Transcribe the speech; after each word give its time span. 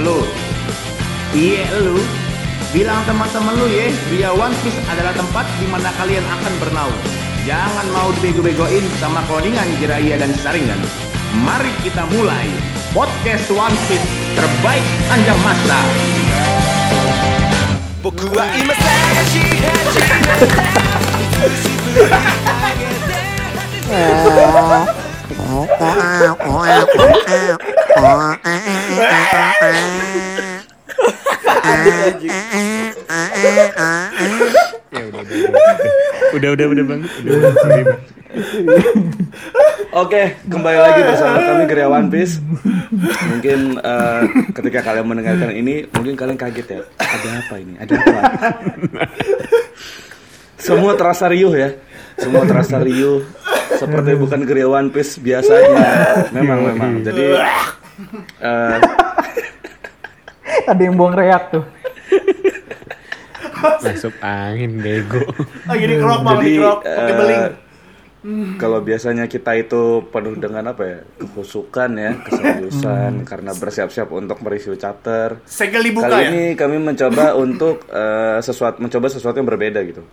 Lu. 0.00 0.24
Iya 1.36 1.68
lu. 1.84 2.00
Bilang 2.72 3.04
teman-teman 3.04 3.52
lu 3.60 3.68
ya, 3.68 3.92
Ria 4.08 4.30
One 4.32 4.56
Piece 4.64 4.80
adalah 4.88 5.12
tempat 5.12 5.44
di 5.60 5.68
mana 5.68 5.92
kalian 6.00 6.24
akan 6.24 6.52
bernaung. 6.56 7.00
Jangan 7.44 7.84
mau 7.92 8.08
dibego-begoin 8.16 8.84
sama 8.96 9.20
codingan 9.28 9.68
Jiraiya 9.76 10.16
dan 10.16 10.32
Saringan. 10.40 10.80
Mari 11.44 11.68
kita 11.84 12.08
mulai 12.16 12.48
podcast 12.96 13.52
One 13.52 13.76
Piece 13.92 14.08
terbaik 14.38 14.86
anjang 15.12 15.40
masa. 15.44 15.80
僕 18.02 18.24
Ya 34.90 35.02
udah 36.38 36.50
udah 36.54 36.66
udah 36.70 36.84
bang 36.86 37.02
Oke, 39.90 40.38
kembali 40.46 40.78
lagi 40.78 41.00
bersama 41.02 41.42
kami 41.42 41.66
Gerea 41.66 41.90
One 41.90 42.06
Piece 42.14 42.38
Mungkin 43.26 43.82
eh, 43.82 44.22
ketika 44.54 44.86
kalian 44.86 45.06
mendengarkan 45.06 45.50
ini, 45.50 45.82
mungkin 45.90 46.14
kalian 46.14 46.38
kaget 46.38 46.78
ya. 46.78 46.80
Ada 46.98 47.28
apa 47.42 47.54
ini? 47.58 47.74
Ada 47.74 47.92
apa? 47.98 48.20
Semua 50.58 50.94
terasa 50.94 51.26
riuh 51.26 51.54
ya. 51.58 51.74
Semua 52.20 52.42
terasa 52.44 52.76
riuh. 52.84 53.24
Seperti 53.80 54.10
bukan 54.12 54.40
Geria 54.44 54.68
One 54.68 54.92
Piece 54.92 55.16
biasanya. 55.16 56.28
Memang 56.36 56.58
memang. 56.68 56.90
Jadi 57.00 57.26
eh, 58.44 58.76
Ada 60.68 60.82
yang 60.84 60.94
buang 61.00 61.16
reak 61.16 61.48
tuh. 61.50 61.64
Masuk 63.84 64.14
angin 64.20 64.80
bego. 64.80 65.20
Di 65.68 65.96
bang, 65.96 66.38
di 66.40 66.56
jadi 66.56 66.68
pakai 66.80 67.12
eh, 67.12 67.16
beling. 67.16 67.42
kalau 68.60 68.84
biasanya 68.84 69.24
kita 69.32 69.56
itu 69.56 70.04
penuh 70.12 70.36
dengan 70.36 70.76
apa 70.76 70.82
ya 70.84 71.00
kehusukan 71.24 71.88
ya 71.96 72.20
keseriusan 72.20 73.24
karena 73.24 73.56
bersiap-siap 73.56 74.12
untuk 74.12 74.44
mereview 74.44 74.76
chapter 74.76 75.40
Segel 75.48 75.88
dibuka 75.88 76.12
Kali 76.12 76.20
ya? 76.20 76.28
ini 76.28 76.44
kami 76.52 76.76
mencoba 76.84 77.32
untuk 77.40 77.88
eh, 77.88 78.36
sesuatu 78.44 78.76
mencoba 78.84 79.08
sesuatu 79.08 79.40
yang 79.40 79.48
berbeda 79.48 79.80
gitu. 79.88 80.04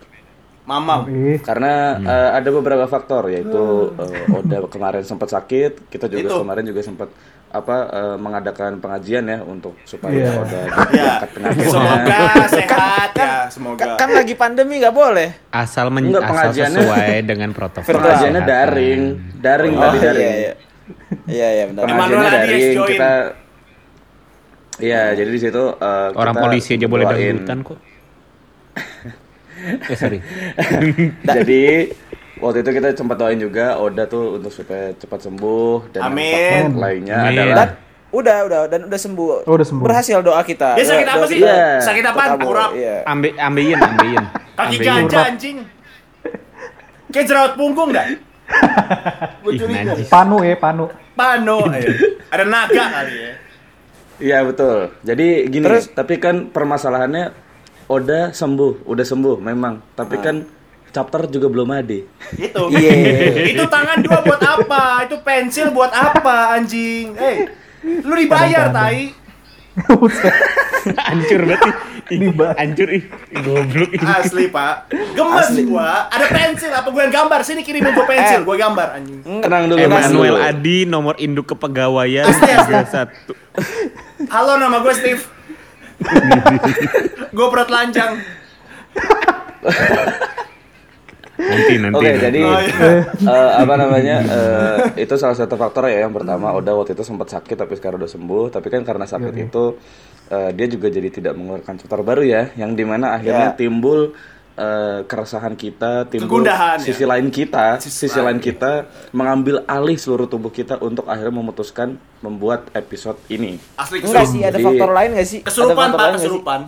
Mamam. 0.68 1.08
Karena 1.40 1.74
eh, 1.96 2.30
ada 2.36 2.50
beberapa 2.52 2.84
faktor 2.86 3.32
yaitu 3.32 3.64
eh, 3.96 4.36
Oda 4.36 4.68
kemarin 4.68 5.00
sempat 5.02 5.32
sakit, 5.32 5.88
kita 5.88 6.06
juga 6.06 6.28
Itu. 6.28 6.38
kemarin 6.38 6.64
juga 6.64 6.82
sempat 6.82 7.08
apa 7.48 7.76
eh, 7.88 8.18
mengadakan 8.18 8.76
pengajian 8.78 9.24
ya 9.26 9.40
untuk 9.42 9.80
supaya 9.82 10.12
Iya. 10.14 10.32
Oda 10.36 10.60
Ya. 10.60 10.68
diangkat 10.86 11.30
penyakitnya. 11.32 11.72
Semoga 11.72 12.20
sehat 12.60 13.12
ya, 13.16 13.34
semoga. 13.48 13.80
Kan, 13.80 13.96
kan 13.98 14.10
lagi 14.14 14.36
pandemi 14.36 14.78
nggak 14.78 14.92
boleh. 14.94 15.30
Asal 15.50 15.88
men 15.88 16.04
Enggak, 16.06 16.22
asal 16.22 16.32
pengajiannya- 16.36 16.84
sesuai 16.84 17.12
dengan 17.24 17.50
protokol. 17.52 17.88
Pengajiannya 17.96 18.42
daring, 18.44 19.02
daring 19.40 19.74
Oh 19.74 19.82
tadi 19.82 19.98
iya 19.98 20.04
daring. 20.06 20.36
iya. 20.36 20.54
Iya 21.26 21.48
iya 21.50 21.64
benar. 21.66 21.82
Pengajiannya 21.86 22.32
daring 22.34 22.76
join? 22.76 22.90
kita 22.92 23.12
Iya, 24.78 25.16
jadi 25.16 25.30
di 25.32 25.40
situ 25.40 25.64
eh, 25.74 26.08
Orang 26.14 26.36
kita 26.36 26.44
polisi 26.44 26.70
aja 26.76 26.86
boleh 26.86 27.06
dangdutan 27.08 27.58
kok. 27.64 27.80
Eh 29.66 29.98
sorry. 29.98 30.20
Jadi 31.38 31.64
waktu 32.38 32.58
itu 32.62 32.70
kita 32.70 32.88
sempat 32.94 33.18
doain 33.18 33.40
juga 33.42 33.78
Oda 33.82 34.06
tuh 34.06 34.38
untuk 34.38 34.54
supaya 34.54 34.94
cepat 34.94 35.26
sembuh 35.26 35.94
dan 35.94 36.02
Amin. 36.14 36.78
lainnya 36.78 37.18
Amin. 37.26 37.38
adalah 37.38 37.56
Dan 37.56 37.70
udah 38.08 38.38
udah 38.48 38.60
dan 38.72 38.82
udah 38.88 39.00
sembuh. 39.00 39.28
Oh, 39.44 39.54
udah 39.58 39.68
sembuh. 39.68 39.84
Berhasil 39.84 40.18
doa 40.24 40.42
kita. 40.46 40.80
Dia 40.80 40.86
sakit 40.88 41.08
apa 41.08 41.26
sih? 41.28 41.38
kita 41.44 41.52
Iya. 41.52 41.70
Sakit 41.84 42.04
terkabul. 42.06 42.46
Kurap. 42.48 42.72
Iya. 42.78 42.96
Ambe 43.04 43.30
ambeien 43.36 43.80
ambeien. 43.82 44.26
Kaki 44.56 44.76
gajah 44.80 45.26
anjing. 45.34 45.58
Kayak 47.12 47.26
jerawat 47.28 47.52
punggung 47.56 47.92
dah. 47.96 48.08
Panu 50.14 50.44
ya, 50.44 50.56
panu. 50.56 50.88
Pano. 51.16 51.68
ayo. 51.72 51.90
Ada 52.34 52.44
naga 52.48 52.84
kali 53.00 53.16
ya. 53.16 53.32
Iya 54.18 54.38
betul. 54.50 54.92
Jadi 55.06 55.28
gini, 55.52 55.66
Terus- 55.68 55.92
tapi 55.94 56.18
kan 56.18 56.50
permasalahannya 56.50 57.47
Oda 57.88 58.36
sembuh, 58.36 58.84
udah 58.84 59.06
sembuh 59.06 59.40
memang. 59.40 59.80
Tapi 59.96 60.16
Ah. 60.20 60.22
kan 60.22 60.36
chapter 60.90 61.24
juga 61.28 61.48
belum 61.48 61.72
ada. 61.72 62.00
Itu. 62.36 62.64
Iya. 62.74 62.94
Itu 63.56 63.64
tangan 63.66 64.04
dua 64.04 64.20
buat 64.22 64.42
apa? 64.42 65.08
Itu 65.08 65.24
pensil 65.24 65.72
buat 65.72 65.90
apa 65.90 66.52
anjing? 66.54 67.16
Eh, 67.16 67.48
lu 68.04 68.14
dibayar 68.14 68.70
tai. 68.70 69.16
Hancur 70.88 71.42
berarti. 71.44 71.72
Hancur 72.58 72.90
ih. 72.90 73.04
Goblok 73.38 73.92
ih. 73.92 74.00
Asli, 74.02 74.48
Pak. 74.48 74.90
Gemes 75.14 75.48
gua. 75.68 76.08
Ada 76.08 76.26
pensil 76.28 76.72
apa 76.72 76.88
gua 76.90 77.02
yang 77.04 77.14
gambar? 77.14 77.40
Sini 77.44 77.62
kirimin 77.62 77.92
gua 77.92 78.04
pensil, 78.04 78.42
gua 78.42 78.56
gambar 78.58 78.88
anjing. 78.96 79.20
Tenang 79.22 79.64
dulu, 79.68 79.78
tenang 79.78 80.02
Emmanuel 80.02 80.36
dulu. 80.36 80.44
Adi 80.44 80.78
nomor 80.84 81.16
induk 81.18 81.52
kepegawaian 81.52 82.26
Pasti, 82.26 82.50
pasti. 82.50 82.74
31. 82.74 84.28
Halo, 84.28 84.58
nama 84.58 84.82
gue 84.82 84.94
Steve. 84.94 85.22
gue 87.36 87.48
perut 87.50 87.70
lanjang. 87.70 88.18
Nanti 91.38 91.74
nanti. 91.78 91.94
Oke, 91.94 92.10
nanti. 92.10 92.24
jadi 92.26 92.42
Oh, 92.42 92.58
iya. 92.58 92.90
eh, 93.14 93.52
apa 93.62 93.74
namanya? 93.78 94.18
eh, 94.26 94.78
itu 95.06 95.14
salah 95.16 95.38
satu 95.38 95.54
faktor 95.54 95.86
ya. 95.86 96.10
Yang 96.10 96.22
pertama, 96.22 96.50
Oda 96.50 96.74
waktu 96.74 96.98
itu 96.98 97.06
sempat 97.06 97.30
sakit 97.30 97.54
tapi 97.54 97.78
sekarang 97.78 98.02
udah 98.02 98.10
sembuh. 98.10 98.46
Tapi 98.50 98.68
kan 98.74 98.82
karena 98.82 99.06
sakit 99.06 99.34
itu 99.38 99.64
eh, 100.28 100.50
dia 100.58 100.66
juga 100.66 100.88
jadi 100.90 101.10
tidak 101.14 101.34
mengeluarkan 101.38 101.78
chapter 101.78 102.02
baru 102.02 102.24
ya, 102.26 102.42
yang 102.58 102.74
di 102.74 102.82
mana 102.84 103.16
akhirnya 103.16 103.54
Ya. 103.54 103.56
timbul 103.56 104.18
eh, 104.58 105.00
keresahan 105.04 105.54
kita, 105.54 106.10
timbul 106.10 106.42
Kegundahan, 106.42 106.78
ya? 106.78 106.84
sisi 106.84 107.06
lain 107.06 107.30
kita, 107.30 107.78
Sisi 107.78 108.10
sisi, 108.10 108.18
lain 108.18 108.38
kita 108.38 108.84
mengambil 109.12 109.62
alih 109.64 109.94
seluruh 109.96 110.26
tubuh 110.26 110.50
kita 110.50 110.76
untuk 110.80 111.06
akhirnya 111.06 111.30
memutuskan 111.32 111.94
membuat 112.20 112.66
episode 112.74 113.22
ini. 113.28 113.62
Asli 113.76 114.02
Enggak 114.02 114.26
kesurupan. 114.26 114.34
sih, 114.34 114.42
ada 114.42 114.52
Jadi- 114.52 114.66
faktor 114.66 114.90
lain 114.92 115.10
nggak 115.14 115.28
sih? 115.28 115.40
Ada 115.40 115.48
Kesurupan, 115.48 115.78
faktor 115.78 115.94
Pak, 115.94 116.04
nggak 116.04 116.18
sih? 116.18 116.26
kesurupan. 116.28 116.60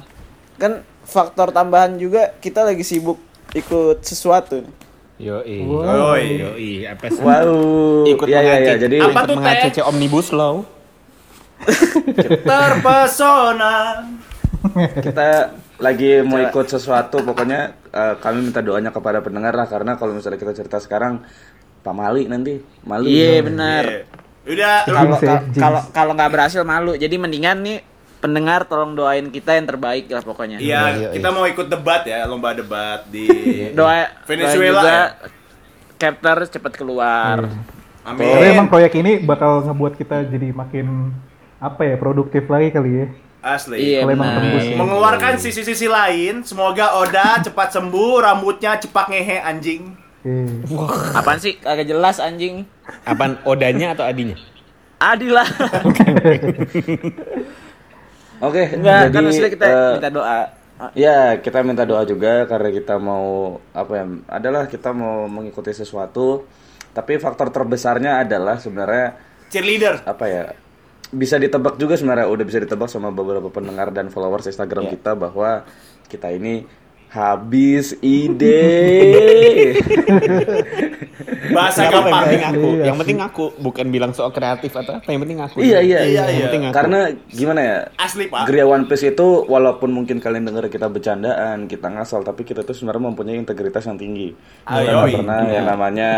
Kan 0.56 0.72
faktor 1.04 1.48
tambahan 1.50 1.92
juga 1.96 2.22
kita 2.38 2.62
lagi 2.62 2.84
sibuk 2.84 3.18
ikut 3.52 3.98
sesuatu. 4.00 4.62
Yo 5.18 5.42
Yoi. 5.42 6.40
Yoi, 6.40 6.72
apa 6.86 7.10
sih? 7.10 7.20
Wow, 7.20 8.08
Ikut 8.08 8.24
ya 8.24 8.40
ya 8.40 8.56
ya. 8.62 8.74
Jadi 8.78 9.02
Apa 9.02 9.26
tuh, 9.26 9.36
mengacc 9.36 9.68
Teh? 9.68 9.84
omnibus 9.84 10.30
law. 10.30 10.64
Terpesona. 12.40 14.06
kita 14.98 15.52
lagi 15.76 16.20
mau 16.22 16.40
ikut 16.40 16.66
sesuatu 16.68 17.20
pokoknya 17.22 17.79
eh, 17.90 18.16
kami 18.18 18.46
minta 18.46 18.62
doanya 18.62 18.90
kepada 18.90 19.20
pendengar 19.20 19.54
lah 19.54 19.66
karena 19.66 19.96
kalau 19.96 20.14
misalnya 20.14 20.38
kita 20.38 20.54
cerita 20.54 20.78
sekarang 20.78 21.22
Pak 21.80 21.94
Mali 21.94 22.28
nanti 22.28 22.60
Mali 22.84 23.08
Iya 23.08 23.40
benar. 23.42 23.84
Iya. 23.86 24.04
Udah, 24.50 24.76
Kalau 24.84 25.16
kalau- 25.54 25.86
kalau 25.94 26.12
nggak 26.18 26.32
berhasil 26.32 26.62
malu. 26.66 26.98
Jadi 26.98 27.16
mendingan 27.16 27.62
nih 27.62 27.78
pendengar 28.20 28.68
tolong 28.68 28.98
doain 28.98 29.30
kita 29.30 29.56
yang 29.56 29.68
terbaik 29.70 30.10
lah 30.10 30.24
pokoknya. 30.26 30.58
Iya, 30.60 31.14
kita 31.14 31.30
mau 31.32 31.46
ikut 31.46 31.68
debat 31.70 32.04
ya, 32.04 32.28
lomba 32.28 32.52
debat 32.52 33.06
di 33.08 33.26
Doa 33.78 34.10
Venezuela 34.26 34.76
doain 34.76 34.84
juga 34.84 34.92
ya? 34.92 35.04
Capter 36.00 36.38
cepat 36.50 36.74
keluar. 36.76 37.38
Amin. 38.08 38.26
Tapi 38.26 38.46
emang 38.50 38.68
proyek 38.68 38.96
ini 38.96 39.20
bakal 39.22 39.64
ngebuat 39.64 40.00
kita 40.00 40.26
jadi 40.28 40.56
makin 40.56 41.12
apa 41.60 41.84
ya 41.84 41.96
produktif 42.00 42.48
lagi 42.48 42.72
kali 42.72 42.92
ya. 42.92 43.08
Asli. 43.40 43.96
Iya 43.96 44.04
benar. 44.04 44.44
ya. 44.44 44.76
Mengeluarkan 44.76 45.40
sisi-sisi 45.40 45.88
lain, 45.88 46.44
semoga 46.44 47.00
Oda 47.00 47.40
cepat 47.40 47.72
sembuh, 47.72 48.20
rambutnya 48.20 48.76
cepat 48.80 49.08
ngehe 49.08 49.38
anjing. 49.40 49.96
Oke. 50.68 51.16
Apaan 51.16 51.40
sih? 51.40 51.56
Agak 51.64 51.88
jelas 51.88 52.20
anjing. 52.20 52.68
Apaan 53.08 53.40
odanya 53.48 53.96
atau 53.96 54.04
adinya? 54.04 54.36
Adil 55.00 55.32
lah. 55.32 55.48
oke 58.40 58.64
Enggak, 58.76 59.00
jadi 59.08 59.16
kan 59.16 59.22
maksudnya 59.24 59.52
kita 59.52 59.66
eh, 59.68 59.92
minta 60.00 60.10
doa. 60.12 60.40
ya 60.96 61.18
kita 61.44 61.60
minta 61.64 61.84
doa 61.84 62.04
juga 62.08 62.48
karena 62.48 62.70
kita 62.72 62.96
mau 62.96 63.60
apa 63.76 63.92
ya 64.00 64.06
adalah 64.32 64.64
kita 64.72 64.96
mau 64.96 65.28
mengikuti 65.28 65.76
sesuatu 65.76 66.48
tapi 66.96 67.20
faktor 67.20 67.52
terbesarnya 67.52 68.24
adalah 68.24 68.56
sebenarnya 68.58 69.20
Cheerleader. 69.52 70.08
apa 70.08 70.26
ya 70.32 70.44
bisa 71.12 71.36
ditebak 71.36 71.76
juga 71.76 71.94
sebenarnya 71.94 72.26
udah 72.26 72.44
bisa 72.44 72.60
ditebak 72.60 72.86
sama 72.86 73.10
beberapa 73.10 73.48
pendengar 73.48 73.90
dan 73.90 74.08
followers 74.08 74.46
Instagram 74.46 74.86
Iya. 74.86 74.92
kita 74.94 75.12
bahwa 75.14 75.66
kita 76.06 76.30
ini 76.30 76.66
habis 77.08 77.98
ide 78.00 78.62
Bahasa 81.50 81.90
apa-apa, 81.90 82.06
gampang. 82.06 82.14
yang 82.14 82.22
penting 82.22 82.44
aku. 82.46 82.68
Iya 82.70 82.84
Yang 82.86 82.98
penting 83.00 83.20
aku 83.20 83.44
bukan 83.58 83.86
bilang 83.90 84.12
soal 84.14 84.30
kreatif 84.30 84.70
atau 84.72 84.94
apa, 84.96 85.10
yang 85.10 85.22
penting 85.24 85.40
aku. 85.40 85.58
iya 85.60 85.80
iya 85.82 86.06
Iya, 86.06 86.24
Yang 86.24 86.30
iya. 86.30 86.44
penting 86.46 86.64
aku. 86.64 86.76
karena 86.76 87.00
gimana 87.28 87.60
ya 87.60 87.78
Asli, 87.98 88.26
Pak. 88.28 88.46
Gria 88.46 88.66
One 88.66 88.86
Piece 88.86 89.06
itu 89.08 89.28
walaupun 89.44 89.90
mungkin 89.90 90.18
kalian 90.20 90.46
dengar 90.46 90.70
kita 90.70 90.86
bercandaan, 90.86 91.66
kita 91.66 91.90
ngasal, 91.90 92.22
tapi 92.22 92.44
kita 92.44 92.62
tuh 92.62 92.74
sebenarnya 92.74 93.10
mempunyai 93.10 93.36
integritas 93.36 93.84
yang 93.84 93.98
tinggi. 93.98 94.30
Kita 94.62 94.78
nggak 94.78 95.10
iya. 95.10 95.18
pernah 95.18 95.40
yang 95.48 95.66
namanya 95.66 96.10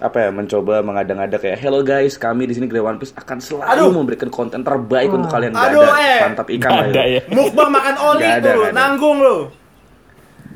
apa 0.00 0.16
ya 0.18 0.28
mencoba 0.30 0.80
mengada-ngada 0.80 1.36
kayak 1.36 1.60
hello 1.60 1.80
guys 1.80 2.16
kami 2.16 2.44
di 2.44 2.52
sini 2.52 2.64
Grey 2.64 2.80
One 2.80 2.96
Piece 2.96 3.12
akan 3.12 3.36
selalu 3.36 3.68
Aduh. 3.68 3.92
memberikan 3.92 4.28
konten 4.28 4.60
terbaik 4.60 5.08
untuk 5.08 5.28
kalian 5.28 5.52
Nggak 5.52 5.68
Aduh, 5.68 5.84
ada 5.84 6.00
eh. 6.00 6.20
mantap 6.22 6.48
ikan 6.50 6.70
lah 6.70 6.86
ada 6.86 7.02
ya. 7.02 7.04
ya. 7.10 7.22
Mukbang 7.28 7.68
makan 7.68 7.94
oli 8.00 8.18
Nggak 8.18 8.32
ada, 8.32 8.40
tuh, 8.42 8.56
nggak 8.56 8.64
ada. 8.66 8.80
nanggung 8.80 9.18
lu. 9.18 9.36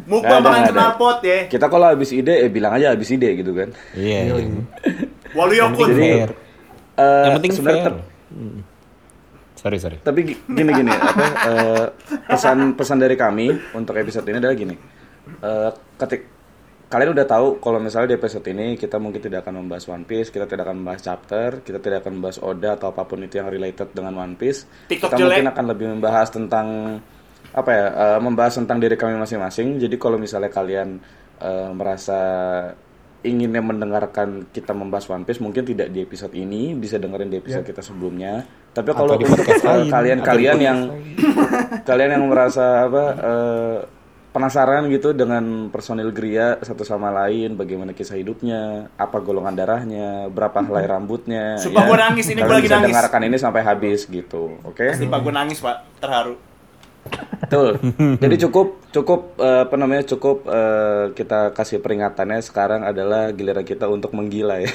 Mukbang 0.05 0.41
makan 0.41 0.62
knalpot 0.70 1.19
ya. 1.23 1.38
kita 1.46 1.67
kalau 1.67 1.87
habis 1.87 2.11
ide 2.11 2.35
eh 2.38 2.49
bilang 2.49 2.73
aja 2.73 2.91
habis 2.91 3.08
ide 3.08 3.29
gitu 3.35 3.52
kan 3.52 3.69
Iya. 3.93 4.32
Walu 5.32 5.55
Yokun. 5.55 5.88
Jadi, 5.91 6.08
Fair. 6.19 6.31
Eh, 6.94 7.23
Yang 7.23 7.35
penting 7.35 7.52
sebenarnya 7.52 7.85
fair. 7.85 7.94
Hmm. 8.31 8.58
Sorry 9.55 9.79
sorry. 9.79 9.96
tapi 9.99 10.20
gi- 10.26 10.41
gini 10.46 10.70
gini 10.75 10.91
apa 10.91 11.25
eh, 11.43 11.85
pesan 12.26 12.58
pesan 12.75 12.96
dari 12.96 13.14
kami 13.14 13.49
untuk 13.73 13.93
episode 13.94 14.25
ini 14.25 14.37
adalah 14.38 14.52
gini 14.52 14.76
Eh, 15.37 15.70
ketik 15.96 16.33
kalian 16.94 17.11
udah 17.11 17.26
tahu 17.26 17.58
kalau 17.58 17.82
misalnya 17.82 18.14
di 18.14 18.17
episode 18.23 18.46
ini 18.55 18.79
kita 18.79 19.02
mungkin 19.02 19.19
tidak 19.19 19.43
akan 19.43 19.67
membahas 19.67 19.91
One 19.91 20.06
Piece 20.06 20.31
kita 20.31 20.46
tidak 20.46 20.70
akan 20.70 20.79
membahas 20.79 21.02
chapter 21.02 21.58
kita 21.67 21.82
tidak 21.82 22.06
akan 22.06 22.23
membahas 22.23 22.38
Oda 22.38 22.79
atau 22.79 22.94
apa 22.94 23.02
pun 23.02 23.19
itu 23.19 23.43
yang 23.43 23.50
related 23.50 23.91
dengan 23.91 24.14
One 24.14 24.38
Piece. 24.38 24.62
TikTok 24.87 25.11
kita 25.11 25.19
jelek. 25.19 25.43
mungkin 25.43 25.50
akan 25.50 25.64
lebih 25.75 25.87
membahas 25.91 26.31
tentang 26.31 26.67
apa 27.50 27.70
ya 27.75 27.87
eh, 27.91 28.20
membahas 28.23 28.62
tentang 28.62 28.79
diri 28.79 28.94
kami 28.94 29.19
masing-masing. 29.19 29.82
Jadi 29.82 29.99
kalau 29.99 30.23
misalnya 30.23 30.55
kalian 30.55 31.02
eh, 31.43 31.70
merasa 31.75 32.20
inginnya 33.26 33.64
mendengarkan 33.64 34.46
kita 34.55 34.70
membahas 34.70 35.11
One 35.11 35.26
Piece 35.26 35.43
mungkin 35.43 35.67
tidak 35.67 35.91
di 35.91 35.99
episode 35.99 36.31
ini 36.38 36.79
bisa 36.79 37.02
dengerin 37.02 37.26
di 37.26 37.43
episode 37.43 37.67
kita 37.67 37.82
sebelumnya. 37.82 38.46
Tapi 38.70 38.94
kalau 38.94 39.19
untuk 39.19 39.43
kalian-kalian 39.91 40.58
yang 40.70 40.79
kalian 41.91 42.11
yang 42.14 42.25
merasa 42.31 42.87
apa 42.87 43.05
eh, 43.19 43.79
penasaran 44.34 44.90
gitu 44.90 45.14
dengan 45.14 45.40
personil 45.70 46.10
Gria 46.10 46.58
satu 46.58 46.82
sama 46.82 47.14
lain 47.14 47.54
bagaimana 47.54 47.94
kisah 47.94 48.19
hidupnya 48.19 48.90
apa 48.94 49.16
golongan 49.19 49.54
darahnya 49.54 50.26
berapa 50.26 50.58
helai 50.60 50.84
rambutnya 50.84 51.54
Sumpah 51.54 51.86
gua 51.86 51.98
nangis, 52.02 52.26
ini 52.26 52.42
gua 52.42 52.58
lagi 52.58 52.66
bisa 52.66 52.76
nangis. 52.76 52.90
dengarkan 52.90 53.20
ini 53.25 53.36
sampai 53.38 53.62
habis 53.62 54.04
gitu 54.04 54.58
oke 54.60 54.82
Sumpah 54.92 55.19
gue 55.19 55.32
nangis 55.32 55.58
pak, 55.58 55.76
terharu. 55.96 56.34
Betul. 57.38 57.76
Jadi 58.25 58.36
cukup 58.40 58.81
cukup 58.90 59.20
eh, 59.36 59.60
apa 59.62 59.76
namanya 59.76 60.02
cukup 60.04 60.42
eh, 60.44 61.12
kita 61.12 61.52
kasih 61.52 61.78
peringatannya 61.78 62.40
sekarang 62.40 62.82
adalah 62.82 63.28
giliran 63.31 63.62
kita 63.62 63.86
untuk 63.86 64.10
menggila 64.10 64.58
ya. 64.58 64.72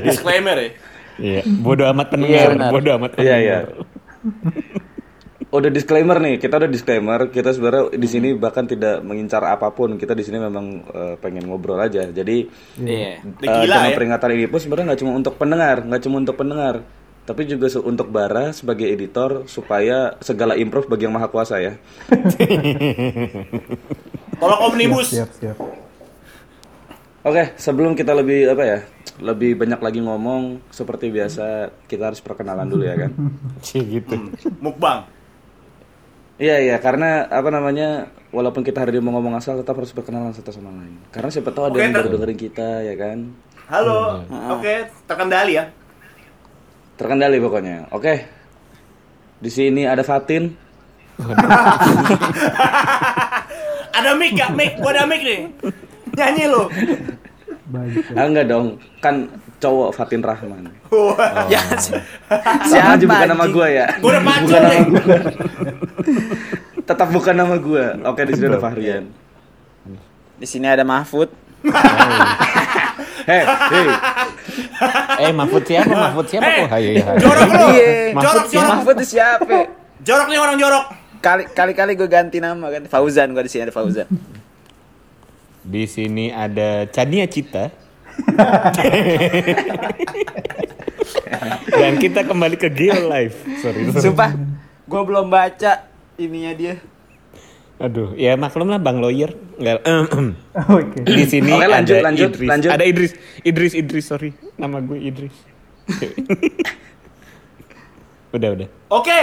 Disclaimer 0.00 0.56
ya. 0.56 0.70
Iya. 1.18 1.40
Bodoh 1.58 1.90
amat 1.90 2.06
Iya, 2.06 2.12
pendengar. 2.14 2.46
benar. 2.48 2.70
Bodoh 2.70 2.92
amat 2.96 3.10
Iya 3.12 3.18
pendengar. 3.18 3.42
iya. 3.42 3.58
Udah 5.56 5.70
disclaimer 5.70 6.18
nih, 6.18 6.36
kita 6.36 6.56
udah 6.56 6.68
disclaimer. 6.68 7.20
Kita 7.26 7.48
sebenarnya 7.50 7.92
di 7.92 8.04
sini 8.04 8.28
bahkan 8.32 8.64
tidak 8.64 9.00
mengincar 9.00 9.40
apa 9.42 9.70
pun. 9.70 9.96
Kita 9.96 10.12
di 10.12 10.20
sini 10.20 10.36
memang 10.36 10.66
eh, 10.84 11.14
pengen 11.16 11.46
ngobrol 11.46 11.78
aja. 11.78 12.04
Jadi 12.06 12.46
Iya. 12.76 13.24
Udah 13.24 13.40
eh, 13.42 13.60
gila 13.62 13.74
dengan 13.74 13.88
ya. 13.88 13.96
peringatan 13.96 14.30
ini 14.32 14.46
pun 14.46 14.58
sebenarnya 14.58 14.86
nggak 14.86 15.00
cuma 15.00 15.12
untuk 15.14 15.34
pendengar, 15.34 15.76
nggak 15.82 16.02
cuma 16.02 16.16
untuk 16.18 16.36
pendengar, 16.36 16.74
tapi 17.22 17.42
juga 17.44 17.66
se- 17.66 17.80
untuk 17.80 18.06
Bara 18.06 18.52
sebagai 18.52 18.86
editor 18.86 19.44
supaya 19.46 20.14
segala 20.20 20.54
improve 20.54 20.86
bagi 20.86 21.04
yang 21.04 21.14
maha 21.14 21.26
kuasa 21.26 21.56
ya. 21.58 21.74
Tolong 24.36 24.60
omnibus. 24.62 25.08
Siap, 25.10 25.30
siap. 25.32 25.56
Oke, 27.22 27.56
sebelum 27.56 27.98
kita 27.98 28.14
lebih 28.14 28.46
apa 28.46 28.62
ya, 28.62 28.78
lebih 29.18 29.58
banyak 29.58 29.80
lagi 29.80 29.98
ngomong, 29.98 30.62
seperti 30.70 31.10
biasa 31.10 31.44
kita 31.84 32.12
harus 32.12 32.22
perkenalan 32.22 32.68
dulu 32.68 32.86
ya 32.86 32.94
kan. 32.96 33.10
Cie 33.66 33.82
gitu. 33.82 34.14
Mukbang. 34.60 35.15
Iya 36.36 36.60
iya, 36.60 36.76
karena 36.76 37.24
apa 37.32 37.48
namanya, 37.48 38.12
walaupun 38.28 38.60
kita 38.60 38.84
hari 38.84 38.92
ini 38.92 39.00
mau 39.00 39.16
ngomong 39.16 39.40
asal, 39.40 39.56
tetap 39.56 39.80
harus 39.80 39.96
berkenalan 39.96 40.36
satu 40.36 40.52
sama 40.52 40.68
lain. 40.68 41.00
Karena 41.08 41.32
siapa 41.32 41.48
tahu 41.48 41.72
ada 41.72 41.80
yang 41.80 41.96
baru 41.96 42.12
dengerin 42.12 42.36
kita 42.36 42.84
ya 42.84 42.92
kan. 42.92 43.32
Halo. 43.72 44.20
Oke, 44.52 44.84
terkendali 45.08 45.56
ya. 45.56 45.64
Terkendali 47.00 47.40
pokoknya. 47.40 47.88
Oke. 47.88 48.28
Di 49.40 49.48
sini 49.48 49.88
ada 49.88 50.04
Fatin. 50.04 50.52
Ada 53.96 54.12
mic 54.12 54.36
gak? 54.36 54.52
Mic, 54.52 54.76
gua 54.76 54.92
ada 54.92 55.08
mic 55.08 55.24
nih. 55.24 55.48
Nyanyi 56.12 56.44
lu. 56.52 56.68
Baik. 57.72 58.12
Ah 58.12 58.28
enggak 58.28 58.44
dong, 58.44 58.76
kan 59.00 59.24
cowok 59.56 59.90
Fatin 59.92 60.20
Rahman. 60.20 60.68
Wah. 60.88 61.48
Ya, 61.48 61.60
si- 61.76 61.96
Sama 62.66 62.94
aja 62.94 63.00
siapa 63.00 63.08
bukan 63.08 63.28
nama 63.28 63.46
gua 63.46 63.66
ya. 63.66 63.86
Gua 63.98 64.10
udah 64.12 64.22
Bukan 64.22 64.60
nama 64.60 64.80
gua. 64.84 65.18
Tetap 66.86 67.08
bukan 67.10 67.34
nama 67.34 67.54
gua. 67.56 67.84
Oke, 68.06 68.22
di 68.22 68.32
sini 68.32 68.46
ada 68.46 68.60
Fahrian. 68.60 69.04
Di 70.36 70.46
sini 70.46 70.66
ada 70.66 70.84
Mahfud. 70.84 71.28
Hei, 73.26 73.42
hei. 73.42 73.86
Eh 75.20 75.32
Mahfud 75.32 75.62
siapa? 75.62 75.90
Mahfud 75.90 76.26
siapa? 76.28 76.46
Eh, 76.46 76.62
Oh, 76.62 76.68
hayo 76.70 76.90
ya. 76.92 77.04
hayo. 77.04 77.18
Jorok 77.18 77.48
lu. 77.50 77.66
Iya. 77.72 77.88
Mahfud 78.12 78.22
Jorok, 78.22 78.44
siapa? 78.46 78.68
Mahfud 78.70 78.94
itu 78.94 79.06
siapa? 79.08 79.56
Jorok 79.98 80.26
nih 80.28 80.38
orang 80.38 80.56
jorok. 80.56 80.84
Kali 81.18 81.42
kali 81.50 81.72
kali 81.74 81.92
gue 81.94 82.06
ganti 82.06 82.38
nama 82.38 82.66
kan. 82.68 82.82
Fauzan 82.86 83.32
gue 83.32 83.42
di 83.42 83.50
sini 83.50 83.66
ada 83.66 83.74
Fauzan. 83.74 84.06
Di 85.66 85.82
sini 85.84 86.30
ada 86.30 86.86
Chania 86.86 87.26
Cita. 87.26 87.72
Dan 91.80 92.00
kita 92.00 92.24
kembali 92.24 92.56
ke 92.56 92.68
Geo 92.72 92.96
Live. 93.06 93.36
Sorry. 93.60 93.92
sorry. 93.92 94.02
Sumpah, 94.02 94.32
gue 94.86 95.02
belum 95.04 95.30
baca 95.30 95.84
ininya 96.16 96.52
dia. 96.56 96.80
Aduh, 97.76 98.16
ya 98.16 98.40
maklum 98.40 98.72
lah 98.72 98.80
Bang 98.80 99.04
Lawyer. 99.04 99.36
Enggak. 99.60 99.84
Oke. 100.80 101.04
Di 101.04 101.24
sini 101.28 101.52
Oke, 101.52 101.68
lanjut, 101.68 102.00
ada 102.00 102.08
lanjut, 102.08 102.30
Idris. 102.32 102.48
lanjut. 102.48 102.70
Ada 102.72 102.84
Idris. 102.88 103.12
Idris, 103.44 103.72
Idris, 103.76 104.04
sorry. 104.08 104.32
Nama 104.56 104.80
gue 104.80 104.96
Idris. 104.96 105.36
udah, 108.36 108.48
udah. 108.56 108.68
Oke. 108.88 109.20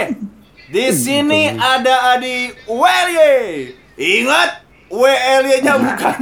Di 0.69 0.93
sini 0.93 1.49
ada 1.49 2.13
Adi 2.13 2.53
Welye. 2.69 3.73
Ingat, 3.93 4.62
WLY-nya 4.93 5.73
bukan. 5.73 6.17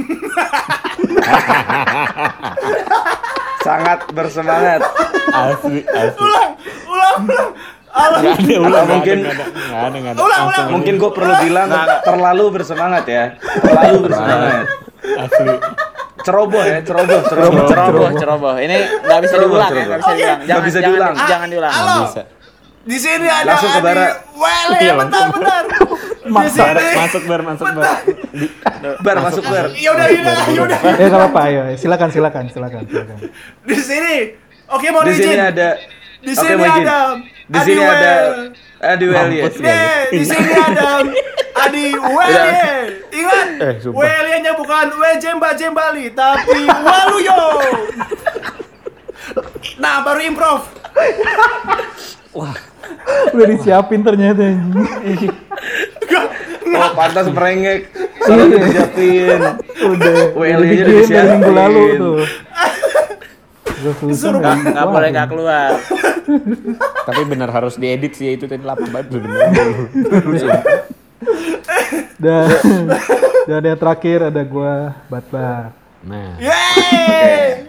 Sangat 3.62 3.98
bersemangat. 4.10 4.80
Asli, 5.30 5.84
asli. 5.84 6.18
ulang, 6.18 6.50
ulang, 6.88 7.16
ulang. 7.22 7.50
Alah. 7.92 8.18
Nggak 8.24 8.36
ada, 8.40 8.56
ulang. 8.58 8.86
Mungkin- 8.88 9.22
ada, 9.22 9.44
nggak 9.44 9.84
ada, 9.84 9.96
nggak 10.00 10.12
ada. 10.16 10.20
Ulang, 10.24 10.42
ulang. 10.48 10.66
Mungkin 10.72 10.94
gue 10.96 11.10
perlu 11.12 11.34
bilang 11.38 11.68
terlalu 12.02 12.44
bersemangat 12.50 13.04
ya. 13.04 13.24
Terlalu 13.60 13.96
bersemangat. 14.08 14.64
Asli. 15.20 15.52
Ceroboh 16.22 16.62
ya, 16.62 16.78
ceroboh, 16.86 17.18
ceroboh, 17.26 17.66
Ceroboh, 17.66 18.08
ceroboh. 18.14 18.54
Ini 18.56 18.78
nggak 19.02 19.20
bisa 19.20 19.34
Ceroboh, 19.36 19.58
diulang 19.58 19.72
ya, 19.74 19.84
nggak 19.84 20.00
bisa 20.00 20.12
diulang. 20.14 20.38
Nggak 20.38 20.46
Jangan, 20.48 20.62
bisa 20.64 20.78
diulang. 20.80 21.12
di- 21.12 21.26
jangan 21.28 21.48
diulang. 21.50 21.72
Di 22.82 22.98
sini 22.98 23.26
ada 23.30 23.46
Langsung 23.46 23.70
ke 23.70 23.78
Adi 23.78 23.86
Bara. 23.86 24.06
Wele. 24.34 24.78
Iya, 24.82 24.94
bentar, 24.98 25.24
bentar. 25.30 25.62
Sini. 26.22 26.88
masuk 26.94 27.22
bar, 27.26 27.40
masuk 27.42 27.66
bar. 27.74 27.98
Bar 29.02 29.16
masuk 29.26 29.44
bar. 29.44 29.66
Ya 29.74 29.90
udah, 29.90 30.06
ya 30.06 30.20
udah, 30.22 30.36
ya 30.46 30.60
udah. 30.62 30.78
Eh, 31.02 31.06
nggak 31.10 31.18
apa-apa, 31.18 31.40
ayo. 31.50 31.60
Silakan, 31.74 32.08
silakan, 32.14 32.44
silakan, 32.50 32.82
silakan. 32.86 33.18
Di 33.66 33.76
sini. 33.82 34.16
Oke, 34.70 34.86
mau 34.94 35.02
Di 35.02 35.14
sini 35.18 35.36
ada. 35.36 35.68
Di 36.22 36.32
sini 36.38 36.62
ada 36.62 37.18
Di 37.50 37.58
sini 37.66 37.82
Adi 37.82 37.90
ada. 37.90 38.14
Adi. 38.82 39.06
Nih, 39.62 39.82
di 40.10 40.24
sini 40.26 40.50
ada 40.54 41.02
Adi 41.58 41.86
Welye. 41.94 42.62
Ingat, 43.12 43.48
Eh. 43.62 43.74
Welye-nya 43.90 44.52
bukan 44.58 44.86
Wejemba 44.96 45.54
Jembali, 45.54 46.10
tapi 46.14 46.66
Waluyo. 46.66 47.42
Nah, 49.78 50.02
baru 50.02 50.20
improv. 50.22 50.60
Udah 53.32 53.46
disiapin 53.46 54.00
ternyata 54.02 54.42
anjing. 54.42 55.34
Oh, 56.72 56.90
pantas 56.96 57.26
merengek. 57.28 57.92
Soalnya 58.24 58.44
udah 58.48 58.60
disiapin. 58.64 59.40
Udah. 59.82 60.14
Udah 60.38 60.56
dibikin 60.62 60.84
dari 60.86 60.94
disiapin. 61.04 61.30
minggu 61.36 61.52
lalu 61.52 61.82
tuh. 61.98 62.18
Suruh 64.14 64.38
nggak 64.38 64.54
Nggak 64.62 64.72
nggak 64.72 64.86
Wah, 64.86 64.92
boleh 64.94 65.08
nggak 65.10 65.28
keluar. 65.28 65.70
Tapi 67.08 67.22
benar 67.26 67.50
harus 67.50 67.74
diedit 67.76 68.14
sih 68.14 68.38
itu 68.38 68.46
tadi 68.46 68.62
lama 68.62 68.86
banget 68.88 69.06
bener. 69.18 69.32
Dan, 72.22 72.46
dan 73.50 73.62
yang 73.66 73.78
terakhir 73.78 74.30
ada 74.30 74.42
gua 74.46 74.94
Batbar. 75.10 75.74
Nah, 76.06 76.38
Yeay. 76.38 77.66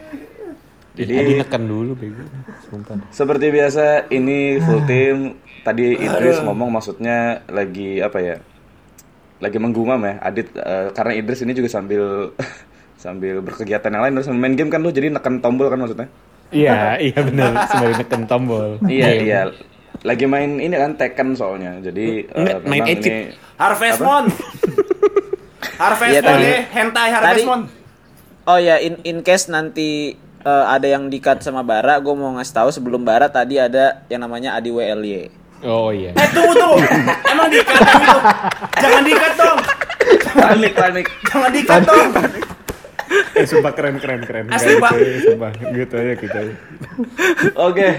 Jadi 0.94 1.14
Adi 1.16 1.34
neken 1.36 1.64
dulu 1.66 1.92
bego. 1.94 2.22
Sumpah. 2.64 3.02
seperti 3.10 3.50
biasa 3.50 4.08
ini 4.10 4.58
full 4.60 4.86
team. 4.86 5.42
Tadi 5.64 5.96
Idris 5.96 6.38
ngomong 6.40 6.70
maksudnya 6.70 7.42
lagi 7.48 7.98
apa 7.98 8.20
ya? 8.20 8.36
Lagi 9.40 9.58
menggumam 9.58 9.98
ya, 10.00 10.22
Adit 10.22 10.54
eh, 10.54 10.92
karena 10.92 11.14
Idris 11.14 11.42
ini 11.42 11.52
juga 11.52 11.68
sambil 11.68 12.32
sambil 13.04 13.42
berkegiatan 13.42 13.90
yang 13.90 14.04
lain 14.04 14.14
terus 14.16 14.30
main 14.30 14.54
game 14.54 14.70
kan 14.70 14.80
lu 14.80 14.90
jadi 14.90 15.10
neken 15.10 15.40
tombol 15.40 15.68
kan 15.68 15.80
maksudnya? 15.80 16.08
Iya, 16.50 17.02
iya 17.02 17.18
benar. 17.18 17.66
Sembari 17.66 17.94
neken 17.98 18.22
tombol. 18.24 18.78
Iya 18.86 19.10
iya. 19.18 19.42
Lagi 20.04 20.26
main 20.26 20.60
ini 20.60 20.74
kan 20.74 20.94
Tekken 20.94 21.34
soalnya. 21.34 21.80
Jadi 21.80 22.28
Nggak, 22.28 22.58
main 22.64 22.82
memang 22.82 22.94
Echid. 22.94 23.14
Harvest 23.56 24.00
Moon. 24.00 24.26
Harvest 25.82 26.12
Iya, 26.12 26.22
Moon 26.22 26.30
tadi- 26.38 26.46
ya, 26.46 26.60
hentai 26.72 27.10
Harvest 27.10 27.46
Moon. 27.46 27.62
Oh 28.44 28.60
ya, 28.60 28.76
in 28.78 29.00
in 29.02 29.24
case 29.24 29.48
nanti 29.48 30.20
eh, 30.44 30.66
ada 30.70 30.88
yang 30.88 31.08
di-cut 31.08 31.40
sama 31.40 31.62
Bara, 31.62 31.98
gue 31.98 32.14
mau 32.14 32.36
ngasih 32.36 32.54
tahu 32.54 32.70
sebelum 32.70 33.02
Bara 33.02 33.28
tadi 33.28 33.58
ada 33.58 34.04
yang 34.08 34.22
namanya 34.22 34.54
Adi 34.54 34.70
WLY. 34.70 35.32
Oh 35.64 35.90
iya. 35.90 36.12
Eh 36.12 36.28
tunggu 36.30 36.52
tunggu. 36.54 36.84
Emang 37.24 37.48
dikat 37.48 37.80
itu? 37.80 38.18
Jangan 38.78 39.04
dikat 39.04 39.34
dong. 39.34 39.60
panik 40.36 40.74
panik 40.76 41.06
Jangan 41.24 41.52
dikat 41.52 41.82
dong. 41.88 42.10
Eh 43.34 43.46
sumpah 43.46 43.72
keren 43.72 43.96
keren 43.96 44.22
keren. 44.22 44.46
Asli, 44.52 44.76
Nggak, 44.76 44.84
Pak. 44.84 44.92
gitu 45.00 45.20
Sumpah 45.32 45.52
gitu 45.72 45.94
aja 45.96 46.14
gitu 46.20 46.36
aja. 46.36 46.54
oke 47.56 47.90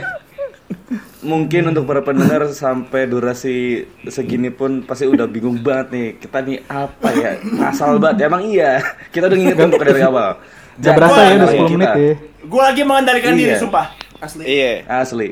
mungkin 1.25 1.73
untuk 1.73 1.85
para 1.85 2.01
pendengar 2.01 2.45
sampai 2.49 3.05
durasi 3.05 3.83
segini 4.07 4.49
pun 4.49 4.81
pasti 4.81 5.05
udah 5.05 5.25
bingung 5.25 5.59
banget 5.59 5.87
nih 5.91 6.09
kita 6.19 6.39
nih 6.39 6.61
apa 6.65 7.09
ya 7.11 7.31
asal 7.65 7.97
banget 7.97 8.29
emang 8.29 8.45
iya 8.45 8.79
kita 9.09 9.27
udah 9.27 9.37
ngingetin 9.37 9.67
untuk 9.67 9.83
dari 9.83 10.03
awal 10.03 10.37
Gak 10.75 10.93
berasa 10.93 11.21
ya 11.21 11.33
udah 11.33 11.49
Jangan 11.49 11.49
10 11.49 11.55
kita. 11.55 11.71
menit 11.73 11.91
ya. 11.95 12.15
Gue 12.45 12.61
lagi 12.61 12.83
mengendalikan 12.83 13.31
Iya. 13.31 13.39
diri, 13.39 13.55
sumpah. 13.57 13.87
Asli. 14.19 14.43
Iya. 14.45 14.73
asli 14.85 15.29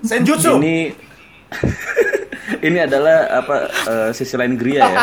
Senjutsu. 0.00 0.52
ini 0.56 0.76
ini 2.66 2.78
adalah 2.78 3.16
apa 3.36 3.56
eh, 3.66 4.10
sisi 4.12 4.34
lain 4.34 4.54
Gria 4.54 4.82
ya 4.84 4.98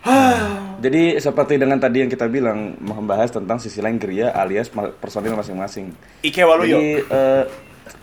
Hmm. 0.00 0.80
Jadi 0.80 1.20
seperti 1.20 1.60
dengan 1.60 1.76
tadi 1.76 2.00
yang 2.00 2.08
kita 2.08 2.24
bilang 2.24 2.72
membahas 2.74 3.28
tentang 3.28 3.60
sisi 3.60 3.78
lain 3.78 3.96
Gria 3.96 4.32
alias 4.32 4.72
personil 4.96 5.36
masing-masing. 5.36 5.92
Ike 6.20 6.40
Waluyo. 6.40 6.72
Jadi 6.72 7.04
eh, 7.04 7.42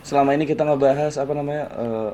selama 0.02 0.34
ini 0.34 0.44
kita 0.48 0.64
ngebahas 0.64 1.14
apa 1.20 1.32
namanya 1.36 1.64
eh, 1.74 2.10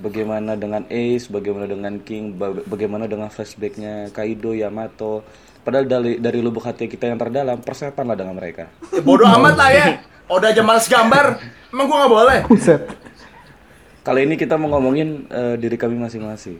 bagaimana 0.00 0.56
dengan 0.56 0.82
Ace, 0.88 1.28
bagaimana 1.28 1.66
dengan 1.68 2.00
King, 2.00 2.34
ba- 2.34 2.64
bagaimana 2.66 3.04
dengan 3.04 3.28
flashbacknya 3.28 4.10
Kaido, 4.10 4.56
Yamato. 4.56 5.22
Padahal 5.62 5.84
dari 5.84 6.16
dari 6.16 6.40
lubuk 6.40 6.64
hati 6.64 6.88
kita 6.88 7.10
yang 7.10 7.20
terdalam 7.20 7.60
persetan 7.60 8.08
lah 8.08 8.16
dengan 8.16 8.32
mereka. 8.38 8.72
Ya, 8.88 9.04
bodoh 9.04 9.28
amat 9.28 9.54
lah 9.58 9.70
ya. 9.70 9.86
Udah 10.28 10.48
aja 10.52 10.62
males 10.64 10.88
gambar. 10.88 11.26
Emang 11.68 11.84
gue 11.88 11.96
gak 11.96 12.12
boleh. 12.12 12.38
Buset. 12.48 12.82
Kali 14.00 14.24
ini 14.24 14.40
kita 14.40 14.56
mau 14.56 14.72
ngomongin 14.72 15.28
eh, 15.28 15.54
diri 15.60 15.76
kami 15.76 16.00
masing-masing. 16.00 16.56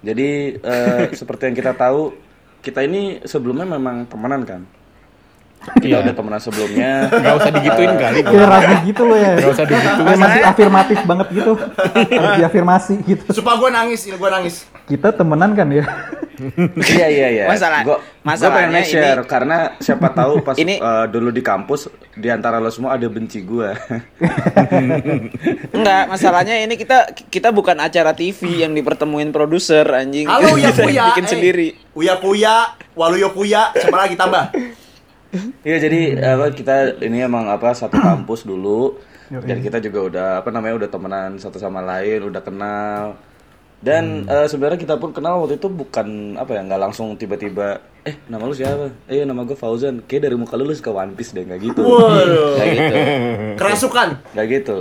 Jadi 0.00 0.56
eh, 0.56 1.04
seperti 1.20 1.52
yang 1.52 1.56
kita 1.56 1.76
tahu, 1.76 2.16
kita 2.64 2.80
ini 2.84 3.20
sebelumnya 3.28 3.68
memang 3.68 4.08
temenan 4.08 4.42
kan. 4.48 4.62
Kita 5.62 5.86
Iya. 5.86 5.98
udah 6.02 6.14
temenan 6.14 6.40
sebelumnya. 6.42 6.90
Gak 7.08 7.34
usah 7.38 7.50
digituin 7.54 7.92
kali. 7.94 8.18
Kayak 8.20 8.48
ragu 8.50 8.74
gitu 8.82 9.02
loh 9.06 9.18
ya. 9.18 9.32
Gak 9.38 9.50
usah 9.54 9.66
digituin. 9.66 10.16
Masih 10.18 10.42
afirmatif 10.42 10.98
banget 11.06 11.26
gitu. 11.30 11.52
Masih 12.12 12.44
afirmasi 12.44 12.94
gitu. 13.06 13.24
Sumpah 13.30 13.54
gue 13.56 13.70
nangis, 13.70 14.00
gue 14.04 14.30
nangis. 14.30 14.66
Kita 14.90 15.14
temenan 15.14 15.54
kan 15.54 15.70
ya. 15.70 15.86
Iya 16.74 17.06
iya 17.06 17.28
iya. 17.30 17.44
Masalah- 17.46 17.84
gua 17.86 17.98
pengen 18.24 18.82
share 18.82 19.22
karena 19.22 19.78
siapa 19.78 20.10
tahu 20.10 20.42
pas 20.42 20.58
Ini- 20.58 20.80
eh, 20.80 21.06
dulu 21.06 21.30
di 21.30 21.38
kampus 21.38 21.86
di 22.14 22.26
antara 22.26 22.58
lo 22.58 22.66
semua 22.66 22.98
ada 22.98 23.06
benci 23.06 23.44
gua. 23.44 23.76
Enggak, 25.76 26.02
masalahnya 26.08 26.58
ini 26.58 26.74
kita 26.74 27.14
kita 27.30 27.54
bukan 27.54 27.78
acara 27.78 28.10
TV 28.10 28.64
yang 28.64 28.72
dipertemuin 28.72 29.30
produser 29.30 29.86
anjing. 29.86 30.26
Halo 30.26 30.52
Uya 30.56 30.70
Kita 30.72 30.82
Kuya. 30.82 31.04
bikin 31.14 31.24
eh. 31.24 31.30
sendiri. 31.30 31.68
Uya 31.94 32.14
Kuya, 32.18 32.74
Waluyo 32.96 33.30
Kuya, 33.30 33.70
siapa 33.76 33.96
lagi 33.96 34.16
tambah? 34.18 34.50
Iya 35.64 35.76
jadi 35.80 36.00
apa 36.36 36.52
kita 36.52 37.00
ini 37.00 37.24
emang 37.24 37.48
apa 37.48 37.72
satu 37.72 37.96
kampus 38.06 38.44
dulu 38.44 39.00
Yoi. 39.32 39.48
dan 39.48 39.58
kita 39.64 39.78
juga 39.80 39.98
udah 40.04 40.28
apa 40.44 40.52
namanya 40.52 40.84
udah 40.84 40.88
temenan 40.92 41.30
satu 41.40 41.56
sama 41.56 41.80
lain 41.80 42.28
udah 42.28 42.42
kenal 42.44 43.16
dan 43.82 44.28
eh, 44.30 44.46
sebenarnya 44.46 44.78
kita 44.78 44.94
pun 45.00 45.10
kenal 45.10 45.42
waktu 45.42 45.58
itu 45.58 45.66
bukan 45.66 46.38
apa 46.38 46.54
ya 46.54 46.60
nggak 46.62 46.80
langsung 46.86 47.18
tiba-tiba 47.18 47.82
eh 48.02 48.14
nama 48.26 48.46
lu 48.46 48.54
siapa? 48.54 48.90
Eh 49.06 49.22
nama 49.22 49.46
gue 49.46 49.54
Fauzan. 49.54 50.02
Kayak 50.06 50.30
dari 50.30 50.36
muka 50.38 50.58
lu 50.58 50.66
lu 50.66 50.74
suka 50.74 50.90
One 50.90 51.14
Piece 51.14 51.30
deh 51.34 51.46
nggak 51.46 51.60
gitu. 51.62 51.82
Waduh. 51.86 52.58
Nggak 52.58 52.68
gitu. 52.74 52.94
Kerasukan. 53.58 54.08
Nggak 54.34 54.46
gitu. 54.50 54.78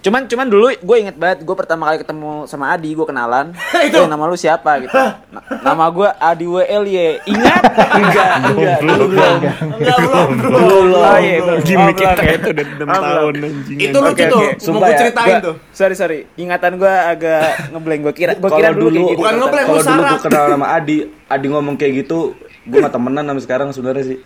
Cuman 0.00 0.24
cuman 0.24 0.48
dulu 0.48 0.72
gue 0.72 0.96
inget 0.98 1.12
banget 1.12 1.44
gue 1.44 1.52
pertama 1.52 1.84
kali 1.86 2.00
ketemu 2.00 2.48
sama 2.48 2.72
Adi 2.72 2.90
gue 2.90 3.04
kenalan. 3.04 3.52
Itu. 3.84 4.00
"Eh, 4.00 4.08
nama 4.08 4.24
lu 4.24 4.32
siapa 4.32 4.80
gitu. 4.80 4.96
Na- 5.28 5.44
nama 5.60 5.84
gue 5.86 6.08
Adi 6.10 6.46
WLY. 6.46 7.20
Ingat? 7.22 7.62
Enggak, 7.92 8.28
enggak, 8.46 8.78
dulu 8.80 9.04
belum. 9.06 9.38
Enggak 9.76 9.96
belum, 9.98 10.28
belum. 10.40 10.92
Oh 10.96 11.18
iya, 11.18 11.36
belum. 11.38 11.60
Gimik 11.60 11.76
Oh, 11.76 11.92
belum, 11.92 12.00
kita 12.08 12.22
ya. 12.22 12.32
itu 12.32 12.48
udah 12.48 12.64
6 12.64 12.80
Oh, 12.80 12.86
belum. 12.88 13.04
tahun 13.12 13.34
anjing. 13.42 13.76
Itu 13.78 13.96
lucu 13.98 14.08
Oke, 14.10 14.24
tuh. 14.26 14.40
oke. 14.40 14.66
Mau 14.66 14.80
gue 14.80 14.88
ya, 14.88 14.98
ceritain 14.98 15.34
tuh. 15.40 15.54
Sorry 15.70 15.94
sorry, 15.94 16.18
ingatan 16.34 16.72
gue 16.74 16.88
agak 16.90 17.42
ngeblank. 17.68 18.00
Gue 18.02 18.14
kira, 18.14 18.32
gue 18.34 18.50
kira 18.50 18.68
Kalau 18.70 18.80
dulu, 18.80 18.88
dulu- 18.90 19.04
gitu. 19.06 19.18
Bukan 19.20 19.34
ngeblank, 19.36 19.66
Kalau 19.66 19.76
gua 19.76 19.84
dulu 19.84 20.00
sarap. 20.00 20.10
gue 20.10 20.20
kenal 20.24 20.44
sama 20.50 20.66
Adi, 20.70 20.96
Adi 21.26 21.46
ngomong 21.46 21.74
kayak 21.76 21.92
gitu, 22.00 22.18
gue 22.60 22.78
gak 22.78 22.92
temenan 22.92 23.24
sampai 23.24 23.42
sekarang 23.42 23.68
sebenarnya 23.70 24.04
sih. 24.06 24.18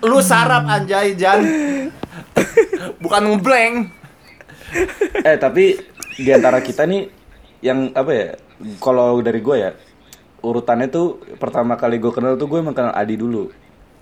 Lu 0.08 0.18
sarap 0.18 0.64
anjay, 0.64 1.14
Jan. 1.14 1.42
Bukan 2.98 3.22
ngeblank. 3.28 3.74
eh 5.20 5.36
tapi 5.36 5.76
di 6.14 6.30
antara 6.30 6.58
kita 6.58 6.86
nih 6.86 7.10
yang 7.60 7.92
apa 7.92 8.10
ya? 8.10 8.28
Kalau 8.78 9.18
dari 9.20 9.38
gue 9.38 9.56
ya 9.58 9.70
urutannya 10.40 10.86
tuh 10.86 11.06
pertama 11.36 11.74
kali 11.74 11.98
gue 11.98 12.10
kenal 12.10 12.34
tuh 12.34 12.46
gue 12.46 12.58
emang 12.58 12.74
kenal 12.74 12.90
Adi 12.90 13.14
dulu. 13.14 13.50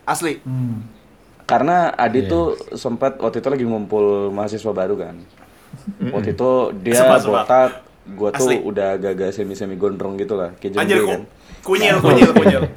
Asli. 0.05 0.41
Karena 1.45 1.91
Adi 1.91 2.25
tuh 2.25 2.45
sempat 2.73 3.19
waktu 3.19 3.41
itu 3.41 3.49
lagi 3.49 3.65
ngumpul 3.65 4.31
mahasiswa 4.31 4.71
baru 4.71 4.95
kan. 4.97 5.17
Waktu 6.01 6.35
itu 6.35 6.51
dia 6.81 6.99
Sumpah, 6.99 7.19
sumpah. 7.19 7.43
botak, 7.45 7.71
gue 8.11 8.29
tuh 8.35 8.47
Asli. 8.51 8.57
udah 8.61 8.99
agak-agak 8.99 9.31
semi-semi 9.31 9.79
gondrong 9.79 10.19
gitu 10.19 10.35
lah, 10.35 10.55
kayak 10.59 10.79
Anjir 10.79 11.03
ku, 11.03 11.09
kan. 11.09 11.23
kunyil, 11.63 11.97
kunyil, 12.03 12.31
kunyil. 12.35 12.63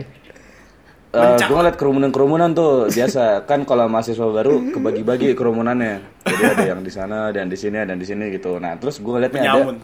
Mencak. 1.14 1.46
gue 1.46 1.58
ngeliat 1.62 1.78
kerumunan-kerumunan 1.78 2.58
tuh 2.58 2.90
biasa 2.90 3.46
kan 3.46 3.70
kalau 3.70 3.86
mahasiswa 3.86 4.34
baru 4.34 4.74
kebagi-bagi 4.74 5.38
kerumunannya 5.38 6.02
jadi 6.26 6.44
ada 6.58 6.64
yang 6.74 6.82
di 6.82 6.90
sana 6.90 7.30
dan 7.30 7.54
di 7.54 7.54
sini 7.54 7.86
dan 7.86 8.02
di 8.02 8.06
sini 8.10 8.34
gitu 8.34 8.58
nah 8.58 8.74
terus 8.82 8.98
gue 8.98 9.14
ngeliatnya 9.14 9.46
ada 9.46 9.78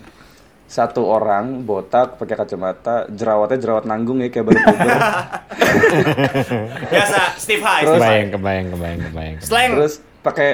satu 0.65 1.05
orang 1.05 1.61
botak 1.69 2.17
pakai 2.17 2.33
kacamata 2.33 3.05
jerawatnya 3.13 3.61
jerawat 3.61 3.85
nanggung 3.85 4.25
ya 4.25 4.33
kayak 4.33 4.45
baru 4.49 4.57
puber 4.57 4.89
Biasa, 6.89 7.37
Steve 7.37 7.61
High. 7.61 7.85
Terus-. 7.85 8.01
Kebayang, 8.01 8.27
kebayang, 8.33 8.67
kebayang, 8.73 8.99
kebayang. 9.05 9.71
Terus 9.77 9.93
pakai 10.25 10.49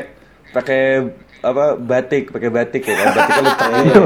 pakai 0.51 0.81
apa 1.45 1.65
batik 1.75 2.23
pakai 2.27 2.49
batik 2.49 2.81
ya 2.81 2.95
kan 2.95 3.07
batiknya 3.13 3.41
lecek 3.45 3.69
Iya. 3.69 3.83
gitu. 3.83 4.01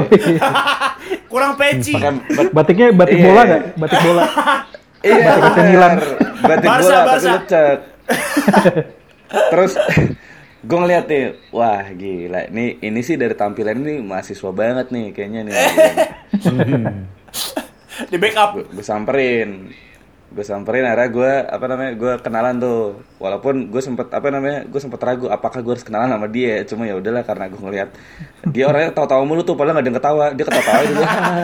Kurang 1.26 1.52
peci. 1.54 1.92
pakai 1.92 2.10
bat- 2.28 2.52
Batiknya 2.52 2.86
batik 2.92 3.16
Iya. 3.16 3.24
bola 3.24 3.42
gak? 3.42 3.62
Batik 3.76 3.98
bola. 4.02 4.24
Iya, 5.00 5.16
Batik 5.32 5.42
AC 5.42 5.58
Milan. 5.64 5.92
Batik 6.42 6.68
Barca, 6.68 6.76
bola 6.78 6.92
tapi 6.92 7.08
Barca. 7.08 7.30
lecet. 7.32 7.78
Terus 9.50 9.72
gue 10.60 10.76
ngeliat 10.76 11.04
nih, 11.06 11.24
wah 11.48 11.80
gila, 11.90 12.40
ini 12.46 12.64
ini 12.78 13.00
sih 13.00 13.16
dari 13.16 13.32
tampilan 13.32 13.80
ini 13.80 14.04
mahasiswa 14.04 14.50
banget 14.50 14.92
nih 14.92 15.06
kayaknya 15.10 15.40
nih. 15.42 15.56
Di 18.02 18.16
backup. 18.16 18.60
gue 18.66 18.82
samperin, 18.82 19.72
gue 20.30 20.40
samperin, 20.40 20.82
akhirnya 20.82 21.08
gue 21.08 21.30
apa 21.44 21.64
namanya, 21.66 21.92
gue 21.92 22.12
kenalan 22.18 22.54
tuh. 22.56 22.80
Walaupun 23.16 23.66
gue 23.66 23.78
sempet 23.78 24.06
apa 24.08 24.30
namanya, 24.30 24.62
gue 24.62 24.78
sempet 24.78 24.96
ragu 24.98 25.26
apakah 25.26 25.58
gue 25.58 25.72
harus 25.74 25.82
kenalan 25.82 26.06
sama 26.08 26.26
dia. 26.26 26.62
Cuma 26.62 26.84
ya 26.84 26.94
udahlah 26.94 27.20
karena 27.20 27.46
gue 27.46 27.58
ngeliat 27.58 27.88
dia 28.46 28.64
orangnya 28.64 28.90
tawa-tawa 28.90 29.22
mulu 29.24 29.42
tuh, 29.42 29.54
padahal 29.54 29.76
gak 29.76 29.82
ada 29.82 29.88
yang 29.88 29.98
ketawa, 29.98 30.24
dia 30.30 30.44
ketawa 30.44 30.80
dulu. 30.80 31.02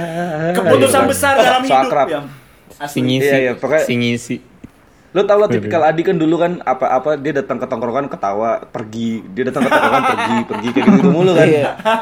Keputusan 0.56 1.02
besar 1.04 1.34
dalam 1.34 1.62
So 1.62 1.72
hidup. 1.72 1.84
akrab. 1.84 2.08
Ya. 2.08 2.20
Si 2.68 2.78
Asli. 2.78 3.00
ngisi, 3.02 3.26
Iya, 3.26 3.36
iya, 3.40 3.52
pokoknya- 3.54 3.84
si 3.84 3.94
ngisi. 3.94 4.36
Lo 5.10 5.24
tau 5.24 5.40
lah 5.40 5.48
tipikal 5.48 5.80
Adi 5.80 6.04
kan 6.04 6.12
dulu 6.12 6.36
kan 6.36 6.60
apa-apa 6.60 7.16
dia 7.16 7.32
datang 7.32 7.56
ke 7.56 7.64
tongkrongan 7.64 8.04
ketawa 8.06 8.60
pergi 8.62 9.24
dia 9.26 9.48
datang 9.48 9.64
ke 9.64 9.72
tongkrongan 9.72 10.02
pergi 10.04 10.36
pergi 10.44 10.68
kayak 10.70 10.86
gitu 10.92 11.08
mulu 11.08 11.32
kan 11.32 11.48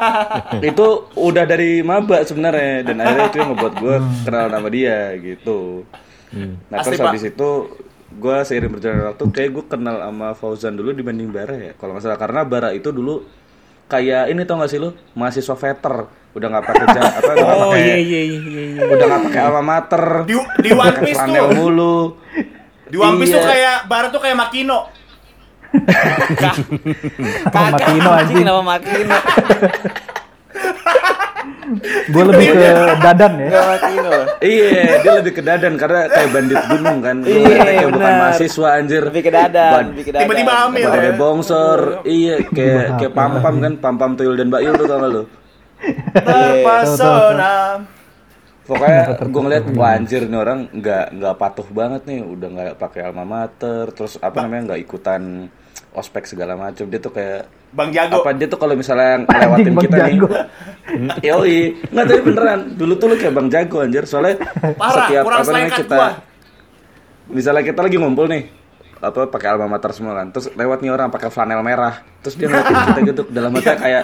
itu 0.69 0.85
udah 1.15 1.43
dari 1.47 1.79
maba 1.79 2.19
sebenarnya 2.21 2.83
dan 2.83 2.99
akhirnya 2.99 3.25
itu 3.25 3.37
yang 3.39 3.49
ngebuat 3.55 3.73
gue 3.73 3.95
kenal 4.21 4.45
nama 4.51 4.67
dia 4.67 5.15
gitu 5.15 5.87
nah 6.65 6.77
Asli, 6.77 6.91
terus 6.91 6.99
Pak. 6.99 7.07
habis 7.09 7.23
itu 7.25 7.49
gue 8.11 8.37
seiring 8.41 8.71
berjalan 8.71 9.01
waktu 9.09 9.23
kayak 9.29 9.49
gue 9.51 9.63
kenal 9.67 9.95
sama 9.97 10.29
Fauzan 10.31 10.73
dulu 10.73 10.91
dibanding 10.91 11.29
Bara 11.29 11.53
ya 11.53 11.71
kalau 11.73 11.93
nggak 11.93 12.03
salah 12.03 12.15
karena 12.15 12.41
Bara 12.41 12.69
itu 12.71 12.89
dulu 12.89 13.23
kayak 13.85 14.29
ini 14.29 14.41
tau 14.43 14.57
gak 14.57 14.67
sih 14.67 14.77
lo 14.77 14.93
mahasiswa 15.11 15.53
veter 15.53 15.95
udah 16.31 16.47
nggak 16.49 16.65
pakai 16.65 16.85
ja- 16.89 17.13
apa 17.13 17.31
nggak 17.31 17.47
Oh 17.47 17.69
pakai 17.69 17.81
iya 17.81 17.97
iya 17.97 18.21
iya 18.23 18.39
iya. 18.41 18.63
iya. 18.73 18.81
udah 18.87 19.05
nggak 19.05 19.21
pakai 19.25 19.41
alma 19.41 19.61
mater 19.63 20.03
Di, 20.23 20.33
di 20.59 20.69
One 20.71 20.97
Piece 20.97 21.21
tuh. 21.21 21.47
mulu 21.53 21.97
Di 22.85 22.97
One 22.97 23.15
Piece 23.15 23.31
tuh 23.31 23.39
Iya. 23.39 23.47
kayak 23.47 23.77
Barat 23.85 24.09
tuh 24.09 24.19
kayak 24.19 24.35
Makino. 24.35 24.79
Sama 27.45 27.67
Makino 27.73 28.09
anjing. 28.11 28.37
kenapa 28.37 28.61
Makino? 28.63 29.15
Gue 32.13 32.23
lebih 32.29 32.47
ke 32.53 32.69
dadan 33.01 33.33
ya. 33.41 33.49
Iya, 34.37 34.69
dia 35.01 35.13
lebih 35.17 35.33
ke 35.33 35.41
dadan 35.41 35.73
karena 35.81 36.05
kayak 36.09 36.29
bandit 36.29 36.61
gunung 36.69 36.99
kan. 37.01 37.17
Iya, 37.25 37.57
kayak 37.65 37.89
bukan 37.89 38.13
mahasiswa 38.21 38.67
anjir. 38.77 39.03
Lebih 39.09 39.23
ke 39.25 39.31
dadan, 39.33 39.71
Ban- 39.73 39.89
lebih 39.93 40.05
ke 40.05 40.11
dadan. 40.13 40.23
Tiba-tiba 40.29 40.53
hamil 40.53 40.85
Badannya 40.85 41.09
ya. 41.09 41.17
bongsor. 41.17 41.79
Iya, 42.05 42.35
kayak 42.53 42.85
kayak 43.01 43.13
pam-pam 43.17 43.55
kan, 43.61 43.73
pam-pam 43.81 44.11
tuyul 44.13 44.35
dan 44.37 44.47
Mbak 44.53 44.61
Yul 44.61 44.73
tuh 44.77 44.87
tau 44.87 44.97
gak 45.01 45.11
lu? 45.11 45.23
Terpesona. 46.13 47.55
Pokoknya 48.65 49.01
gue 49.21 49.41
ngeliat 49.45 49.65
wah 49.77 49.93
anjir 49.93 50.25
nih 50.25 50.39
orang 50.41 50.65
nggak 50.73 51.05
nggak 51.21 51.35
patuh 51.37 51.67
banget 51.69 52.01
nih, 52.09 52.25
udah 52.25 52.47
nggak 52.49 52.69
pakai 52.81 53.05
alma 53.05 53.21
mater, 53.21 53.93
terus 53.93 54.17
apa 54.17 54.41
namanya 54.41 54.73
nggak 54.73 54.81
ikutan 54.81 55.21
ospek 55.95 56.27
segala 56.27 56.59
macam. 56.59 56.85
Dia 56.91 56.99
tuh 56.99 57.11
kayak 57.15 57.47
Bang 57.75 57.91
Jago. 57.91 58.23
apa 58.23 58.31
dia 58.35 58.47
tuh 58.47 58.59
kalau 58.59 58.75
misalnya 58.75 59.23
ngelewatin 59.27 59.73
Bang 59.75 59.83
kita 59.83 59.95
nih, 59.95 60.03
Jago. 60.03 60.27
yoi 61.27 61.59
nggak 61.91 62.05
tapi 62.05 62.21
beneran. 62.21 62.59
Dulu 62.77 62.93
tuh 62.99 63.07
lu 63.11 63.15
kayak 63.17 63.33
bang 63.33 63.47
jago 63.49 63.77
anjir, 63.81 64.03
soalnya 64.05 64.35
Parah, 64.77 65.09
setiap 65.09 65.23
kurang 65.25 65.41
apa 65.41 65.51
namanya 65.51 65.71
kita, 65.73 65.97
gua. 65.97 66.09
misalnya 67.33 67.63
kita 67.65 67.79
lagi 67.81 67.97
ngumpul 67.97 68.25
nih, 68.29 68.43
apa 69.05 69.29
pakai 69.29 69.53
alma 69.53 69.69
mater 69.69 69.93
semua 69.93 70.17
kan, 70.17 70.33
terus 70.33 70.49
lewat 70.51 70.81
nih 70.81 70.89
orang 70.89 71.13
pakai 71.13 71.29
flanel 71.29 71.61
merah, 71.61 72.01
terus 72.19 72.33
dia 72.33 72.49
ngeliatin 72.49 72.75
kita 72.89 72.99
gitu, 73.05 73.21
dalam 73.29 73.53
hati 73.53 73.77
kayak, 73.77 74.03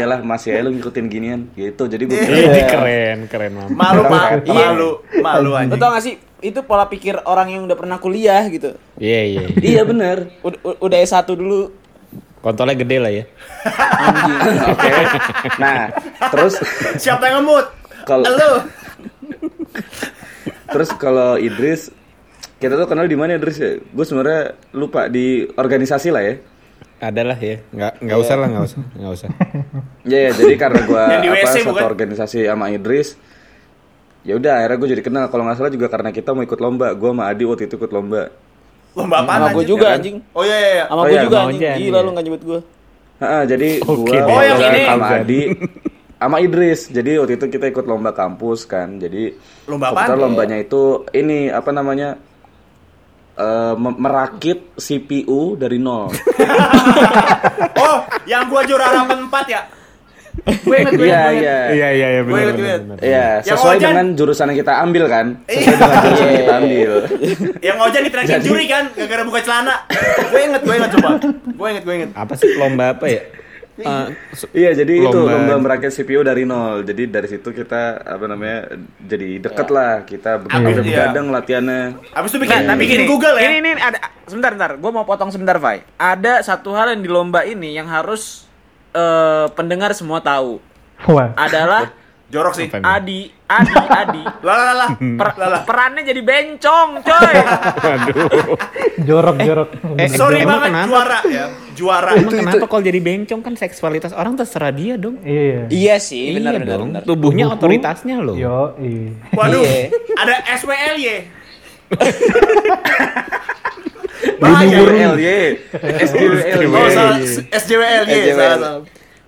yalah 0.00 0.18
masih 0.24 0.56
aja 0.56 0.64
lu 0.64 0.72
ngikutin 0.72 1.06
ginian, 1.06 1.40
gitu. 1.52 1.84
Jadi 1.84 2.08
gue 2.08 2.16
Ini 2.16 2.62
keren, 2.64 3.18
keren 3.28 3.52
mam. 3.52 3.68
Malu. 3.76 4.02
Iya. 4.48 4.72
Malu, 4.72 4.90
malu 5.20 5.50
Lo 5.52 5.60
anjing. 5.60 5.76
tau 5.76 5.92
gak 5.92 6.00
sih, 6.00 6.16
itu 6.40 6.60
pola 6.64 6.88
pikir 6.88 7.20
orang 7.28 7.52
yang 7.52 7.62
udah 7.68 7.76
pernah 7.76 8.00
kuliah 8.00 8.48
gitu. 8.48 8.72
Iya 8.96 9.20
iya. 9.28 9.44
iya 9.60 9.82
bener. 9.84 10.32
Udah, 10.40 10.58
udah 10.80 10.98
S1 11.04 11.28
dulu. 11.28 11.68
Kontolnya 12.38 12.78
gede 12.78 12.96
lah 13.02 13.12
ya. 13.12 13.24
Oke. 14.70 14.90
Nah, 15.58 15.90
terus 16.30 16.54
Siapa 16.96 17.26
yang 17.26 17.42
ngemut? 17.42 17.66
Kalau- 18.06 18.24
Lu. 18.24 18.52
terus 20.68 20.90
kalau 20.96 21.36
Idris 21.36 21.90
kita 22.58 22.74
tuh 22.74 22.86
kenal 22.86 23.06
di 23.06 23.14
mana 23.14 23.34
Idris 23.34 23.56
ya? 23.56 23.78
Gue 23.78 24.02
sebenarnya 24.02 24.42
lupa 24.72 25.06
di 25.06 25.26
organisasi 25.48 26.08
lah 26.10 26.22
ya. 26.22 26.34
Adalah 26.98 27.38
ya. 27.38 27.62
Nggak 27.68 27.92
nggak 28.02 28.18
usah 28.18 28.34
lah 28.34 28.48
nggak 28.48 28.64
usah 28.64 28.80
nggak 28.92 29.12
usah. 29.14 29.28
Ya, 30.02 30.18
ya 30.26 30.30
jadi 30.32 30.54
karena 30.56 30.80
gue 30.82 31.02
apa 31.22 31.30
WC 31.38 31.54
satu 31.56 31.70
bukan? 31.70 31.84
organisasi 31.86 32.38
sama 32.44 32.66
Idris. 32.68 33.14
Ya 34.20 34.34
udah 34.34 34.52
akhirnya 34.58 34.76
gue 34.76 34.88
jadi 34.90 35.02
kenal. 35.02 35.24
Kalau 35.26 35.42
nggak 35.42 35.56
salah 35.56 35.70
juga 35.70 35.86
karena 35.86 36.10
kita 36.10 36.34
mau 36.34 36.42
ikut 36.42 36.58
lomba. 36.58 36.90
Gue 36.92 37.08
sama 37.08 37.24
Adi 37.26 37.44
waktu 37.44 37.64
itu 37.64 37.74
ikut 37.76 37.92
lomba. 37.92 38.28
Lomba 38.92 39.16
apaan 39.22 39.40
Sama 39.40 39.48
gue 39.48 39.62
anjing? 39.62 39.68
juga 39.68 39.86
Ya 39.86 39.88
kan? 39.88 39.96
anjing. 39.96 40.16
Oh 40.32 40.42
iya 40.42 40.56
iya. 40.56 40.70
iya. 40.72 40.84
Sama 40.84 40.98
Oh 40.98 41.04
gue 41.04 41.12
iya, 41.12 41.22
juga 41.22 41.36
anjing. 41.40 41.60
Gila 41.72 41.94
iya. 41.94 42.00
lu 42.00 42.10
gak 42.10 42.24
nyebut 42.24 42.42
gue. 42.44 42.60
Ha, 43.18 43.28
jadi 43.44 43.68
Oke, 43.82 44.14
gue 44.14 44.18
Oh, 44.24 44.42
yang 44.42 44.58
ini. 44.60 44.82
sama 44.84 45.06
Adi 45.12 45.40
sama 46.18 46.36
Idris. 46.38 46.80
Jadi 46.88 47.10
waktu 47.14 47.34
itu 47.34 47.46
kita 47.46 47.66
ikut 47.66 47.84
lomba 47.84 48.10
kampus 48.10 48.66
kan. 48.66 48.98
Jadi 48.98 49.38
Lomba 49.64 49.94
apaan? 49.94 50.18
lombanya 50.18 50.56
itu 50.56 50.82
ini 51.12 51.46
apa 51.48 51.70
namanya? 51.70 52.18
Eh, 53.38 53.74
me- 53.74 53.96
merakit 53.96 54.74
CPU 54.74 55.54
dari 55.54 55.78
nol. 55.78 56.10
Oh, 57.78 57.96
yang 58.24 58.46
gua 58.46 58.62
juara 58.62 58.90
harapan 58.90 59.24
4 59.24 59.46
ya? 59.48 59.62
Gue 60.38 60.76
inget, 60.76 60.92
gue 60.94 61.06
Iya, 61.06 61.22
iya. 61.32 61.56
Iya 61.68 61.88
iya 61.90 62.08
iya 62.08 62.20
Gue 62.22 62.40
benar. 62.46 62.96
Iya, 63.00 63.26
sesuai 63.44 63.74
Ojan- 63.76 63.90
dengan 63.90 64.06
jurusan 64.14 64.46
yang 64.48 64.58
kita 64.58 64.72
ambil 64.80 65.04
kan. 65.06 65.26
Sesuai 65.44 65.58
Iya. 65.58 65.74
dengan 65.74 66.00
jurusan 66.00 66.26
yang 66.26 66.38
kita 66.38 66.54
ambil. 66.56 66.92
Yang 67.68 67.76
Ojan 67.80 68.02
diterakin 68.04 68.38
juri 68.40 68.64
kan, 68.66 68.84
gara-gara 68.92 69.22
buka 69.24 69.40
celana. 69.40 69.74
gue 70.24 70.40
inget, 70.40 70.62
gue 70.62 70.74
inget 70.74 70.90
coba. 70.94 71.10
Gue 71.48 71.66
inget, 71.68 71.84
gue 71.84 71.94
inget. 71.96 72.10
Apa 72.14 72.32
sih 72.34 72.48
lomba 72.54 72.84
apa 72.92 73.06
ya? 73.08 73.22
Eh, 73.78 74.06
su- 74.32 74.50
Iya, 74.50 74.74
jadi 74.74 74.94
itu 75.00 75.18
Lomba. 75.18 75.54
merakit 75.56 75.90
CPU 75.92 76.20
dari 76.20 76.42
nol. 76.42 76.82
Jadi 76.82 77.06
dari 77.06 77.26
situ 77.26 77.48
kita 77.48 78.02
apa 78.02 78.24
namanya 78.26 78.74
jadi 78.98 79.38
deket 79.38 79.68
lah 79.68 80.02
kita 80.02 80.36
Abis, 80.36 80.50
begadang 80.50 80.82
iya. 80.82 80.82
begadang 80.82 81.26
latihannya. 81.30 81.82
Abis 82.10 82.30
itu 82.30 82.38
bikin, 82.42 82.58
Nah, 82.58 82.74
tapi 82.74 82.80
bikin 82.82 82.98
gini, 82.98 83.06
Google 83.06 83.36
ya. 83.36 83.48
Ini, 83.48 83.56
ini 83.60 83.70
ada 83.72 83.98
sebentar, 84.24 84.50
sebentar. 84.50 84.70
Gue 84.74 84.90
mau 84.90 85.06
potong 85.06 85.30
sebentar, 85.30 85.54
Fai. 85.56 85.86
Ada 85.94 86.42
satu 86.42 86.74
hal 86.74 86.90
yang 86.90 87.00
di 87.00 87.08
lomba 87.08 87.42
ini 87.42 87.72
yang 87.72 87.86
harus 87.86 88.50
eh, 88.90 89.46
pendengar 89.52 89.94
semua 89.94 90.18
tahu. 90.18 90.58
Wah. 91.06 91.30
Adalah 91.34 91.94
Jorok 92.28 92.52
sih. 92.52 92.68
Adi, 92.68 93.32
Adi, 93.42 93.72
Adi. 93.72 94.20
Lah 94.46 94.56
lah 94.62 94.74
lah. 94.76 94.88
Per- 95.00 95.64
perannya 95.64 96.04
jadi 96.04 96.20
bencong, 96.20 97.00
coy. 97.00 97.34
Jorok, 99.00 99.36
jorok. 99.48 99.68
Eh, 99.96 100.08
Sorry 100.10 100.44
Emang 100.44 100.60
banget 100.60 100.68
kenapa? 100.68 100.88
juara 100.92 101.18
ya. 101.24 101.44
Juara. 101.72 102.10
Emang 102.12 102.32
kenapa 102.34 102.64
kalau 102.66 102.82
jadi 102.82 103.00
bencong 103.00 103.40
kan 103.40 103.54
seksualitas 103.54 104.12
orang 104.12 104.36
terserah 104.36 104.68
dia 104.70 104.94
dong. 104.94 105.16
Iya. 105.20 105.72
iya 105.72 105.96
sih, 105.98 106.28
Iya 106.28 106.36
benar 106.36 106.52
benar 106.60 106.76
dong. 106.76 106.88
benar. 106.92 107.02
Tubuhnya 107.02 107.44
Tubuhku, 107.46 107.64
otoritasnya 107.64 108.16
loh. 108.20 108.36
Yo, 108.36 108.76
iya. 108.76 109.08
Waduh, 109.32 109.64
Iya. 109.64 109.88
ada 110.14 110.34
SWLY. 110.52 111.08
Bahaya. 114.38 114.68
SGWLY. 114.68 115.40
SGWLY. 115.98 116.66
Oh, 116.68 116.88
salah. 116.90 117.18
SJWLY. 117.48 118.20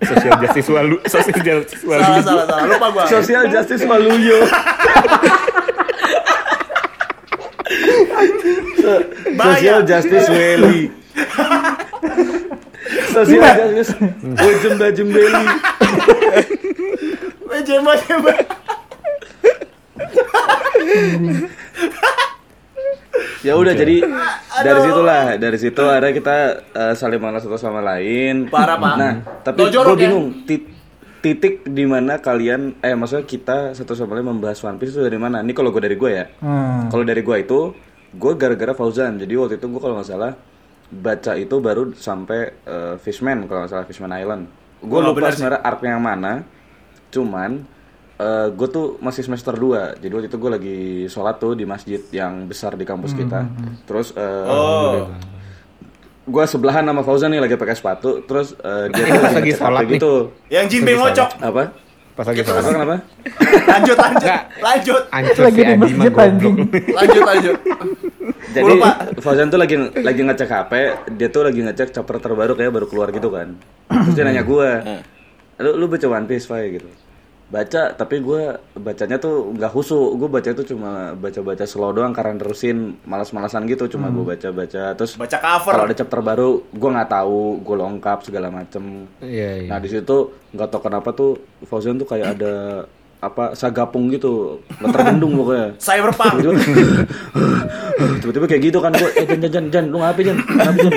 Social 0.01 0.33
justice 0.41 0.69
walu, 0.73 0.95
social 1.13 1.39
justice 1.45 1.83
walu. 1.85 2.01
Salah, 2.03 2.23
salah, 2.23 2.45
salah. 2.49 2.65
Lupa 2.67 2.87
gua. 2.91 3.03
Social 3.07 3.43
Justice 3.53 3.83
Waluyo. 3.85 4.37
Social 8.81 9.37
Bahaya. 9.37 9.75
Justice 9.85 10.27
Welly. 10.29 10.89
Social 13.13 13.41
Justice 13.41 13.93
Wajem 14.41 14.73
Bajem 14.81 15.09
Belly. 15.13 15.45
Eh, 17.51 17.61
Jemba, 17.67 17.93
jemba. 18.07 18.31
Ya 23.47 23.53
udah 23.53 23.73
jadi 23.73 24.05
dari 24.57 24.79
situlah 24.81 25.21
dari 25.35 25.57
situ 25.57 25.81
ada 25.81 26.07
kita 26.09 26.35
eh, 26.71 26.93
saling 26.93 27.17
mengenal 27.17 27.41
satu 27.41 27.57
sama 27.57 27.81
lain. 27.81 28.45
Parah, 28.47 28.77
Pak. 28.77 28.93
Nah, 28.95 29.13
tapi 29.41 29.65
gue 29.65 29.73
ya? 29.73 29.95
bingung 29.97 30.45
tit- 30.45 30.69
titik 31.19 31.61
di 31.63 31.85
mana 31.85 32.17
kalian 32.17 32.77
eh 32.79 32.93
maksudnya 32.93 33.23
kita 33.23 33.57
satu 33.71 33.93
sama 33.93 34.13
lain 34.13 34.29
membahas 34.29 34.61
One 34.61 34.77
Piece 34.77 34.93
itu 34.93 35.01
dari 35.01 35.17
mana? 35.17 35.41
Ini 35.41 35.51
kalau 35.51 35.69
gue 35.69 35.81
dari 35.81 35.97
gue 35.97 36.11
ya. 36.11 36.25
Hmm. 36.37 36.89
Kalau 36.89 37.01
dari 37.01 37.21
gue 37.21 37.37
itu 37.37 37.59
gue 38.11 38.31
gara-gara 38.35 38.73
Fauzan. 38.73 39.17
Jadi 39.17 39.33
waktu 39.33 39.57
itu 39.57 39.65
gue 39.65 39.81
kalau 39.81 39.97
nggak 39.97 40.09
salah 40.09 40.33
baca 40.91 41.31
itu 41.33 41.55
baru 41.57 41.93
sampai 41.93 42.39
eh, 42.61 42.95
Fishman 42.99 43.45
kalau 43.45 43.65
nggak 43.65 43.71
salah 43.71 43.85
Fishman 43.85 44.11
Island. 44.11 44.43
Gue 44.81 44.97
Oh, 44.97 45.13
lupa 45.13 45.29
sebenarnya 45.29 45.61
arc 45.61 45.81
yang 45.81 46.01
mana. 46.01 46.41
Cuman 47.09 47.65
gue 48.51 48.67
tuh 48.67 48.85
masih 48.97 49.21
semester 49.21 49.51
2 49.51 49.97
Jadi 49.97 50.11
waktu 50.11 50.27
itu 50.27 50.37
gue 50.37 50.51
lagi 50.51 50.77
sholat 51.07 51.35
tuh 51.37 51.53
di 51.53 51.63
masjid 51.63 51.97
yang 52.11 52.45
besar 52.45 52.73
di 52.73 52.83
kampus 52.83 53.11
kita. 53.13 53.47
Terus 53.83 54.13
eh, 54.13 54.45
Oh. 54.45 55.09
gue 56.23 56.43
sebelahan 56.45 56.83
sama 56.83 57.01
Fauzan 57.01 57.29
nih 57.29 57.39
lagi 57.39 57.55
pakai 57.55 57.73
sepatu. 57.73 58.21
Terus 58.21 58.53
eh, 58.55 58.85
dia 58.89 59.03
tuh 59.05 59.21
lagi 59.23 59.33
ngecek 59.47 59.57
sholat 59.57 59.81
nih. 59.81 59.91
gitu. 59.95 60.13
Yang 60.47 60.65
Jinbe 60.69 60.91
ngocok. 60.93 61.29
Apa? 61.41 61.63
Pas 62.11 62.25
lagi 62.27 62.39
Apa 62.39 62.49
sholat. 62.51 62.63
kenapa? 62.67 62.97
Lanjut, 63.63 63.97
lanjut. 63.97 64.21
Enggak. 64.21 64.41
Lanjut. 64.59 65.01
Ancur 65.09 65.43
Lagi 65.43 65.55
si 65.55 65.63
di 65.63 65.73
masjid 65.75 66.13
anjing. 66.13 66.55
Lanjut, 66.99 67.23
lanjut. 67.23 67.55
Jadi 68.51 68.67
Lupa. 68.69 68.89
Fauzan 69.17 69.47
tuh 69.47 69.55
lagi 69.55 69.75
lagi 69.97 70.21
ngecek 70.21 70.49
HP, 70.49 70.71
dia 71.15 71.27
tuh 71.27 71.41
lagi 71.41 71.59
ngecek 71.61 71.89
chapter 71.89 72.19
terbaru 72.19 72.53
kayak 72.53 72.69
baru 72.69 72.85
keluar 72.85 73.09
gitu 73.09 73.31
kan. 73.31 73.55
Terus 73.87 74.11
dia 74.11 74.23
nanya 74.23 74.43
gue, 74.43 74.69
lu, 75.57 75.71
lu 75.73 75.85
baca 75.87 76.03
One 76.05 76.27
Piece 76.27 76.45
Fai 76.45 76.67
gitu. 76.69 76.89
Baca, 77.51 77.91
tapi 77.91 78.23
gue 78.23 78.55
bacanya 78.79 79.19
tuh 79.19 79.51
nggak 79.51 79.71
husuk. 79.75 80.15
Gue 80.15 80.31
baca 80.31 80.49
tuh 80.55 80.63
cuma 80.63 81.11
baca-baca 81.19 81.67
slow 81.67 81.91
doang 81.91 82.15
karena 82.15 82.39
terusin 82.39 82.95
malas-malasan 83.03 83.67
gitu. 83.67 83.91
Cuma 83.91 84.07
gue 84.07 84.23
baca-baca. 84.23 84.95
Terus 84.95 85.19
Baca 85.19 85.37
cover. 85.37 85.71
kalau 85.75 85.85
ada 85.85 85.95
chapter 85.99 86.23
baru, 86.23 86.63
gue 86.71 86.89
nggak 86.95 87.11
tahu, 87.11 87.59
gue 87.59 87.75
lengkap 87.75 88.19
segala 88.23 88.47
macem. 88.47 89.03
Iya 89.19 89.67
iya. 89.67 89.69
Nah 89.69 89.83
di 89.83 89.89
situ 89.91 90.17
nggak 90.55 90.67
tahu 90.71 90.81
kenapa 90.87 91.11
tuh 91.11 91.35
Fauzan 91.67 91.99
tuh 91.99 92.07
kayak 92.07 92.39
ada 92.39 92.87
apa 93.21 93.53
sagapung 93.53 94.09
gitu, 94.09 94.57
nggak 94.75 94.89
terbendung 94.91 95.37
pokoknya. 95.37 95.77
Cyberpunk. 95.85 96.41
tiba-tiba 96.41 97.05
tiba-tiba 98.21 98.45
kayak 98.47 98.61
gitu 98.63 98.77
kan 98.77 98.91
gue 98.91 99.09
eh 99.13 99.25
jan 99.25 99.39
jan 99.39 99.51
jan 99.51 99.65
jan 99.69 99.83
lu 99.85 99.97
ngapain 99.97 100.25
jan 100.25 100.37
ngapain 100.41 100.81
jan 100.83 100.93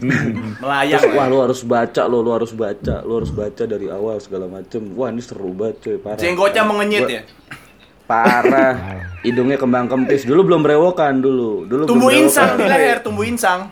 Melayang. 0.62 1.00
Terus, 1.00 1.14
wah 1.14 1.26
lu 1.26 1.38
harus 1.38 1.60
baca 1.62 2.02
lo 2.04 2.18
lu 2.18 2.30
harus 2.30 2.52
baca 2.52 2.96
lu 3.02 3.12
harus 3.14 3.28
baca 3.30 3.62
dari 3.62 3.86
awal 3.86 4.16
segala 4.16 4.46
macem 4.46 4.80
wah 4.94 5.08
ini 5.08 5.20
seru 5.20 5.52
banget 5.52 5.76
cuy 5.82 5.96
parah 5.98 6.16
Jenggotnya 6.18 6.62
mengenyit 6.62 7.02
Gua- 7.02 7.12
ya. 7.12 7.22
parah 8.02 8.74
hidungnya 9.20 9.54
kembang 9.54 9.86
kempis 9.86 10.24
dulu 10.24 10.42
belum 10.46 10.60
berewokan 10.60 11.20
dulu 11.20 11.64
dulu 11.64 11.82
Tumbuh 11.84 12.10
insang 12.10 12.56
di 12.56 12.64
leher, 12.64 12.98
tumbuh 12.98 13.22
insang. 13.22 13.68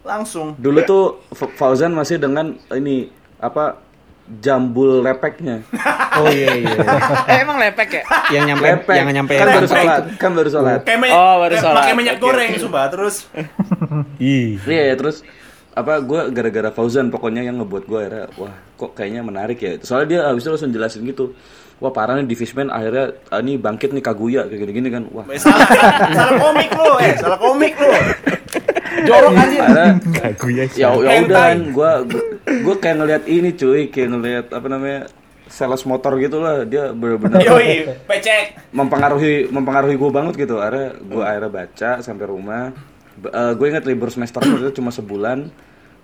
Langsung. 0.00 0.52
dulu 0.54 0.78
tuh 0.82 1.04
Fa- 1.30 1.48
Fauzan 1.50 1.90
masih 1.90 2.16
dengan 2.16 2.52
ini 2.70 3.08
apa 3.34 3.80
jambul 4.24 5.04
lepeknya 5.04 5.60
Oh 6.20 6.30
iya 6.30 6.54
iya. 6.54 6.76
eh, 7.26 7.42
emang 7.42 7.58
lepek 7.58 7.88
ya? 7.90 8.02
Yang 8.30 8.44
nyampe 8.54 8.64
lepek 8.70 8.94
yang 8.94 9.08
nyampe 9.12 9.34
kan 9.34 9.46
baru 9.50 9.66
sholat 9.66 10.02
kan 10.14 10.30
baru 10.30 10.48
sholat 10.48 10.80
Kayak 10.86 11.10
Oh, 11.10 11.34
baru 11.42 11.54
sholat. 11.58 11.76
pakai 11.82 11.94
minyak 11.98 12.16
goreng, 12.22 12.50
oke. 12.54 12.60
sumpah. 12.62 12.86
Terus 12.86 13.26
Ih. 14.16 14.56
Iya 14.62 14.94
terus 14.94 15.26
apa 15.74 15.98
gue 15.98 16.30
gara-gara 16.30 16.70
Fauzan 16.70 17.10
pokoknya 17.10 17.42
yang 17.42 17.58
ngebuat 17.58 17.84
gue 17.84 17.98
akhirnya 17.98 18.24
wah 18.38 18.54
kok 18.78 18.94
kayaknya 18.94 19.26
menarik 19.26 19.58
ya 19.58 19.72
soalnya 19.82 20.06
dia 20.06 20.20
habis 20.30 20.46
itu 20.46 20.54
langsung 20.54 20.70
jelasin 20.70 21.02
gitu 21.02 21.34
wah 21.82 21.90
parah 21.90 22.14
nih 22.14 22.30
di 22.30 22.38
Fishman 22.38 22.70
akhirnya 22.70 23.18
ah, 23.26 23.42
ini 23.42 23.58
bangkit 23.58 23.90
nih 23.90 23.98
Kaguya 23.98 24.46
kayak 24.46 24.60
gini-gini 24.62 24.88
kan 24.88 25.02
wah 25.10 25.26
salah, 25.34 25.66
salah 26.14 26.34
komik 26.38 26.70
lu, 26.70 26.90
eh, 27.02 27.12
salah 27.18 27.38
komik 27.42 27.74
lu. 27.74 27.90
Jorok 29.02 29.32
akhirnya 29.34 29.86
Kaguya 30.14 30.64
sih. 30.70 30.80
ya 30.80 30.88
ya 30.94 31.12
udah 31.20 31.44
kan 31.50 31.58
gue 31.68 31.90
gue 32.62 32.74
kayak 32.78 32.96
ngelihat 32.96 33.24
ini 33.26 33.50
cuy 33.52 33.82
kayak 33.88 34.08
ngelihat 34.10 34.46
apa 34.50 34.66
namanya 34.66 35.00
sales 35.44 35.84
motor 35.84 36.16
gitu 36.16 36.38
lah 36.38 36.62
dia 36.62 36.90
bener-bener 36.90 37.38
Yoi, 37.46 37.86
pecek. 38.06 38.70
mempengaruhi 38.70 39.48
mempengaruhi 39.48 39.94
gue 39.94 40.10
banget 40.10 40.34
gitu 40.38 40.58
akhirnya 40.58 40.96
gue 40.96 41.22
akhirnya 41.22 41.50
baca 41.52 41.90
sampai 42.00 42.26
rumah 42.26 42.72
gue 43.54 43.66
inget 43.66 43.84
libur 43.84 44.10
semester 44.10 44.42
itu 44.42 44.74
cuma 44.74 44.90
sebulan 44.90 45.46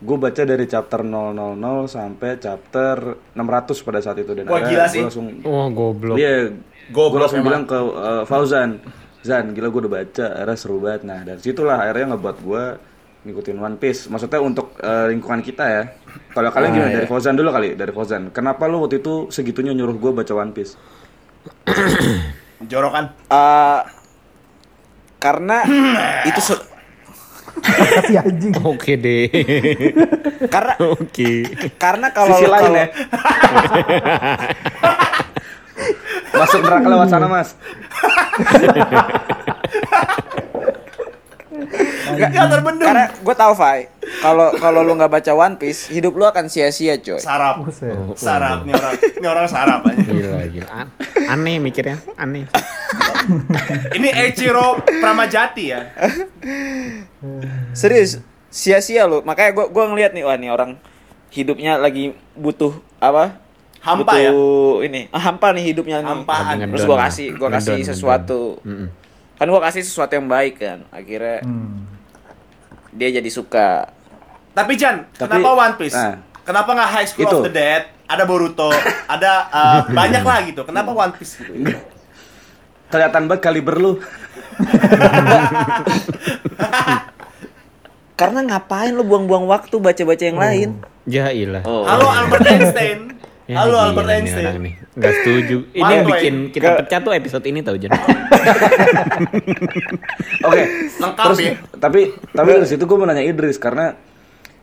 gue 0.01 0.17
baca 0.17 0.43
dari 0.43 0.65
chapter 0.65 1.05
000 1.05 1.37
sampai 1.85 2.41
chapter 2.41 2.97
600 3.35 3.85
pada 3.85 4.01
saat 4.01 4.17
itu 4.17 4.33
dan 4.33 4.49
Wah, 4.49 4.57
akhirnya 4.57 4.71
gila 4.71 4.81
gue 4.81 4.93
sih. 4.93 5.03
langsung 5.05 5.27
Wah, 5.45 5.69
goblok. 5.69 6.17
Iya, 6.17 6.57
gue 6.89 7.05
langsung 7.13 7.45
memang. 7.45 7.49
bilang 7.53 7.65
ke 7.69 7.77
uh, 7.77 8.23
Fauzan, 8.25 8.81
Zan, 9.21 9.53
gila 9.53 9.69
gue 9.69 9.81
udah 9.85 9.93
baca, 10.01 10.27
akhirnya 10.33 10.57
seru 10.57 10.81
banget. 10.81 11.03
Nah 11.05 11.21
dari 11.23 11.41
situlah 11.41 11.77
akhirnya 11.77 12.17
ngebuat 12.17 12.37
gue 12.41 12.63
ngikutin 13.21 13.57
One 13.61 13.77
Piece. 13.77 14.09
Maksudnya 14.09 14.41
untuk 14.41 14.81
uh, 14.81 15.13
lingkungan 15.13 15.45
kita 15.45 15.65
ya. 15.69 15.83
Kalau 16.33 16.49
kalian 16.49 16.73
gimana? 16.73 16.97
Dari 16.97 17.09
Fauzan 17.09 17.37
dulu 17.37 17.53
kali, 17.53 17.77
dari 17.77 17.93
Fauzan. 17.93 18.33
Kenapa 18.33 18.65
lu 18.65 18.81
waktu 18.81 19.05
itu 19.05 19.29
segitunya 19.29 19.77
nyuruh 19.77 19.97
gue 20.01 20.13
baca 20.17 20.33
One 20.33 20.57
Piece? 20.57 20.73
Jorokan. 22.71 23.13
Eh, 23.29 23.81
karena 25.21 25.57
itu 26.33 26.41
se- 26.41 26.69
Kasih 27.61 28.25
anjing. 28.25 28.57
Oke 28.65 28.97
deh. 28.97 29.29
karena 30.49 30.75
Oke. 30.81 31.45
karena 31.77 32.09
kalau 32.09 32.41
Sisi 32.41 32.49
lain 32.49 32.73
ya. 32.73 32.87
Masuk 36.31 36.61
neraka 36.61 36.87
lewat 36.87 37.09
sana 37.09 37.27
mas. 37.27 37.55
Gak 42.11 42.47
terbendung. 42.49 42.87
karena 42.87 43.07
gue 43.13 43.35
tahu 43.35 43.53
Fai 43.55 43.87
kalau 44.21 44.51
kalau 44.57 44.81
lu 44.83 44.93
nggak 44.93 45.11
baca 45.11 45.33
One 45.33 45.57
Piece 45.57 45.87
hidup 45.89 46.13
lu 46.13 46.25
akan 46.25 46.47
sia-sia 46.47 46.99
coy 46.99 47.19
Sarap. 47.19 47.63
Sarap 48.15 48.65
nih 48.65 48.75
orang. 48.75 48.95
Ini 48.99 49.27
orang 49.27 49.47
sarap 49.47 49.81
aja. 49.85 50.01
Gila, 50.01 50.41
gila. 50.49 50.69
An- 50.69 50.93
Aneh 51.31 51.57
mikirnya, 51.59 52.03
aneh. 52.17 52.51
Ini 53.93 54.09
Eiichiro 54.11 54.81
Pramajati 54.83 55.65
ya. 55.69 55.81
serius 57.73 58.19
sia-sia 58.51 59.07
lu 59.07 59.23
makanya 59.23 59.55
gue 59.55 59.67
gua 59.71 59.87
ngeliat 59.87 60.11
nih 60.11 60.25
wah 60.27 60.35
nih 60.35 60.51
orang 60.51 60.75
hidupnya 61.31 61.79
lagi 61.79 62.11
butuh 62.35 62.75
apa 62.99 63.39
Hampa 63.81 64.13
butuh 64.13 64.21
ya. 64.21 64.31
ini 64.85 65.01
ah, 65.09 65.23
hampa 65.23 65.51
nih 65.51 65.65
hidupnya 65.67 65.99
nih 65.99 66.13
Hampaan. 66.13 66.57
terus 66.69 66.85
gue 66.85 66.99
kasih 67.01 67.27
gue 67.33 67.49
kasih 67.51 67.75
Ngedon, 67.75 67.89
sesuatu 67.89 68.41
Mm-mm. 68.61 68.87
kan 69.35 69.47
gue 69.49 69.61
kasih 69.63 69.83
sesuatu 69.83 70.13
yang 70.13 70.29
baik 70.29 70.55
kan 70.57 70.85
akhirnya 70.89 71.41
Hmm. 71.41 71.89
dia 72.93 73.09
jadi 73.11 73.27
suka 73.27 73.89
Tapi 74.51 74.75
Jan, 74.75 75.07
Tapi- 75.11 75.31
kenapa 75.33 75.49
One 75.55 75.75
Piece? 75.77 75.95
Nah. 75.95 76.19
Kenapa 76.43 76.75
nggak 76.75 76.91
High 76.91 77.07
School 77.07 77.25
Itu. 77.25 77.37
of 77.39 77.47
the 77.47 77.55
Dead? 77.55 77.87
Ada 78.05 78.27
Boruto, 78.27 78.67
ada 79.15 79.47
uh, 79.47 79.81
banyak 79.87 80.21
lah 80.21 80.43
gitu. 80.43 80.67
Kenapa 80.67 80.91
One 80.91 81.15
Piece? 81.15 81.39
Gitu? 81.39 81.71
Kelihatan 82.91 83.31
banget 83.31 83.41
kaliber 83.41 83.79
lu. 83.79 83.93
karena 88.15 88.41
ngapain 88.45 88.91
lu 88.91 89.01
buang-buang 89.01 89.47
waktu 89.47 89.79
baca-baca 89.79 90.21
yang 90.21 90.37
lain 90.37 90.69
Ya 91.07 91.33
ilah. 91.33 91.65
Oh. 91.65 91.87
Halo 91.87 92.07
Albert 92.07 92.45
Einstein. 92.45 92.99
Ya, 93.51 93.67
Halo 93.67 93.75
gila 93.75 93.83
Albert 93.91 94.09
Einstein. 94.15 94.47
orang 94.47 94.63
nih. 94.63 94.75
Nggak 94.95 95.13
setuju. 95.19 95.57
Ini 95.75 95.83
Malu, 95.83 95.91
yang 95.91 96.07
bikin 96.07 96.35
kita 96.55 96.69
pecah 96.79 96.99
tuh 97.03 97.11
episode 97.11 97.45
ini 97.51 97.59
tau 97.67 97.75
Jan. 97.75 97.91
Oke. 100.47 100.63
Lengkap 101.03 101.25
Terus 101.27 101.39
ya. 101.43 101.53
tapi 101.75 102.01
tapi 102.31 102.49
dari 102.55 102.69
situ 102.71 102.87
gue 102.87 102.95
mau 102.95 103.11
nanya 103.11 103.27
Idris 103.27 103.59
karena 103.59 103.99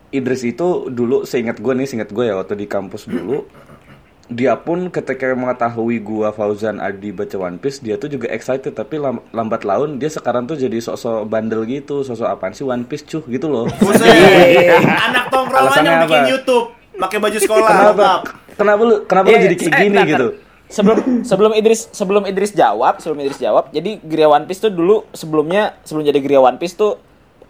Idris 0.07 0.47
itu 0.47 0.87
dulu 0.87 1.27
seingat 1.27 1.59
gue 1.59 1.73
nih, 1.75 1.83
seingat 1.83 2.15
gue 2.15 2.31
ya 2.31 2.39
waktu 2.39 2.55
di 2.55 2.63
kampus 2.63 3.11
dulu 3.11 3.43
dia 4.27 4.59
pun 4.59 4.91
ketika 4.91 5.31
mengetahui 5.31 6.03
gua 6.03 6.35
Fauzan 6.35 6.83
Adi 6.83 7.15
baca 7.15 7.39
One 7.39 7.55
Piece 7.55 7.79
dia 7.79 7.95
tuh 7.95 8.11
juga 8.11 8.27
excited 8.27 8.75
tapi 8.75 8.99
lam- 8.99 9.23
lambat 9.31 9.63
laun 9.63 10.03
dia 10.03 10.11
sekarang 10.11 10.43
tuh 10.43 10.59
jadi 10.59 10.83
sosok 10.83 11.23
bandel 11.31 11.63
gitu 11.63 12.03
sosok 12.03 12.27
apaan 12.27 12.51
sih 12.51 12.67
One 12.67 12.83
Piece 12.83 13.07
cuh 13.07 13.23
gitu 13.23 13.47
loh 13.47 13.71
Buset. 13.79 14.03
Anak 15.07 15.31
tongkrongan 15.31 15.79
yang 15.79 15.99
bikin 16.03 16.19
apa? 16.19 16.27
YouTube, 16.27 16.67
pakai 16.97 17.17
baju 17.21 17.37
sekolah. 17.37 17.69
kenapa 17.69 18.09
kenapa 18.57 18.81
lu 18.81 18.95
kenapa 19.05 19.25
lu 19.29 19.33
Iya, 19.37 19.39
jadi 19.45 19.55
kayak 19.55 19.71
eh, 19.71 19.81
gini 19.85 19.99
gitu 20.09 20.27
sebelum 20.67 21.23
sebelum 21.23 21.51
Idris 21.55 21.87
sebelum 21.95 22.23
Idris 22.27 22.51
jawab 22.51 22.99
sebelum 22.99 23.23
Idris 23.23 23.39
jawab 23.39 23.71
jadi 23.71 24.03
Gria 24.03 24.27
One 24.27 24.45
Piece 24.45 24.59
tuh 24.59 24.71
dulu 24.71 25.07
sebelumnya 25.15 25.79
sebelum 25.87 26.03
jadi 26.03 26.19
Gria 26.19 26.41
One 26.43 26.59
Piece 26.59 26.75
tuh 26.75 26.99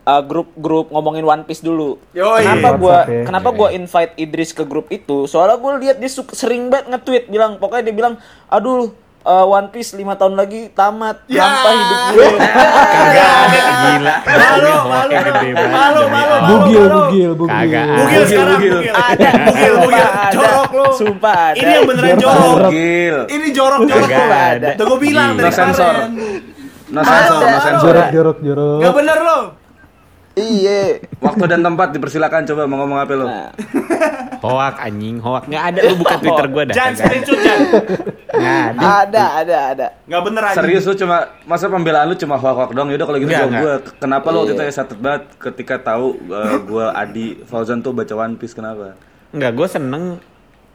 uh, 0.06 0.22
grup 0.22 0.54
grup 0.54 0.94
ngomongin 0.94 1.26
One 1.26 1.44
Piece 1.44 1.66
dulu 1.66 1.98
Yoi. 2.14 2.46
kenapa 2.46 2.70
gua 2.78 2.98
WhatsApp 3.04 3.18
ya. 3.18 3.24
kenapa 3.26 3.50
gua 3.52 3.70
invite 3.74 4.14
Idris 4.22 4.52
ke 4.54 4.64
grup 4.64 4.88
itu 4.94 5.26
soalnya 5.26 5.58
gue 5.58 5.72
lihat 5.82 5.98
dia 5.98 6.12
suka, 6.14 6.32
sering 6.38 6.70
banget 6.70 6.94
nge-tweet 6.94 7.26
bilang 7.28 7.58
pokoknya 7.58 7.84
dia 7.90 7.96
bilang 7.96 8.14
aduh 8.48 8.94
uh, 9.22 9.46
One 9.48 9.70
Piece 9.70 9.94
lima 9.94 10.14
tahun 10.14 10.34
lagi 10.34 10.70
tamat 10.70 11.24
Ya. 11.26 11.42
sampah 11.42 11.72
hidup 11.72 12.00
gue 12.14 12.28
Kagak 12.38 13.30
ada. 13.40 13.62
Gila. 13.88 14.14
Malu, 14.18 14.38
Ini 14.58 14.68
malu, 14.68 14.70
hoaknya 14.84 15.20
gede 15.20 15.50
banget. 15.50 15.72
malu, 15.72 16.02
malu. 16.08 16.36
Bugil, 16.44 16.84
bugil, 16.88 17.32
bugil. 17.34 17.54
Kagak. 17.54 17.86
Bugil 17.88 17.98
Bugil, 17.98 18.24
sekarang, 18.26 18.58
bugil. 18.58 18.74
bugil. 18.78 18.94
ada 18.94 19.30
Bugil, 19.48 19.74
bugil. 19.80 20.08
Jorok 20.30 20.70
lu. 20.72 20.86
sumpah 20.94 21.36
ada 21.48 21.58
Ini 21.58 21.72
yang 21.72 21.86
beneran 21.86 22.16
jorok. 22.18 22.42
jorok. 22.44 22.72
gil 22.72 23.18
Ini 23.28 23.48
jorok, 23.52 23.80
jorok. 23.84 24.10
Kagak 24.10 24.44
ada. 24.54 24.70
Tuh 24.76 24.86
gue 24.86 25.00
bilang 25.02 25.30
dari 25.34 25.46
No 25.46 25.54
sensor. 25.54 25.94
kemarin. 25.94 26.12
no 26.88 27.02
sensor 27.02 27.38
no 27.44 27.60
sensor 27.60 27.84
Jorok, 27.84 28.08
jorok, 28.10 28.38
jorok. 28.42 28.80
Gak 28.80 28.94
bener 28.96 29.18
lo. 29.20 29.40
Iya 30.38 31.02
waktu 31.18 31.44
dan 31.46 31.60
tempat 31.60 31.92
dipersilakan 31.92 32.46
coba 32.46 32.64
mau 32.64 32.78
ngomong 32.80 33.00
apa 33.00 33.14
lu 33.14 33.26
Nah, 33.26 33.50
Hoak 34.38 34.78
anjing, 34.80 35.18
hoak. 35.18 35.50
Nggak 35.50 35.64
ada 35.66 35.80
lu 35.82 35.94
buka 35.98 36.16
Twitter 36.22 36.46
gua 36.48 36.64
dah. 36.64 36.76
Jangan 36.78 36.94
screenshot, 36.96 37.40
Jan. 37.42 37.60
Nggak 38.30 38.62
ada. 38.70 38.86
ada 39.02 39.24
ada 39.34 39.58
ada 39.68 39.88
Gak 40.06 40.22
bener 40.24 40.44
aja. 40.46 40.56
Serius 40.56 40.86
lu 40.86 40.94
cuma 40.96 41.18
masa 41.44 41.66
pembelaan 41.66 42.06
lu 42.06 42.16
cuma 42.16 42.38
hoak-hoak 42.38 42.70
dong. 42.72 42.88
Yaudah 42.88 43.08
kalau 43.08 43.18
gitu 43.18 43.34
jawab 43.34 43.50
gue. 43.52 43.74
Kenapa 43.98 44.30
lu 44.30 44.38
waktu 44.40 44.54
itu 44.54 44.62
Iya. 44.62 44.70
excited 44.70 45.00
banget 45.02 45.24
ketika 45.36 45.76
tahu 45.84 46.22
uh, 46.30 46.54
gua 46.62 46.94
Adi 46.94 47.42
Fauzan 47.44 47.82
tuh 47.82 47.92
baca 47.92 48.14
One 48.16 48.38
Piece 48.38 48.54
kenapa? 48.54 48.94
Enggak, 49.30 49.52
gue 49.52 49.68
seneng 49.68 50.04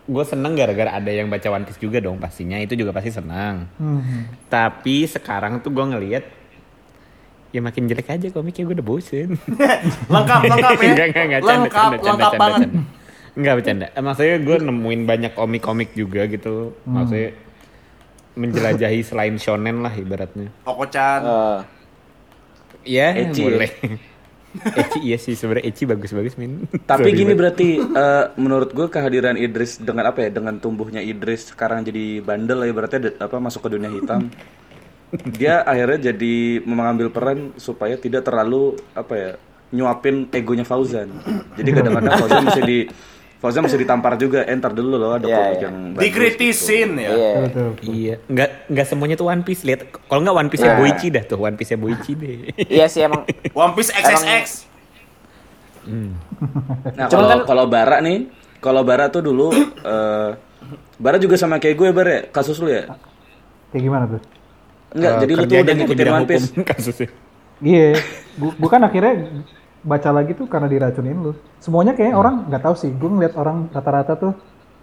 gue 0.03 0.25
seneng 0.27 0.53
gara-gara 0.53 0.91
ada 0.93 1.09
yang 1.09 1.31
baca 1.31 1.47
One 1.49 1.63
Piece 1.63 1.79
juga 1.79 2.03
dong 2.03 2.19
pastinya 2.19 2.59
itu 2.59 2.75
juga 2.75 2.91
pasti 2.91 3.15
senang 3.15 3.71
Hmm. 3.79 4.27
tapi 4.51 5.07
sekarang 5.07 5.63
tuh 5.63 5.71
gue 5.71 5.87
ngelihat 5.87 6.25
ya 7.53 7.61
makin 7.61 7.85
jelek 7.85 8.09
aja 8.09 8.27
komiknya 8.29 8.65
gue 8.65 8.75
udah 8.75 8.87
bosen 8.87 9.29
Lengkap, 10.13 10.41
lengkap 10.43 10.73
ya. 10.75 10.89
enggak 10.89 11.07
enggak 11.07 11.25
enggak 11.25 11.41
canda 11.43 11.53
Lengkap, 11.59 11.77
canda 11.77 11.97
canda 11.97 12.09
lengkap 12.09 12.31
canda 12.31 12.39
banget. 12.39 12.61
canda 12.63 12.81
enggak 13.33 13.55
bercanda 13.55 13.87
maksudnya 13.99 14.37
gue 14.39 14.57
nemuin 14.63 15.01
banyak 15.05 15.33
komik-komik 15.33 15.91
juga 15.93 16.25
gitu 16.27 16.55
maksudnya 16.85 17.31
menjelajahi 18.33 19.01
selain 19.03 19.37
shonen 19.37 19.81
lah 19.81 19.93
ibaratnya 19.93 20.49
Oko-chan. 20.63 21.21
Eh, 21.21 21.59
ya 22.89 23.13
ya? 23.13 23.29
boleh 23.29 23.73
Ecchi 24.53 25.01
iya 25.03 25.17
sih 25.17 25.33
sebenarnya 25.33 25.65
Ecchi 25.67 25.85
bagus-bagus 25.85 26.37
min 26.37 26.69
Tapi 26.83 27.09
Sorry 27.09 27.13
gini 27.15 27.25
banget. 27.27 27.39
berarti 27.39 27.69
uh, 27.81 28.25
menurut 28.37 28.69
gue 28.71 28.85
kehadiran 28.87 29.33
Idris 29.35 29.77
dengan 29.77 30.05
apa 30.07 30.25
ya? 30.25 30.31
Dengan 30.31 30.57
tumbuhnya 30.57 31.01
Idris 31.01 31.49
sekarang 31.49 31.81
jadi 31.83 32.21
bandel 32.21 32.61
ya 32.61 32.73
berarti 32.73 32.97
ada- 32.99 33.17
apa 33.19 33.37
masuk 33.39 33.65
ke 33.65 33.71
dunia 33.71 33.89
hitam. 33.89 34.29
Dia 35.29 35.61
akhirnya 35.61 36.11
jadi 36.11 36.35
mengambil 36.63 37.09
peran 37.09 37.39
supaya 37.55 37.95
tidak 37.95 38.23
terlalu 38.23 38.75
apa 38.93 39.15
ya? 39.15 39.33
nyuapin 39.69 40.29
egonya 40.29 40.63
Fauzan. 40.63 41.09
Jadi 41.55 41.71
kadang-kadang 41.71 42.13
Fauzan 42.19 42.45
mesti 42.45 42.61
di 42.61 42.79
Fauzan 43.39 43.61
mesti 43.63 43.75
ditampar 43.75 44.17
juga. 44.17 44.45
Eh, 44.45 44.53
ntar 44.53 44.71
dulu 44.71 44.95
loh 44.95 45.13
ada 45.13 45.25
Iya, 45.25 45.33
komik 45.35 45.49
iya. 45.51 45.65
yang 45.65 45.77
bagus 45.91 46.03
Dikritisin 46.03 46.91
ya. 46.95 47.09
iya 47.11 47.31
Betul, 47.41 47.65
betul. 47.73 47.89
Iya, 47.89 48.15
nggak 48.23 48.51
nggak 48.69 48.87
semuanya 48.87 49.17
tuh 49.17 49.27
One 49.27 49.41
Piece 49.41 49.63
lihat. 49.63 49.81
Kalau 49.89 50.21
nggak 50.21 50.37
One 50.37 50.49
Piece-nya 50.49 50.71
Nah. 50.71 50.79
Boichi 50.79 51.09
dah 51.09 51.25
tuh, 51.25 51.39
One 51.39 51.57
Piece-nya 51.57 51.79
Boichi 51.79 52.13
deh. 52.15 52.37
iya 52.69 52.85
sih 52.87 53.01
emang 53.01 53.25
One 53.59 53.73
Piece 53.73 53.89
XXX. 53.91 54.45
Nah, 55.83 57.07
Cuman 57.07 57.11
kalau 57.11 57.29
kan- 57.35 57.45
kalau 57.47 57.65
Bara 57.67 57.99
nih, 57.99 58.29
kalau 58.59 58.83
Bara 58.83 59.09
tuh 59.09 59.23
dulu 59.23 59.51
eh 59.83 60.31
Bara 60.97 61.17
juga 61.17 61.35
sama 61.35 61.57
kayak 61.59 61.75
gue 61.75 61.89
Bara 61.91 62.11
ya? 62.13 62.23
Kasus 62.29 62.57
lu 62.57 62.69
ya? 62.69 62.93
Kayak 63.73 63.83
gimana 63.83 64.05
tuh? 64.07 64.21
Enggak, 64.93 65.11
Eh, 65.11 65.19
jadi 65.21 65.33
lu 65.33 65.43
tuh 65.43 65.57
udah 65.59 65.75
ngikutin 65.75 66.07
One 66.09 66.27
Piece. 66.27 66.47
hukum 66.49 66.63
kasusnya. 66.71 67.09
Iya, 67.59 67.89
gu- 68.35 68.57
gua 68.57 68.71
kan 68.71 68.83
akhirnya 68.83 69.13
baca 69.81 70.11
lagi 70.11 70.33
tuh 70.33 70.47
karena 70.47 70.67
diracunin 70.67 71.17
lu. 71.17 71.33
Semuanya 71.59 71.93
kayak 71.93 72.13
orang 72.13 72.47
nggak 72.47 72.63
tahu 72.63 72.75
sih. 72.77 72.91
Gue 72.91 73.09
ngeliat 73.09 73.35
orang 73.35 73.67
rata-rata 73.69 74.15
tuh 74.15 74.33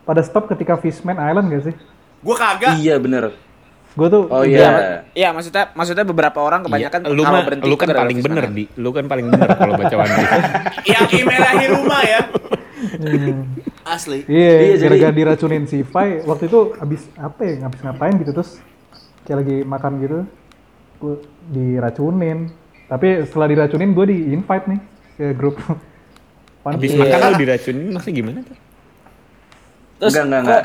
pada 0.01 0.19
stop 0.19 0.47
ketika 0.47 0.75
Fishman 0.75 1.15
Island 1.15 1.47
gak 1.49 1.63
sih? 1.65 1.75
Gue 2.19 2.35
kagak. 2.35 2.75
Iya 2.75 2.97
bener. 2.97 3.31
Gue 3.89 4.07
tuh 4.07 4.27
Oh 4.27 4.41
iya. 4.41 5.01
iya 5.11 5.29
maksudnya 5.29 5.73
maksudnya 5.73 6.03
beberapa 6.03 6.39
orang 6.39 6.61
kebanyakan 6.61 6.99
Iya, 7.01 7.09
lu 7.09 7.21
kalau 7.21 7.33
mah 7.33 7.43
berhenti 7.43 7.65
lu 7.65 7.75
kan 7.75 7.87
paling 7.89 8.17
bener 8.19 8.43
di, 8.47 8.63
lu 8.75 8.89
kan 8.89 9.05
paling 9.05 9.25
bener 9.27 9.49
kalau 9.51 9.73
baca 9.75 9.95
One 9.95 10.11
Piece. 10.11 10.33
Yang 10.93 11.05
di 11.55 11.67
rumah 11.67 12.01
ya. 12.01 12.19
Hmm. 12.79 13.43
Asli. 13.83 14.23
Iya, 14.23 14.51
Iya, 14.55 14.75
jadi- 14.77 14.81
gara-gara 14.99 15.13
diracunin 15.13 15.63
si 15.65 15.81
Fai 15.81 16.21
waktu 16.21 16.47
itu 16.47 16.59
abis 16.75 17.01
apa 17.15 17.41
ya, 17.41 17.53
abis 17.65 17.79
ngapain 17.81 18.13
gitu 18.15 18.31
terus 18.31 18.61
kayak 19.29 19.39
lagi 19.39 19.57
makan 19.61 19.91
gitu, 20.01 20.17
gue 20.99 21.15
diracunin. 21.47 22.49
Tapi 22.89 23.07
setelah 23.21 23.47
diracunin 23.47 23.93
gue 23.93 24.05
di 24.07 24.17
invite 24.33 24.65
nih 24.65 24.79
ke 25.15 25.25
grup. 25.31 25.61
One 26.59 26.73
Habis 26.75 26.89
Piece. 26.89 26.97
makan 26.97 27.19
lu 27.21 27.35
diracunin 27.37 27.87
masih 27.93 28.11
gimana 28.11 28.41
tuh? 28.41 28.57
Terus 29.99 30.11
Enggak, 30.11 30.25
enggak, 30.25 30.41
enggak. 30.41 30.63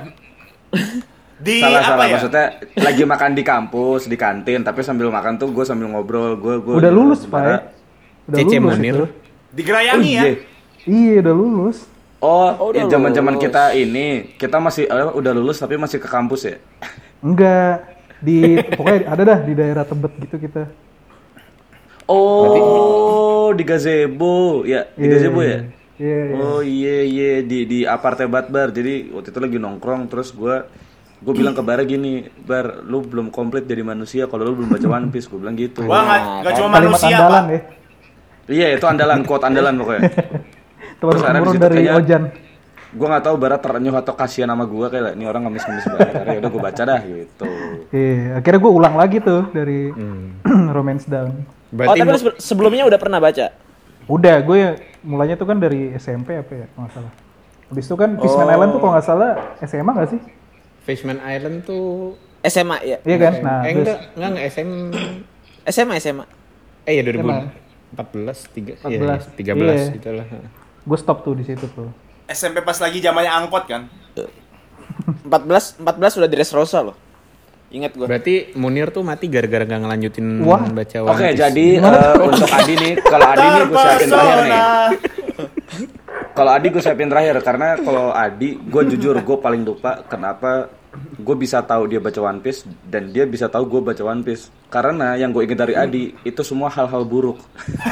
Di 1.35 1.61
salah 1.61 1.77
apa 1.77 1.89
salah 1.93 2.07
ya? 2.07 2.13
maksudnya 2.17 2.47
lagi 2.79 3.03
makan 3.05 3.31
di 3.31 3.43
kampus 3.43 4.07
di 4.07 4.17
kantin 4.17 4.63
tapi 4.63 4.81
sambil 4.81 5.11
makan 5.11 5.35
tuh 5.35 5.51
gue 5.51 5.63
sambil 5.63 5.91
ngobrol 5.91 6.35
gue 6.35 6.55
gue 6.59 6.75
Udah 6.75 6.89
lulus, 6.89 7.27
Pak. 7.27 7.43
Udah 8.25 8.39
Cece 8.41 8.57
lulus 8.57 8.79
Munir. 8.79 8.95
itu. 8.95 9.07
Digerayangi 9.53 10.11
ya. 10.11 10.23
Iya, 10.85 11.15
udah 11.21 11.35
lulus. 11.35 11.79
Oh, 12.19 12.49
Oh, 12.57 12.73
udah 12.73 12.87
ya 12.87 12.89
zaman-zaman 12.89 13.37
lulus. 13.37 13.45
kita 13.45 13.63
ini, 13.71 14.07
kita 14.35 14.57
masih 14.57 14.89
eh, 14.89 15.11
udah 15.13 15.33
lulus 15.33 15.61
tapi 15.61 15.77
masih 15.77 16.01
ke 16.01 16.09
kampus 16.09 16.49
ya. 16.49 16.57
Enggak. 17.21 17.94
Di 18.25 18.37
pokoknya 18.73 19.01
ada 19.07 19.23
dah 19.23 19.39
di 19.39 19.53
daerah 19.53 19.85
Tebet 19.85 20.13
gitu 20.19 20.37
kita. 20.41 20.65
Oh, 22.05 23.49
di 23.53 23.63
gazebo, 23.63 24.61
ya, 24.63 24.85
di 24.91 25.05
Iya, 25.05 25.11
gazebo 25.11 25.41
ya. 25.41 25.59
Iya, 25.95 26.21
iya. 26.27 26.35
Oh 26.35 26.61
iya 26.61 26.97
iya 27.03 27.31
di 27.41 27.65
di 27.65 27.79
aparte 27.85 28.27
Batbar. 28.27 28.69
Jadi 28.71 29.09
waktu 29.09 29.29
itu 29.31 29.39
lagi 29.39 29.57
nongkrong 29.57 30.09
terus 30.09 30.33
gua 30.33 30.67
gue 31.17 31.33
bilang 31.33 31.53
ke 31.53 31.65
Bara 31.65 31.81
gini, 31.83 32.27
Bar, 32.39 32.85
lu 32.85 33.01
belum 33.01 33.33
komplit 33.33 33.65
jadi 33.65 33.81
manusia 33.81 34.29
kalau 34.29 34.45
lu 34.45 34.53
belum 34.55 34.69
baca 34.69 34.87
One 34.91 35.09
Piece. 35.09 35.25
Gue 35.25 35.41
bilang 35.41 35.57
gitu. 35.57 35.81
Wah, 35.85 36.03
nggak 36.03 36.21
nggak 36.43 36.53
cuma 36.55 36.69
manusia, 36.71 37.07
andalan 37.11 37.33
Pak. 37.33 37.45
ya. 37.49 37.61
Iya 38.45 38.67
itu 38.77 38.85
andalan, 38.85 39.19
quote 39.25 39.45
andalan 39.45 39.75
pokoknya. 39.75 40.03
Turun 41.01 41.17
Terus 41.17 41.49
situ 41.49 41.59
dari 41.59 41.75
kayaknya- 41.81 41.97
Ojan. 41.97 42.23
Gue 42.95 43.07
nggak 43.09 43.25
tahu 43.25 43.37
Bara 43.41 43.57
terenyuh 43.57 43.97
atau 43.97 44.13
kasihan 44.13 44.47
sama 44.47 44.69
gue 44.69 44.87
kayak 44.87 45.17
ini 45.17 45.25
orang 45.25 45.49
ngemis-ngemis 45.49 45.87
banget. 45.89 46.13
Akhirnya 46.13 46.37
udah 46.45 46.51
gue 46.53 46.63
baca 46.63 46.83
dah 46.85 47.01
gitu. 47.03 47.47
Iya, 47.95 48.43
akhirnya 48.43 48.59
gue 48.59 48.73
ulang 48.75 48.95
lagi 48.99 49.23
tuh 49.23 49.55
dari 49.55 49.95
Romance 50.77 51.07
Down. 51.07 51.47
Oh, 51.75 51.95
tapi 51.95 52.11
lu 52.11 52.19
sebe- 52.19 52.39
sebelumnya 52.43 52.91
udah 52.91 52.99
pernah 52.99 53.23
baca? 53.23 53.55
Udah, 54.11 54.43
gue 54.43 54.59
mulainya 55.07 55.39
tuh 55.39 55.47
kan 55.47 55.63
dari 55.63 55.95
SMP 55.95 56.35
apa 56.35 56.53
ya, 56.53 56.67
kalau 56.75 56.83
nggak 56.87 56.95
salah. 56.99 57.13
Habis 57.71 57.85
itu 57.87 57.95
kan 57.95 58.11
Fishman 58.19 58.49
Island 58.51 58.71
tuh 58.75 58.81
kalau 58.83 58.93
nggak 58.99 59.07
salah 59.07 59.31
SMA 59.63 59.91
nggak 59.95 60.11
sih? 60.11 60.21
Fishman 60.85 61.19
Island 61.23 61.57
tuh 61.63 62.19
SMA 62.43 62.77
ya? 62.83 62.99
Iya 63.07 63.17
kan? 63.17 63.33
Nah, 63.41 63.59
eh 63.63 63.73
terus 63.73 63.87
enggak, 63.89 63.99
enggak, 64.13 64.29
enggak 64.29 64.45
SM 64.51 64.71
SMA 65.71 65.95
SMA. 66.03 66.25
eh 66.85 66.93
ya 66.99 67.03
SMA. 67.07 67.37
2014 67.95 68.55
tiga 68.59 68.73
14, 68.83 68.91
iya, 68.91 69.55
13 69.55 69.55
iya. 69.55 69.85
itulah. 69.97 70.27
gue 70.85 70.99
stop 70.99 71.23
tuh 71.23 71.39
di 71.39 71.47
situ 71.47 71.65
tuh. 71.73 71.89
SMP 72.27 72.61
pas 72.61 72.77
lagi 72.77 72.99
zamannya 72.99 73.31
angkot 73.33 73.65
kan. 73.65 73.87
14 75.31 75.81
14 75.81 76.19
udah 76.21 76.29
di 76.29 76.35
Dressrosa 76.37 76.85
loh. 76.85 76.97
Ingat 77.75 77.93
gua. 77.93 78.07
Berarti 78.07 78.55
Munir 78.55 78.89
tuh 78.89 79.03
mati 79.03 79.27
gara-gara 79.27 79.67
nggak 79.67 79.81
ngelanjutin 79.83 80.27
Wah. 80.41 80.63
baca 80.65 80.99
One 81.01 81.11
Oke, 81.11 81.27
Piece. 81.27 81.37
jadi 81.37 81.67
eh, 81.77 82.15
untuk 82.23 82.49
Adi 82.49 82.75
nih, 82.77 82.93
kalau 83.03 83.27
Adi 83.27 83.47
nih 83.49 83.63
gue 83.65 83.77
siapin 83.77 84.09
terakhir 84.09 84.39
nih. 84.41 84.61
Kalau 86.31 86.51
Adi 86.51 86.67
gue 86.69 86.83
siapin 86.83 87.09
terakhir 87.09 87.35
karena 87.41 87.69
kalau 87.77 88.07
Adi, 88.11 88.49
gue 88.57 88.83
jujur 88.89 89.15
gue 89.17 89.37
paling 89.37 89.63
lupa 89.63 90.03
kenapa 90.05 90.71
gue 90.95 91.37
bisa 91.37 91.59
tahu 91.61 91.87
dia 91.87 91.99
baca 91.99 92.21
One 92.21 92.39
Piece 92.39 92.63
dan 92.85 93.11
dia 93.11 93.23
bisa 93.25 93.47
tahu 93.49 93.67
gue 93.69 93.81
baca 93.85 94.03
One 94.05 94.23
Piece 94.23 94.47
karena 94.69 95.15
yang 95.15 95.31
gue 95.31 95.43
ingat 95.43 95.59
dari 95.61 95.75
Adi 95.75 96.15
itu 96.21 96.43
semua 96.43 96.71
hal-hal 96.71 97.03
buruk. 97.03 97.39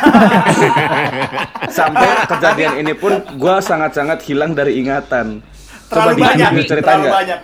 Sampai 1.69 2.07
kejadian 2.29 2.73
ini 2.79 2.93
pun 2.93 3.13
gue 3.33 3.55
sangat-sangat 3.61 4.23
hilang 4.23 4.53
dari 4.53 4.79
ingatan. 4.79 5.43
Coba 5.85 5.91
Terlalu 6.09 6.15
di 6.15 6.23
banyak, 6.23 6.51
bisa 6.53 6.69
ceritain 6.69 6.87
terlalu 6.89 7.03
nggak? 7.03 7.17
banyak. 7.17 7.39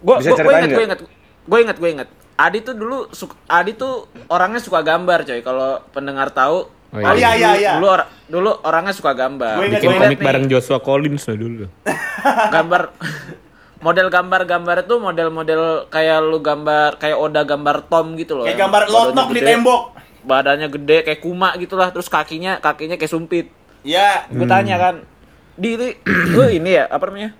Gue 0.00 0.14
Bisa 0.14 0.24
gue 0.24 0.36
ceritain 0.36 0.54
ingat, 0.54 0.68
nggak? 0.68 0.76
gue 0.76 0.84
ingat, 0.84 1.00
gue 1.44 1.58
ingat, 1.60 1.76
gue 1.76 1.90
ingat. 1.90 2.08
Adi 2.34 2.58
tuh 2.60 2.74
dulu 2.74 3.06
Adi 3.46 3.72
tuh 3.72 4.10
orangnya 4.26 4.58
suka 4.58 4.82
gambar 4.82 5.22
coy. 5.22 5.40
Kalau 5.40 5.82
pendengar 5.90 6.28
tahu. 6.28 6.66
Oh, 6.94 7.02
Oh 7.02 7.14
iya 7.14 7.34
iya 7.34 7.50
iya. 7.54 7.72
Dulu 7.76 7.86
or- 7.86 8.08
dulu 8.26 8.50
orangnya 8.62 8.94
suka 8.94 9.12
gambar. 9.12 9.58
Gue 9.58 9.66
ingat, 9.68 9.80
Bikin 9.82 9.90
gue 9.90 9.98
komik 9.98 10.18
nih. 10.18 10.26
bareng 10.26 10.44
Joshua 10.46 10.78
Collins 10.78 11.24
lah 11.26 11.36
dulu. 11.36 11.64
gambar 12.54 12.82
model 13.78 14.08
gambar-gambar 14.08 14.76
itu 14.82 14.94
model-model 14.96 15.62
kayak 15.92 16.18
lu 16.24 16.38
gambar 16.40 16.96
kayak 16.96 17.18
Oda 17.20 17.42
gambar 17.44 17.84
Tom 17.86 18.16
gitu 18.16 18.40
loh. 18.40 18.46
Kayak 18.48 18.60
gambar 18.62 18.82
lotnok 18.88 19.28
di 19.30 19.40
tembok. 19.42 19.82
Badannya 20.24 20.72
gede 20.72 21.04
kayak 21.04 21.20
kuma 21.20 21.52
gitulah, 21.60 21.92
terus 21.92 22.08
kakinya 22.08 22.56
kakinya 22.56 22.96
kayak 22.96 23.12
sumpit. 23.12 23.46
Ya, 23.84 24.24
Gue 24.32 24.48
tanya 24.48 24.80
kan, 24.80 24.94
di 25.52 25.76
lu 26.32 26.48
ini 26.56 26.80
ya 26.80 26.88
apa 26.88 27.04
namanya? 27.12 27.36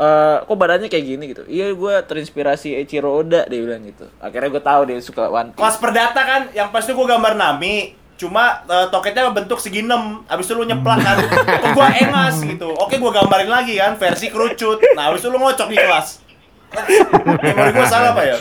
Eh, 0.00 0.36
kok 0.48 0.56
badannya 0.56 0.88
kayak 0.88 1.04
gini 1.04 1.24
gitu? 1.36 1.44
Iya, 1.44 1.76
gue 1.76 1.94
terinspirasi 2.08 2.72
Eiichiro 2.72 3.12
Oda 3.12 3.44
dia 3.44 3.60
bilang 3.60 3.84
gitu. 3.84 4.08
Akhirnya 4.16 4.48
gue 4.48 4.62
tahu 4.64 4.80
dia 4.88 4.96
suka 5.04 5.28
One 5.28 5.52
Piece. 5.52 5.60
kelas 5.60 5.76
perdata 5.76 6.20
kan 6.24 6.42
yang 6.56 6.72
pas 6.72 6.80
itu 6.80 6.96
gue 6.96 7.04
gambar 7.04 7.36
Nami. 7.36 8.00
Cuma 8.16 8.64
eh, 8.64 8.88
toketnya 8.88 9.28
bentuk 9.28 9.60
segi 9.60 9.84
6. 9.84 10.24
Habis 10.24 10.44
itu 10.48 10.54
lu 10.56 10.64
nyeplak 10.64 11.04
kan. 11.04 11.16
Kok 11.24 11.68
gua 11.72 11.88
engas 12.00 12.36
gitu. 12.44 12.68
Oke, 12.76 13.00
gua 13.00 13.16
gambarin 13.16 13.48
lagi 13.48 13.80
kan 13.80 13.96
versi 13.96 14.28
kerucut. 14.28 14.76
Nah, 14.92 15.08
habis 15.08 15.24
itu 15.24 15.32
lu 15.32 15.40
ngocok 15.40 15.68
di 15.72 15.76
kelas. 15.80 16.20
Memori 16.68 17.72
gua 17.72 17.86
salah 17.88 18.12
apa 18.12 18.22
ya? 18.28 18.36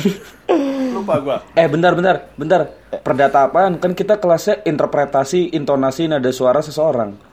Lupa 0.91 1.15
gua. 1.23 1.37
Eh 1.55 1.67
bentar 1.71 1.95
bentar 1.95 2.27
bentar 2.35 2.61
perdata 3.03 3.47
apaan 3.47 3.79
kan 3.79 3.95
kita 3.95 4.19
kelasnya 4.19 4.59
interpretasi 4.67 5.55
intonasi 5.55 6.11
nada 6.11 6.27
suara 6.35 6.59
seseorang 6.59 7.28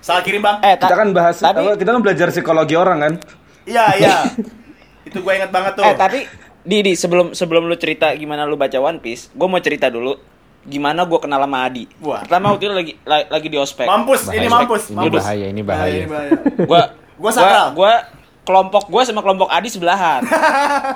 Salah 0.00 0.22
kirim, 0.22 0.40
Bang. 0.40 0.60
Eh, 0.60 0.74
ta- 0.74 0.86
kita 0.86 0.96
kan 0.96 1.08
bahas 1.10 1.36
tapi, 1.36 1.60
apa, 1.60 1.74
kita 1.74 1.90
kan 1.90 2.00
belajar 2.00 2.26
psikologi 2.28 2.74
orang 2.74 2.98
kan 2.98 3.12
Iya, 3.64 3.84
iya. 3.96 4.16
itu 5.04 5.20
gua 5.20 5.34
inget 5.34 5.50
banget 5.50 5.72
tuh. 5.74 5.82
eh 5.82 5.92
tapi 5.94 6.24
di 6.60 6.80
di 6.80 6.92
sebelum 6.92 7.32
sebelum 7.32 7.64
lu 7.64 7.76
cerita 7.76 8.12
gimana 8.12 8.42
lu 8.42 8.54
baca 8.54 8.76
One 8.78 8.98
Piece, 8.98 9.28
gue 9.30 9.44
mau 9.44 9.58
cerita 9.58 9.88
dulu 9.88 10.16
gimana 10.62 11.02
gue 11.02 11.18
kenal 11.18 11.40
sama 11.40 11.64
Adi. 11.64 11.84
Wah. 11.98 12.20
Pertama 12.20 12.50
waktu 12.50 12.62
itu 12.62 12.74
lagi 12.74 12.92
la- 13.02 13.24
lagi 13.26 13.48
di 13.48 13.56
ospek. 13.56 13.84
Mampus, 13.84 14.20
ini 14.26 14.44
Bahaya. 14.44 14.50
mampus, 14.54 14.82
Ini 14.86 14.96
mampus. 14.98 15.22
bahaya, 15.22 15.46
ini 15.46 15.62
bahaya. 15.62 15.98
ini 15.98 16.06
bahaya. 16.06 16.30
Gua 16.62 16.82
Gua 17.14 17.30
sakral. 17.30 17.66
Gua, 17.72 17.92
kelompok 18.42 18.86
gue 18.86 19.02
sama 19.02 19.20
kelompok 19.20 19.48
Adi 19.48 19.66
sebelahan. 19.66 20.22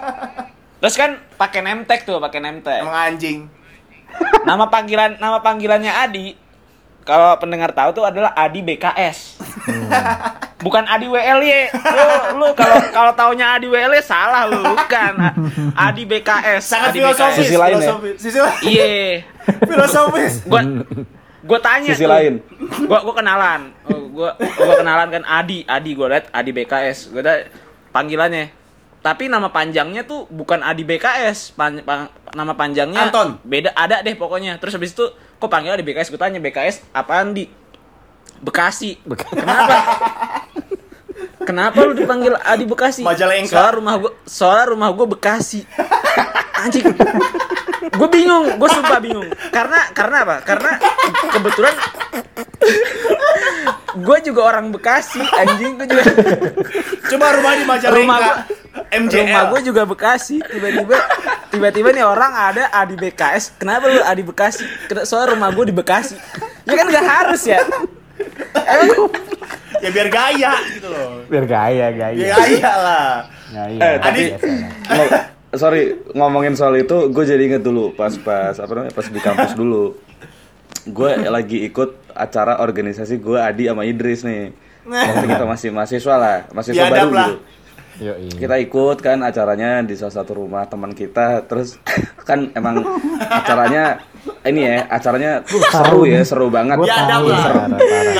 Terus 0.80 0.94
kan 0.94 1.10
pakai 1.34 1.60
name 1.60 1.82
tag 1.82 2.02
tuh, 2.02 2.16
pakai 2.18 2.38
name 2.38 2.60
tag. 2.60 2.80
Emang 2.80 2.94
anjing. 2.94 3.48
Nama 4.42 4.64
panggilan 4.66 5.16
nama 5.16 5.38
panggilannya 5.38 5.92
Adi 5.92 6.26
kalau 7.02 7.34
pendengar 7.34 7.74
tahu 7.74 7.90
tuh 7.92 8.04
adalah 8.06 8.30
Adi 8.32 8.62
BKS. 8.62 9.42
Bukan 10.62 10.86
Adi 10.86 11.10
WLY. 11.10 11.74
Lu 11.74 12.06
lu 12.38 12.46
kalau 12.54 12.78
kalau 12.94 13.12
taunya 13.12 13.58
Adi 13.58 13.66
WLY 13.66 13.98
salah 13.98 14.46
lu, 14.46 14.62
bukan. 14.62 15.12
Adi 15.74 16.06
BKS. 16.06 16.62
Sangat 16.62 16.94
Adi 16.94 17.02
filosofis. 17.02 17.42
Sisi 17.42 17.56
lain 17.58 17.74
ya? 17.74 17.78
filosofis. 17.82 18.14
Sisi 18.22 18.38
lain. 18.38 18.62
Iya. 18.62 18.86
filosofis. 19.70 20.32
Gua 20.46 20.62
gua 21.42 21.58
tanya 21.58 21.90
Sisi 21.90 22.06
tuh. 22.06 22.10
lain. 22.14 22.34
Gua 22.86 23.02
gua 23.02 23.14
kenalan. 23.18 23.60
Oh, 23.90 24.06
gua 24.06 24.38
gua 24.38 24.74
kenalan 24.78 25.08
kan 25.10 25.22
Adi, 25.26 25.66
Adi 25.66 25.90
gua 25.98 26.06
liat 26.06 26.30
Adi 26.30 26.50
BKS. 26.54 27.10
Gua 27.10 27.22
tanya 27.26 27.50
panggilannya. 27.90 28.46
Tapi 29.02 29.26
nama 29.26 29.50
panjangnya 29.50 30.06
tuh 30.06 30.30
bukan 30.30 30.62
Adi 30.62 30.86
BKS, 30.86 31.58
Pan- 31.58 31.82
pang- 31.82 32.06
nama 32.32 32.52
panjangnya 32.56 33.12
Anton. 33.12 33.40
Beda 33.44 33.70
ada 33.76 34.00
deh 34.00 34.16
pokoknya. 34.16 34.56
Terus 34.56 34.76
habis 34.76 34.92
itu 34.96 35.04
kok 35.12 35.50
panggil 35.52 35.76
Adi 35.76 35.84
BKS? 35.84 36.08
Gue 36.12 36.20
tanya 36.20 36.40
BKS 36.40 36.92
apaan 36.96 37.36
di 37.36 37.48
Bekasi. 38.42 38.98
Kenapa? 39.06 39.76
Kenapa 41.42 41.78
lu 41.86 41.94
dipanggil 41.94 42.34
Adi 42.42 42.64
Bekasi? 42.66 43.02
Majalengka. 43.06 43.54
Soalnya 43.54 43.72
rumah 43.78 43.94
gua 43.98 44.12
soalnya 44.26 44.66
rumah 44.74 44.88
gua 44.94 45.06
Bekasi. 45.10 45.62
Anjing. 46.62 46.86
gue 47.92 48.08
bingung, 48.08 48.46
gue 48.56 48.68
sumpah 48.70 49.02
bingung. 49.02 49.26
Karena 49.50 49.90
karena 49.90 50.16
apa? 50.22 50.36
Karena 50.46 50.78
kebetulan 51.34 51.74
gue 53.92 54.18
juga 54.24 54.40
orang 54.54 54.70
Bekasi, 54.70 55.20
anjing 55.20 55.76
gue 55.76 55.86
juga 55.90 56.02
Coba 57.10 57.26
rumah 57.36 57.52
di 57.58 57.64
rumah 57.66 57.76
Majalengka. 57.76 58.16
gua 58.22 58.34
MJL. 58.92 59.24
rumah 59.24 59.44
gue 59.48 59.60
juga 59.64 59.82
Bekasi. 59.82 60.36
Tiba-tiba 60.38 60.96
tiba-tiba 61.48 61.88
nih 61.90 62.04
orang 62.04 62.32
ada 62.32 62.68
Adi 62.70 62.94
BKS. 62.94 63.56
Kenapa 63.56 63.88
lu 63.88 64.00
Adi 64.00 64.22
Bekasi? 64.22 64.64
Soalnya 65.02 65.32
rumah 65.32 65.48
gue 65.50 65.64
di 65.64 65.74
Bekasi. 65.74 66.14
Ya 66.62 66.72
kan 66.74 66.86
nggak 66.86 67.06
harus 67.06 67.42
ya. 67.42 67.60
Emang 68.54 69.08
ya 69.78 69.88
biar 69.90 70.08
gaya 70.08 70.52
gitu 70.70 70.88
loh. 70.88 71.24
Biar 71.26 71.44
gaya, 71.44 71.86
gaya. 71.90 72.14
Biar 72.14 72.36
gaya 72.36 72.72
lah. 72.76 73.08
Gaya. 73.48 73.80
Eh, 73.80 73.96
Adi, 73.98 74.22
Ngo- 74.86 75.12
sorry 75.54 75.82
ngomongin 76.12 76.52
soal 76.52 76.72
itu 76.76 77.08
gue 77.08 77.24
jadi 77.26 77.42
inget 77.42 77.60
dulu 77.60 77.92
pas 77.92 78.12
pas 78.16 78.56
apa 78.56 78.72
namanya 78.72 78.92
pas 78.92 79.04
di 79.04 79.20
kampus 79.20 79.52
dulu 79.52 79.92
gue 80.82 81.10
lagi 81.28 81.60
ikut 81.62 82.08
acara 82.10 82.56
organisasi 82.58 83.20
gue 83.20 83.36
Adi 83.36 83.68
sama 83.68 83.84
Idris 83.84 84.24
nih 84.24 84.48
waktu 84.82 85.26
kita 85.28 85.44
masih 85.44 85.68
mahasiswa 85.68 86.14
lah 86.16 86.36
mahasiswa 86.50 86.80
Biadab 86.80 86.96
baru 86.96 87.10
lah. 87.12 87.26
gitu 87.28 87.36
Yoi. 87.94 88.28
kita 88.32 88.56
ikut 88.58 88.96
kan 88.98 89.20
acaranya 89.20 89.80
di 89.80 89.92
salah 89.92 90.14
satu 90.14 90.32
rumah 90.34 90.64
teman 90.64 90.92
kita 90.92 91.44
terus 91.44 91.76
kan 92.28 92.48
emang 92.52 92.80
acaranya 93.22 94.00
ini 94.42 94.60
ya 94.62 94.86
acaranya 94.88 95.42
seru 95.44 96.02
ya 96.04 96.22
seru 96.22 96.46
banget. 96.48 96.78
Nggak 96.78 96.88
seru 96.88 97.60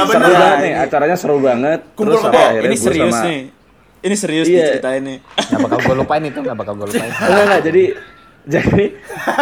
bener 0.05 0.31
banget 0.35 0.59
nih 0.59 0.69
ini. 0.69 0.71
acaranya 0.77 1.17
seru 1.17 1.37
banget 1.39 1.81
Kumpul 1.93 2.05
terus 2.11 2.21
sampai 2.23 2.43
akhirnya 2.45 2.69
ini 2.69 2.77
serius 2.77 3.11
sama- 3.11 3.25
nih. 3.25 3.41
Ini 4.03 4.17
serius 4.19 4.47
Iya. 4.47 4.59
diceritain 4.67 5.03
nih. 5.05 5.19
Nggak 5.23 5.61
bakal 5.63 5.79
gue 5.79 5.95
lupain 5.97 6.23
itu, 6.25 6.39
nggak 6.43 6.57
bakal 6.59 6.75
gue 6.75 6.87
lupain. 6.89 7.07
enggak 7.09 7.45
enggak 7.45 7.63
jadi 7.63 7.85
jadi 8.55 8.85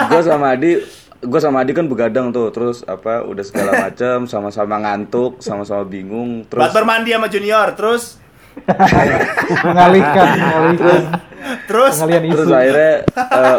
gue 0.07 0.21
sama 0.21 0.47
Adi 0.51 0.73
gue 1.21 1.41
sama 1.43 1.57
Adi 1.59 1.73
kan 1.73 1.85
begadang 1.85 2.27
tuh 2.31 2.49
terus 2.49 2.85
apa 2.85 3.21
udah 3.23 3.41
segala 3.41 3.73
macam 3.79 4.25
sama-sama 4.25 4.77
ngantuk 4.79 5.41
sama-sama 5.41 5.85
bingung 5.85 6.45
terus 6.45 6.61
Buat 6.61 6.73
bermandi 6.75 7.11
sama 7.11 7.27
junior, 7.27 7.73
terus 7.73 8.21
mengalihkan 9.67 10.29
mengalihkan. 10.39 11.03
Terus? 11.67 11.93
Pengalian 11.97 12.25
isu. 12.29 12.35
terus 12.37 12.51
akhirnya 12.53 12.95
eh, 13.17 13.59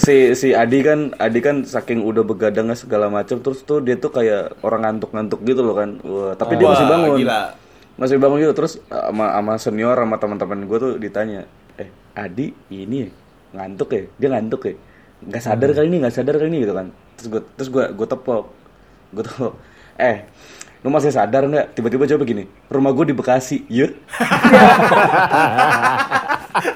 si 0.00 0.16
si 0.38 0.48
Adi 0.56 0.78
kan 0.80 1.12
Adi 1.20 1.40
kan 1.44 1.56
saking 1.66 2.00
udah 2.00 2.24
begadangnya 2.24 2.74
segala 2.78 3.12
macam 3.12 3.42
terus 3.44 3.60
tuh 3.62 3.84
dia 3.84 3.98
tuh 4.00 4.10
kayak 4.10 4.56
orang 4.64 4.86
ngantuk-ngantuk 4.88 5.40
gitu 5.44 5.60
loh 5.60 5.76
kan. 5.76 6.00
Wah, 6.02 6.32
tapi 6.34 6.56
dia 6.56 6.66
Wah, 6.66 6.72
masih 6.74 6.86
bangun. 6.88 7.18
gila. 7.20 7.42
masih 8.00 8.16
bangun 8.16 8.38
gitu. 8.40 8.54
Terus 8.56 8.72
eh, 8.80 9.04
sama 9.12 9.26
sama 9.36 9.52
senior 9.60 9.96
sama 9.98 10.16
teman-teman 10.16 10.58
gue 10.64 10.78
tuh 10.80 10.92
ditanya 10.96 11.44
eh 11.76 11.90
Adi 12.16 12.56
ini 12.72 12.96
ya, 13.04 13.08
ngantuk 13.60 13.88
ya? 13.92 14.02
Dia 14.16 14.28
ngantuk 14.32 14.62
ya? 14.64 14.74
Nggak 15.20 15.42
sadar 15.44 15.70
kali 15.76 15.86
ini 15.92 15.96
nggak 16.00 16.14
sadar 16.16 16.34
kali 16.40 16.48
ini 16.48 16.58
gitu 16.64 16.74
kan. 16.74 16.86
Terus 17.20 17.28
gue 17.28 17.40
terus 17.60 17.68
gue 17.68 17.84
gue 17.92 18.06
tepok. 18.08 18.44
Gue 19.12 19.24
tepok. 19.28 19.52
Eh 20.00 20.24
lu 20.80 20.88
masih 20.88 21.12
sadar 21.12 21.44
nggak 21.44 21.76
tiba-tiba 21.76 22.08
coba 22.08 22.24
gini 22.24 22.44
rumah 22.66 22.88
gue 22.90 23.12
di 23.12 23.14
Bekasi 23.14 23.68
ya 23.68 23.86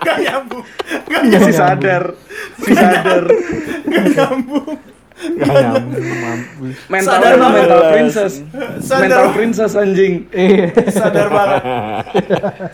gak 0.05 0.17
nyambung. 0.21 0.65
Gak 1.09 1.23
Dia 1.25 1.39
sih 1.41 1.55
sadar 1.55 2.03
si 2.61 2.73
sadar 2.73 3.25
nyambung. 3.89 4.77
Gak 5.15 5.47
nyambung, 5.49 6.05
mampus. 6.21 6.75
mental 6.91 7.17
Sadar 7.17 7.33
banget. 7.39 7.55
mental 7.57 7.83
princess 7.89 8.33
Sadar 8.83 9.01
mental 9.01 9.27
princess 9.33 9.73
anjing 9.73 10.15
Iya. 10.31 10.67
Sadar 10.91 11.27
banget. 11.31 11.63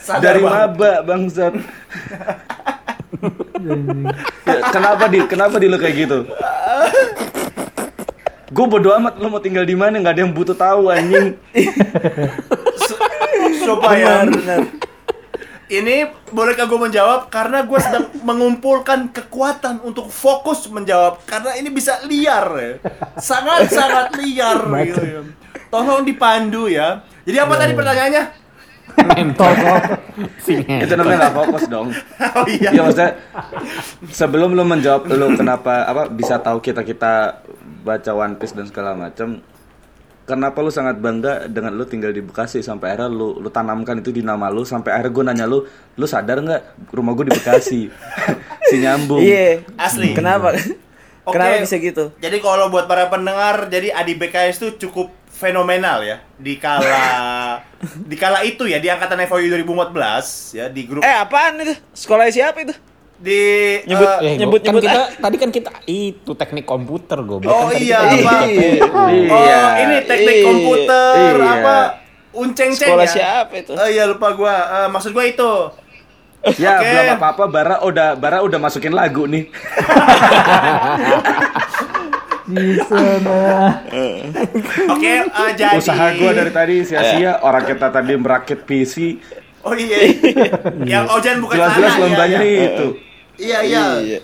Sadar 0.03 0.23
dari 0.25 0.41
banget. 0.43 0.71
maba 0.75 0.93
bangsat 1.07 1.55
Ya, 4.43 4.55
kenapa 4.73 5.05
di 5.07 5.19
kenapa 5.29 5.57
di 5.57 5.67
lu 5.69 5.77
kayak 5.77 5.95
gitu 6.01 6.19
gue 8.51 8.67
bodo 8.67 8.91
amat 8.99 9.15
lu 9.23 9.31
mau 9.31 9.39
tinggal 9.39 9.63
di 9.63 9.79
mana? 9.79 9.97
Nggak 10.03 10.15
ada 10.19 10.23
yang 10.27 10.35
butuh 10.35 10.57
tahu 10.59 10.91
anjing. 10.91 11.39
Supaya 13.63 14.27
ini 15.71 16.11
bolehkah 16.35 16.67
gue 16.67 16.81
menjawab? 16.83 17.31
Karena 17.31 17.63
gue 17.63 17.79
sedang 17.79 18.11
mengumpulkan 18.27 19.15
kekuatan 19.15 19.87
untuk 19.87 20.11
fokus 20.11 20.67
menjawab. 20.67 21.23
Karena 21.31 21.55
ini 21.55 21.71
bisa 21.71 22.03
liar 22.11 22.47
ya. 22.59 22.73
sangat 23.23 23.71
sangat 23.71 24.19
liar 24.19 24.59
gitu 24.83 25.03
ya. 25.07 25.21
tolong 25.71 26.03
dipandu 26.03 26.67
ya. 26.67 27.07
Jadi 27.23 27.39
apa 27.39 27.55
tadi 27.55 27.73
pertanyaannya? 27.79 28.25
Mentor 28.91 29.55
itu 30.51 30.93
namanya 30.99 31.17
nggak 31.23 31.35
fokus 31.39 31.63
dong. 31.71 31.95
Oh 32.35 32.47
iya. 32.51 32.75
Iya 32.75 32.81
maksudnya 32.83 33.13
sebelum 34.11 34.59
lu 34.59 34.67
menjawab 34.67 35.07
lu 35.07 35.39
kenapa 35.39 35.87
apa 35.87 36.03
bisa 36.11 36.43
tahu 36.43 36.59
kita 36.59 36.83
kita 36.83 37.39
baca 37.81 38.11
One 38.13 38.37
Piece 38.37 38.53
dan 38.53 38.69
segala 38.69 38.93
macam 38.95 39.41
kenapa 40.25 40.63
lu 40.63 40.71
sangat 40.71 41.03
bangga 41.03 41.51
dengan 41.51 41.75
lu 41.75 41.83
tinggal 41.83 42.15
di 42.15 42.23
Bekasi 42.23 42.63
sampai 42.63 42.95
akhirnya 42.95 43.11
lu 43.11 43.43
lu 43.43 43.51
tanamkan 43.51 43.99
itu 43.99 44.15
di 44.15 44.23
nama 44.23 44.47
lu 44.47 44.63
sampai 44.63 44.95
akhirnya 44.95 45.11
gue 45.11 45.25
nanya 45.27 45.47
lu 45.51 45.67
lu 45.99 46.07
sadar 46.07 46.39
nggak 46.39 46.93
rumah 46.95 47.19
gue 47.19 47.27
di 47.27 47.35
Bekasi 47.35 47.81
si 48.71 48.77
nyambung 48.79 49.19
Iya. 49.19 49.67
Asli. 49.75 50.15
Kenapa? 50.15 50.55
Oke. 51.27 51.35
Kenapa 51.35 51.61
bisa 51.61 51.77
gitu? 51.77 52.15
Jadi 52.17 52.37
kalau 52.39 52.71
buat 52.71 52.87
para 52.87 53.11
pendengar, 53.11 53.69
jadi 53.69 53.93
Adi 53.93 54.17
BKS 54.17 54.57
itu 54.63 54.69
cukup 54.89 55.13
fenomenal 55.31 56.05
ya 56.05 56.21
di 56.37 56.61
kala 56.61 57.61
di 58.11 58.17
kala 58.17 58.45
itu 58.45 58.69
ya 58.69 58.77
di 58.77 58.93
angkatan 58.93 59.25
FOU 59.25 59.49
2014 59.49 59.97
ya 60.53 60.69
di 60.69 60.85
grup 60.85 61.01
Eh 61.01 61.17
apaan 61.17 61.57
itu? 61.65 61.73
Sekolah 61.97 62.29
siapa 62.29 62.61
itu? 62.61 62.77
Di 63.21 63.43
nyebut- 63.85 64.17
eh, 64.17 64.25
Eh, 64.25 64.35
Nyebut- 64.35 64.63
kan 64.63 64.73
nyebut, 64.73 64.83
kita 64.83 65.01
tadi 65.15 65.37
kan 65.37 65.51
kita 65.51 65.71
itu 65.85 66.33
teknik 66.33 66.65
komputer 66.65 67.21
gue. 67.21 67.37
Oh 67.43 67.69
iya, 67.71 68.01
kan 68.01 68.17
apa? 68.17 68.37
Oh 68.89 69.09
Iya. 69.39 69.61
ini 69.79 69.97
teknik 70.03 70.35
Iya. 70.35 70.47
komputer 70.47 71.33
Iya. 71.35 71.53
apa? 71.55 71.77
Unceng-ceng 72.31 72.89
Sekolah 72.89 73.05
ya? 73.05 73.13
siapa 73.13 73.53
itu? 73.57 73.73
Oh 73.73 73.85
iya 73.87 74.05
lupa 74.07 74.33
gua. 74.33 74.55
Eh, 74.79 74.89
maksud 74.89 75.11
gua 75.11 75.25
itu. 75.25 75.53
ya 76.57 76.73
Oke. 76.75 76.89
belum 76.89 77.07
apa 77.13 77.27
apa 77.31 77.45
Bara 77.47 77.77
udah 77.83 78.09
Bara 78.15 78.41
udah 78.41 78.57
masukin 78.57 78.93
lagu 78.93 79.29
nih 79.29 79.45
Di 82.47 82.81
sana. 82.89 83.85
Oke, 84.89 85.13
eh, 85.21 85.51
jadi 85.53 85.77
usaha 85.77 86.07
gue 86.11 86.31
dari 86.33 86.49
tadi 86.51 86.75
sia-sia 86.83 87.39
orang 87.39 87.63
kita 87.63 87.87
tadi 87.89 88.17
merakit 88.17 88.65
PC 88.65 89.21
Oh 89.61 89.77
iya. 89.77 90.09
Yang 90.89 91.05
Ojan 91.13 91.37
bukan 91.39 91.55
jelas-jelas 91.55 91.95
lombanya 92.01 92.39
iya, 92.39 92.49
iya. 92.49 92.65
itu 92.73 92.87
Iya, 93.41 93.61
iya. 93.65 94.21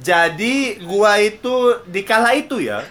Jadi 0.00 0.80
gua 0.86 1.18
itu 1.18 1.82
di 1.90 2.06
kala 2.06 2.38
itu 2.38 2.62
ya. 2.62 2.86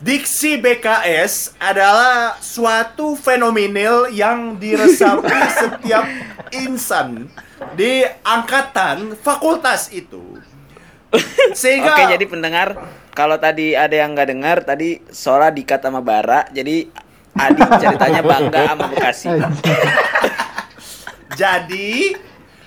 Diksi 0.00 0.56
BKS 0.56 1.60
adalah 1.60 2.40
suatu 2.40 3.20
fenomenal 3.20 4.08
yang 4.08 4.56
diresapi 4.56 5.28
setiap 5.60 6.08
insan 6.56 7.28
di 7.76 8.08
angkatan 8.24 9.12
fakultas 9.20 9.92
itu. 9.92 10.40
Sehingga 11.52 12.00
Oke, 12.00 12.16
jadi 12.16 12.24
pendengar, 12.24 12.80
kalau 13.12 13.36
tadi 13.36 13.76
ada 13.76 13.92
yang 13.92 14.16
nggak 14.16 14.30
dengar, 14.32 14.56
tadi 14.64 15.04
Sora 15.12 15.52
dikat 15.52 15.84
sama 15.84 16.00
Bara, 16.00 16.48
jadi 16.48 16.88
Adi 17.36 17.62
ceritanya 17.78 18.22
bangga 18.26 18.74
sama 18.74 18.84
Bekasi. 18.90 19.28
Jadi 21.40 22.12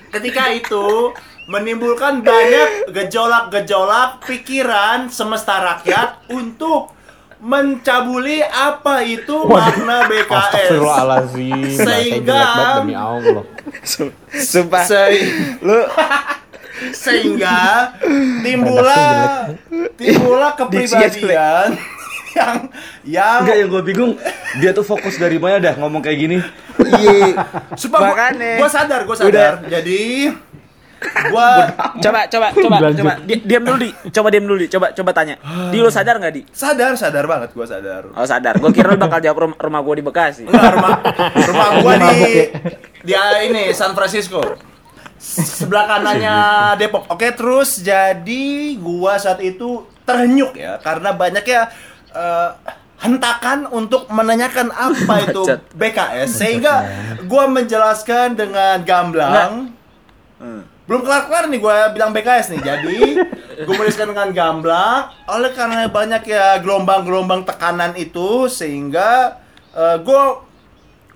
ketika 0.10 0.50
itu 0.56 1.12
menimbulkan 1.46 2.22
banyak 2.22 2.88
gejolak-gejolak 2.90 4.24
pikiran 4.24 5.08
semesta 5.08 5.60
rakyat 5.60 6.24
untuk 6.30 6.96
mencabuli 7.38 8.40
apa 8.40 9.04
itu 9.04 9.44
makna 9.46 10.08
BKS. 10.08 10.72
Sehingga- 11.76 12.80
demi 12.80 12.96
Allah. 12.96 13.44
Sumpah. 14.32 14.84
Se- 14.84 15.28
Lu 15.60 15.84
sehingga 16.92 17.94
timbullah 18.42 19.48
timbullah 19.94 20.52
kepribadian 20.54 21.78
yang 22.34 22.56
yang 23.06 23.40
Enggak 23.40 23.56
yang 23.56 23.70
gue 23.70 23.84
bingung 23.86 24.12
dia 24.58 24.72
tuh 24.72 24.84
fokus 24.84 25.16
dari 25.16 25.38
mana 25.38 25.62
dah 25.62 25.78
ngomong 25.78 26.02
kayak 26.02 26.18
gini 26.20 26.38
iya. 26.98 27.40
Gua 28.58 28.68
sadar, 28.68 29.06
gua 29.06 29.16
sadar. 29.16 29.30
Jadi 29.70 30.34
gua 31.30 31.48
Coba, 32.04 32.20
coba, 32.28 32.48
coba, 32.52 32.78
Lanjut. 32.84 33.00
coba. 33.00 33.14
Di- 33.24 33.44
diam 33.44 33.64
dulu 33.64 33.78
di. 33.80 33.90
Coba 34.10 34.28
diam 34.30 34.46
dulu 34.46 34.58
di. 34.60 34.68
Coba, 34.68 34.88
coba 34.92 35.12
tanya. 35.12 35.36
Di 35.70 35.78
lu 35.80 35.88
sadar 35.88 36.18
nggak 36.20 36.34
di? 36.34 36.42
sadar, 36.52 36.96
sadar 36.96 37.26
banget 37.26 37.50
gua 37.54 37.66
sadar. 37.66 38.04
Oh 38.14 38.26
sadar. 38.26 38.58
Gue 38.60 38.72
kira 38.72 38.94
lu 38.94 39.00
bakal 39.00 39.20
jawab 39.20 39.38
rumah, 39.50 39.58
rumah 39.60 39.80
gue 39.82 39.96
di 40.00 40.04
Bekasi. 40.04 40.44
Enggak, 40.48 40.74
rumah 40.76 40.92
rumah 41.48 41.68
gua 41.80 41.94
di 42.00 42.52
di 43.04 43.14
ah, 43.14 43.40
ini 43.44 43.72
San 43.72 43.92
Francisco. 43.94 44.40
Sebelah 45.24 45.88
kanannya 45.88 46.36
Depok. 46.76 47.08
Oke, 47.08 47.32
terus 47.32 47.80
jadi 47.80 48.76
gua 48.76 49.16
saat 49.16 49.40
itu 49.40 49.88
terhenyuk 50.04 50.52
ya 50.60 50.76
karena 50.84 51.16
banyaknya 51.16 51.72
eh, 52.12 52.50
hentakan 53.00 53.72
untuk 53.72 54.12
menanyakan 54.12 54.68
apa 54.72 55.16
itu. 55.24 55.44
BKS 55.72 56.30
sehingga 56.30 56.74
gua 57.24 57.48
menjelaskan 57.48 58.36
dengan 58.36 58.84
gamblang. 58.84 59.72
Belum 60.84 61.02
kelar-kelar 61.04 61.48
nih 61.48 61.60
gua 61.64 61.92
bilang 61.92 62.12
BKS 62.12 62.56
nih. 62.56 62.62
Jadi 62.62 63.00
gua 63.66 63.74
menuliskan 63.80 64.12
dengan 64.12 64.30
gamblang 64.36 65.12
oleh 65.28 65.52
karena 65.56 65.88
banyak 65.88 66.24
ya 66.28 66.60
gelombang-gelombang 66.60 67.48
tekanan 67.48 67.96
itu 67.96 68.52
sehingga 68.52 69.40
eh, 69.72 69.98
gua 70.04 70.44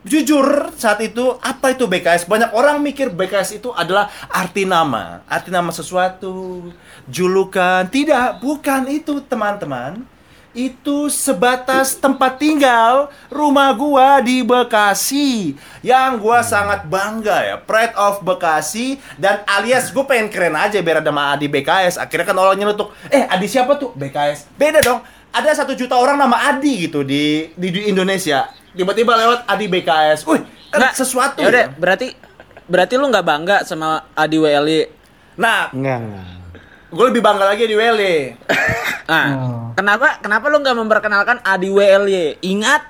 jujur 0.08 0.72
saat 0.80 1.04
itu 1.04 1.36
apa 1.44 1.76
itu 1.76 1.84
BKS 1.84 2.32
banyak 2.32 2.56
orang 2.56 2.80
mikir 2.80 3.12
BKS 3.12 3.60
itu 3.60 3.76
adalah 3.76 4.08
arti 4.32 4.64
nama. 4.64 5.22
Arti 5.28 5.52
nama 5.52 5.70
sesuatu 5.76 6.68
julukan. 7.12 7.84
Tidak 7.92 8.40
bukan 8.40 8.88
itu 8.88 9.20
teman-teman 9.28 10.17
itu 10.52 11.12
sebatas 11.12 11.96
tempat 11.96 12.40
tinggal 12.40 13.12
rumah 13.28 13.72
gua 13.74 14.20
di 14.20 14.42
Bekasi. 14.42 15.54
Yang 15.82 16.12
gua 16.24 16.40
sangat 16.42 16.88
bangga 16.88 17.38
ya 17.44 17.56
pride 17.60 17.94
of 17.96 18.24
Bekasi 18.24 18.98
dan 19.16 19.44
alias 19.46 19.90
gue 19.90 20.04
pengen 20.04 20.28
keren 20.28 20.56
aja 20.56 20.80
biar 20.80 21.00
ada 21.00 21.12
sama 21.12 21.36
Adi 21.36 21.48
BKS 21.48 21.98
akhirnya 21.98 22.26
kan 22.26 22.38
orang 22.38 22.58
nyelutuk 22.58 22.92
eh 23.08 23.28
Adi 23.28 23.46
siapa 23.46 23.76
tuh? 23.76 23.92
BKS 23.94 24.52
beda 24.56 24.80
dong. 24.82 25.00
Ada 25.30 25.62
satu 25.62 25.76
juta 25.78 25.94
orang 25.94 26.18
nama 26.18 26.50
Adi 26.50 26.88
gitu 26.90 27.04
di 27.04 27.52
di, 27.54 27.68
di 27.70 27.82
Indonesia. 27.92 28.48
Tiba-tiba 28.74 29.14
lewat 29.18 29.40
Adi 29.46 29.66
BKS 29.68 30.26
wih 30.26 30.42
kan 30.68 30.80
Nggak, 30.84 30.94
sesuatu 30.94 31.40
Ya 31.40 31.48
udah, 31.48 31.64
ya. 31.66 31.74
berarti 31.74 32.08
berarti 32.68 32.94
lu 33.00 33.08
nggak 33.08 33.26
bangga 33.26 33.58
sama 33.64 34.04
Adi 34.14 34.38
WLY. 34.38 34.82
nah 35.38 35.70
Enggak, 35.72 35.98
enggak. 36.02 36.26
Gue 36.88 37.06
lebih 37.06 37.20
bangga 37.20 37.46
lagi 37.46 37.64
di 37.64 37.76
Wele 37.76 38.16
Nah, 39.08 39.26
Oh. 39.32 39.68
kenapa 39.72 40.20
kenapa 40.20 40.46
lu 40.48 40.60
nggak 40.60 40.76
memperkenalkan 40.76 41.38
Adi 41.40 41.72
WLY? 41.72 42.44
Ingat? 42.44 42.84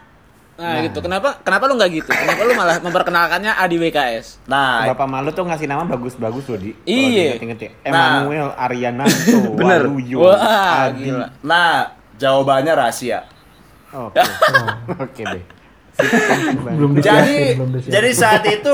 Nah, 0.57 0.81
gitu. 0.81 0.97
Kenapa 0.97 1.37
kenapa 1.39 1.69
lu 1.69 1.77
nggak 1.77 1.91
gitu? 1.93 2.09
Kenapa 2.09 2.41
lu 2.41 2.57
malah 2.57 2.81
memperkenalkannya 2.81 3.53
Adi 3.53 3.77
WKS? 3.77 4.41
nah 4.49 4.81
Bapak 4.89 5.05
Malu 5.05 5.29
tuh 5.29 5.45
ngasih 5.45 5.69
nama 5.69 5.85
bagus-bagus 5.85 6.49
loh 6.49 6.57
di. 6.57 6.73
Iya. 6.83 7.37
Ingat 7.37 7.59
ya. 7.61 7.69
Nah. 7.85 8.25
Emmanuel 8.25 8.49
Ariananto. 8.57 9.37
Bener. 9.61 9.85
Waluyo, 9.85 10.25
Wah, 10.25 10.89
Adi. 10.89 11.05
gila. 11.05 11.27
Nah, 11.45 11.93
Jawabannya 12.17 12.73
rahasia. 12.73 13.21
Oke. 13.93 14.17
Oke 15.05 15.21
deh. 15.21 15.43
belum 16.67 16.97
Jadi 16.97 17.57
belum 17.57 17.77
jadi 17.77 18.09
saat 18.09 18.41
itu 18.41 18.73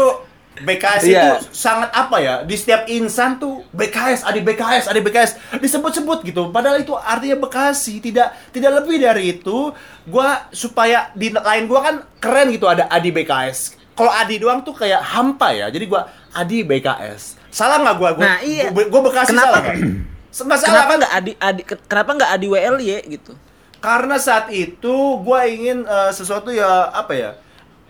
BKS 0.56 1.02
Iya. 1.04 1.22
itu 1.40 1.50
sangat 1.50 1.90
apa 1.90 2.18
ya? 2.18 2.36
Di 2.42 2.54
setiap 2.54 2.86
insan 2.86 3.36
tuh 3.36 3.66
BKS, 3.70 4.22
adik 4.22 4.46
BKS, 4.46 4.86
adik 4.86 5.02
BKS 5.04 5.32
disebut-sebut 5.58 6.22
gitu. 6.24 6.50
Padahal 6.50 6.78
itu 6.78 6.94
artinya 6.94 7.42
Bekasi, 7.42 7.98
tidak 7.98 8.38
tidak 8.50 8.80
lebih 8.80 9.00
dari 9.00 9.34
itu. 9.34 9.74
Gua 10.04 10.46
supaya 10.50 11.10
di 11.12 11.30
lain 11.30 11.66
gua 11.66 11.82
kan 11.82 11.96
keren 12.18 12.50
gitu 12.50 12.66
ada 12.66 12.86
Adi 12.86 13.10
BKS. 13.10 13.74
Kalau 13.92 14.10
Adi 14.10 14.38
doang 14.38 14.62
tuh 14.62 14.74
kayak 14.74 15.02
hampa 15.04 15.50
ya. 15.52 15.68
Jadi 15.68 15.86
gua 15.86 16.06
Adi 16.30 16.62
BKS. 16.62 17.42
Salah 17.50 17.78
nggak 17.80 17.96
gua? 17.96 18.10
gua 18.14 18.24
Nah, 18.24 18.38
iya. 18.40 18.70
Gua, 18.70 18.86
gua 18.88 19.02
Bekasi 19.04 19.34
Kenapa- 19.34 19.50
salah 19.50 19.62
nggak? 19.64 19.78
Nggak 20.34 20.58
salah 20.58 20.66
Kenapa 20.66 20.90
kan? 20.90 20.98
nggak 20.98 21.14
adi, 21.14 21.32
adi 21.38 21.62
kenapa 21.86 22.10
nggak 22.18 22.32
adi 22.32 22.48
WLY 22.48 22.90
gitu? 23.08 23.32
Karena 23.78 24.18
saat 24.18 24.50
itu 24.50 24.96
gua 25.22 25.46
ingin 25.46 25.82
eh, 25.84 26.10
sesuatu 26.10 26.50
ya 26.50 26.90
apa 26.90 27.14
ya? 27.14 27.32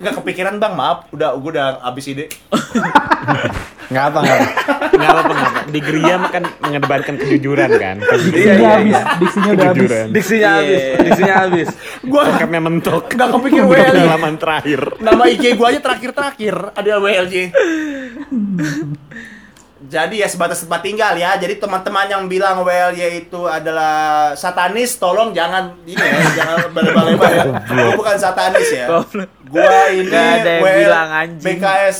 Nggak 0.03 0.15
kepikiran 0.19 0.59
bang, 0.59 0.73
maaf. 0.75 1.07
Udah, 1.09 1.31
gua 1.33 1.49
udah 1.49 1.67
habis 1.81 2.05
ide. 2.05 2.27
Nggak 3.87 4.03
apa 4.09 4.17
nggak 4.19 4.35
apa. 4.35 4.47
Nggak 4.93 5.09
apa 5.09 5.21
nggak 5.23 5.47
apa. 5.47 5.59
Di 5.69 5.79
Gria 5.79 6.15
kan 6.27 6.43
mengedepankan 6.59 7.15
kejujuran 7.15 7.69
kan. 7.73 7.95
diksinya 8.03 8.43
Iya, 8.43 8.53
iya, 8.59 8.71
habis, 8.73 8.91
iya. 8.91 9.01
diksinya 9.15 9.49
udah 9.49 9.65
habis. 9.65 9.79
Kejujuran. 9.79 10.05
Diksinya 10.11 10.39
Iya. 10.43 10.59
habis, 10.59 10.81
diksinya 10.99 11.35
habis. 11.39 11.67
Gua 12.03 12.21
Bokapnya 12.25 12.59
mentok. 12.59 13.03
nggak 13.09 13.29
kepikir 13.31 13.61
WLY. 13.63 13.87
pengalaman 13.95 14.33
terakhir. 14.35 14.79
Nama 14.99 15.23
IG 15.25 15.43
gua 15.55 15.67
aja 15.69 15.79
terakhir-terakhir 15.79 16.55
ada 16.73 16.91
WLJ. 16.97 17.35
Jadi 19.83 20.23
ya 20.23 20.27
sebatas 20.27 20.63
tempat 20.63 20.79
tinggal 20.81 21.13
ya. 21.13 21.35
Jadi 21.35 21.59
teman-teman 21.59 22.07
yang 22.07 22.23
bilang 22.25 22.63
WLY 22.63 23.27
itu 23.27 23.45
adalah 23.45 24.31
satanis, 24.33 24.95
tolong 24.95 25.35
jangan 25.35 25.75
ini 25.83 25.99
ya, 25.99 26.17
jangan 26.33 26.55
berlebar-lebar 26.71 27.29
ya. 27.29 27.43
Gua 27.61 27.91
bukan 27.93 28.15
satanis 28.17 28.69
ya. 28.73 28.87
Gua 29.53 29.93
ini 29.93 30.09
Nggak 30.09 30.25
ada 30.41 30.49
yang 30.49 30.63
WL 30.65 30.77
bilang 30.81 31.09
anjing. 31.13 31.45
BKS. 31.61 31.99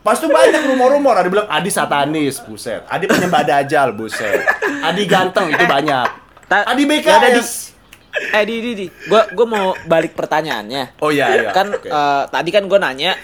Pas 0.00 0.16
tuh 0.16 0.32
banyak 0.32 0.64
rumor-rumor, 0.64 1.14
ada 1.14 1.28
bilang 1.28 1.46
Adi 1.46 1.70
satanis, 1.70 2.42
buset. 2.42 2.82
Adi 2.88 3.04
penyembah 3.06 3.44
dajal, 3.46 3.94
buset. 3.94 4.42
Adi 4.82 5.06
ganteng 5.06 5.54
itu 5.54 5.64
banyak. 5.64 6.08
Adi 6.50 6.82
ya. 6.82 6.88
BKS. 6.90 7.50
Eh 8.10 8.42
di 8.42 8.56
di 8.58 8.70
di, 8.74 8.86
gua 9.06 9.30
gua 9.30 9.46
mau 9.46 9.66
balik 9.86 10.18
pertanyaannya. 10.18 10.98
Oh 10.98 11.14
iya 11.14 11.30
iya. 11.30 11.50
kan 11.54 11.70
eh, 11.70 12.22
tadi 12.26 12.50
kan 12.50 12.66
gue 12.66 12.74
nanya 12.74 13.14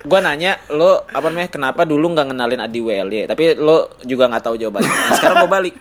gue 0.00 0.20
nanya 0.24 0.56
lo 0.72 1.04
apa 1.12 1.28
namanya 1.28 1.50
kenapa 1.52 1.84
dulu 1.84 2.16
nggak 2.16 2.32
ngenalin 2.32 2.64
Adi 2.64 2.80
WLY 2.80 3.28
tapi 3.28 3.52
lo 3.60 4.00
juga 4.00 4.32
nggak 4.32 4.44
tahu 4.48 4.56
jawabannya 4.56 4.88
nah, 4.88 5.12
sekarang 5.12 5.36
mau 5.44 5.50
balik 5.52 5.76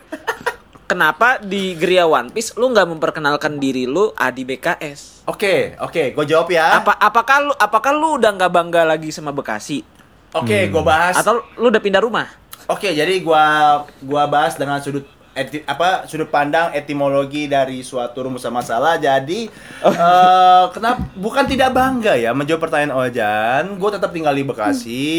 kenapa 0.89 1.37
di 1.37 1.77
Gria 1.77 2.09
One 2.09 2.33
Piece 2.33 2.57
lo 2.57 2.73
nggak 2.73 2.89
memperkenalkan 2.97 3.61
diri 3.61 3.85
lo 3.85 4.17
Adi 4.17 4.41
BKS 4.41 5.29
Oke, 5.29 5.77
oke, 5.77 6.17
gue 6.17 6.25
jawab 6.25 6.49
ya. 6.49 6.81
apa 6.81 6.97
apakah 6.97 7.37
lu 7.45 7.53
apakah 7.53 7.93
lu 7.93 8.17
udah 8.17 8.33
nggak 8.33 8.49
bangga 8.49 8.81
lagi 8.81 9.13
sama 9.13 9.29
Bekasi 9.29 9.85
Oke, 10.33 10.73
gue 10.73 10.81
bahas. 10.81 11.21
atau 11.21 11.45
lu 11.61 11.69
udah 11.69 11.81
pindah 11.81 12.01
rumah 12.01 12.25
Oke, 12.69 12.93
jadi 12.93 13.17
gua 13.25 13.81
gua 13.97 14.29
bahas 14.29 14.53
dengan 14.53 14.77
sudut 14.77 15.01
eti, 15.33 15.65
apa 15.65 16.05
sudut 16.05 16.29
pandang 16.29 16.69
etimologi 16.77 17.49
dari 17.49 17.81
suatu 17.81 18.29
rumusan 18.29 18.53
masalah. 18.53 19.01
Jadi 19.01 19.49
eh, 19.81 20.63
kenapa 20.69 21.01
bukan 21.17 21.49
tidak 21.49 21.73
bangga 21.73 22.13
ya 22.13 22.29
menjawab 22.29 22.61
pertanyaan 22.69 22.93
Ojan. 22.93 23.73
Gue 23.81 23.89
tetap 23.89 24.13
tinggal 24.13 24.37
di 24.37 24.45
Bekasi. 24.45 25.09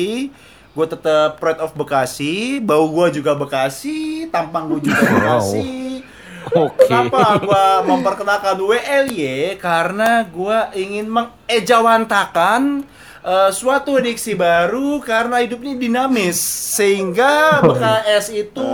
Gue 0.70 0.86
tetap 0.86 1.42
pride 1.42 1.58
of 1.58 1.74
Bekasi, 1.74 2.62
bau 2.62 2.86
gua 2.86 3.10
juga 3.10 3.34
Bekasi, 3.34 4.30
tampang 4.30 4.70
gua 4.70 4.78
juga 4.78 5.02
Bekasi. 5.02 6.06
Oke. 6.54 6.86
Kenapa 6.86 7.42
gua 7.42 7.64
memperkenalkan 7.82 8.54
WLY? 8.54 9.58
Karena 9.58 10.22
gua 10.30 10.70
ingin 10.72 11.10
mengejawantakan 11.10 12.86
eh, 13.26 13.50
suatu 13.50 13.98
diksi 13.98 14.38
baru 14.38 15.02
karena 15.02 15.42
hidupnya 15.42 15.74
dinamis 15.74 16.38
sehingga 16.78 17.60
BKS 17.66 18.30
itu 18.30 18.70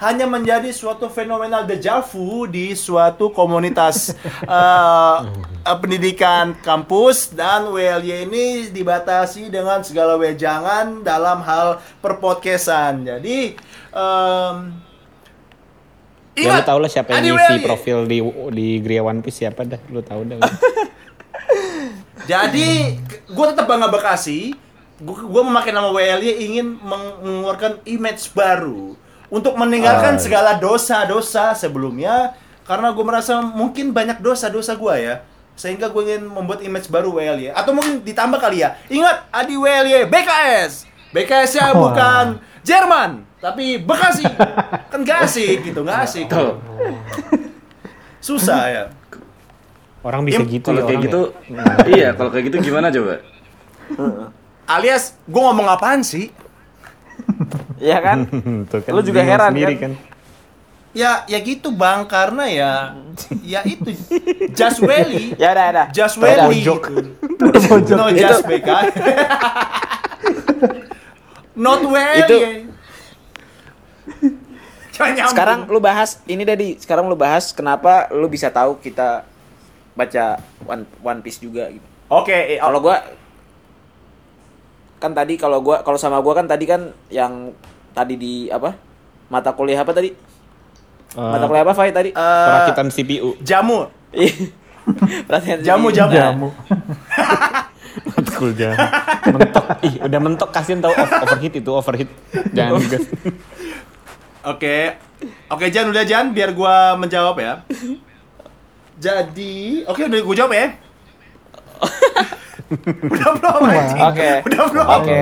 hanya 0.00 0.24
menjadi 0.24 0.72
suatu 0.72 1.12
fenomenal 1.12 1.68
deja 1.68 2.00
vu 2.00 2.48
di 2.48 2.72
suatu 2.72 3.28
komunitas 3.28 4.16
eh, 4.48 5.18
pendidikan 5.76 6.56
kampus 6.56 7.30
dan 7.30 7.68
WLY 7.68 8.24
ini 8.24 8.44
dibatasi 8.72 9.52
dengan 9.52 9.84
segala 9.84 10.16
wejangan 10.16 11.04
dalam 11.04 11.44
hal 11.44 11.84
perpodcastan. 12.00 13.04
Jadi 13.04 13.54
em, 13.92 14.54
Ya 16.40 16.56
lu 16.56 16.62
tau 16.64 16.78
lah 16.80 16.88
siapa 16.88 17.12
yang 17.12 17.36
ngisi 17.36 17.60
profil 17.60 17.98
di 18.08 18.18
di 18.56 18.66
Gria 18.80 19.04
One 19.04 19.20
Piece 19.20 19.44
siapa 19.44 19.68
dah. 19.68 19.76
Lu 19.92 20.00
tahu 20.00 20.24
dah. 20.24 20.40
Jadi 22.24 22.96
gue 23.28 23.46
tetap 23.52 23.68
bangga 23.68 23.92
Bekasi. 23.92 24.56
Gue 25.00 25.42
memakai 25.44 25.72
nama 25.72 25.92
WLY 25.92 26.44
ingin 26.44 26.76
meng- 26.80 27.18
mengeluarkan 27.20 27.84
image 27.84 28.32
baru 28.32 28.99
untuk 29.30 29.54
meninggalkan 29.54 30.18
Ah. 30.18 30.20
segala 30.20 30.50
dosa-dosa 30.58 31.54
sebelumnya 31.54 32.34
karena 32.66 32.90
gue 32.90 33.04
merasa 33.06 33.38
mungkin 33.40 33.90
banyak 33.90 34.18
dosa-dosa 34.18 34.74
gue 34.74 34.94
ya 35.00 35.14
sehingga 35.54 35.88
gue 35.88 36.02
ingin 36.02 36.24
membuat 36.24 36.60
image 36.60 36.88
baru 36.88 37.14
WLY 37.14 37.52
atau 37.52 37.70
mungkin 37.70 38.00
ditambah 38.00 38.38
kali 38.38 38.62
ya. 38.62 38.74
Ingat 38.88 39.28
Adi 39.30 39.54
WLY 39.54 40.06
BKS 40.06 40.88
BKS 41.10 41.50
nya 41.54 41.64
Wah. 41.70 41.74
bukan 41.78 42.26
Jerman 42.60 43.10
tapi 43.40 43.80
Bekasi. 43.80 44.28
Kan 44.92 45.00
gak 45.00 45.24
asik 45.24 45.64
gitu 45.64 45.80
gak 45.80 46.04
asik. 46.04 46.28
Susah 48.20 48.62
ya. 48.68 48.84
Orang 50.00 50.24
bisa 50.24 50.40
Im, 50.40 50.48
gitu 50.48 50.72
Kalau 50.72 50.80
ya 50.80 50.88
kayak 50.88 51.00
gitu, 51.04 51.20
iya 51.92 52.08
kalau 52.12 52.32
kayak 52.32 52.44
gitu 52.48 52.56
gimana 52.64 52.88
coba? 52.88 53.20
alias 54.64 55.18
gue 55.26 55.42
ngomong 55.42 55.66
apaan 55.66 56.00
sih 56.00 56.30
Iya 57.86 57.98
kan 58.04 58.18
ya. 58.28 58.68
Tuh 58.68 58.80
kan 58.84 58.90
Lu 58.92 59.00
juga 59.00 59.20
heran, 59.24 59.50
sendiri 59.56 59.74
kan? 59.80 59.92
Ya, 60.90 61.22
ya 61.30 61.38
gitu 61.38 61.70
bang, 61.70 62.02
karena 62.10 62.50
ya, 62.50 62.72
ya 63.46 63.62
itu 63.62 63.94
just 64.50 64.82
Welly, 64.82 65.32
ya 65.40 65.54
udah 65.54 65.66
udah 65.70 65.86
just 65.94 66.18
Udah, 66.18 66.50
Welly 66.50 66.66
gitu. 66.66 66.98
No, 67.98 68.10
just 68.10 68.42
BK. 68.42 68.68
Not 71.54 71.80
Welly. 71.86 72.20
Itu- 72.26 72.70
sekarang 75.32 75.64
lu 75.64 75.80
bahas 75.80 76.20
ini 76.28 76.44
Dedi 76.44 76.76
sekarang 76.76 77.08
lu 77.08 77.16
bahas 77.16 77.56
kenapa 77.56 78.12
lu 78.12 78.28
bisa 78.28 78.52
tahu 78.52 78.76
kita 78.76 79.24
baca 79.96 80.36
One, 80.68 80.84
One 81.00 81.20
Piece 81.24 81.40
juga 81.40 81.72
gitu 81.72 81.86
Oke, 82.10 82.34
eh, 82.34 82.58
kalau 82.58 82.82
gua 82.82 83.00
kan 85.00 85.10
tadi 85.10 85.34
kalau 85.34 85.58
gua 85.58 85.80
kalau 85.80 85.96
sama 85.96 86.20
gua 86.20 86.36
kan 86.36 86.44
tadi 86.44 86.68
kan 86.68 86.92
yang 87.08 87.56
tadi 87.90 88.14
di 88.14 88.34
apa 88.46 88.76
mata 89.26 89.50
kuliah 89.50 89.80
apa 89.80 89.90
tadi 89.90 90.12
mata 91.10 91.44
kuliah 91.44 91.64
apa 91.64 91.72
Fai 91.72 91.90
tadi 91.90 92.12
eh, 92.12 92.46
Perakitan 92.46 92.86
CPU. 92.86 93.34
jamu. 93.48 93.88
Jamu, 95.64 95.88
jamu. 95.96 96.14
Jamu. 96.14 96.48
Cool 98.36 98.52
jangan. 98.54 98.78
Mentok. 99.26 99.64
Ih, 99.82 99.94
udah 100.00 100.20
mentok 100.20 100.50
kasihan 100.50 100.80
tahu 100.80 100.94
off- 100.94 101.20
overheat 101.20 101.52
itu 101.52 101.70
overheat. 101.70 102.10
Jangan. 102.52 102.80
Oke, 104.40 104.96
oke 105.52 105.68
Jan 105.68 105.92
udah 105.92 106.00
Jan, 106.00 106.32
biar 106.32 106.56
gua 106.56 106.96
menjawab 106.96 107.36
ya. 107.36 107.60
Jadi, 108.96 109.84
oke 109.84 110.08
udah 110.08 110.20
gua 110.24 110.32
jawab 110.32 110.52
ya. 110.56 110.66
Udah 112.70 113.30
belum? 113.34 113.62
anjing? 113.66 114.02
Oke. 114.02 114.30
Udah 114.46 114.64
belum? 114.68 114.86
oke 114.88 115.20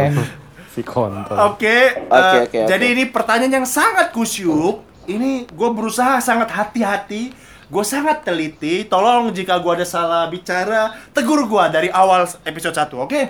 Si 0.69 0.81
kontol. 0.83 1.37
Oke, 1.49 1.79
Oke, 2.07 2.15
eh, 2.15 2.41
oke, 2.45 2.59
jadi 2.69 2.87
oke. 2.87 2.95
ini 2.95 3.05
pertanyaan 3.09 3.55
yang 3.55 3.67
sangat 3.67 4.13
kusyuk. 4.13 4.85
Ini 5.05 5.49
gue 5.49 5.69
berusaha 5.73 6.21
sangat 6.21 6.53
hati-hati. 6.53 7.33
Gue 7.67 7.83
sangat 7.83 8.23
teliti. 8.23 8.85
Tolong 8.85 9.29
jika 9.29 9.57
gue 9.59 9.73
ada 9.75 9.83
salah 9.83 10.25
bicara, 10.25 10.93
tegur 11.11 11.45
gue 11.45 11.65
dari 11.69 11.89
awal 11.89 12.25
episode 12.43 12.73
1, 12.73 12.95
oke? 12.95 13.23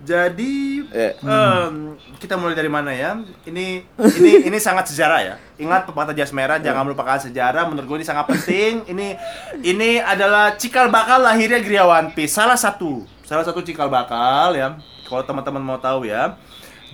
Jadi 0.00 0.84
Eh. 0.88 1.16
em, 1.18 1.96
kita 2.18 2.36
mulai 2.36 2.52
dari 2.52 2.68
mana 2.68 2.92
ya? 2.92 3.16
Ini 3.42 3.66
ini 4.20 4.30
ini 4.44 4.58
sangat 4.58 4.88
sejarah 4.88 5.20
ya. 5.22 5.34
Ingat 5.56 5.84
pepatah 5.84 6.12
jas 6.12 6.28
merah, 6.28 6.60
jangan 6.60 6.84
melupakan 6.84 7.16
sejarah. 7.16 7.64
Menurut 7.64 7.88
gue 7.88 7.96
ini 8.00 8.06
sangat 8.06 8.28
penting. 8.28 8.84
Ini 8.86 9.06
ini 9.60 9.90
adalah 9.96 10.54
cikal 10.54 10.88
bakal 10.88 11.18
lahirnya 11.18 11.58
Gria 11.58 11.82
One 11.82 12.12
Piece. 12.12 12.36
Salah 12.36 12.56
satu, 12.56 13.02
salah 13.24 13.44
satu 13.44 13.64
cikal 13.64 13.88
bakal 13.88 14.54
ya. 14.54 14.78
Kalau 15.08 15.24
teman-teman 15.24 15.64
mau 15.64 15.80
tahu 15.80 16.06
ya. 16.06 16.36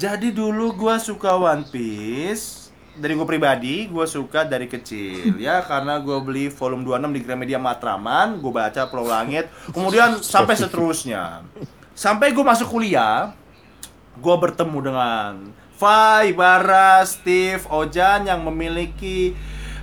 Jadi 0.00 0.32
dulu 0.32 0.72
gua 0.72 0.96
suka 0.96 1.36
One 1.36 1.66
Piece 1.68 2.60
dari 3.00 3.16
gue 3.16 3.24
pribadi, 3.24 3.88
gue 3.88 4.04
suka 4.04 4.44
dari 4.44 4.68
kecil 4.68 5.40
ya 5.40 5.62
karena 5.70 6.02
gue 6.02 6.18
beli 6.20 6.52
volume 6.52 6.84
26 6.84 7.16
di 7.16 7.20
Gramedia 7.24 7.58
Matraman, 7.62 8.42
gue 8.42 8.52
baca 8.52 8.90
Pulau 8.90 9.08
Langit, 9.08 9.48
kemudian 9.72 10.20
sampai 10.20 10.54
seterusnya. 10.60 11.46
Sampai 11.96 12.32
gue 12.32 12.44
masuk 12.44 12.76
kuliah, 12.76 13.32
gue 14.16 14.36
bertemu 14.36 14.78
dengan 14.84 15.32
Fai, 15.80 16.36
Bara, 16.36 17.00
Steve, 17.08 17.64
Ojan 17.72 18.28
yang 18.28 18.44
memiliki 18.44 19.32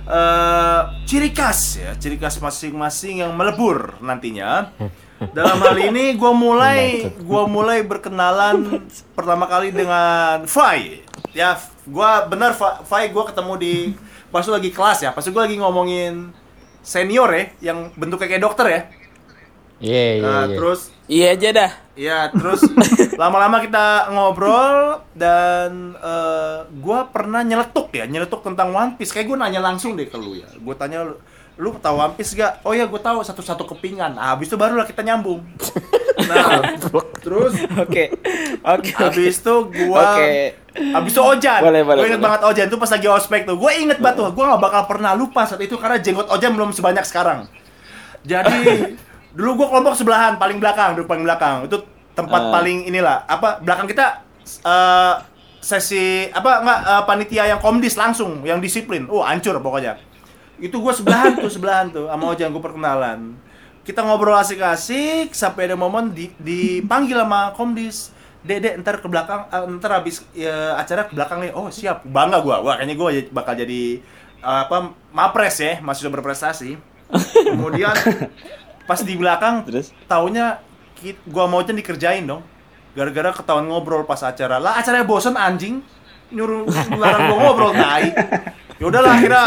eh, 0.06 0.82
ciri 1.02 1.30
khas 1.34 1.82
ya, 1.82 1.90
ciri 1.98 2.14
khas 2.14 2.38
masing-masing 2.38 3.26
yang 3.26 3.34
melebur 3.34 3.98
nantinya. 3.98 4.70
Dalam 5.18 5.58
hal 5.58 5.76
ini 5.90 6.14
gue 6.14 6.32
mulai 6.32 7.10
gua 7.26 7.50
mulai 7.50 7.82
berkenalan 7.82 8.86
pertama 9.18 9.50
kali 9.50 9.74
dengan 9.74 10.46
Fai. 10.46 11.02
Ya, 11.34 11.58
gua 11.84 12.22
bener 12.30 12.54
Fa- 12.54 12.86
Fai 12.86 13.10
gua 13.10 13.26
ketemu 13.26 13.52
di 13.58 13.74
pas 14.30 14.46
lu 14.46 14.54
lagi 14.54 14.70
kelas 14.70 15.02
ya, 15.02 15.10
pas 15.10 15.24
gue 15.24 15.42
lagi 15.42 15.56
ngomongin 15.58 16.30
senior 16.84 17.26
ya, 17.34 17.72
yang 17.72 17.90
bentuknya 17.98 18.28
kayak 18.30 18.44
dokter 18.44 18.66
ya. 18.70 18.80
Iya, 19.78 20.04
iya, 20.18 20.22
Nah, 20.22 20.42
iya. 20.46 20.56
terus 20.58 20.80
Iya 21.08 21.26
aja 21.32 21.48
dah. 21.56 21.70
Ya, 21.96 22.18
terus 22.28 22.60
lama-lama 23.16 23.64
kita 23.64 24.12
ngobrol 24.12 25.00
dan 25.16 25.96
eh, 25.96 26.58
gua 26.78 27.08
pernah 27.08 27.40
nyeletuk 27.40 27.88
ya, 27.96 28.04
nyeletuk 28.04 28.44
tentang 28.44 28.70
One 28.70 28.94
Piece. 29.00 29.10
Kayak 29.10 29.32
gue 29.32 29.38
nanya 29.40 29.64
langsung 29.64 29.96
deh 29.96 30.04
ke 30.06 30.14
lu 30.20 30.36
ya. 30.36 30.46
Gue 30.60 30.76
tanya 30.76 31.08
lu, 31.58 31.74
tahu 31.76 31.96
One 31.96 32.14
Piece 32.14 32.32
gak? 32.32 32.62
Oh 32.62 32.70
ya, 32.70 32.86
gue 32.86 32.98
tahu 32.98 33.18
satu-satu 33.20 33.66
kepingan. 33.66 34.14
Nah, 34.14 34.32
habis 34.32 34.46
itu 34.46 34.54
barulah 34.54 34.82
kita 34.82 35.02
nyambung. 35.02 35.42
Nah, 36.18 36.78
terus 37.18 37.54
Oke. 37.76 38.14
Oke. 38.60 38.90
habis 38.94 39.38
itu 39.38 39.54
gua 39.66 40.14
Oke. 40.14 40.54
Habis 40.72 41.10
itu 41.12 41.20
Ojan. 41.20 41.60
Boleh, 41.60 41.82
boleh, 41.82 41.98
Gue 41.98 42.06
inget 42.06 42.18
boleh. 42.18 42.26
banget 42.30 42.40
Ojan 42.44 42.66
tuh 42.68 42.78
pas 42.78 42.86
lagi 42.88 43.06
ospek 43.06 43.40
tuh. 43.42 43.54
Gue 43.54 43.70
inget 43.74 43.98
banget 43.98 44.22
tuh. 44.22 44.30
Gue 44.30 44.44
gak 44.44 44.58
bakal 44.58 44.82
pernah 44.86 45.12
lupa 45.12 45.42
saat 45.44 45.58
itu 45.58 45.74
karena 45.74 45.98
jenggot 45.98 46.26
Ojan 46.28 46.54
belum 46.54 46.70
sebanyak 46.70 47.02
sekarang. 47.02 47.50
Jadi 48.22 48.94
dulu 49.38 49.50
gue 49.56 49.68
kelompok 49.68 49.94
sebelahan 49.94 50.36
paling 50.36 50.58
belakang, 50.58 50.94
duduk 50.94 51.06
paling 51.06 51.22
belakang. 51.22 51.66
Itu 51.66 51.82
tempat 52.14 52.40
Ah. 52.40 52.50
paling 52.52 52.82
inilah 52.84 53.22
apa 53.24 53.58
belakang 53.58 53.86
kita 53.86 54.22
eh, 54.60 55.14
sesi 55.58 56.26
apa 56.28 56.62
enggak 56.62 56.80
eh, 56.80 57.02
panitia 57.04 57.44
yang 57.48 57.60
komdis 57.60 57.94
langsung 57.94 58.42
yang 58.42 58.58
disiplin. 58.58 59.06
Oh, 59.06 59.22
hancur 59.22 59.58
pokoknya. 59.58 59.98
Itu 60.58 60.82
gue 60.82 60.90
sebelahan 60.90 61.38
tuh, 61.38 61.50
sebelahan 61.50 61.86
tuh 61.94 62.10
sama 62.10 62.34
Ojan 62.34 62.50
gue 62.50 62.62
perkenalan. 62.62 63.38
Kita 63.86 64.04
ngobrol 64.04 64.36
asik-asik 64.36 65.32
sampai 65.32 65.70
ada 65.70 65.78
momen 65.78 66.12
di, 66.12 66.28
dipanggil 66.36 67.16
sama 67.24 67.54
komdis. 67.54 68.12
Dede 68.38 68.78
ntar 68.78 69.02
ke 69.02 69.08
belakang, 69.10 69.50
eh, 69.50 69.64
ntar 69.78 69.98
habis 69.98 70.22
ya, 70.36 70.76
acara 70.78 71.08
ke 71.08 71.16
belakang 71.16 71.42
nih. 71.42 71.50
Oh 71.56 71.72
siap, 71.72 72.04
bangga 72.06 72.38
gua. 72.44 72.62
Wah 72.62 72.74
kayaknya 72.78 72.94
gua 72.94 73.10
bakal 73.32 73.54
jadi 73.58 74.02
apa 74.38 74.94
mapres 75.10 75.58
ya, 75.58 75.82
mahasiswa 75.82 76.10
berprestasi. 76.12 76.78
Kemudian 77.48 77.96
pas 78.84 79.00
di 79.02 79.14
belakang, 79.18 79.64
Terus? 79.66 79.90
taunya 80.06 80.62
gua 81.26 81.50
mau 81.50 81.64
aja 81.64 81.74
dikerjain 81.74 82.28
dong. 82.28 82.44
Gara-gara 82.94 83.30
ketahuan 83.34 83.66
ngobrol 83.66 84.06
pas 84.06 84.20
acara. 84.22 84.60
Lah 84.62 84.78
acaranya 84.78 85.06
bosen 85.06 85.34
anjing. 85.34 85.80
Nyuruh 86.28 86.68
larang 86.94 87.32
gua 87.32 87.38
ngobrol 87.40 87.72
tai. 87.72 88.12
Ya 88.78 88.86
udahlah 88.86 89.18
akhirnya 89.18 89.44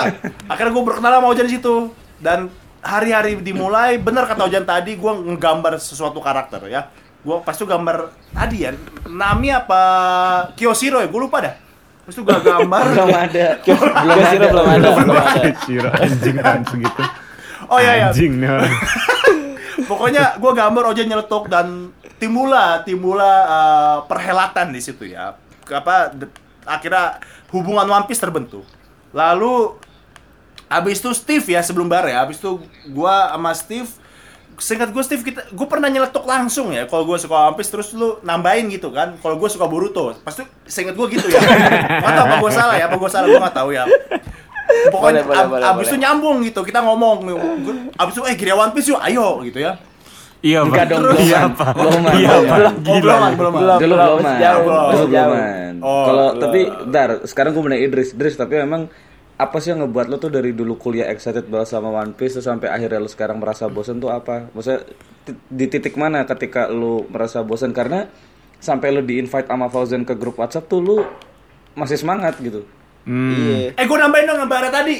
akhirnya 0.51 0.71
gua 0.75 0.84
berkenalan 0.91 1.17
sama 1.23 1.27
Ojan 1.32 1.47
di 1.47 1.53
situ. 1.55 1.75
Dan 2.19 2.51
hari-hari 2.84 3.39
dimulai 3.39 3.95
bener 3.97 4.27
kata 4.27 4.43
Ojan 4.45 4.67
tadi 4.67 4.99
gua 4.99 5.15
nggambar 5.15 5.79
sesuatu 5.79 6.19
karakter 6.19 6.67
ya. 6.67 6.91
Gua 7.23 7.39
pas 7.39 7.55
itu 7.55 7.63
gambar 7.63 8.11
tadi 8.36 8.65
ya 8.67 8.73
Nami 9.07 9.53
apa 9.53 9.82
Kyoshiro 10.59 10.99
ya, 10.99 11.07
gua 11.07 11.21
lupa 11.23 11.38
dah. 11.39 11.55
Terus 12.05 12.15
itu 12.19 12.23
gua 12.27 12.39
gambar 12.43 12.84
Belum 12.91 13.09
ada. 13.15 13.47
Belum 13.63 14.19
ada. 14.19 14.45
Belum 14.51 14.67
ada. 14.67 14.88
Belum 14.99 15.15
ada. 15.15 15.49
Ciro 15.63 15.89
anjing 15.95 16.38
langsung 16.38 16.79
gitu. 16.84 17.03
Oh 17.71 17.79
iya 17.79 17.93
iya. 18.03 18.07
Anjing 18.11 18.36
nih. 18.36 18.51
Pokoknya 19.89 20.36
gua 20.43 20.51
gambar 20.51 20.91
Ojan 20.91 21.07
nyeletuk 21.07 21.47
dan 21.47 21.95
timbullah 22.19 22.84
timbullah 22.84 23.38
uh, 23.47 23.97
perhelatan 24.11 24.75
di 24.75 24.84
situ 24.84 25.07
ya. 25.07 25.39
Apa 25.71 26.11
akhirnya 26.67 27.23
hubungan 27.55 27.88
One 27.88 28.05
Piece 28.11 28.19
terbentuk. 28.19 28.67
Lalu 29.12 29.76
abis 30.68 30.99
itu 30.99 31.12
Steve 31.12 31.45
ya 31.45 31.62
sebelum 31.62 31.86
bar 31.86 32.05
ya. 32.05 32.24
Abis 32.24 32.39
itu 32.39 32.59
gua 32.88 33.32
sama 33.32 33.51
Steve 33.51 33.89
Singkat 34.62 34.93
gue 34.93 35.01
Steve 35.01 35.26
kita 35.26 35.41
gue 35.49 35.66
pernah 35.66 35.89
nyeletuk 35.89 36.22
langsung 36.22 36.70
ya 36.70 36.86
kalau 36.86 37.01
gue 37.01 37.18
suka 37.18 37.49
One 37.49 37.57
Piece 37.57 37.74
terus 37.74 37.97
lu 37.97 38.22
nambahin 38.22 38.70
gitu 38.70 38.93
kan 38.93 39.18
kalau 39.18 39.34
gue 39.36 39.49
suka 39.49 39.66
Boruto. 39.66 40.14
Pasti 40.22 40.45
seingat 40.70 40.93
gue 40.93 41.07
gitu 41.09 41.34
ya. 41.34 41.41
Nggak 42.05 42.14
tahu 42.14 42.26
apa 42.30 42.36
gue 42.38 42.51
salah 42.53 42.76
ya 42.78 42.86
apa 42.86 42.93
gue 42.93 43.09
salah 43.09 43.26
gue 43.26 43.41
nggak 43.41 43.57
tahu 43.57 43.70
ya. 43.74 43.89
Pokoknya 44.93 45.22
Boleh, 45.22 45.24
boleh, 45.26 45.39
ab- 45.41 45.49
boleh, 45.49 45.66
abis 45.66 45.86
itu 45.89 45.97
nyambung 45.97 46.38
gitu 46.45 46.62
kita 46.62 46.80
ngomong 46.80 47.16
Gua- 47.26 47.89
abis 47.97 48.14
itu 48.14 48.24
eh 48.24 48.36
kira 48.38 48.53
One 48.53 48.70
Piece 48.72 48.93
yuk 48.93 49.01
ayo 49.01 49.41
gitu 49.41 49.59
ya 49.59 49.82
Iya, 50.41 50.65
Enggak 50.65 50.85
dong, 50.89 51.01
Terus- 51.05 51.15
belum. 51.15 51.27
Iya. 51.29 51.41
Pak. 51.53 51.69
Belum. 51.71 52.01
Iya, 52.01 52.29
Belum. 52.33 52.43
Pak. 52.43 52.57
Gila. 52.57 52.97
belum, 52.97 53.21
belum, 53.21 53.31
belum. 53.31 53.53
Belum, 53.53 53.77
Dulu 53.77 53.93
belum, 53.93 54.09
belum, 54.09 54.33
belum, 54.91 55.07
belum. 55.07 55.75
Oh, 55.81 56.03
Kalau 56.03 56.27
belum. 56.27 56.41
tapi 56.41 56.59
dar, 56.87 57.09
sekarang 57.23 57.51
gue 57.51 57.61
nanya 57.63 57.81
Idris, 57.83 58.09
Idris 58.11 58.35
tapi 58.35 58.53
memang 58.55 58.89
apa 59.35 59.57
sih 59.57 59.69
yang 59.69 59.81
ngebuat 59.81 60.05
lo 60.05 60.17
tuh 60.17 60.29
dari 60.29 60.53
dulu 60.53 60.77
kuliah 60.77 61.09
excited 61.09 61.45
banget 61.45 61.65
sama 61.67 61.89
One 61.89 62.13
Piece 62.13 62.37
terus 62.37 62.45
sampai 62.45 62.69
akhirnya 62.69 62.97
lo 62.97 63.09
sekarang 63.09 63.37
merasa 63.37 63.65
bosan 63.65 63.97
tuh 63.97 64.09
apa? 64.09 64.49
Maksudnya 64.51 64.85
di 65.47 65.65
titik 65.65 65.93
mana 65.93 66.25
ketika 66.25 66.69
lo 66.69 67.05
merasa 67.05 67.41
bosan 67.41 67.69
karena 67.69 68.05
sampai 68.57 68.89
lo 68.89 69.01
di 69.01 69.17
invite 69.17 69.45
sama 69.45 69.65
Fauzan 69.65 70.01
ke 70.03 70.13
grup 70.13 70.37
WhatsApp 70.37 70.65
tuh 70.65 70.77
lo 70.79 70.97
masih 71.73 71.97
semangat 71.97 72.37
gitu. 72.37 72.61
Iya. 73.01 73.73
eh 73.73 73.81
gue 73.83 73.97
nambahin 73.97 74.25
dong 74.25 74.39
gambarnya 74.39 74.69
tadi 74.71 74.95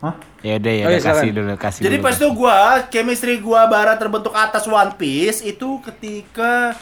Hah? 0.00 0.14
Ya 0.40 0.56
udah 0.56 0.72
ya, 0.72 0.84
Oh, 0.84 0.90
iya, 0.90 0.96
kasih 0.96 1.12
silakan. 1.22 1.36
dulu, 1.36 1.52
kasih 1.54 1.80
Jadi 1.82 1.96
dulu. 1.96 2.04
pas 2.04 2.14
itu 2.16 2.28
gua 2.32 2.56
chemistry 2.88 3.34
gua 3.36 3.60
Bara 3.64 3.94
terbentuk 3.94 4.32
atas 4.32 4.64
One 4.64 4.96
Piece 4.96 5.40
itu 5.42 5.68
ketika 5.82 6.72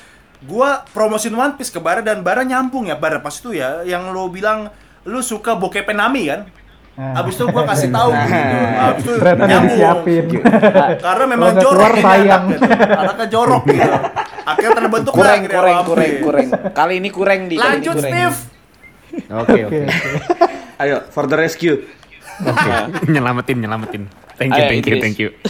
gua 0.40 0.86
promosiin 0.88 1.34
One 1.34 1.54
Piece 1.54 1.68
ke 1.68 1.78
Bara 1.78 1.98
dan 1.98 2.22
Bara 2.22 2.42
nyambung 2.42 2.86
ya 2.86 2.94
Bara 2.94 3.18
pas 3.18 3.34
itu 3.34 3.50
ya 3.52 3.82
yang 3.82 4.08
lo 4.08 4.30
bilang 4.30 4.70
lu 5.02 5.18
suka 5.18 5.52
bokep 5.52 5.90
Nami 5.90 6.30
kan? 6.30 6.46
Nah. 6.94 7.18
Abis 7.18 7.34
itu 7.34 7.46
gua 7.46 7.62
kasih 7.64 7.90
tahu 7.90 8.10
gitu. 8.22 8.54
Abis 8.76 9.02
itu 9.02 9.12
nyambung. 9.18 9.66
disiapin. 9.68 10.24
Karena 11.06 11.24
memang 11.26 11.54
jorok 11.56 11.90
ini 11.92 12.02
sayang. 12.02 12.44
anaknya 12.44 12.58
tuh. 12.58 12.70
Anaknya 12.94 13.26
jorok 13.28 13.62
gitu. 13.66 13.90
Akhirnya 14.44 14.74
terbentuk 14.74 15.12
lah 15.12 15.18
Kurang, 15.18 15.36
akhirnya 15.36 15.58
kurang, 15.58 15.76
kurang, 15.84 16.12
kurang. 16.20 16.46
Kali 16.72 16.94
ini 16.96 17.10
kurang 17.10 17.40
di. 17.46 17.54
kali 17.54 17.66
ini 17.68 17.74
Lanjut. 17.82 17.96
Steve. 17.98 18.38
Oke, 19.28 19.58
oke. 19.60 19.78
Oke. 19.78 19.80
Ayo 20.78 20.96
for 21.08 21.26
the 21.26 21.34
rescue. 21.34 21.82
Oke. 22.44 22.70
nyelamatin, 23.12 23.56
nyelamatin. 23.58 24.02
Thank 24.38 24.54
you, 24.54 24.62
Ayo, 24.62 24.70
thank 24.70 24.84
you, 24.86 24.94
Idris. 24.94 25.02
thank 25.02 25.18
you. 25.18 25.30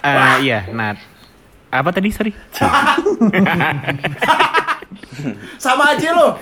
Eh, 0.00 0.48
iya, 0.48 0.64
Nat. 0.72 0.96
Apa 1.68 1.92
tadi, 1.92 2.08
sorry? 2.08 2.32
Sama 5.60 5.92
aja 5.92 6.16
lo. 6.16 6.40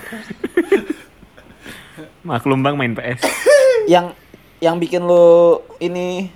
Maklum 2.23 2.63
bang 2.63 2.79
main 2.79 2.95
PS. 2.95 3.27
Yang 3.91 4.15
yang 4.63 4.79
bikin 4.79 5.03
lo 5.03 5.59
ini 5.83 6.31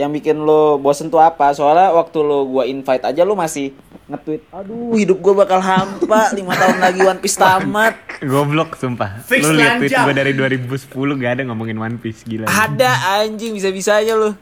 yang 0.00 0.10
bikin 0.10 0.40
lo 0.40 0.80
bosen 0.80 1.12
tuh 1.12 1.20
apa? 1.20 1.52
Soalnya 1.52 1.92
waktu 1.92 2.18
lo 2.24 2.48
gua 2.48 2.64
invite 2.64 3.04
aja 3.04 3.20
lo 3.20 3.36
masih 3.36 3.76
nge-tweet, 4.08 4.42
aduh 4.50 4.96
hidup 4.96 5.20
gua 5.20 5.44
bakal 5.44 5.60
hampa 5.60 6.30
5 6.34 6.40
tahun 6.40 6.78
lagi 6.80 7.00
One 7.04 7.20
Piece 7.20 7.36
tamat. 7.36 7.94
Goblok, 8.24 8.74
sumpah. 8.74 9.20
Fix 9.22 9.44
Lu 9.44 9.54
liat 9.54 9.78
tweet 9.78 9.92
gue 9.92 10.14
dari 10.16 10.32
2010 10.34 10.92
gak 11.20 11.32
ada 11.38 11.42
ngomongin 11.46 11.76
One 11.78 11.96
Piece, 12.00 12.24
gila. 12.24 12.48
Ada 12.48 13.22
anjing 13.22 13.54
bisa-bisa 13.54 14.00
aja 14.00 14.16
lo. 14.16 14.34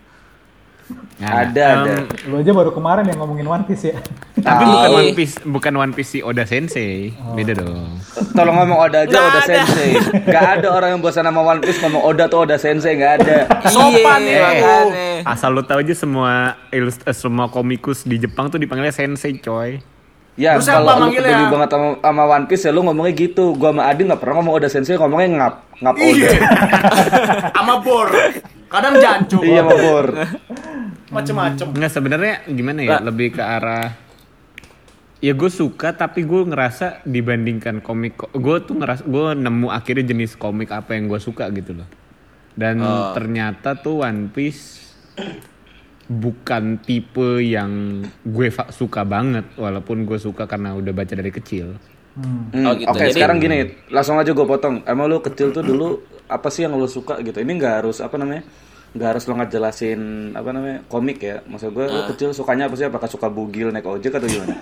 Nggak 1.19 1.35
Ada, 1.45 1.67
Em, 1.67 1.79
ada. 1.81 1.95
Lu 2.25 2.35
aja 2.37 2.53
baru 2.55 2.71
kemarin 2.71 3.05
yang 3.05 3.19
ngomongin 3.19 3.45
One 3.45 3.65
Piece 3.65 3.85
ya. 3.87 3.99
Tapi 4.39 4.63
Ah. 4.63 4.71
bukan. 4.71 4.89
One 4.95 5.13
Piece, 5.13 5.35
bukan 5.41 5.73
One 5.75 5.93
Piece 5.93 6.11
si 6.11 6.21
Oda 6.21 6.45
Sensei. 6.45 7.11
Beda 7.33 7.53
dong. 7.55 7.99
Tolong 8.31 8.57
ngomong 8.57 8.79
Oda 8.81 9.03
aja 9.03 9.19
Oda 9.19 9.31
ada. 9.35 9.41
Sensei. 9.43 9.99
Gak 10.25 10.47
ada 10.57 10.69
orang 10.71 10.95
yang 10.95 11.01
bosan 11.01 11.23
sama 11.23 11.41
One 11.41 11.59
Piece 11.59 11.81
ngomong 11.81 12.03
Oda 12.03 12.25
tuh 12.27 12.39
Oda 12.41 12.57
Sensei 12.57 12.95
nggak 12.95 13.13
ada. 13.19 13.37
Sopan 13.75 14.21
Iya, 14.23 14.31
ya, 14.31 14.43
makanya. 14.47 15.09
Asal 15.27 15.51
lu 15.51 15.63
tahu 15.63 15.79
aja 15.81 15.93
semua 15.93 16.33
ilust 16.71 17.03
eh, 17.03 17.13
semua 17.13 17.47
komikus 17.47 18.03
di 18.03 18.17
Jepang 18.17 18.47
tuh 18.47 18.57
dipanggilnya 18.57 18.95
Sensei, 18.95 19.37
coy. 19.37 19.83
Ya 20.35 20.55
Terus 20.55 20.71
kalau 20.71 21.03
lu 21.03 21.11
peduli 21.11 21.45
banget 21.51 21.67
sama, 21.69 21.87
sama 21.99 22.23
One 22.31 22.47
Piece 22.47 22.63
ya 22.63 22.71
lu 22.71 22.81
ngomongnya 22.81 23.11
gitu. 23.13 23.53
Gua 23.53 23.75
sama 23.75 23.91
Adi 23.91 24.07
nggak 24.07 24.23
pernah 24.23 24.39
ngomong 24.39 24.55
Oda 24.55 24.71
Sensei, 24.71 24.95
ngomongnya 24.95 25.29
ngap, 25.35 25.55
ngap 25.83 25.95
Oda. 25.99 26.15
Iya. 26.15 26.31
Sama 27.59 27.83
bor. 27.83 28.07
Kadang 28.69 28.95
jancu. 29.01 29.41
Iya 29.41 29.65
mabur. 29.65 30.07
Macem-macem. 31.17 31.73
Enggak 31.73 31.93
sebenarnya 31.93 32.35
gimana 32.47 32.81
ya? 32.85 33.01
Lebih 33.01 33.35
ke 33.35 33.43
arah 33.43 33.97
Ya 35.19 35.35
gue 35.35 35.51
suka 35.51 35.91
tapi 35.91 36.23
gue 36.23 36.47
ngerasa 36.47 37.03
dibandingkan 37.03 37.83
komik 37.83 38.15
gue 38.31 38.57
tuh 38.63 38.79
ngerasa 38.79 39.03
gue 39.03 39.35
nemu 39.35 39.67
akhirnya 39.67 40.07
jenis 40.07 40.39
komik 40.39 40.71
apa 40.71 40.95
yang 40.95 41.11
gue 41.11 41.19
suka 41.19 41.51
gitu 41.51 41.75
loh 41.75 41.91
dan 42.55 42.79
ternyata 43.19 43.75
tuh 43.75 44.07
One 44.07 44.31
Piece 44.31 44.95
bukan 46.07 46.79
tipe 46.79 47.43
yang 47.43 47.99
gue 48.23 48.47
suka 48.71 49.03
banget 49.03 49.43
walaupun 49.55 50.07
gue 50.07 50.17
suka 50.17 50.47
karena 50.47 50.73
udah 50.73 50.95
baca 50.95 51.11
dari 51.13 51.35
kecil 51.35 51.75
Hmm, 52.15 52.51
Oh, 52.63 52.75
gitu. 52.75 52.91
Oke 52.91 52.99
Jadi- 53.01 53.15
sekarang 53.15 53.39
gini, 53.39 53.59
langsung 53.91 54.19
aja 54.19 54.35
gue 54.35 54.43
potong. 54.43 54.83
Emang 54.83 55.07
lu 55.07 55.19
kecil 55.19 55.55
tuh 55.55 55.63
dulu 55.63 56.03
apa 56.29 56.49
sih 56.53 56.69
yang 56.69 56.77
lu 56.77 56.87
suka 56.87 57.19
gitu? 57.25 57.41
Ini 57.41 57.53
nggak 57.57 57.75
harus 57.83 57.99
apa 58.05 58.21
namanya? 58.21 58.45
Nggak 58.89 59.09
harus 59.17 59.25
lo 59.29 59.35
ngejelasin 59.37 60.01
apa 60.33 60.49
namanya 60.53 60.79
komik 60.89 61.19
ya. 61.21 61.41
Maksud 61.45 61.73
gue 61.73 61.85
lu 61.89 62.01
kecil 62.15 62.33
sukanya 62.37 62.69
apa 62.69 62.77
sih? 62.77 62.87
Apakah 62.89 63.09
suka 63.09 63.29
bugil 63.33 63.73
naik 63.73 63.89
ojek 63.89 64.17
atau 64.17 64.29
gimana? 64.29 64.55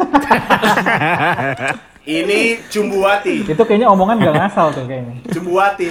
Ini 2.07 2.63
Cumbuati. 2.71 3.43
Itu 3.43 3.63
kayaknya 3.67 3.91
omongan 3.91 4.23
gak 4.23 4.35
ngasal 4.39 4.67
tuh 4.71 4.87
kayaknya. 4.87 5.15
Cumbuati. 5.27 5.87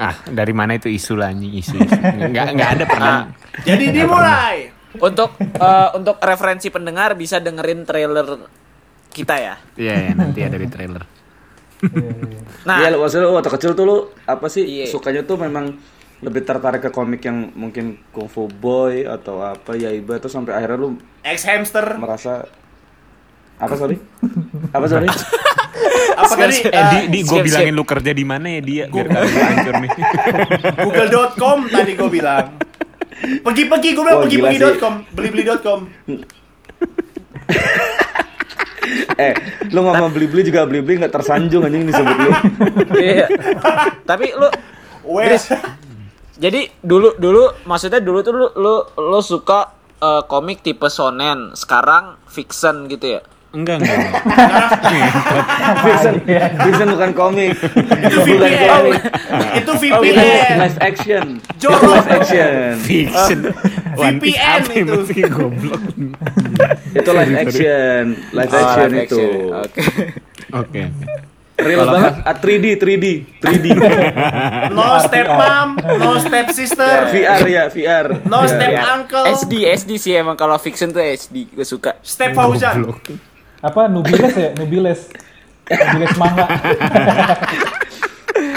Ah, 0.00 0.16
dari 0.32 0.56
mana 0.56 0.80
itu 0.80 0.88
isu 0.88 1.20
anjing 1.20 1.52
isu. 1.60 1.76
isu. 1.76 2.00
Nggak 2.32 2.46
nggak 2.56 2.70
ada 2.80 2.84
pernah. 2.88 3.16
Jadi 3.68 3.84
dimulai. 3.92 4.56
Untuk 4.96 5.36
eh, 5.40 5.88
untuk 5.96 6.16
referensi 6.20 6.72
pendengar 6.72 7.16
bisa 7.16 7.36
dengerin 7.40 7.84
trailer 7.84 8.48
kita 9.12 9.36
ya. 9.36 9.54
Iya, 9.76 9.94
ya, 10.08 10.12
nanti 10.16 10.40
ada 10.40 10.56
di 10.56 10.68
trailer. 10.72 11.04
Nah, 12.62 12.76
Iya, 12.78 12.88
lu 12.90 13.02
maksudnya 13.02 13.26
lu 13.26 13.34
waktu 13.34 13.50
kecil 13.50 13.72
tuh 13.72 13.84
lu 13.84 13.96
apa 14.22 14.46
sih 14.46 14.62
Iya. 14.62 14.86
sukanya 14.86 15.22
tuh 15.22 15.34
memang 15.36 15.74
lebih 16.18 16.42
tertarik 16.42 16.78
ke 16.78 16.90
komik 16.90 17.18
yang 17.20 17.50
mungkin 17.52 17.98
Kung 18.08 18.30
Fu 18.30 18.46
Boy 18.46 19.02
atau 19.02 19.40
apa 19.40 19.74
ya 19.74 19.90
iba 19.90 20.16
tuh 20.16 20.30
sampai 20.30 20.54
akhirnya 20.54 20.78
lu 20.78 20.94
Ex 21.20 21.42
hamster. 21.42 21.98
merasa 21.98 22.46
apa 23.58 23.74
sorry? 23.74 23.98
apa 24.70 24.86
sorry? 24.86 25.08
Apa 26.12 26.36
tadi? 26.36 26.60
Eh, 26.62 26.84
di, 26.84 26.98
di 27.08 27.20
gue 27.24 27.34
siap, 27.34 27.42
bilangin 27.42 27.72
lu 27.72 27.82
kerja 27.82 28.12
di 28.12 28.22
mana 28.22 28.44
ya 28.46 28.60
dia 28.60 28.84
biar 28.84 29.06
kagak 29.08 29.32
hancur 29.32 29.74
nih. 29.80 29.90
Google.com 30.84 31.58
tadi 31.66 31.92
gue 31.96 32.10
bilang. 32.12 32.46
Pergi-pergi 33.40 33.88
gue 33.90 34.04
bilang 34.04 34.20
pergi-pergi.com, 34.20 34.94
beli-beli.com. 35.16 35.80
eh, 39.22 39.34
lu 39.70 39.80
ngomong 39.82 40.10
beli-beli 40.10 40.42
juga 40.46 40.66
beli-beli 40.66 41.02
nggak 41.02 41.14
tersanjung 41.14 41.66
anjing 41.66 41.86
disebut 41.88 42.16
lu. 42.16 42.30
iya. 43.02 43.26
Tapi 44.04 44.34
lu 44.34 44.48
Wes. 45.02 45.50
jadi 46.38 46.70
dulu 46.82 47.18
dulu 47.18 47.66
maksudnya 47.66 47.98
dulu 48.02 48.18
tuh 48.22 48.32
lu 48.34 48.46
lu, 48.58 48.74
lu 48.98 49.20
suka 49.22 49.72
eh, 50.02 50.22
komik 50.26 50.62
tipe 50.62 50.86
shonen, 50.90 51.54
sekarang 51.54 52.18
fiction 52.26 52.86
gitu 52.90 53.18
ya. 53.18 53.22
Enggak, 53.52 53.84
enggak. 53.84 54.00
Vincent, 55.84 56.16
Vincent 56.56 56.88
bukan 56.96 57.10
komik. 57.12 57.52
Itu 57.52 58.18
bukan 58.24 58.48
VPN. 58.48 58.68
komik. 58.72 59.00
Itu 59.60 59.60
Itu 59.60 59.72
VPN. 59.76 60.56
live 60.56 60.78
action. 60.80 61.24
Jorok. 61.60 61.84
Live 61.84 62.10
action. 62.16 62.52
Fiction. 62.80 63.38
VPN 63.92 64.60
itu. 64.72 64.94
masih 64.96 65.24
goblok. 65.28 65.82
Itu 66.98 67.10
live 67.12 67.34
action. 67.38 68.04
Live 68.30 68.52
action 68.52 68.88
live 68.88 69.04
itu. 69.04 69.20
action. 69.20 69.52
Oke. 69.52 69.82
Oke. 70.52 70.82
Real 71.62 71.84
banget. 71.86 72.12
Ah, 72.24 72.34
3D, 72.34 72.66
3D, 72.74 73.06
3D. 73.38 73.66
No 74.72 74.98
step 74.98 75.26
mom, 75.30 75.68
no 75.78 76.18
step 76.18 76.46
sister, 76.50 77.06
VR 77.06 77.42
ya, 77.46 77.64
VR. 77.70 78.06
no 78.26 78.42
step 78.44 78.70
Ya. 78.72 78.98
uncle, 78.98 79.30
SD 79.30 79.68
SD 79.70 79.90
sih 79.94 80.12
emang 80.16 80.34
kalau 80.34 80.56
fiction 80.58 80.90
tuh 80.90 80.98
SD 80.98 81.54
gue 81.54 81.62
suka. 81.62 81.94
step 82.02 82.34
Fauzan. 82.34 82.88
Apa 83.62 83.86
Nubiles 83.86 84.34
ya? 84.34 84.50
Nubiles. 84.58 85.06
Nubiles 85.70 86.14
manga. 86.18 86.46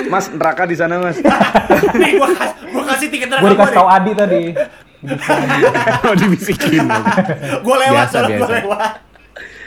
Mas 0.10 0.26
neraka 0.32 0.64
di 0.66 0.74
sana, 0.74 0.98
Mas. 0.98 1.18
Nih 2.00 2.18
gua 2.18 2.30
kasih, 2.32 2.58
gua 2.72 2.84
kasih 2.90 3.08
tiket 3.12 3.28
neraka 3.30 3.46
dikasih 3.46 3.58
gua 3.70 3.78
tau 3.78 3.86
nih. 3.86 3.96
Adi 3.96 4.12
tadi. 4.16 4.44
Oh, 6.02 6.14
dibisikin. 6.14 6.86
Gua 7.62 7.76
lewat, 7.80 8.08
Biasa, 8.08 8.18
biasa. 8.24 8.54
lewat. 8.62 8.94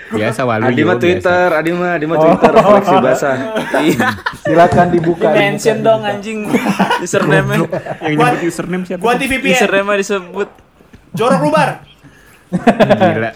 Biasa 0.08 0.40
walu 0.42 0.64
Adi 0.64 0.82
mah. 0.82 0.96
Twitter, 0.96 1.46
Adi 1.50 1.70
mah, 1.70 1.90
Adi 1.92 2.06
mah 2.06 2.16
Twitter, 2.16 2.52
koleksi 2.54 2.96
basah. 2.98 3.36
Iya. 3.78 4.08
Silakan 4.40 4.86
dibuka. 4.88 5.28
Mention 5.30 5.76
dibuka, 5.78 5.86
dong 5.86 6.00
anjing 6.02 6.38
username 7.04 7.68
Yang 8.00 8.14
Gua- 8.16 8.32
nyebut 8.32 8.40
username 8.42 8.82
siapa? 8.84 9.00
Gua 9.00 9.12
anti 9.12 9.26
VPN. 9.26 9.52
username 9.54 9.92
disebut. 9.96 10.48
Jorok 11.12 11.40
lubar. 11.42 11.68
Gila. 12.48 13.30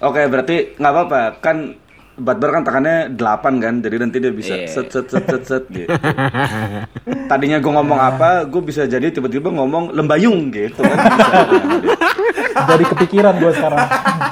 Oke, 0.00 0.20
berarti 0.24 0.56
nggak 0.74 0.92
apa-apa. 0.94 1.20
Kan 1.38 1.56
Batbar 2.18 2.50
kan 2.52 2.62
tekannya 2.62 2.96
8 3.14 3.22
kan, 3.58 3.74
jadi 3.78 3.96
nanti 3.96 4.18
dia 4.18 4.30
bisa 4.30 4.54
Iya. 4.54 4.66
set 4.66 4.90
set 4.90 5.06
set 5.06 5.24
set 5.24 5.42
set 5.44 5.64
gitu. 5.68 5.86
Tadinya 7.26 7.56
gue 7.56 7.72
ngomong 7.72 7.94
apa, 7.96 8.42
gue 8.42 8.58
bisa 8.60 8.84
jadi 8.84 9.08
tiba-tiba 9.08 9.48
ngomong 9.48 9.90
lembayung 9.90 10.50
gitu 10.50 10.82
kan. 10.82 10.98
Bisa. 11.78 11.96
Jadi 12.58 12.84
kepikiran 12.86 13.34
gue 13.36 13.52
sekarang. 13.52 13.86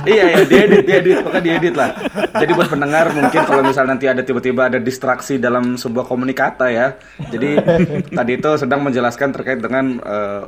iya 0.05 0.23
iya 0.29 0.43
diedit 0.43 0.83
diedit 0.83 1.17
pokoknya 1.19 1.43
diedit 1.43 1.75
lah 1.75 1.91
jadi 2.33 2.53
buat 2.53 2.69
pendengar 2.69 3.11
mungkin 3.11 3.43
kalau 3.43 3.59
misal 3.61 3.83
nanti 3.85 4.07
ada 4.07 4.23
tiba-tiba 4.23 4.67
ada 4.67 4.79
distraksi 4.79 5.35
dalam 5.37 5.75
sebuah 5.75 6.07
komunikata 6.07 6.71
ya 6.71 6.95
jadi 7.25 7.59
tadi 8.09 8.33
itu 8.33 8.51
sedang 8.57 8.83
menjelaskan 8.83 9.31
terkait 9.31 9.59
dengan 9.59 9.99
eh, 9.99 10.43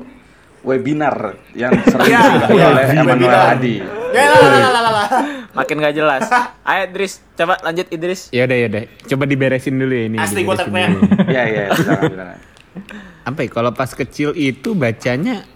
webinar 0.60 1.38
yang 1.54 1.74
sering 1.82 2.06
Iya, 2.08 2.18
disebut 2.20 2.50
iya, 2.52 2.66
oleh 2.68 2.84
Emmanuel 2.88 3.14
webinar. 3.14 3.52
Adi 3.52 3.76
Ya 4.08 4.24
lah 4.24 4.40
lah 4.40 4.48
lah 4.48 4.70
lah 4.80 4.92
lah. 4.94 5.08
Makin 5.48 5.76
gak 5.78 5.94
jelas. 5.94 6.28
Ayo 6.68 6.86
Idris, 6.86 7.24
coba 7.34 7.56
lanjut 7.62 7.86
Idris. 7.88 8.28
Ya 8.30 8.44
udah 8.44 8.56
ya 8.56 8.66
udah. 8.68 8.82
Coba 9.06 9.24
diberesin 9.24 9.74
dulu 9.74 9.92
ya 9.92 10.04
ini. 10.06 10.16
Asli 10.20 10.44
teriak. 10.44 10.90
dulu. 10.92 11.00
iya 11.32 11.42
iya 11.44 11.62
silakan 11.72 12.36
Apa 13.24 13.38
ya? 13.42 13.48
Kalau 13.48 13.70
pas 13.72 13.90
kecil 13.90 14.36
itu 14.36 14.76
bacanya 14.76 15.48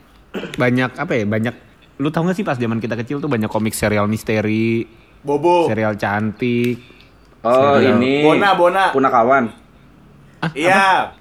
banyak 0.56 0.96
apa 0.96 1.12
ya? 1.12 1.24
Banyak 1.24 1.54
lu 2.00 2.08
tau 2.08 2.24
gak 2.24 2.34
sih 2.34 2.42
pas 2.42 2.56
zaman 2.56 2.80
kita 2.80 2.96
kecil 2.96 3.20
tuh 3.20 3.28
banyak 3.28 3.46
komik 3.46 3.76
serial 3.76 4.08
misteri, 4.08 4.88
Bobo. 5.20 5.68
serial 5.68 5.94
cantik. 5.94 6.80
oh 7.42 7.76
Serial. 7.76 7.98
ini 7.98 8.22
Bona, 8.22 8.54
Bona. 8.54 8.84
punakawan 8.90 9.44
Iya. 10.52 11.14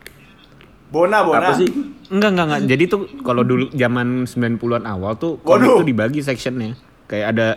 Bona, 0.89 1.21
Bona. 1.21 1.39
apa 1.43 1.53
sih 1.55 1.69
Enggak, 2.11 2.29
enggak, 2.35 2.45
enggak. 2.45 2.61
Jadi 2.67 2.83
tuh 2.87 3.01
kalau 3.23 3.41
dulu 3.41 3.71
zaman 3.71 4.27
90-an 4.27 4.83
awal 4.83 5.15
tuh 5.15 5.39
komik 5.39 5.63
Waduh. 5.63 5.79
tuh 5.79 5.87
dibagi 5.87 6.19
sectionnya. 6.19 6.75
Kayak 7.07 7.27
ada 7.31 7.47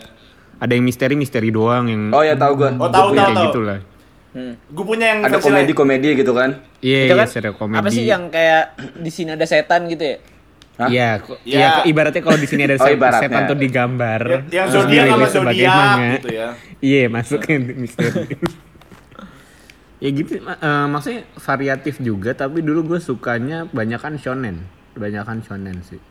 ada 0.65 0.73
yang 0.73 0.83
misteri-misteri 0.83 1.49
doang 1.51 1.85
yang 1.85 2.03
oh 2.09 2.21
ya 2.21 2.33
tahu 2.35 2.57
gue 2.57 2.69
Oh, 2.75 2.89
tahu, 2.89 3.13
kayak 3.13 3.21
tahu, 3.23 3.35
tahu. 3.35 3.45
gitu 3.47 3.61
lah. 3.63 3.79
Gue 4.67 4.85
punya 4.85 5.07
yang 5.07 5.21
ada 5.21 5.31
versi 5.31 5.45
lain. 5.45 5.55
komedi 5.61 5.73
komedi 5.73 6.09
gitu 6.17 6.33
kan 6.33 6.51
Iya, 6.81 6.99
iya, 7.05 7.15
kan 7.15 7.29
serial 7.29 7.55
komedi. 7.55 7.79
apa 7.79 7.89
sih 7.89 8.03
yang 8.03 8.23
kayak 8.29 8.65
di 8.97 9.07
sini 9.09 9.31
ada 9.31 9.45
setan 9.45 9.87
gitu 9.87 10.03
ya? 10.03 10.17
Hah? 10.75 10.89
Iya, 10.91 11.09
kok- 11.21 11.39
Ya. 11.45 11.55
iya, 11.55 11.69
ibaratnya 11.85 12.19
kalau 12.19 12.35
di 12.35 12.45
sini 12.45 12.65
ada 12.65 12.75
Oh, 12.77 12.89
ibaratnya. 12.89 13.31
setan 13.31 13.43
tuh 13.47 13.55
digambar. 13.57 14.21
Yang 14.49 14.67
terus 14.67 14.83
zodiak 14.83 15.05
sama 15.07 15.27
zodiak 15.29 15.97
gitu 16.19 16.29
ya. 16.35 16.49
Iya, 16.81 17.03
masukin 17.09 17.61
misteri. 17.79 18.27
ya 20.03 20.09
gitu, 20.11 20.33
eh, 20.37 20.87
maksudnya 20.87 21.21
variatif 21.39 21.95
juga, 21.99 22.35
tapi 22.35 22.61
dulu 22.61 22.85
gue 22.87 22.99
sukanya 22.99 23.71
banyakan 23.71 24.19
shonen, 24.19 24.67
banyakan 24.93 25.41
shonen 25.41 25.79
sih. 25.81 26.03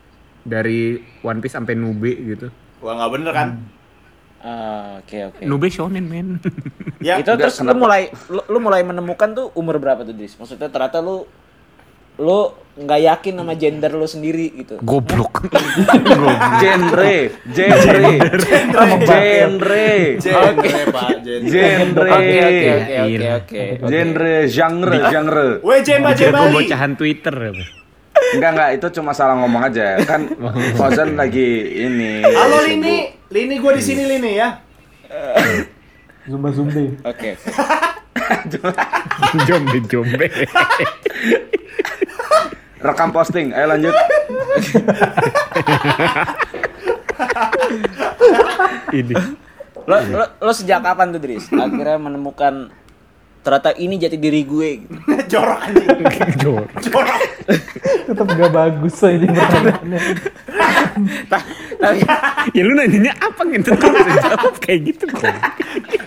Dari 0.42 0.96
One 1.20 1.38
Piece 1.38 1.52
sampai 1.52 1.72
Nube 1.74 2.08
gitu. 2.10 2.48
Wah, 2.80 2.96
nggak 2.96 3.10
bener 3.12 3.32
kan? 3.32 3.48
Ah, 3.52 3.73
Oke 5.00 5.18
oke. 5.24 5.42
Nube 5.42 5.68
shonen 5.68 6.04
men. 6.04 6.36
Ya. 7.00 7.16
Itu 7.16 7.32
Enggak, 7.32 7.48
terus 7.48 7.56
lu 7.58 7.64
kenapa? 7.66 7.80
mulai 7.80 8.02
lu, 8.26 8.40
lu 8.44 8.58
mulai 8.58 8.82
menemukan 8.82 9.28
tuh 9.30 9.46
umur 9.54 9.76
berapa 9.76 10.02
tuh 10.02 10.12
Idris? 10.12 10.36
Maksudnya 10.36 10.68
ternyata 10.68 11.00
lu 11.00 11.24
lu 12.14 12.40
nggak 12.74 13.00
yakin 13.02 13.34
sama 13.34 13.54
gender 13.54 13.90
lu 13.90 14.04
sendiri 14.04 14.46
gitu. 14.54 14.76
Goblok. 14.80 15.48
genre 16.56 17.14
genre 17.48 18.12
genre 19.24 19.82
Genre, 20.16 20.82
Pak. 20.88 21.08
Genre. 21.20 21.46
genre 21.46 22.08
Oke 22.10 22.36
oke 22.36 22.68
oke 22.70 22.94
oke 23.00 23.10
Iya. 23.10 23.30
oke. 23.36 23.62
genre 23.84 24.34
genre 24.46 24.96
genre 25.08 25.46
Weh, 25.60 25.80
Jemba, 25.80 26.10
Kira 26.12 26.20
Jemba. 26.20 26.38
gue 26.40 26.50
bocahan 26.54 26.92
Twitter 26.94 27.34
apa? 27.34 27.64
Enggak 28.34 28.50
enggak 28.54 28.70
itu 28.78 28.86
cuma 29.00 29.10
salah 29.14 29.34
ngomong 29.38 29.62
aja 29.66 29.98
kan 30.02 30.26
Fauzan 30.78 31.14
lagi 31.18 31.80
ini 31.86 32.22
Halo. 32.22 32.62
Lini, 32.66 33.10
Lini 33.30 33.54
gue 33.58 33.72
di 33.78 33.82
sini 33.82 34.02
Lini 34.06 34.32
ya. 34.38 34.58
Zumba 36.24 36.48
zumbi. 36.50 36.94
Oke. 37.04 37.36
Jombe 39.46 39.78
jombe. 39.90 40.26
rekam 42.84 43.08
posting 43.16 43.48
ayo 43.56 43.66
lanjut 43.72 43.94
Ini. 48.92 49.14
Lo, 49.84 49.96
lo, 50.00 50.24
lo 50.40 50.52
sejak 50.52 50.80
kapan 50.84 51.12
tuh 51.12 51.20
Idris? 51.20 51.48
Akhirnya 51.52 51.96
menemukan 52.00 52.72
ternyata 53.44 53.76
ini 53.76 54.00
jati 54.00 54.16
diri 54.16 54.40
gue 54.48 54.68
gitu. 54.80 54.96
Jorok 55.36 55.58
anjing. 55.60 56.00
Jor. 56.40 56.64
Jorok. 56.88 57.20
Tetap 58.08 58.26
gak 58.32 58.50
bagus 58.56 58.96
aja 59.04 59.26
pertanyaannya. 59.28 60.00
Tapi 61.28 61.98
Ya 62.56 62.62
lu 62.64 62.72
nanyanya 62.72 63.12
apa 63.20 63.44
gitu? 63.52 63.76
Kok 63.76 63.90
bisa 63.92 64.20
jawab 64.24 64.56
kayak 64.64 64.80
gitu 64.88 65.04
kok? 65.12 65.36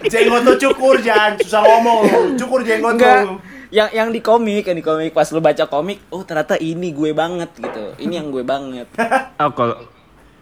Jenggot 0.10 0.42
lu 0.42 0.54
cukur, 0.58 0.96
jangan 1.06 1.38
susah 1.38 1.62
ngomong. 1.62 2.34
Cukur 2.40 2.66
jenggot 2.66 2.98
enggak 2.98 3.30
lu. 3.30 3.38
yang 3.68 3.90
yang 3.92 4.10
di 4.16 4.24
komik, 4.24 4.64
yang 4.66 4.78
di 4.80 4.86
komik 4.86 5.12
pas 5.12 5.28
lu 5.30 5.44
baca 5.44 5.68
komik, 5.68 6.00
oh 6.10 6.24
ternyata 6.24 6.56
ini 6.58 6.90
gue 6.96 7.12
banget 7.14 7.52
gitu. 7.60 7.94
Ini 8.02 8.14
yang 8.24 8.34
gue 8.34 8.42
banget. 8.42 8.90
Oh 9.38 9.54
kalau 9.54 9.78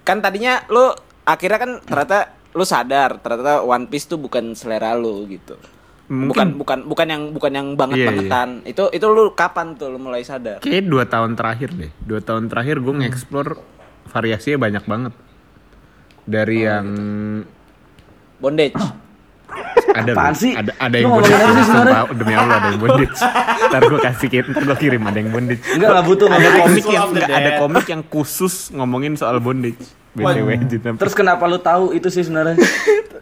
Kan 0.07 0.23
tadinya 0.23 0.63
lu 0.71 0.93
akhirnya 1.27 1.59
kan 1.59 1.71
ternyata 1.83 2.31
lu 2.55 2.63
sadar 2.63 3.19
ternyata 3.19 3.65
One 3.65 3.91
Piece 3.91 4.07
tuh 4.07 4.21
bukan 4.21 4.55
selera 4.55 4.95
lu 4.95 5.25
gitu. 5.27 5.59
Mungkin 6.05 6.29
Bukan 6.29 6.47
bukan 6.57 6.79
bukan 6.85 7.07
yang 7.09 7.23
bukan 7.33 7.51
yang 7.51 7.67
banget 7.73 7.97
Iya, 7.97 8.07
bangetan. 8.13 8.49
Itu 8.63 8.93
itu 8.93 9.05
lu 9.05 9.33
kapan 9.33 9.73
tuh 9.73 9.89
lu 9.89 9.97
mulai 9.97 10.21
sadar? 10.21 10.61
kayak 10.61 10.85
dua 10.85 11.03
tahun 11.05 11.33
terakhir 11.33 11.73
deh. 11.73 11.91
Dua 12.01 12.21
tahun 12.21 12.45
terakhir 12.45 12.77
gue 12.79 12.93
nge-explore 12.93 13.57
variasinya 14.07 14.57
banyak 14.61 14.83
banget. 14.85 15.13
Dari 16.25 16.57
yang 16.61 16.87
Bondage. 18.37 18.75
ada 19.95 20.11
Apaan 20.11 20.33
loh, 20.33 20.41
sih? 20.41 20.51
ada 20.51 20.71
ada 20.81 20.95
yang 20.99 21.07
bondage 21.07 21.31
apa 21.31 21.51
sih 21.53 21.65
sumpah, 21.69 22.03
demi 22.11 22.33
Allah 22.35 22.55
ada 22.59 22.67
yang 22.73 22.81
bondage. 22.81 23.17
ntar 23.71 23.81
gue 23.85 23.99
kasih 24.01 24.27
kirim, 24.27 24.49
ntar 24.51 24.63
gue 24.65 24.77
kirim 24.81 25.01
ada 25.05 25.17
yang 25.21 25.31
bondage. 25.31 25.61
Enggak 25.71 25.91
lah 25.95 26.03
butuh 26.03 26.27
Ada 26.27 26.49
komik 26.59 26.85
yang 26.89 27.03
of 27.05 27.09
the 27.13 27.21
nggak 27.21 27.29
ada 27.31 27.51
komik 27.61 27.85
yang 27.87 28.01
khusus 28.03 28.53
ngomongin 28.75 29.13
soal 29.15 29.37
bondage. 29.39 29.79
BTW 30.15 30.47
Terus 30.95 31.11
kenapa 31.15 31.43
lu 31.43 31.59
tahu 31.59 31.91
itu 31.91 32.07
sih 32.07 32.23
sebenarnya? 32.23 32.55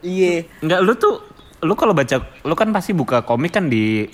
Iya. 0.03 0.43
Enggak, 0.59 0.79
lu 0.83 0.93
tuh 0.99 1.23
lu 1.63 1.73
kalau 1.79 1.95
baca 1.95 2.19
lu 2.43 2.53
kan 2.53 2.69
pasti 2.75 2.91
buka 2.91 3.23
komik 3.23 3.55
kan 3.55 3.71
di 3.71 4.05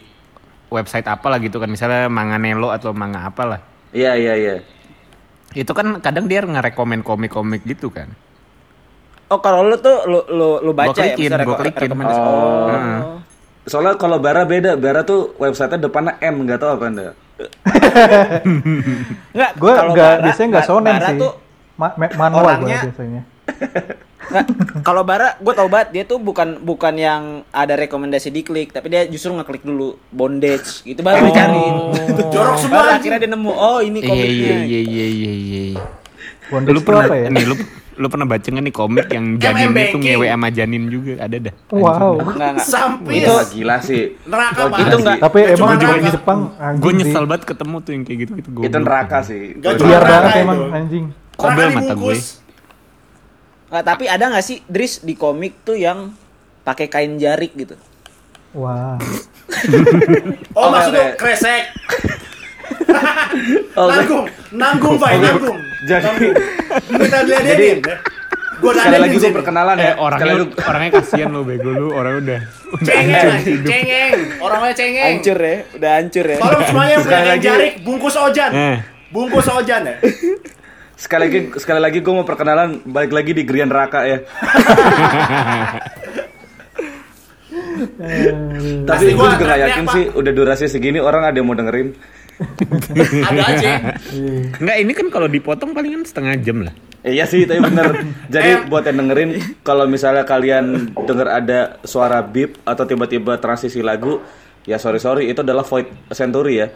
website 0.69 1.09
apa 1.09 1.25
lah 1.33 1.41
gitu 1.41 1.57
kan 1.57 1.67
misalnya 1.67 2.05
Manganelo 2.07 2.69
atau 2.69 2.93
manga 2.93 3.25
apa 3.25 3.43
lah. 3.43 3.59
Iya 3.89 4.13
iya 4.15 4.33
iya. 4.37 4.55
Itu 5.57 5.73
kan 5.73 5.97
kadang 5.97 6.29
dia 6.29 6.45
ngerekomen 6.45 7.01
komik-komik 7.01 7.65
gitu 7.65 7.89
kan. 7.89 8.13
Oh 9.29 9.41
kalau 9.41 9.65
lu 9.65 9.77
tuh 9.77 10.05
lu 10.05 10.21
lu, 10.29 10.49
lu 10.61 10.71
baca 10.73 10.93
Gua 10.93 10.97
klikin, 10.97 11.29
ya 11.29 11.37
misalnya 11.37 11.45
gua 11.45 11.57
klikin. 11.57 11.89
Oh. 11.89 12.69
Heeh. 12.69 12.99
Soalnya 13.69 13.93
kalau 14.01 14.17
Bara 14.17 14.45
beda, 14.45 14.73
Bara 14.77 15.05
tuh 15.05 15.37
websitenya 15.37 15.85
depannya 15.85 16.17
M, 16.21 16.41
nggak 16.45 16.57
tahu 16.57 16.69
apa 16.77 16.85
anda. 16.89 17.07
Enggak, 19.33 19.51
Gue 19.61 19.73
nggak 19.73 20.13
biasanya 20.25 20.47
nggak 20.57 20.65
sonen 20.65 20.93
Bara 20.97 21.09
sih. 21.13 21.19
tuh 21.21 21.33
Ma- 21.79 21.95
ma- 21.95 22.15
manual 22.17 22.65
gue 22.65 22.75
biasanya. 22.75 23.21
Nggak, 24.29 24.45
kalau 24.81 25.01
Bara 25.01 25.35
gue 25.35 25.51
tau 25.51 25.65
banget 25.65 25.87
dia 25.91 26.03
tuh 26.03 26.17
bukan 26.17 26.59
bukan 26.59 26.93
yang 26.93 27.23
ada 27.49 27.73
rekomendasi 27.75 28.29
diklik, 28.29 28.69
tapi 28.69 28.87
dia 28.87 29.03
justru 29.03 29.31
ngeklik 29.31 29.61
dulu 29.61 29.97
bondage 30.09 30.81
gitu 30.83 30.99
baru 30.99 31.19
Oh. 31.19 31.25
dicari. 31.25 31.65
Jorok 32.29 32.55
semua 32.55 32.73
Baru 32.75 32.87
anjing. 32.87 32.99
akhirnya 32.99 33.19
dia 33.19 33.31
nemu, 33.31 33.51
oh 33.51 33.79
ini 33.79 33.97
Iya 33.97 34.07
komiknya. 34.07 34.29
iya 34.29 34.55
iya 34.55 34.79
iya 34.79 35.05
iya 35.07 35.31
iya. 35.65 35.81
Bondage 36.47 36.73
Lu 36.73 36.81
pernah 36.81 37.03
apa 37.03 37.15
ya? 37.15 37.27
nih 37.27 37.45
lu 37.45 37.55
lu 37.99 38.07
pernah 38.07 38.23
baca 38.25 38.47
nggak 38.47 38.63
nih 38.63 38.71
komik 38.73 39.07
yang 39.09 39.25
janin 39.35 39.69
itu 39.75 39.97
ngewe 39.99 40.25
sama 40.25 40.47
janin 40.49 40.83
juga 40.87 41.13
ada 41.19 41.37
dah. 41.37 41.53
Wow. 41.69 42.15
Enggak 42.23 42.49
enggak. 42.55 42.65
Sampis. 42.65 43.19
Itu 43.19 43.33
gila 43.51 43.77
sih. 43.79 44.03
Neraka 44.23 44.61
banget. 44.67 44.85
Itu 44.85 44.95
nggak- 44.99 45.19
Tapi 45.19 45.39
emang 45.49 45.69
juga 45.75 45.95
di 45.97 46.09
Jepang 46.09 46.39
Gue 46.79 46.91
nyesel 46.93 47.25
banget 47.25 47.43
ketemu 47.45 47.75
tuh 47.79 47.91
yang 47.91 48.03
kayak 48.03 48.17
gitu-gitu. 48.21 48.49
Itu 48.61 48.77
neraka 48.79 49.17
sih. 49.21 49.41
Biar 49.53 49.75
banget 50.01 50.31
emang 50.39 50.59
anjing. 50.71 51.05
Kobel 51.35 51.67
mata 51.69 51.93
gue. 51.93 52.15
Nggak, 53.69 53.83
tapi 53.85 54.05
ada 54.05 54.25
nggak 54.27 54.41
sih 54.41 54.57
Dris 54.65 54.99
di 54.99 55.13
komik 55.13 55.61
tuh 55.61 55.73
yang 55.73 56.09
pakai 56.61 56.85
kain 56.85 57.15
jarik 57.15 57.53
gitu? 57.53 57.77
Wah. 58.53 58.97
Oh, 60.53 60.65
Oke, 60.65 60.71
maksudnya 60.71 61.05
oke. 61.07 61.17
kresek. 61.17 61.63
Oh, 63.75 63.87
nanggung, 63.87 64.25
nanggung, 64.51 64.95
Pak, 64.95 65.09
nanggung. 65.15 65.57
Jadi- 65.83 66.05
Nanggung. 66.05 66.33
Kita 66.99 67.17
lihat-lihatin. 67.23 67.79
Gue 68.59 68.71
Sekali 68.75 68.97
lagi 68.99 69.15
gue 69.15 69.31
perkenalan 69.31 69.75
Eh 69.75 69.85
ya. 69.85 69.93
orangnya 69.95 70.19
Sekali 70.19 70.33
lagi- 70.35 70.57
orangnya 70.69 70.91
kasihan 70.93 71.29
lo 71.31 71.41
bego 71.41 71.71
lu 71.71 71.87
orang 71.89 72.13
udah 72.19 72.39
udah 72.69 72.85
Cengeng, 72.85 73.39
cengeng. 73.63 74.13
Orangnya 74.37 74.73
cengeng. 74.75 75.05
Hancur 75.15 75.37
ya, 75.39 75.55
udah 75.71 75.91
hancur 75.95 76.25
ya. 76.27 76.37
Tolong 76.37 76.63
semuanya 76.63 76.91
yang 76.91 77.01
punya 77.01 77.37
jarik, 77.39 77.73
bungkus 77.81 78.15
ojan. 78.19 78.51
Eh. 78.51 78.77
Bungkus 79.09 79.47
ojan 79.49 79.81
ya. 79.81 79.95
Sekali 80.99 81.31
lagi 81.31 81.39
sekali 81.55 81.79
lagi 81.79 82.03
gue 82.03 82.11
mau 82.11 82.27
perkenalan 82.27 82.83
balik 82.83 83.15
lagi 83.15 83.31
di 83.31 83.47
Grian 83.47 83.71
Raka 83.71 84.03
ya. 84.03 84.19
Tapi 88.83 89.03
gue 89.07 89.15
gua 89.15 89.31
juga 89.33 89.45
gak 89.47 89.59
yakin 89.63 89.85
sih 89.89 90.03
udah 90.11 90.31
durasi 90.33 90.65
segini 90.67 90.99
orang 90.99 91.23
ada 91.23 91.39
yang 91.39 91.47
mau 91.47 91.55
dengerin. 91.55 91.95
Ada 93.27 93.41
aja. 93.51 93.71
Enggak 94.55 94.77
ini 94.79 94.91
kan 94.95 95.07
kalau 95.11 95.27
dipotong 95.27 95.75
palingan 95.75 96.07
setengah 96.07 96.39
jam 96.39 96.63
lah. 96.63 96.71
Eh, 97.03 97.15
Iya 97.15 97.27
sih, 97.27 97.43
tapi 97.43 97.59
bener. 97.59 97.99
Jadi 98.33 98.49
Eh. 98.49 98.63
buat 98.63 98.87
yang 98.87 99.03
dengerin, 99.03 99.29
kalau 99.59 99.83
misalnya 99.83 100.23
kalian 100.23 100.95
denger 100.95 101.27
ada 101.27 101.59
suara 101.83 102.23
beep 102.23 102.55
atau 102.63 102.87
tiba-tiba 102.87 103.35
transisi 103.39 103.83
lagu, 103.83 104.23
ya 104.63 104.79
sorry 104.79 105.03
sorry, 105.03 105.27
itu 105.27 105.43
adalah 105.43 105.67
Void 105.67 105.91
Century 106.11 106.63
ya. 106.63 106.67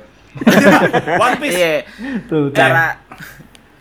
One 1.16 1.36
Piece. 1.40 1.56
Iya. 1.56 1.76
Tuh, 2.28 2.52
tuh. 2.52 2.60
Cara 2.60 3.00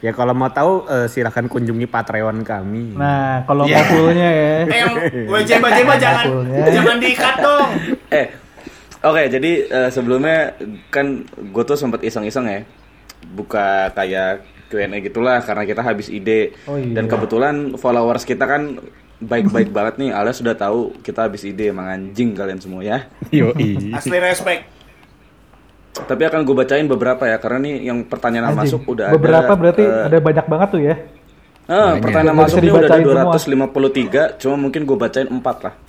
Ya 0.02 0.10
kalau 0.10 0.34
mau 0.34 0.50
tahu 0.50 0.82
eh, 0.84 1.06
silahkan 1.06 1.46
kunjungi 1.46 1.86
Patreon 1.86 2.42
kami. 2.42 2.98
Nah, 2.98 3.46
kalau 3.46 3.62
Iya. 3.64 3.78
mau 3.78 3.86
fullnya 3.88 4.28
ya. 4.28 4.54
Eh, 4.66 4.78
yang 4.82 4.92
gue 5.30 5.40
jeba-jeba 5.46 5.94
jangan 5.94 6.26
jangan 6.68 6.96
diikat 6.98 7.34
dong. 7.38 7.70
Eh, 8.12 8.26
oke, 9.00 9.22
jadi 9.30 9.50
eh, 9.64 9.88
sebelumnya 9.88 10.52
kan 10.90 11.22
gue 11.24 11.64
tuh 11.64 11.78
sempat 11.78 12.04
iseng-iseng 12.04 12.44
ya, 12.44 12.60
buka 13.24 13.88
kayak 13.94 14.44
Q&A 14.68 14.98
gitulah 15.00 15.40
karena 15.40 15.64
kita 15.64 15.80
habis 15.80 16.10
ide. 16.10 16.52
Oh, 16.66 16.76
iya. 16.76 16.92
Dan 16.92 17.06
kebetulan 17.06 17.78
followers 17.78 18.24
kita 18.24 18.44
kan 18.44 18.82
baik-baik 19.16 19.70
banget 19.70 19.96
nih, 19.96 20.10
alias 20.10 20.36
sudah 20.36 20.52
tahu 20.52 20.92
kita 20.98 21.24
habis 21.24 21.46
ide, 21.46 21.70
emang 21.70 21.86
anjing 21.86 22.34
kalian 22.34 22.58
semua 22.58 22.82
ya. 22.82 23.06
Yoi. 23.30 23.94
Asli 23.94 24.18
respect. 24.18 24.66
Tapi 25.94 26.22
akan 26.22 26.40
gue 26.42 26.56
bacain 26.56 26.86
beberapa 26.86 27.22
ya, 27.22 27.36
karena 27.36 27.58
nih 27.60 27.74
yang 27.84 27.98
pertanyaan 28.02 28.48
yang 28.48 28.56
Anjing. 28.56 28.72
masuk 28.74 28.82
udah 28.88 29.12
Beberapa 29.12 29.44
ada. 29.46 29.60
berarti 29.60 29.82
eh, 29.82 30.06
ada 30.06 30.18
banyak 30.18 30.46
banget 30.46 30.68
tuh 30.70 30.80
ya. 30.82 30.96
Ah, 31.62 31.94
Banyak. 31.94 32.02
pertanyaan 32.02 32.34
bisa 32.34 32.42
masuknya 32.48 32.72
udah 32.72 32.80
ada 32.82 32.98
dibacain 32.98 34.32
253, 34.34 34.40
cuma 34.40 34.56
mungkin 34.58 34.80
gue 34.82 34.96
bacain 34.98 35.28
4 35.28 35.36
lah. 35.58 35.74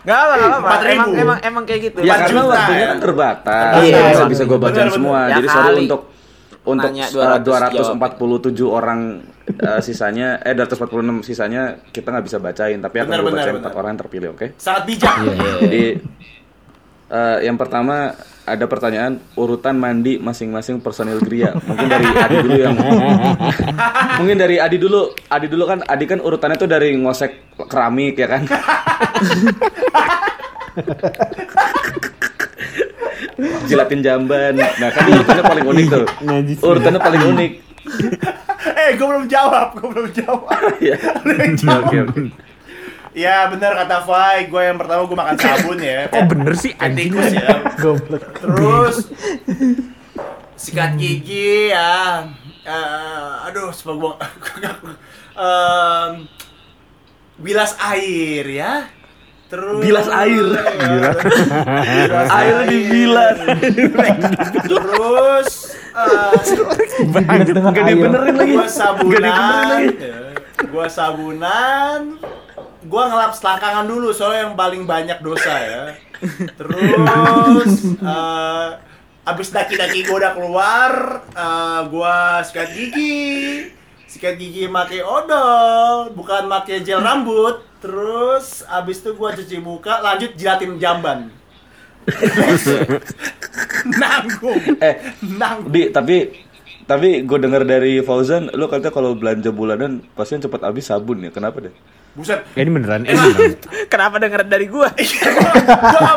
Gak 0.00 0.16
apa, 0.16 0.32
gak 0.34 0.46
apa. 0.46 0.58
Empat 0.58 0.80
ribu. 0.82 0.92
Emang, 0.92 1.10
emang, 1.14 1.38
emang 1.42 1.64
kayak 1.64 1.80
gitu. 1.82 1.98
Ya 2.00 2.14
karena 2.18 2.40
juta, 2.40 2.52
waktunya 2.54 2.78
ya. 2.78 2.86
kan 2.86 2.98
terbatas, 2.98 3.72
Iya, 3.78 3.96
nggak 3.96 4.12
benar. 4.12 4.28
bisa 4.28 4.42
gue 4.44 4.58
bacain 4.58 4.76
Benar, 4.82 4.94
semua. 4.94 5.18
benar. 5.18 5.30
Jadi 5.30 5.40
Ya 5.40 5.50
sorry 5.50 5.64
kali. 5.66 5.80
untuk 5.82 6.00
untuk 6.60 6.90
Nanya 6.92 7.06
uh, 7.08 7.38
247 7.40 8.68
orang 8.68 9.00
uh, 9.58 9.80
sisanya, 9.80 10.28
eh 10.40 10.52
246 10.52 11.24
sisanya 11.24 11.62
kita 11.86 12.08
nggak 12.10 12.26
bisa 12.26 12.38
bacain, 12.38 12.78
tapi 12.78 12.96
akan 12.98 13.08
Benar, 13.10 13.18
gue 13.18 13.30
bacain 13.30 13.48
benar. 13.50 13.60
empat 13.60 13.74
orang 13.74 13.88
yang 13.90 14.00
terpilih, 14.00 14.28
oke? 14.30 14.46
Sangat 14.56 14.82
bijak. 14.84 15.14
Jadi 15.62 15.84
uh, 17.10 17.42
yang 17.42 17.58
pertama 17.58 18.14
ada 18.46 18.66
pertanyaan 18.66 19.20
urutan 19.38 19.76
mandi 19.78 20.18
masing-masing 20.18 20.80
personil 20.82 21.20
Gria. 21.22 21.54
Mungkin 21.54 21.86
dari 21.86 22.06
Adi 22.10 22.36
dulu 22.42 22.56
yang 22.58 22.74
Mungkin 24.18 24.36
dari 24.38 24.56
Adi 24.58 24.78
dulu. 24.80 25.14
Adi 25.30 25.46
dulu 25.46 25.64
kan 25.70 25.86
Adi 25.86 26.04
kan 26.08 26.18
urutannya 26.18 26.56
tuh 26.58 26.66
dari 26.66 26.96
ngosek 26.98 27.54
keramik 27.70 28.18
ya 28.18 28.26
kan. 28.26 28.42
Jilatin 33.70 34.02
jamban. 34.02 34.58
Nah, 34.58 34.90
kan 34.90 35.04
urutannya 35.06 35.44
paling 35.46 35.66
unik 35.70 35.86
tuh. 35.86 36.06
Urutannya 36.58 37.00
paling 37.00 37.22
unik. 37.36 37.52
eh, 38.80 38.90
gue 38.98 39.06
belum 39.06 39.26
jawab, 39.30 39.78
gue 39.78 39.88
belum 39.88 40.08
jawab. 40.12 40.52
Iya. 40.82 40.96
Oke, 41.86 41.96
oke. 42.02 42.20
Ya 43.10 43.50
benar 43.50 43.74
kata 43.74 44.06
Fai, 44.06 44.46
gue 44.46 44.62
yang 44.62 44.78
pertama 44.78 45.02
gue 45.02 45.18
makan 45.18 45.34
sabun 45.34 45.78
ya. 45.78 46.06
Kok 46.14 46.24
bener 46.30 46.52
sih 46.54 46.72
anjing? 46.78 47.10
ya. 47.10 47.74
Goblok. 47.74 48.22
Terus 48.38 48.96
sikat 50.62 50.94
gigi 50.94 51.74
ya. 51.74 52.22
Eh, 52.60 53.46
aduh, 53.48 53.72
semoga 53.72 54.14
gua 54.14 54.14
Em, 55.40 56.28
bilas 57.36 57.72
air 57.80 58.44
ya. 58.46 58.86
Terus 59.50 59.82
Bilas 59.82 60.06
air. 60.06 60.46
Bilas 60.46 61.18
Air 62.30 62.56
dibilas. 62.68 63.36
Terus 64.62 65.48
eh, 65.90 66.32
dengan 67.50 67.72
Nggak 67.74 67.82
air. 67.82 67.90
dibenerin 67.90 68.34
lagi. 68.36 68.52
gua 68.52 68.62
Nggak 68.62 68.70
sabunan. 68.70 69.82
Gua 70.70 70.86
sabunan. 70.86 72.00
Gua 72.86 73.12
ngelap 73.12 73.32
selangkangan 73.36 73.84
dulu 73.84 74.08
soalnya 74.14 74.48
yang 74.48 74.56
paling 74.56 74.88
banyak 74.88 75.18
dosa 75.20 75.52
ya. 75.60 75.82
Terus 76.58 77.72
eh 78.00 78.68
abis 79.20 79.52
daki-daki 79.52 80.08
gua 80.08 80.16
udah 80.26 80.32
keluar, 80.32 80.92
eh, 81.32 81.80
gua 81.92 82.40
sikat 82.40 82.72
gigi. 82.72 83.68
Sikat 84.10 84.40
gigi 84.40 84.66
make 84.66 84.98
odol, 85.04 86.10
bukan 86.16 86.48
make 86.50 86.82
gel 86.82 87.04
rambut. 87.04 87.62
Terus 87.80 88.64
abis 88.66 89.00
itu 89.04 89.12
gua 89.16 89.32
cuci 89.36 89.60
muka, 89.60 90.00
lanjut 90.00 90.34
jilatin 90.36 90.80
jamban. 90.80 91.30
nanggung, 94.00 94.60
Eh, 94.80 94.94
nanggung. 95.36 95.70
Di, 95.70 95.92
tapi 95.92 96.32
tapi 96.90 97.22
gue 97.22 97.38
dengar 97.38 97.62
dari 97.62 98.02
Fauzan, 98.02 98.50
lu 98.50 98.66
katanya 98.66 98.90
kalau 98.90 99.14
belanja 99.14 99.54
bulanan 99.54 100.02
pasti 100.18 100.34
yang 100.34 100.42
cepat 100.50 100.66
habis 100.66 100.90
sabun 100.90 101.22
ya. 101.22 101.30
Kenapa 101.30 101.62
deh? 101.62 101.74
Buset, 102.10 102.42
Ya 102.52 102.60
ini 102.60 102.70
beneran, 102.70 103.02
ini 103.02 103.14
beneran. 103.14 103.54
Kenapa 103.92 104.18
denger 104.18 104.42
dari 104.44 104.66
gua? 104.66 104.90
gua, 105.94 106.10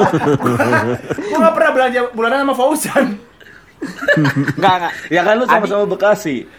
gua, 1.21 1.37
gak 1.39 1.53
pernah 1.53 1.71
belanja 1.71 1.99
bulanan 2.11 2.41
sama 2.41 2.53
Fauzan. 2.53 3.07
Enggak, 4.57 4.73
enggak. 4.79 4.93
Ya 5.07 5.21
kan 5.21 5.33
lu 5.35 5.45
sama-sama 5.45 5.85
Bekasi. 5.85 6.49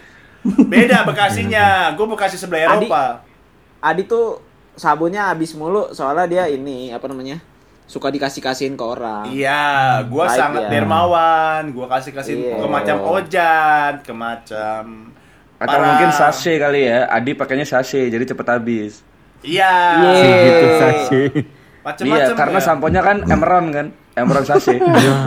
Beda 0.45 1.03
Bekasinya, 1.03 1.65
gua 1.93 2.05
Bekasi 2.09 2.35
sebelah 2.35 2.63
Adi- 2.71 2.87
Eropa. 2.87 3.03
Adi 3.81 4.03
tuh 4.05 4.39
sabunnya 4.73 5.27
habis 5.27 5.51
mulu 5.51 5.91
soalnya 5.91 6.25
dia 6.25 6.43
ini 6.47 6.89
apa 6.89 7.05
namanya? 7.05 7.41
Suka 7.85 8.09
dikasih-kasihin 8.09 8.73
ke 8.73 8.81
orang. 8.81 9.29
Iya, 9.29 9.65
gua 10.05 10.25
Baik 10.25 10.37
sangat 10.37 10.61
ya. 10.63 10.69
dermawan. 10.71 11.63
Gua 11.69 11.85
kasih 11.87 12.11
kasih 12.11 12.33
Iya. 12.39 12.55
ke 12.57 12.67
macam 12.67 12.97
ojan, 13.03 13.91
ke 13.99 14.09
macam 14.09 14.83
Atau 15.55 15.69
para- 15.71 15.85
mungkin 15.85 16.09
sachet 16.09 16.57
kali 16.57 16.87
ya. 16.87 17.03
Adi 17.05 17.31
pakainya 17.33 17.63
sachet 17.63 18.07
jadi 18.07 18.25
cepet 18.25 18.47
habis. 18.47 19.03
Iya. 19.45 19.73
Iya. 20.01 20.35
Gitu 20.41 20.67
saja. 20.75 21.17
Macam-macam. 21.85 22.17
Iya, 22.17 22.33
karena 22.33 22.59
ya. 22.59 22.65
samponya 22.65 23.01
kan 23.01 23.17
Emeron 23.23 23.65
kan. 23.69 23.87
Emerald 24.15 24.47
Sachet. 24.47 24.79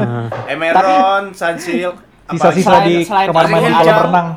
Emeron, 0.53 1.31
Sunsilk, 1.31 1.97
apa 2.27 2.35
Sisa-sisa 2.35 2.67
Selain- 2.67 2.89
di 2.89 2.97
selain 3.05 3.29
kamar 3.29 3.47
mandi 3.47 3.71
kolam 3.71 3.97
renang. 4.09 4.29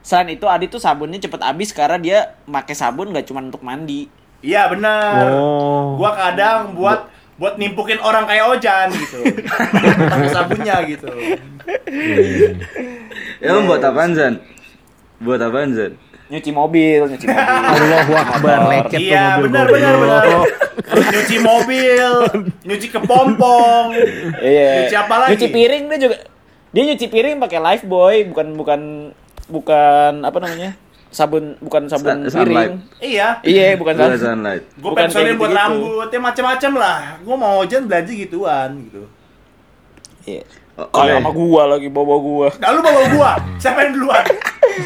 Selain 0.00 0.28
itu 0.28 0.46
Adi 0.46 0.66
tuh 0.68 0.80
sabunnya 0.80 1.18
cepet 1.18 1.40
habis 1.40 1.72
karena 1.72 1.96
dia 1.96 2.18
pakai 2.44 2.76
sabun 2.76 3.10
nggak 3.10 3.26
cuma 3.26 3.40
untuk 3.40 3.60
mandi. 3.60 4.06
Iya 4.40 4.68
benar. 4.68 5.28
Oh. 5.34 5.96
Gua 5.96 6.12
kadang 6.12 6.72
buat 6.72 7.08
buat 7.36 7.56
nimpukin 7.56 7.96
orang 8.00 8.28
kayak 8.28 8.44
Ojan 8.52 8.88
gitu. 8.92 9.24
Pakai 10.08 10.28
sabunnya 10.28 10.76
gitu. 10.84 11.08
Ya 13.40 13.56
lu 13.56 13.64
buat 13.64 13.80
apaan 13.80 14.12
Zan? 14.12 14.40
Buat 15.18 15.40
apaan 15.40 15.72
Zan? 15.72 15.96
Nyuci 16.30 16.50
mobil, 16.50 17.00
nyuci 17.04 17.26
mobil. 17.26 17.42
Allahu 17.42 18.12
Akbar, 18.14 18.58
lecet 18.70 18.90
tuh 18.94 19.02
Iya 19.02 19.24
mobil 19.34 19.44
benar 19.44 19.64
gua. 19.64 19.74
benar 19.74 19.94
benar. 19.98 20.24
nyuci 21.10 21.36
mobil, 21.40 22.10
nyuci 22.62 22.86
kepompong. 22.88 23.86
Iya. 24.38 24.70
Nyuci 24.80 24.96
apa 24.96 25.14
lagi? 25.18 25.30
Nyuci 25.34 25.46
piring 25.50 25.84
dia 25.86 25.98
juga. 25.98 26.16
Dia 26.70 26.82
nyuci 26.86 27.06
piring 27.06 27.36
pakai 27.36 27.58
Lifebuoy, 27.58 28.18
bukan 28.24 28.46
bukan 28.54 28.80
bukan 29.50 30.12
apa 30.22 30.38
namanya? 30.38 30.78
Sabun 31.10 31.58
bukan 31.58 31.90
sabun 31.90 32.30
Sun- 32.30 32.46
piring. 32.46 32.78
Iya. 33.02 33.42
Iya, 33.42 33.74
bukan 33.74 33.98
Gua 33.98 34.06
sabun. 34.06 34.22
Sunlight. 34.22 34.62
Gue 34.72 34.90
kayak 34.94 35.10
buat 35.10 35.26
gitu-gitu. 35.26 35.50
rambut, 35.50 36.08
ya 36.08 36.20
macam-macam 36.22 36.72
lah. 36.78 36.98
Gue 37.18 37.34
mau 37.34 37.52
Ojan 37.58 37.90
belanja 37.90 38.12
gituan 38.14 38.70
gitu. 38.86 39.02
Iya. 40.22 40.46
Oh, 40.82 40.88
Kalau 40.90 41.12
sama 41.12 41.30
gua 41.30 41.62
lagi 41.68 41.88
bawa 41.88 42.16
gua. 42.16 42.48
Nah, 42.56 42.68
lu 42.70 42.80
bawa 42.80 43.02
gua. 43.10 43.30
Siapa 43.56 43.78
yang 43.82 43.92
duluan? 43.92 44.24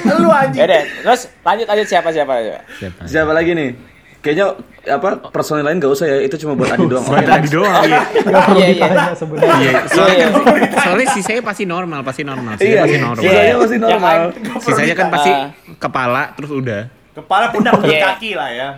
lu 0.04 0.28
anjing. 0.28 0.58
Ya 0.58 0.66
deh, 0.66 0.82
terus 1.00 1.22
lanjut 1.40 1.66
lanjut 1.66 1.86
siapa 1.86 2.08
siapa 2.10 2.32
coba. 2.34 2.58
Siapa? 2.74 3.00
Siapa 3.04 3.30
lagi 3.30 3.52
nih? 3.52 3.70
Kayaknya 4.18 4.46
apa 4.86 5.08
personil 5.28 5.62
lain 5.62 5.76
gak 5.76 5.92
usah 5.92 6.06
ya, 6.06 6.16
itu 6.18 6.34
cuma 6.36 6.56
buat 6.56 6.72
Adi 6.72 6.88
doang. 6.90 7.04
Buat 7.04 7.22
tadi 7.22 7.48
doang. 7.48 7.84
Iya. 7.84 8.00
Gak 8.24 8.40
perlu 8.42 8.56
Iya, 8.56 8.66
iya. 8.66 8.72
ditanya 8.74 9.12
sebenarnya. 9.14 9.52
Iya, 9.54 9.72
soalnya 9.86 10.14
Iya, 10.14 10.26
kan 10.26 10.32
soalnya 10.80 11.06
sisanya 11.12 11.42
pasti 11.44 11.64
normal, 11.64 12.00
pasti 12.00 12.22
normal. 12.24 12.52
Sisanya 12.56 12.64
Iya, 12.66 12.80
pasti 12.80 12.98
normal. 12.98 13.20
sisanya 13.22 13.54
masih 13.54 13.78
normal. 13.78 14.16
Sisanya 14.58 14.94
kan 14.94 15.06
pasti 15.10 15.30
kepala 15.76 16.22
terus 16.32 16.50
udah. 16.50 16.82
Kepala 17.12 17.44
pundak 17.52 17.72
Iya. 17.84 18.00
kaki 18.10 18.30
lah 18.32 18.48
ya. 18.50 18.68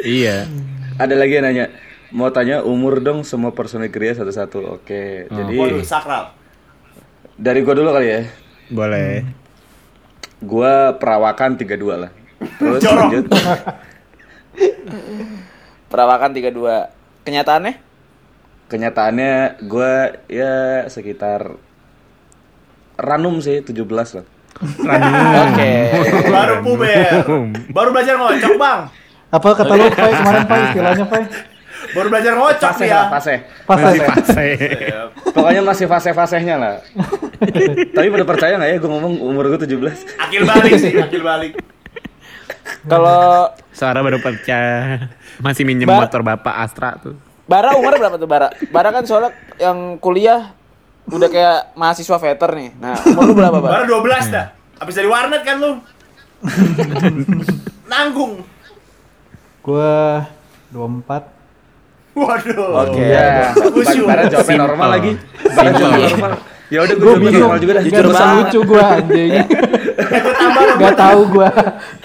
Iya. 0.00 0.36
Ada 0.96 1.14
lagi 1.14 1.32
yang 1.32 1.44
nanya, 1.44 1.64
mau 2.10 2.28
tanya 2.28 2.64
umur 2.64 2.98
dong 2.98 3.22
semua 3.22 3.52
personil 3.52 3.86
Gria 3.86 4.10
satu-satu. 4.12 4.58
Oke, 4.74 5.28
jadi 5.28 5.52
Waduh, 5.54 5.84
sakral. 5.84 6.32
Dari 7.38 7.62
gua 7.62 7.74
dulu 7.78 7.90
kali 7.94 8.08
ya. 8.10 8.20
Boleh. 8.68 9.22
Gua 10.42 10.98
perawakan 10.98 11.54
32 11.54 11.94
lah. 11.94 12.10
Terus 12.58 12.82
Jorok. 12.82 12.98
lanjut. 12.98 13.24
Perawakan 15.90 16.30
32. 16.34 17.24
Kenyataannya? 17.24 17.74
Kenyataannya 18.68 19.32
gua 19.64 20.18
ya 20.28 20.84
sekitar 20.90 21.56
ranum 22.98 23.38
sih 23.38 23.62
17 23.62 23.86
lah. 23.88 24.26
Oke. 25.46 25.72
Baru 26.34 26.54
puber. 26.66 27.22
Baru 27.70 27.88
belajar 27.94 28.18
ngocok, 28.18 28.54
Bang. 28.58 28.90
Apa 29.28 29.52
kata 29.54 29.76
lu, 29.76 29.92
Pai, 29.92 30.08
kemarin, 30.08 30.44
Pai, 30.48 30.60
istilahnya, 30.72 31.04
Pai? 31.04 31.20
Baru 31.98 32.08
belajar 32.08 32.32
ngocok 32.32 32.70
Fase 32.70 32.84
ya. 32.86 33.02
fase. 33.10 33.34
Pas 33.66 33.76
Masih 33.76 33.98
ya? 33.98 34.06
fase. 34.08 34.46
Pokoknya 35.28 35.62
masih 35.62 35.86
fase-fasenya 35.86 36.54
lah. 36.56 36.74
Tapi 37.96 38.06
pada 38.08 38.24
percaya 38.24 38.54
nggak 38.54 38.70
ya 38.70 38.76
gue 38.78 38.86
ngomong 38.88 39.12
umur 39.20 39.50
gue 39.50 39.66
17? 39.66 39.74
Akil 40.16 40.42
balik 40.44 40.72
sih, 40.76 40.94
akil 40.94 41.22
balik. 41.22 41.58
Kalau 42.84 43.50
Suara 43.70 43.98
baru 44.00 44.18
pecah. 44.18 45.10
Masih 45.38 45.62
minjem 45.62 45.86
Ba- 45.86 46.02
motor 46.02 46.22
Bapak 46.22 46.54
Astra 46.56 46.94
tuh. 46.96 47.14
Bara 47.44 47.74
umur 47.74 47.94
berapa 47.94 48.14
tuh 48.14 48.26
Bara? 48.26 48.48
Bara 48.68 48.90
kan 48.90 49.02
soalnya 49.02 49.30
yang 49.56 49.98
kuliah 49.98 50.52
udah 51.06 51.26
kayak 51.26 51.58
mahasiswa 51.74 52.16
veter 52.16 52.50
nih. 52.52 52.70
Nah, 52.76 52.94
umur 53.08 53.24
lu 53.24 53.34
berapa, 53.34 53.58
Bara? 53.58 53.82
Baru 53.82 54.04
12 54.04 54.28
dah. 54.28 54.46
Habis 54.78 54.94
dari 54.94 55.08
warnet 55.08 55.42
kan 55.42 55.56
lu. 55.56 55.72
Nanggung. 57.90 58.44
Gua 59.60 60.22
24. 60.70 61.37
Waduh. 62.18 62.68
Oke. 62.82 63.00
Iya. 63.00 63.54
Khusyuk. 63.54 64.06
Bara 64.06 64.22
jawabnya 64.24 64.42
Simple. 64.44 64.64
normal 64.64 64.88
lagi. 64.90 65.12
Bara 65.48 65.70
jawabnya 65.70 66.08
normal. 66.08 66.32
Ya 66.68 66.78
udah 66.84 66.94
gue 66.94 67.06
Gue 67.06 67.16
bingung. 67.18 67.42
normal 67.42 67.58
juga 67.58 67.72
dah. 67.72 67.82
Jujur 67.82 68.06
banget. 68.06 68.36
lucu 68.44 68.58
gua, 68.66 68.84
anjing. 68.94 69.30
Gua 69.98 70.32
tambah 70.36 70.62
dong. 70.62 70.78
Gak 70.78 70.94
tahu 70.94 71.20
gua. 71.28 71.48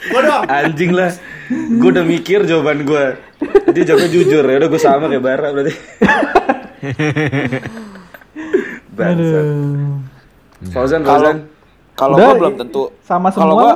Gua 0.08 0.22
dong. 0.24 0.44
Anjing 0.48 0.92
lah. 0.92 1.12
Gue 1.52 1.90
udah 1.92 2.06
mikir 2.06 2.40
jawaban 2.44 2.78
gue. 2.84 3.06
Dia 3.70 3.84
jawabnya 3.86 4.10
jujur. 4.10 4.44
Ya 4.44 4.56
udah 4.58 4.70
gue 4.70 4.82
sama 4.82 5.06
kayak 5.08 5.20
Bara 5.22 5.48
berarti. 5.52 5.74
Bangsat. 8.90 9.46
Fauzan, 10.72 11.02
Kalau 11.02 11.20
Fauzan. 11.28 11.38
Kalau 11.94 12.16
gue 12.18 12.34
belum 12.42 12.54
tentu 12.58 12.90
sama 13.06 13.30
semua. 13.30 13.42
Kalau 13.46 13.56
gua, 13.62 13.74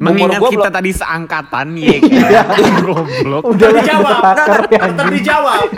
mengingat 0.00 0.40
gua 0.40 0.48
kita 0.48 0.68
belum... 0.72 0.76
tadi 0.80 0.90
seangkatan 0.96 1.66
ya 1.76 1.96
kan. 2.00 2.44
Goblok. 2.80 3.42
Udah 3.52 3.68
dijawab. 3.76 4.22
Tetap 4.80 5.06
dijawab. 5.12 5.68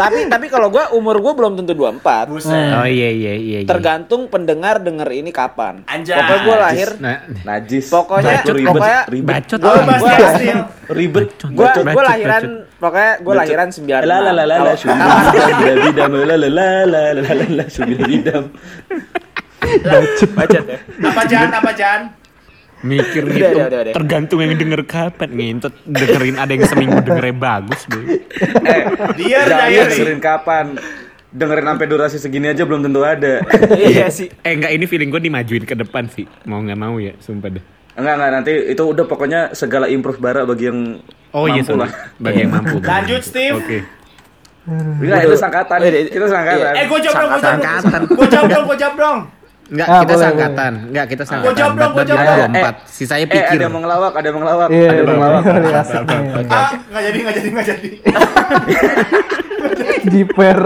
tapi 0.00 0.32
tapi 0.32 0.48
kalau 0.48 0.72
gue 0.72 0.80
umur 0.96 1.20
gue 1.20 1.32
belum 1.36 1.60
tentu 1.60 1.76
24 1.76 2.00
empat. 2.00 2.24
Oh 2.32 2.88
iya 2.88 3.10
iya 3.12 3.34
iya. 3.36 3.58
Tergantung 3.68 4.32
pendengar 4.32 4.80
denger 4.80 5.04
ini 5.12 5.28
kapan. 5.28 5.84
Anjay. 5.84 6.16
Pokoknya 6.16 6.40
gue 6.40 6.56
lahir 6.56 6.88
najis. 7.44 7.84
Pokoknya 7.92 8.40
bacot, 8.40 8.54
pokoknya 8.64 9.00
ribet. 9.12 9.44
Gue 9.60 9.76
ribet. 10.88 11.28
Gue 11.52 11.68
gue 11.68 12.04
lahiran 12.06 12.42
pokoknya 12.80 13.12
gue 13.20 13.34
lahiran 13.34 13.68
sembilan. 13.68 14.00
La. 14.08 14.72
Sudah 14.80 15.76
bidam 15.84 16.10
sudah 17.68 17.98
bidam 18.08 18.44
syubidam. 19.70 20.02
Bacot 20.34 20.64
ya. 20.64 20.78
Apa 21.06 21.22
Jan? 21.24 21.48
Apa 21.52 21.72
Jan? 21.72 22.00
mikir 22.80 23.22
Udah, 23.22 23.36
gitu. 23.36 23.44
udah, 23.52 23.66
udah, 23.68 23.80
udah. 23.82 23.92
Tergantung 23.92 24.40
yang 24.40 24.56
denger 24.56 24.82
kapan 24.84 25.28
ngintet 25.30 25.74
dengerin 25.84 26.36
ada 26.36 26.48
yang 26.48 26.64
seminggu 26.64 26.96
dengernya 26.98 27.36
bagus, 27.36 27.84
Boy. 27.84 28.24
Eh, 28.64 28.82
Dia 29.20 29.38
diary. 29.44 29.84
dengerin 29.92 30.16
kapan. 30.18 30.66
Dengerin 31.28 31.66
sampai 31.68 31.86
durasi 31.86 32.16
segini 32.16 32.48
aja 32.48 32.64
belum 32.64 32.80
tentu 32.80 33.04
ada. 33.04 33.44
Iya 33.76 34.08
sih. 34.08 34.32
Eh 34.40 34.56
enggak 34.56 34.72
ini 34.72 34.84
feeling 34.84 35.12
gue 35.12 35.20
dimajuin 35.20 35.62
ke 35.62 35.76
depan 35.76 36.08
sih. 36.08 36.24
Mau 36.42 36.58
nggak 36.58 36.74
mau 36.74 36.96
ya, 36.96 37.12
sumpah 37.20 37.52
deh. 37.52 37.60
Enggak 37.94 38.14
enggak 38.16 38.30
nanti 38.32 38.52
itu 38.72 38.82
udah 38.82 39.04
pokoknya 39.04 39.40
segala 39.52 39.84
improve 39.86 40.16
bara 40.16 40.42
bagi 40.42 40.66
yang 40.66 41.04
Oh 41.30 41.46
iya, 41.46 41.60
mampu 41.60 41.68
sorry. 41.68 41.82
lah. 41.84 41.90
Bagi 42.16 42.38
yang 42.40 42.50
mampu. 42.50 42.76
Lanjut, 42.96 43.22
Steve. 43.22 43.54
Oke. 43.54 43.78
Enggak 44.96 45.20
itu 45.22 45.36
sangkatan. 45.36 45.78
Itu 46.08 46.26
sangkatan. 46.26 46.72
Eh, 46.74 46.84
gua 46.88 46.98
jawab 46.98 47.16
dong, 47.18 47.30
gua 47.30 47.40
jawab 47.40 47.60
dong. 47.60 48.04
Gua 48.08 48.26
jawab 48.26 48.48
dong, 48.48 48.64
gua 48.64 48.76
jawab 48.78 48.96
dong. 48.96 49.18
Enggak, 49.70 49.86
ah, 49.86 50.00
kita 50.02 50.10
boleh, 50.10 50.22
seangkatan. 50.26 50.72
Enggak, 50.90 51.06
kita 51.06 51.22
ah. 51.22 51.26
seangkatan. 51.30 51.54
Gua 51.54 51.60
jomblo, 51.62 51.86
gua 51.94 52.04
jomblo. 52.04 52.26
Ada 52.26 52.34
eh, 52.34 52.50
empat. 52.50 52.74
Eh, 52.74 52.90
Sisanya 52.90 53.26
pikir. 53.30 53.46
Eh, 53.46 53.54
ada 53.54 53.62
yang 53.62 53.74
ngelawak, 53.78 54.12
ada 54.18 54.26
yang 54.26 54.38
ngelawak. 54.42 54.68
Iya, 54.68 54.74
ada 54.74 54.82
yang 54.82 55.06
iya, 55.06 55.14
ngelawak. 55.14 55.42
Iya, 55.46 55.58
iya. 55.62 56.50
Ah, 56.50 56.70
enggak 56.74 57.02
jadi, 57.06 57.18
enggak 57.22 57.34
jadi, 57.38 57.48
enggak 57.48 57.66
jadi. 57.70 57.90
Jiper. 60.10 60.60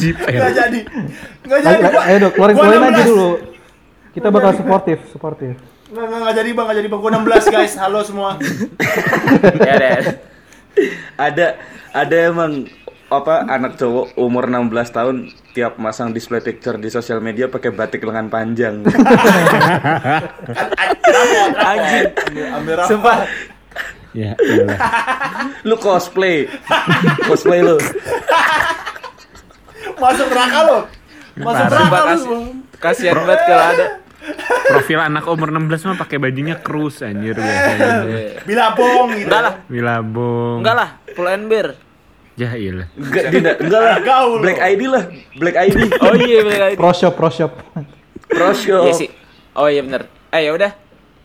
Jiper. 0.00 0.30
Enggak 0.32 0.54
jadi. 0.56 0.80
Enggak 1.44 1.60
jadi. 1.60 1.82
Ayo, 1.84 2.16
Dok, 2.16 2.32
keluarin 2.32 2.54
keluarin 2.56 2.80
aja 2.88 3.04
dulu. 3.04 3.30
Kita 4.10 4.28
bakal 4.32 4.50
suportif, 4.56 4.98
suportif. 5.12 5.54
Enggak, 5.92 6.04
enggak 6.08 6.34
jadi, 6.40 6.50
Bang, 6.56 6.64
enggak 6.64 6.78
jadi, 6.80 6.88
Bang. 6.88 7.00
enam 7.12 7.22
16, 7.28 7.52
guys. 7.52 7.72
Halo 7.76 8.00
semua. 8.00 8.30
Ya, 9.60 10.00
ada 11.18 11.46
ada 11.90 12.16
emang 12.30 12.64
apa 13.10 13.42
anak 13.42 13.74
cowok 13.74 14.14
umur 14.14 14.46
16 14.46 14.70
tahun 14.94 15.16
tiap 15.50 15.82
masang 15.82 16.14
display 16.14 16.38
picture 16.38 16.78
di 16.78 16.86
sosial 16.94 17.18
media 17.18 17.50
pakai 17.50 17.74
batik 17.74 18.06
lengan 18.06 18.30
panjang. 18.30 18.86
Anjing. 21.58 22.06
Sumpah. 22.86 23.26
Ya, 24.14 24.38
iyalah. 24.38 24.78
lu 25.66 25.74
cosplay. 25.78 26.46
cosplay 27.26 27.66
lu. 27.66 27.82
Masuk 29.98 30.26
neraka 30.30 30.60
lo. 30.62 30.78
Masuk 31.34 31.66
neraka 31.66 31.98
lu. 32.14 32.38
kasih. 32.78 33.10
Kasihan 33.10 33.26
banget 33.26 33.40
kalau 33.42 33.66
ada. 33.74 33.86
Profil 34.70 35.00
anak 35.02 35.26
umur 35.26 35.50
16 35.50 35.82
mah 35.90 35.98
pakai 35.98 36.22
bajunya 36.22 36.62
krus 36.62 37.02
anjir 37.02 37.34
biasanya. 37.34 38.06
Bilabong 38.46 39.18
gitu. 39.18 39.26
Enggak 39.26 39.42
lah. 39.42 39.54
Wilabong. 39.66 40.62
Enggak 40.62 40.76
lah, 40.78 40.88
full 41.18 41.26
and 41.26 41.50
beer. 41.50 41.89
Ya 42.40 42.56
iyalah. 42.56 42.88
Enggak, 42.96 43.24
tidak, 43.28 43.54
enggak 43.60 43.80
lah. 43.84 43.96
Gaul. 44.00 44.40
Black 44.40 44.60
ID 44.64 44.82
lah, 44.88 45.04
Black 45.36 45.56
ID. 45.60 45.78
Oh 46.00 46.16
iya 46.16 46.40
bener 46.40 46.72
itu. 46.72 46.80
Pro 46.80 46.92
shop, 46.96 47.12
pro 47.20 47.28
shop. 47.28 47.52
Pro 48.32 48.50
show. 48.56 48.88
Iya 48.88 48.92
sih. 48.96 49.08
Oh 49.52 49.68
iya 49.68 49.84
bener. 49.84 50.08
Eh 50.32 50.48
ya 50.48 50.56
udah. 50.56 50.72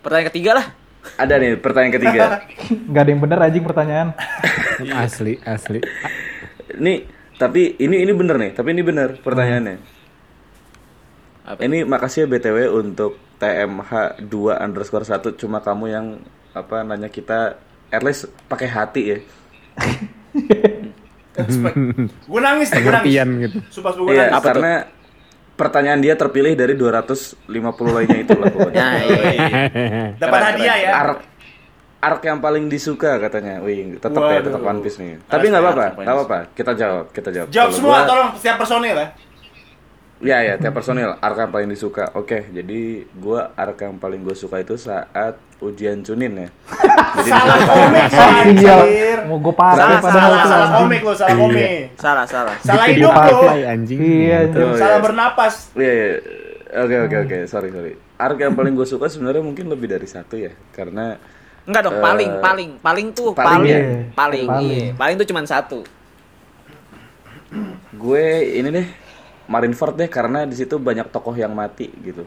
Pertanyaan 0.04 0.28
ketiga 0.28 0.52
lah. 0.60 0.66
Ada 1.16 1.40
nih 1.40 1.56
pertanyaan 1.56 1.94
ketiga. 1.96 2.44
Gak 2.92 3.02
ada 3.08 3.10
yang 3.16 3.22
bener 3.24 3.40
anjing 3.40 3.64
pertanyaan. 3.64 4.12
Asli, 5.08 5.40
asli. 5.48 5.80
Nih, 6.76 7.08
tapi 7.40 7.80
ini 7.80 8.04
ini 8.04 8.12
bener 8.12 8.36
nih, 8.36 8.52
tapi 8.52 8.76
ini 8.76 8.84
bener 8.84 9.16
pertanyaannya. 9.24 9.78
Apa? 11.48 11.64
Ini 11.64 11.88
makasih 11.88 12.26
ya 12.26 12.28
BTW 12.28 12.76
untuk 12.76 13.16
TMH 13.40 14.20
2 14.20 14.66
underscore 14.68 15.08
1 15.08 15.40
cuma 15.40 15.64
kamu 15.64 15.86
yang 15.88 16.20
apa 16.52 16.84
nanya 16.84 17.08
kita 17.08 17.56
at 17.88 18.04
least 18.04 18.28
pakai 18.52 18.68
hati 18.68 19.02
ya. 19.16 19.18
Gue 22.32 22.42
nangis 22.42 22.68
deh, 22.70 22.80
gue 22.80 22.92
nangis. 22.92 23.12
gitu. 23.44 23.58
Sumpah 23.72 23.92
gue 23.92 24.08
Iya, 24.10 24.26
nangis. 24.30 24.44
karena 24.44 24.74
pertanyaan 25.56 26.00
dia 26.00 26.14
terpilih 26.14 26.54
dari 26.54 26.74
250 26.74 27.48
lainnya 27.92 28.20
itu 28.20 28.34
lah 28.34 28.48
pokoknya. 28.50 28.76
Nah, 28.78 28.94
iya. 29.06 29.24
Dapat 30.16 30.40
hadiah 30.46 30.78
ya. 30.78 30.92
Arc 30.94 31.20
arc 31.98 32.22
yang 32.22 32.38
paling 32.38 32.68
disuka 32.68 33.18
katanya. 33.18 33.60
Wih, 33.60 33.98
tetap 33.98 34.22
ya, 34.26 34.40
tetap 34.40 34.62
One 34.62 34.80
Piece 34.80 34.98
nih. 34.98 35.18
Tapi 35.24 35.46
nggak 35.48 35.64
apa-apa, 35.64 35.86
nggak 35.98 36.16
apa-apa. 36.16 36.38
Kita 36.52 36.72
jawab, 36.74 37.06
kita 37.10 37.30
jawab. 37.32 37.48
Jawab 37.50 37.68
Kalau 37.68 37.78
semua, 37.78 37.96
gua- 37.96 38.06
tolong 38.06 38.30
setiap 38.36 38.58
personil 38.60 38.96
ya. 38.96 39.08
Iya 40.26 40.38
ya, 40.42 40.54
tiap 40.58 40.74
personil 40.74 41.14
arc 41.16 41.38
yang 41.38 41.54
paling 41.54 41.70
disuka. 41.70 42.10
Oke, 42.12 42.50
jadi 42.50 42.82
gua 43.14 43.54
arc 43.54 43.78
yang 43.80 43.96
paling 43.96 44.20
gue 44.20 44.34
suka 44.34 44.58
itu 44.58 44.74
saat 44.76 45.38
ujian 45.60 46.02
Chunin 46.02 46.34
ya. 46.36 46.50
jadi 47.16 47.30
Salah 47.30 47.58
komik, 47.62 48.04
Sial, 48.10 48.32
anjir. 48.42 49.18
mau 49.24 49.38
gue 49.38 49.54
pakai 49.54 49.78
Salah, 49.78 50.00
padahal 50.00 50.18
salah, 50.18 50.34
itu 50.36 50.50
salah 50.50 50.70
komik 50.74 51.00
lo, 51.00 51.14
salah 51.14 51.30
Iya. 51.30 51.38
komik. 51.40 51.70
Salah, 51.96 52.26
salah. 52.26 52.56
Salah 52.60 52.86
Dikit 52.86 52.98
hidup 52.98 53.14
lo. 53.14 53.40
Anjing. 53.70 54.00
Iya, 54.02 54.40
Gitu. 54.50 54.62
Salah 54.76 54.90
iya. 54.92 55.06
bernapas. 55.06 55.54
Iya, 55.72 55.94
iya. 55.94 56.12
Oke, 56.76 56.96
oke, 57.00 57.16
oke. 57.22 57.38
Sorry, 57.46 57.70
sorry. 57.70 57.94
Arc 58.16 58.38
yang 58.38 58.54
paling 58.54 58.74
gue 58.74 58.84
suka 58.84 59.06
sebenarnya 59.06 59.40
mungkin 59.40 59.70
lebih 59.70 59.88
dari 59.88 60.08
satu 60.08 60.36
ya, 60.36 60.52
karena 60.72 61.22
Enggak 61.64 61.82
dong, 61.84 61.98
Eh, 61.98 62.02
paling, 62.02 62.32
paling, 62.40 62.70
paling 62.78 63.08
tuh 63.12 63.30
paling 63.32 63.50
paling, 63.58 63.66
ya? 63.68 63.82
paling, 64.12 64.46
Paling. 64.46 64.66
iya. 64.68 64.86
paling 64.94 65.16
tuh 65.16 65.26
cuma 65.26 65.42
satu. 65.44 65.80
gue 67.96 68.26
ini 68.54 68.70
deh 68.70 68.88
Marineford 69.46 69.96
deh 69.96 70.10
karena 70.10 70.44
di 70.44 70.54
situ 70.54 70.76
banyak 70.78 71.10
tokoh 71.10 71.34
yang 71.34 71.54
mati 71.54 71.90
gitu. 72.02 72.26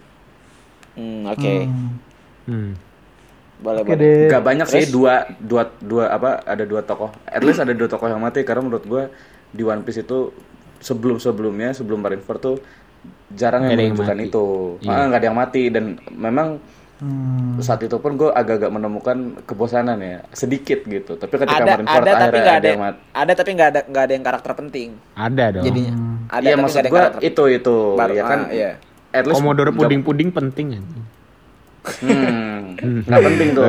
Hmm, 0.94 1.26
oke, 1.26 1.54
Hmm. 1.64 1.90
Hmm. 2.46 2.70
boleh, 3.58 3.82
Oke 3.82 3.94
boleh. 3.94 3.98
deh. 3.98 4.30
Gak 4.30 4.44
banyak 4.44 4.66
sih 4.66 4.84
Terus? 4.86 4.94
dua 4.94 5.14
dua 5.38 5.62
dua 5.78 6.04
apa 6.08 6.42
ada 6.42 6.62
dua 6.62 6.80
tokoh. 6.80 7.10
At 7.24 7.42
least 7.42 7.58
ada 7.58 7.74
dua 7.74 7.86
tokoh 7.86 8.06
yang 8.06 8.22
mati 8.22 8.42
karena 8.42 8.62
menurut 8.62 8.84
gue 8.84 9.02
di 9.50 9.62
One 9.62 9.82
Piece 9.82 10.02
itu 10.02 10.30
sebelum 10.78 11.18
sebelumnya 11.18 11.74
sebelum 11.74 11.98
Marineford 11.98 12.38
tuh 12.38 12.56
jarang 13.30 13.66
yang 13.66 13.94
menunjukkan 13.94 14.18
itu. 14.22 14.46
Iya. 14.80 14.90
Ah, 14.94 15.04
nggak 15.06 15.20
ada 15.20 15.28
yang 15.30 15.38
mati 15.38 15.62
dan 15.70 15.84
memang 16.08 16.58
Hmm. 16.98 17.54
saat 17.58 17.78
itu 17.78 17.94
pun 17.94 18.14
gue 18.14 18.26
agak-agak 18.26 18.68
menemukan 18.68 19.16
kebosanan 19.42 19.98
ya 19.98 20.18
sedikit 20.32 20.82
gitu. 20.82 21.14
Tapi 21.14 21.30
ketika 21.36 21.54
Ada, 21.56 21.70
Marineford 21.76 21.94
ada 21.96 22.10
tapi 22.10 22.18
akhirnya 22.18 22.40
nggak 22.40 22.50
ada 22.50 22.58
ada, 22.58 22.68
yang 22.68 22.82
mati. 22.82 22.98
ada 23.14 23.32
tapi 23.32 23.50
nggak 23.52 23.68
ada 23.68 23.80
nggak 23.86 24.02
ada 24.02 24.12
yang 24.12 24.24
karakter 24.26 24.52
penting. 24.52 24.88
Ada 25.14 25.44
dong. 25.48 25.64
Jadinya 25.64 25.92
ada 26.26 26.42
Iya 26.42 26.50
tapi 26.50 26.60
maksud 26.60 26.78
ada 26.78 26.88
gue 26.88 26.98
karakter. 27.00 27.20
itu 27.22 27.42
itu 27.52 27.76
Baru- 27.94 28.12
ya 28.12 28.22
kan. 28.24 28.40
ah, 28.40 28.50
iya. 28.50 28.70
At 29.08 29.24
least 29.24 29.38
Komodoro 29.38 29.70
puding-puding 29.72 30.28
penting 30.28 30.66
anjing. 30.74 31.04
Hmm, 32.02 32.76
nggak 33.06 33.20
penting 33.24 33.48
tuh. 33.54 33.64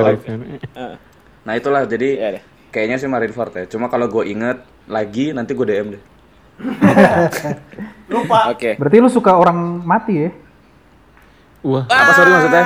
Nah 1.40 1.54
itulah 1.54 1.82
jadi 1.86 2.10
Iya 2.12 2.30
deh. 2.32 2.44
kayaknya 2.70 2.98
sih 2.98 3.06
Marineford 3.06 3.54
ya. 3.54 3.64
Cuma 3.68 3.88
kalau 3.88 4.06
gue 4.06 4.26
inget 4.26 4.58
lagi 4.86 5.32
nanti 5.32 5.54
gue 5.54 5.64
DM 5.64 5.88
deh. 5.94 6.04
Lupa. 8.12 8.50
Oke. 8.50 8.76
Berarti 8.76 8.98
lu 8.98 9.08
suka 9.08 9.32
orang 9.32 9.56
mati 9.80 10.14
ya? 10.20 10.32
Wah, 11.60 11.84
Apa 11.86 12.12
sorry 12.16 12.32
maksudnya? 12.32 12.64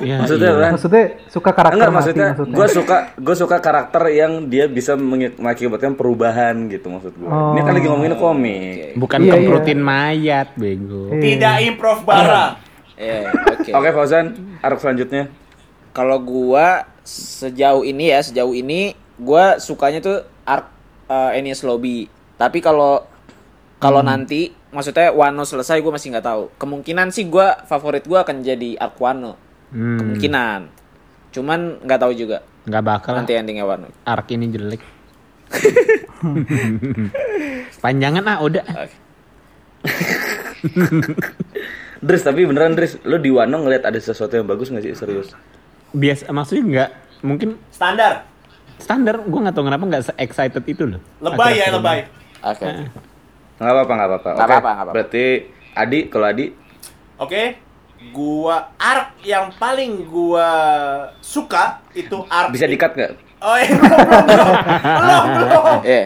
ya, 0.00 0.16
maksudnya 0.24 0.48
iya. 0.48 0.56
apa? 0.56 0.72
Maksudnya 0.72 1.04
suka 1.28 1.50
karakter 1.52 1.76
Enggak 1.76 1.90
mati 1.90 1.96
maksudnya, 2.00 2.28
maksudnya. 2.32 2.56
gue 2.56 2.66
suka 2.72 2.96
gue 3.20 3.34
suka 3.36 3.56
karakter 3.60 4.02
yang 4.08 4.32
dia 4.48 4.64
bisa 4.66 4.96
mengakibatkan 4.96 5.92
perubahan 5.92 6.64
gitu 6.66 6.88
maksud 6.88 7.12
gue. 7.12 7.28
Ini 7.28 7.60
kan 7.60 7.72
lagi 7.76 7.86
ngomongin 7.86 8.16
komik. 8.16 8.96
Bukan 8.96 9.18
Iya, 9.20 9.32
kemrutin 9.36 9.80
mayat, 9.80 10.48
bego. 10.56 11.12
Iya. 11.12 11.20
Tidak 11.20 11.56
improv 11.68 11.98
bara. 12.02 12.56
Iya, 12.96 13.36
oke. 13.52 13.68
Oke 13.68 13.88
Fauzan, 13.90 14.26
arc 14.60 14.78
selanjutnya. 14.80 15.28
Kalau 15.92 16.16
gua 16.16 16.88
sejauh 17.04 17.84
ini 17.84 18.08
ya, 18.08 18.24
sejauh 18.24 18.56
ini 18.56 18.96
gua 19.20 19.60
sukanya 19.60 20.00
tuh 20.00 20.24
arc 20.42 20.72
uh, 21.04 21.36
Enies 21.36 21.60
Lobby. 21.60 22.08
Tapi 22.34 22.64
kalau 22.64 23.04
kalau 23.76 24.00
nanti 24.00 24.56
maksudnya 24.72 25.12
Wano 25.12 25.44
selesai 25.44 25.78
gua 25.78 25.94
masih 25.94 26.10
nggak 26.10 26.24
tahu. 26.24 26.42
Kemungkinan 26.56 27.08
sih 27.08 27.24
gua 27.24 27.60
favorit 27.64 28.02
gua 28.02 28.24
akan 28.24 28.40
jadi 28.40 28.76
arc 28.76 28.96
Wano. 28.96 29.36
Hmm, 29.70 30.00
Kemungkinan. 30.00 30.60
Cuman 31.30 31.78
nggak 31.80 31.98
tahu 31.98 32.12
juga 32.12 32.42
nggak 32.62 32.80
bakal 32.80 33.12
nanti 33.14 33.34
endingnya 33.34 33.62
Wano. 33.62 33.86
arc 34.02 34.26
ini 34.30 34.46
jelek. 34.48 34.80
Panjangan 37.78 38.24
ah 38.24 38.38
udah. 38.40 38.64
Oke. 38.64 38.96
Dres 42.02 42.22
tapi 42.22 42.42
beneran 42.42 42.72
Dres, 42.72 42.96
lu 43.02 43.16
di 43.16 43.30
Wano 43.30 43.60
ngeliat 43.60 43.84
ada 43.84 43.94
sesuatu 43.94 44.34
yang 44.34 44.44
bagus 44.44 44.70
nggak 44.70 44.82
sih 44.82 44.92
serius? 44.94 45.28
Biasa 45.92 46.30
maksudnya 46.30 46.64
nggak 46.64 46.90
mungkin 47.22 47.48
Standar. 47.70 48.26
standar 48.78 49.14
gue 49.22 49.38
nggak 49.38 49.54
tahu 49.54 49.62
kenapa 49.62 49.84
nggak 49.86 50.02
se 50.02 50.12
excited 50.18 50.62
itu 50.66 50.82
loh. 50.84 50.98
Lebay 51.20 51.52
ya, 51.54 51.70
lebay. 51.70 51.98
Oke. 52.42 52.66
Nggak 53.62 53.74
apa-apa 53.78 53.92
nggak 53.94 54.08
apa-apa. 54.10 54.30
Nggak 54.34 54.42
Oke, 54.42 54.50
apa-apa, 54.50 54.70
nggak 54.74 54.82
apa-apa. 54.82 54.94
Berarti 54.98 55.24
Adi 55.78 55.98
kalau 56.10 56.26
Adi 56.26 56.46
Oke. 57.22 57.42
Gua 58.10 58.74
arc 58.74 59.22
yang 59.22 59.46
paling 59.54 60.10
gua 60.10 60.50
suka 61.22 61.78
itu 61.94 62.18
arc 62.26 62.50
bisa 62.50 62.66
dikat 62.66 62.98
nggak? 62.98 63.12
Oh, 63.42 63.54
iya, 63.58 63.74
belum, 63.78 63.98
belum, 64.06 64.22
belum, 64.26 64.54
belum, 64.98 65.24
belum. 65.38 65.64
Eh. 65.86 66.04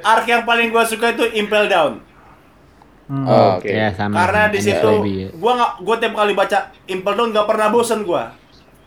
Arc 0.00 0.24
yang 0.24 0.48
paling 0.48 0.72
gua 0.72 0.88
suka 0.88 1.12
itu 1.12 1.24
Impel 1.36 1.68
Down. 1.68 2.00
Oh, 3.28 3.60
Oke. 3.60 3.76
Ya 3.76 3.92
sama. 3.92 4.24
Karena 4.24 4.48
di 4.48 4.56
situ 4.56 4.88
ya. 5.04 5.28
gua 5.36 5.52
nggak 5.60 5.72
gua 5.84 5.96
tiap 6.00 6.14
kali 6.16 6.32
baca 6.32 6.58
Impel 6.88 7.12
Down 7.12 7.28
nggak 7.36 7.44
pernah 7.48 7.68
bosen 7.68 8.00
gua. 8.00 8.32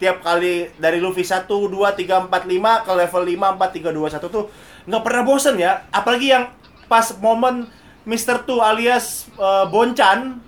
Tiap 0.02 0.26
kali 0.26 0.66
dari 0.82 0.98
Luffy 0.98 1.22
1 1.22 1.46
2 1.46 1.70
3 1.70 2.26
4 2.26 2.26
5 2.26 2.86
ke 2.90 2.92
level 3.06 3.24
5 3.38 3.38
4 3.38 3.86
3 3.86 3.94
2 3.94 4.18
1 4.18 4.34
tuh 4.34 4.44
nggak 4.90 5.04
pernah 5.06 5.22
bosen 5.22 5.56
ya. 5.62 5.86
Apalagi 5.94 6.34
yang 6.34 6.50
pas 6.90 7.06
momen 7.16 7.70
Mr. 8.04 8.44
Tu 8.44 8.58
alias 8.58 9.06
eh, 9.32 9.66
Bonchan 9.68 10.42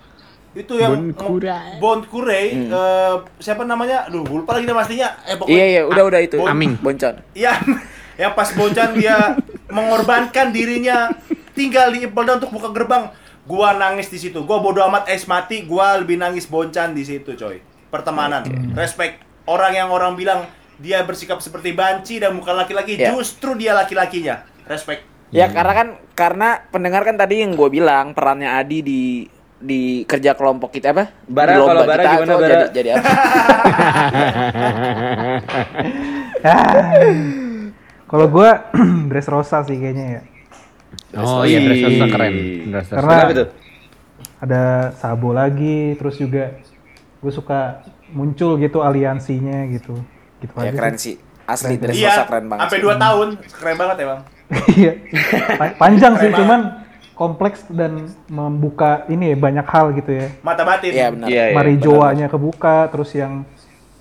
itu 0.51 0.75
yang 0.75 1.13
Bonkurai. 1.13 1.79
Bon 1.79 2.03
Kurei 2.03 2.67
eh, 2.67 3.15
siapa 3.37 3.63
namanya? 3.63 4.03
Aduh, 4.03 4.25
gua 4.25 4.41
lupa 4.41 4.51
lagi 4.53 4.65
nama 4.65 4.81
aslinya. 4.81 5.15
Eh 5.23 5.37
pokoknya 5.37 5.55
Iya 5.55 5.65
iya, 5.69 5.81
udah 5.85 6.03
udah 6.03 6.19
itu. 6.19 6.35
Bon- 6.35 6.49
Aming. 6.49 6.75
Boncon. 6.75 7.23
Iya, 7.31 7.55
yang 8.21 8.33
pas 8.33 8.51
Bonchan 8.51 8.91
dia 8.93 9.39
mengorbankan 9.71 10.51
dirinya 10.51 11.07
tinggal 11.51 11.89
di 11.89 12.03
Impel 12.03 12.25
Down 12.25 12.37
untuk 12.39 12.51
buka 12.51 12.69
gerbang. 12.71 13.13
Gua 13.41 13.73
nangis 13.73 14.07
di 14.07 14.19
situ. 14.19 14.43
Gua 14.43 14.59
bodo 14.59 14.83
amat 14.83 15.07
es 15.07 15.23
mati, 15.23 15.63
gua 15.63 15.95
lebih 15.95 16.19
nangis 16.19 16.43
Bonchan 16.45 16.91
di 16.91 17.01
situ, 17.01 17.31
coy. 17.33 17.63
Pertemanan, 17.87 18.43
respect. 18.73 19.19
Orang 19.43 19.71
yang 19.71 19.89
orang 19.89 20.15
bilang 20.15 20.47
dia 20.77 21.01
bersikap 21.01 21.39
seperti 21.39 21.71
banci 21.71 22.17
dan 22.17 22.33
bukan 22.33 22.55
laki-laki, 22.55 22.95
Iya. 22.95 23.11
justru 23.11 23.53
dia 23.53 23.71
laki-lakinya. 23.71 24.43
Respect. 24.63 25.10
Ya 25.31 25.47
karena 25.47 25.73
kan 25.73 25.87
karena 26.11 26.59
pendengar 26.69 27.07
kan 27.07 27.15
tadi 27.15 27.39
yang 27.39 27.55
gue 27.55 27.69
bilang 27.71 28.11
perannya 28.11 28.51
Adi 28.51 28.83
di 28.83 29.01
di 29.61 29.81
kerja 30.03 30.35
kelompok 30.35 30.73
kita 30.73 30.91
apa? 30.91 31.07
Bara, 31.23 31.53
Di 31.53 31.57
lomba 31.61 31.71
kalau 31.71 31.83
Bara 31.87 32.01
kita 32.03 32.11
gimana, 32.17 32.33
Bara? 32.35 32.49
Jadi, 32.49 32.65
jadi 32.75 32.89
apa? 32.97 33.09
Kalau 38.11 38.27
gue 38.27 38.49
dress 39.09 39.27
rosa 39.31 39.63
sih 39.63 39.79
kayaknya 39.79 40.05
ya. 40.19 40.21
Oh 41.15 41.47
iya 41.47 41.63
Dressrosa 41.63 42.05
keren. 42.11 42.33
Ih. 42.35 42.67
Dressrosa. 42.67 42.97
Karena 42.99 43.13
Kenapa 43.15 43.33
tuh? 43.35 43.47
ada 44.41 44.61
Sabo 44.97 45.29
lagi, 45.31 45.95
terus 45.95 46.17
juga 46.19 46.51
gue 47.21 47.31
suka 47.31 47.85
muncul 48.11 48.59
gitu 48.59 48.83
aliansinya 48.83 49.63
gitu. 49.71 49.95
Gitu 50.43 50.51
ya 50.57 50.61
aja 50.67 50.71
keren 50.75 50.95
sih. 50.99 51.15
sih. 51.15 51.17
Asli 51.47 51.79
Keren. 51.79 51.83
Dressrosa 51.87 52.03
Iya, 52.03 52.27
keren 52.27 52.45
banget. 52.49 52.61
sampai 52.67 52.79
sih. 52.79 52.83
2 52.83 52.95
tahun. 52.99 53.27
Keren 53.55 53.77
banget 53.79 53.95
ya, 53.95 54.05
Bang. 54.11 54.21
Iya. 54.51 54.91
Pa- 55.55 55.75
Panjang 55.77 56.13
sih, 56.17 56.29
cuman 56.29 56.83
kompleks 57.13 57.63
dan 57.67 57.91
membuka 58.27 59.05
ini 59.07 59.31
ya, 59.31 59.37
banyak 59.37 59.63
hal 59.63 59.85
gitu 59.93 60.11
ya. 60.11 60.27
Mata 60.41 60.63
batin. 60.63 60.91
Iya 60.91 61.07
benar. 61.09 61.27
Iya, 61.27 61.43
iya. 61.47 61.55
Marijoanya 61.55 62.27
kebuka, 62.27 62.89
terus 62.89 63.13
yang 63.13 63.45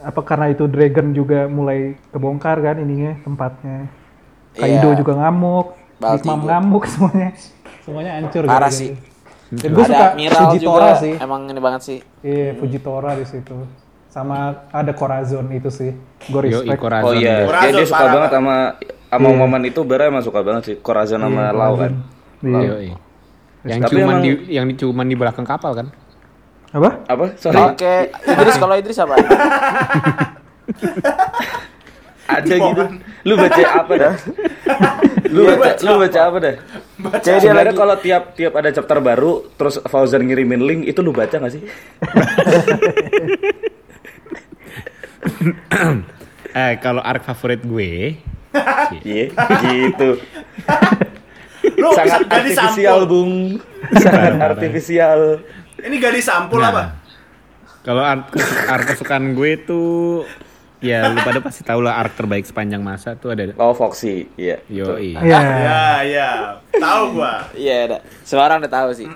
apa 0.01 0.21
karena 0.21 0.49
itu 0.49 0.65
Dragon 0.65 1.13
juga 1.13 1.45
mulai 1.45 1.95
kebongkar 2.09 2.59
kan 2.59 2.77
ininya 2.79 3.21
tempatnya. 3.21 3.87
Kaido 4.53 4.91
Iya. 4.91 4.99
juga 4.99 5.13
ngamuk, 5.17 5.67
juga. 6.01 6.35
ngamuk 6.35 6.83
semuanya. 6.91 7.31
Semuanya 7.81 8.13
hancur 8.19 8.43
Parah 8.45 8.69
gitu. 8.69 8.81
sih. 8.81 8.91
Dan 9.51 9.71
gue 9.71 9.83
Ada 9.83 9.91
suka 9.91 10.07
Admiral 10.09 10.41
Fujitora 10.47 10.79
juga 10.79 10.91
sih. 10.97 11.15
emang 11.19 11.41
ini 11.45 11.61
banget 11.61 11.81
sih. 11.83 11.99
Iya, 12.23 12.49
Fujitora 12.57 13.11
di 13.15 13.27
situ. 13.27 13.57
Sama 14.11 14.37
ada 14.71 14.91
Corazon 14.91 15.47
itu 15.51 15.71
sih. 15.71 15.91
Gue 16.27 16.51
Yo 16.51 16.63
respect. 16.63 16.81
Corazon. 16.81 17.07
Oh 17.07 17.15
iya, 17.15 17.47
Corazon 17.47 17.67
dia, 17.69 17.77
dia 17.77 17.87
suka 17.87 17.99
parah, 18.01 18.13
banget 18.17 18.31
Pak. 18.31 18.41
Sama 19.11 19.27
sama 19.27 19.37
momen 19.37 19.63
itu 19.67 19.81
Bara 19.83 20.07
emang 20.07 20.23
suka 20.23 20.41
banget 20.41 20.63
sih. 20.65 20.77
Corazon 20.79 21.21
sama 21.21 21.43
Iya, 21.45 21.53
Lau 21.53 21.75
kan. 21.75 21.93
Iya. 22.41 22.95
Yang 23.61 23.81
Tapi 23.83 23.93
cuman 23.93 24.07
emang- 24.09 24.23
di 24.23 24.31
yang 24.49 24.65
di 24.65 24.75
cuman 24.75 25.05
di 25.05 25.17
belakang 25.19 25.45
kapal 25.45 25.75
kan? 25.75 25.87
Apa? 26.71 26.91
Apa? 27.05 27.25
Sorry. 27.37 27.59
Oke, 27.59 27.95
Idris 28.09 28.57
kalau 28.63 28.75
Idris 28.75 28.97
apa? 28.97 29.15
Ada 32.31 32.47
gitu. 32.55 32.83
Lu 33.27 33.35
baca 33.35 33.63
apa 33.75 33.93
dah? 33.99 34.15
lu 35.35 35.51
baca, 35.51 35.75
lu 35.83 35.95
baca 35.99 36.21
apa 36.23 36.37
dah? 36.39 36.55
Jadi 37.19 37.27
dia 37.27 37.41
Sebenarnya 37.43 37.65
lagi 37.67 37.81
kalau 37.83 37.97
tiap 37.99 38.23
tiap 38.39 38.53
ada 38.55 38.71
chapter 38.71 39.03
baru 39.03 39.51
terus 39.51 39.83
Fauzan 39.83 40.23
ngirimin 40.23 40.63
link 40.63 40.81
itu 40.87 41.03
lu 41.03 41.11
baca 41.11 41.27
gak 41.33 41.51
sih? 41.51 41.59
Eh 46.51 46.73
kalau 46.79 47.01
arc 47.01 47.23
favorit 47.25 47.63
gue 47.63 48.15
Iya, 49.01 49.31
gitu. 49.63 50.09
Lu 51.77 51.89
sangat 51.93 52.27
artifisial. 52.27 53.05
Bung. 53.05 53.61
Sangat 53.95 54.35
artifisial. 54.39 55.45
Ini 55.79 55.97
gadis 55.97 56.27
sampul 56.27 56.59
Nah, 56.59 56.71
apa? 56.71 56.85
Kalau 57.81 58.03
art, 58.03 58.29
art 58.67 58.85
kesukaan 58.87 59.33
gue 59.33 59.57
tuh 59.59 60.29
ya 60.81 61.09
lu 61.09 61.21
pada 61.21 61.41
pasti 61.41 61.61
tahu 61.61 61.81
lah 61.81 61.97
art 61.97 62.13
terbaik 62.13 62.43
sepanjang 62.43 62.81
masa 62.81 63.13
tuh 63.15 63.33
ada 63.33 63.53
Oh, 63.55 63.73
Foxy. 63.73 64.29
Iya. 64.35 64.61
Yoi. 64.67 65.13
Iya. 65.15 65.41
Ya, 65.41 65.85
ya. 66.03 66.29
Tahu 66.73 67.03
gua. 67.15 67.45
Iya, 67.53 67.77
dah. 67.87 68.01
Semua 68.21 68.45
orang 68.47 68.61
udah 68.61 68.73
tahu 68.75 68.89
sih. 68.95 69.09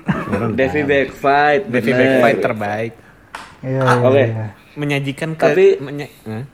Devi 0.53 0.81
Backfight. 0.83 1.63
Devi. 1.67 1.91
Backfight 1.91 2.39
terbaik. 2.41 2.93
Iya, 3.61 3.81
iya, 3.81 3.97
Oke. 3.99 4.23
iya. 4.23 4.47
Menyajikan 4.75 5.31
ke 5.35 5.45
Tapi- 5.47 5.77
menye- 5.81 6.13
Hah? 6.25 6.45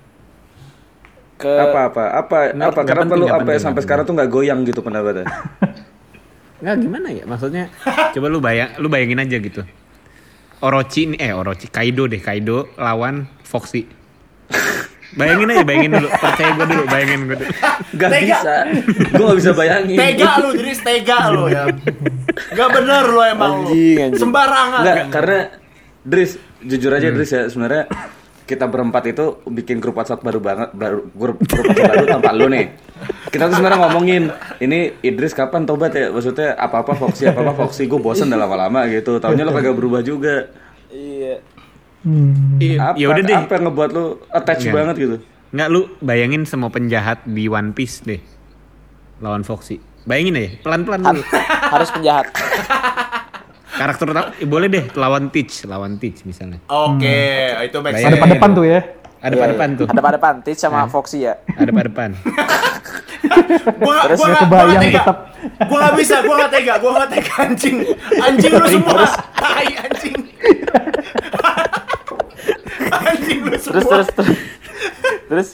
Ke 1.41 1.49
apa 1.49 1.81
apa 1.89 2.05
apa 2.13 2.39
Nggak- 2.53 2.69
apa? 2.69 2.81
kenapa 2.85 3.03
penting, 3.07 3.17
lu 3.17 3.25
sampai 3.25 3.41
penting, 3.41 3.57
sampai 3.59 3.73
nggak 3.73 3.85
sekarang 3.89 4.05
tuh 4.05 4.15
nggak 4.15 4.31
goyang 4.31 4.61
gitu 4.63 4.81
pendapatnya? 4.81 5.25
Nggak 6.61 6.77
gimana 6.79 7.09
ya? 7.09 7.25
Maksudnya 7.25 7.65
coba 8.13 8.27
lu 8.29 8.39
bayang 8.39 8.77
lu 8.77 8.87
bayangin 8.87 9.17
aja 9.19 9.37
gitu. 9.37 9.65
Orochi 10.61 11.09
nih 11.09 11.19
eh 11.19 11.33
Orochi 11.33 11.67
Kaido 11.67 12.05
deh 12.05 12.21
Kaido 12.21 12.69
lawan 12.77 13.25
Foxy. 13.41 13.89
Bayangin 15.11 15.49
aja 15.49 15.65
bayangin 15.65 15.91
dulu. 15.97 16.09
Percaya 16.13 16.51
gue 16.53 16.67
dulu 16.69 16.83
bayangin 16.87 17.21
gue 17.25 17.37
dulu. 17.41 17.53
Gak 17.97 18.11
Tega. 18.13 18.21
bisa. 18.37 18.55
Gue 19.11 19.25
gak 19.27 19.39
bisa 19.41 19.53
bayangin. 19.57 19.97
Tega 19.97 20.31
lu, 20.37 20.49
jadi 20.53 20.71
tega 20.77 21.19
lu 21.33 21.45
ya. 21.49 21.65
Gak 22.53 22.69
bener 22.71 23.05
lu 23.09 23.21
emang 23.25 23.53
lu. 23.59 23.69
Anjing, 23.73 23.97
anjing. 23.99 24.21
Sembarangan. 24.21 24.81
Enggak, 24.85 24.99
karena 25.09 25.39
Dris, 26.01 26.31
jujur 26.61 26.93
aja 26.93 27.09
Dris 27.09 27.31
ya, 27.31 27.43
sebenarnya 27.49 27.89
kita 28.51 28.67
berempat 28.67 29.07
itu 29.07 29.39
bikin 29.47 29.79
grup 29.79 29.95
WhatsApp 29.95 30.19
baru 30.21 30.43
banget, 30.43 30.75
baru 30.75 31.07
grup, 31.15 31.39
grup 31.39 31.71
WhatsApp 31.71 31.91
baru 31.95 32.05
tanpa 32.11 32.31
lu 32.35 32.51
nih. 32.51 32.67
Kita 33.31 33.47
tuh 33.47 33.63
sebenarnya 33.63 33.79
ngomongin, 33.87 34.23
ini 34.59 34.99
Idris 35.01 35.31
kapan 35.31 35.63
tobat 35.63 35.95
ya? 35.95 36.11
Maksudnya 36.11 36.59
apa-apa 36.59 36.99
Foxy, 36.99 37.31
apa-apa 37.31 37.55
Foxy, 37.55 37.87
gue 37.87 37.97
bosen 37.97 38.27
udah 38.27 38.43
lama-lama 38.43 38.91
gitu. 38.91 39.23
Taunya 39.23 39.47
lo 39.47 39.55
kagak 39.55 39.79
berubah 39.79 40.03
juga. 40.03 40.51
Iya. 40.91 41.39
Hmm. 42.01 42.57
Iya, 42.59 42.77
Apa, 42.83 42.97
ya 42.97 43.07
udah 43.07 43.23
deh 43.23 43.37
apa 43.37 43.53
yang 43.55 43.65
ngebuat 43.69 43.91
lu 43.93 44.05
attach 44.27 44.65
Iya. 44.65 44.73
banget 44.73 44.97
gitu? 44.99 45.17
nggak 45.51 45.69
lu 45.69 45.81
bayangin 45.99 46.47
semua 46.47 46.71
penjahat 46.71 47.27
di 47.27 47.51
One 47.51 47.75
Piece 47.75 48.07
deh 48.07 48.23
lawan 49.19 49.43
Foxy 49.43 49.83
bayangin 50.07 50.39
aja 50.39 50.51
pelan-pelan 50.63 51.01
dulu 51.03 51.23
Harus 51.71 51.91
penjahat. 51.91 52.31
karakter 53.81 54.05
utama 54.13 54.29
eh, 54.37 54.45
boleh 54.45 54.69
deh 54.69 54.85
lawan 54.93 55.33
Teach 55.33 55.65
lawan 55.65 55.97
Teach 55.97 56.29
misalnya 56.29 56.61
Oke, 56.69 57.17
itu 57.65 57.77
make 57.81 57.97
Bayangin. 57.97 58.13
sense. 58.13 58.21
Ada 58.21 58.35
depan 58.37 58.51
tuh 58.53 58.65
ya. 58.69 58.81
ada 59.21 59.35
pada 59.37 59.53
depan 59.57 59.69
tuh 59.77 59.87
Ada 59.89 60.01
pada 60.01 60.19
pantit 60.21 60.57
sama 60.57 60.85
Foxy 60.85 61.25
ya. 61.25 61.41
ada 61.57 61.71
pada 61.73 61.87
depan 61.89 62.11
Gua 63.81 63.93
gak, 63.93 64.05
Terus 64.05 64.19
gua 64.21 64.27
gak, 64.27 64.33
gua 64.33 64.41
kebayang 64.43 64.69
gak 64.69 64.81
tega. 64.81 65.01
tetap. 65.01 65.17
Gua 65.69 65.79
gak 65.79 65.95
bisa, 65.95 66.15
gua 66.25 66.35
gak 66.41 66.51
tega, 66.51 66.75
gua 66.81 66.91
gak 66.97 67.09
tega 67.13 67.33
anjing. 67.45 67.77
Anjing 68.17 68.53
lu 68.57 68.67
semua. 68.67 69.05
Tai 69.37 69.69
anjing. 69.77 70.17
anjing 72.91 73.39
lu 73.45 73.57
semua. 73.61 73.75
Terus 73.77 73.87
terus 73.87 74.09
terus. 74.17 74.39
Terus 75.29 75.49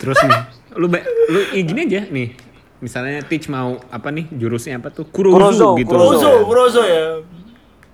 terus 0.00 0.18
nih 0.24 0.40
lu 0.74 0.86
lu 1.28 1.40
ya 1.52 1.62
gini 1.62 1.80
aja 1.84 2.00
nih 2.08 2.28
misalnya 2.78 3.22
Teach 3.22 3.46
mau 3.46 3.82
apa 3.88 4.08
nih 4.08 4.30
jurusnya 4.30 4.78
apa 4.78 4.88
tuh 4.88 5.04
Kurozu, 5.04 5.34
Kurozo, 5.34 5.68
gitu 5.76 5.90
Kurozo, 5.90 6.30
Kurozo 6.44 6.82
ya. 6.82 7.18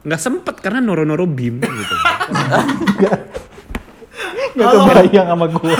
nggak 0.02 0.20
sempet 0.20 0.54
karena 0.58 0.78
noro 0.78 1.02
noro 1.02 1.24
beam 1.24 1.58
gitu 1.58 1.94
Gak 4.54 4.70
kebayang 4.70 5.26
sama 5.26 5.50
gue. 5.50 5.66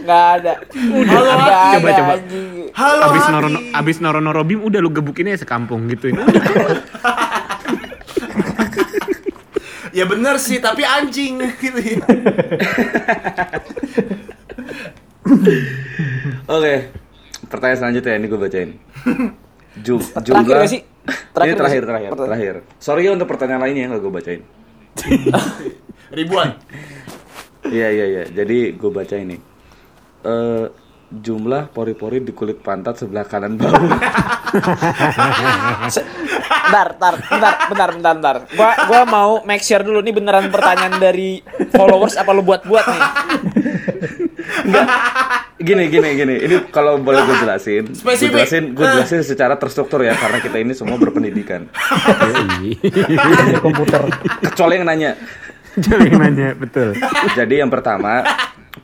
nggak 0.00 0.24
ada. 0.36 0.52
Udah, 0.60 1.16
Nggak 1.16 1.24
abis- 1.24 1.48
ada, 1.48 1.72
coba, 1.72 1.88
coba. 1.90 2.12
anjing. 2.12 2.46
Halo 2.70 3.02
abis 3.06 3.24
noro 3.26 3.48
abis 3.72 3.96
noro 3.98 4.20
noro 4.20 4.42
beam 4.44 4.60
udah 4.60 4.76
lu 4.78 4.92
gebukinnya 4.92 5.34
sekampung 5.34 5.88
gitu 5.88 6.12
udah 6.12 6.26
Ya 9.90 10.04
bener 10.04 10.36
sih, 10.36 10.60
tapi 10.60 10.84
anjing 10.84 11.40
gitu 11.56 11.78
ya. 11.80 12.04
Oke, 16.46 16.74
pertanyaan 17.46 17.78
selanjutnya 17.78 18.12
ini 18.16 18.26
gue 18.26 18.40
bacain. 18.40 18.70
Jum, 19.80 20.00
Terakhir 20.00 20.24
jumlah 20.24 20.42
nggak 20.42 20.70
sih? 20.70 20.82
Terakhir, 21.30 21.54
ini 21.54 21.56
Terakhir 21.56 21.56
terakhir, 21.56 21.82
terakhir, 21.86 22.10
Pertanyaan. 22.10 22.26
terakhir. 22.26 22.54
Sorry 22.76 23.02
ya 23.06 23.10
untuk 23.14 23.28
pertanyaan 23.28 23.60
lainnya 23.62 23.88
nggak 23.88 24.02
gue 24.02 24.12
bacain. 24.12 24.40
Ribuan. 26.18 26.48
Iya 27.64 27.88
iya 27.88 28.06
iya. 28.08 28.24
Jadi 28.26 28.74
gue 28.74 28.90
baca 28.90 29.14
ini. 29.14 29.36
Eh 30.20 30.66
jumlah 31.10 31.74
pori-pori 31.74 32.22
di 32.22 32.30
kulit 32.30 32.62
pantat 32.62 32.94
sebelah 32.96 33.26
kanan 33.26 33.58
bawah. 33.58 33.98
Bentar, 36.70 36.86
bentar, 36.94 37.14
bentar, 37.18 37.54
bentar, 37.66 37.88
bentar, 37.90 38.14
bentar. 38.14 38.36
Gua, 38.54 38.70
gua 38.86 39.02
mau 39.04 39.30
make 39.42 39.58
sure 39.60 39.82
dulu 39.82 39.98
nih 40.00 40.14
beneran 40.14 40.46
pertanyaan 40.48 40.98
dari 40.98 41.42
followers 41.74 42.14
apa 42.14 42.30
lu 42.30 42.42
buat-buat 42.42 42.84
nih? 42.86 43.02
Gini 45.60 45.92
gini 45.92 46.08
gini. 46.16 46.34
Ini 46.46 46.56
kalau 46.72 46.98
boleh 46.98 47.20
gue 47.24 47.36
jelasin. 47.44 47.84
Gue 47.92 48.14
jelasin, 48.16 48.72
gue 48.72 48.86
jelasin 48.86 49.20
secara 49.22 49.54
terstruktur 49.60 50.02
ya 50.02 50.16
karena 50.16 50.38
kita 50.40 50.56
ini 50.60 50.72
semua 50.72 50.96
berpendidikan. 50.96 51.68
komputer. 53.60 54.02
Kecuali 54.50 54.72
yang 54.80 54.86
nanya. 54.88 55.12
Jangan 55.78 56.18
nanya 56.18 56.50
betul 56.58 56.98
Jadi 57.38 57.62
yang 57.62 57.70
pertama, 57.70 58.26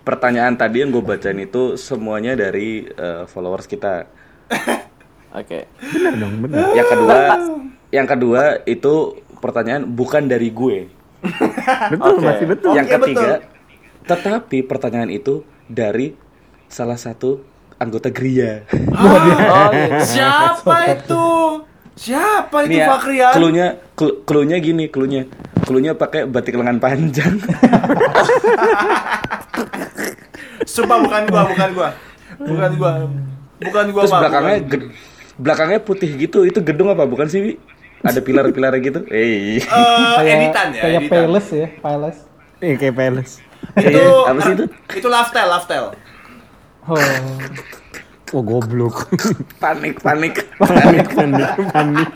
pertanyaan 0.07 0.55
tadi 0.55 0.87
yang 0.87 0.95
gue 0.95 1.03
bacain 1.03 1.39
itu 1.43 1.75
semuanya 1.75 2.39
dari 2.39 2.87
eh, 2.87 3.27
followers 3.27 3.67
kita. 3.67 4.07
Oke. 5.37 5.67
bener 5.83 6.15
dong 6.17 6.35
bener 6.47 6.63
Yang 6.79 6.89
kedua, 6.95 7.19
yang 7.91 8.07
kedua 8.07 8.43
itu 8.65 8.95
pertanyaan 9.43 9.83
bukan 9.85 10.31
dari 10.31 10.49
gue. 10.55 10.87
betul 11.93 12.15
Oke. 12.23 12.25
masih 12.25 12.47
betul 12.47 12.73
yang 12.79 12.87
ketiga, 12.87 13.43
tetapi 14.07 14.63
pertanyaan 14.63 15.11
itu 15.11 15.43
dari 15.67 16.15
salah 16.67 16.97
satu 16.97 17.43
anggota 17.77 18.09
Gria. 18.09 18.65
Oh, 18.97 19.17
gitu. 19.21 19.45
Siapa 20.09 20.77
itu? 20.91 21.27
Siapa 21.95 22.57
itu 22.63 22.71
Nih 22.71 22.79
ya, 22.79 22.89
Fakrian? 22.91 23.33
cluenya, 23.33 23.67
clu- 23.93 24.21
cluenya 24.23 24.57
gini, 24.59 24.85
cluenya. 24.87 25.25
Cluenya 25.63 25.93
pakai 25.93 26.25
batik 26.25 26.55
lengan 26.55 26.77
panjang. 26.77 27.41
Sumpah 30.67 30.99
bukan 30.99 31.23
gua, 31.27 31.43
bukan 31.47 31.69
gua. 31.73 31.89
Bukan 32.39 32.71
gua. 32.77 32.91
Bukan 33.59 33.85
gua, 33.91 34.03
Terus 34.03 34.13
Pak. 34.13 34.21
belakangnya 34.21 34.57
Bukan. 34.61 34.81
belakangnya 35.37 35.81
putih 35.81 36.11
gitu. 36.19 36.39
Itu 36.43 36.61
gedung 36.61 36.89
apa 36.89 37.05
bukan 37.05 37.27
sih, 37.27 37.41
Wi? 37.41 37.53
Ada 38.03 38.21
pilar-pilar 38.21 38.77
gitu. 38.79 39.01
Eh. 39.09 39.57
Eh, 39.57 40.17
editan 40.23 40.67
ya, 40.71 40.83
Kayak 40.83 41.01
editan. 41.03 41.17
Palace 41.25 41.51
ya, 41.55 41.69
Palace. 41.81 42.21
eh 42.57 42.73
kayak 42.75 42.95
peles 42.95 43.31
Itu 43.77 44.03
Apa 44.25 44.41
sih 44.43 44.53
itu? 44.55 44.65
Itu 44.95 45.09
lifestyle, 45.09 45.49
lifestyle. 45.49 45.89
Oh. 46.87 46.97
oh 48.33 48.43
goblok 48.43 49.11
Panik, 49.63 49.99
panik. 49.99 50.39
panik 50.57 51.07
panik 51.11 51.47
panik 51.69 52.11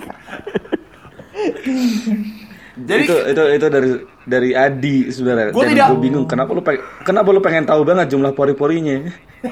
Jadi 2.80 3.02
itu 3.04 3.16
itu 3.28 3.42
itu 3.50 3.66
dari 3.66 3.90
dari 4.24 4.50
Adi 4.52 4.96
sebenarnya. 5.10 5.50
Gua 5.50 5.64
Dan 5.64 5.70
tidak- 5.74 5.88
gua 5.90 5.98
bingung 5.98 6.24
kenapa 6.24 6.50
lu 6.50 6.62
pengen, 6.62 6.80
kenapa 7.02 7.28
lu 7.28 7.40
pengen 7.40 7.64
tahu 7.66 7.82
banget 7.82 8.06
jumlah 8.08 8.32
pori-porinya. 8.32 9.10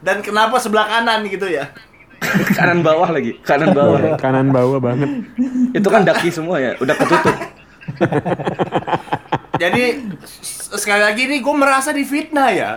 dan 0.00 0.20
kenapa 0.20 0.56
sebelah 0.58 0.88
kanan 0.88 1.24
gitu 1.26 1.46
ya? 1.46 1.68
kanan 2.56 2.80
bawah 2.80 3.12
lagi, 3.12 3.36
kanan 3.44 3.70
bawah. 3.70 4.16
kanan 4.16 4.48
bawah 4.48 4.80
banget 4.80 5.28
itu 5.70 5.84
kan 5.86 6.02
daki 6.02 6.32
semua 6.32 6.56
ya, 6.56 6.72
udah 6.80 6.96
ketutup. 6.96 7.36
Jadi 9.62 9.84
sekali 10.74 11.02
lagi 11.02 11.22
nih 11.26 11.38
gue 11.38 11.54
merasa 11.54 11.90
difitnah 11.90 12.50
ya. 12.50 12.72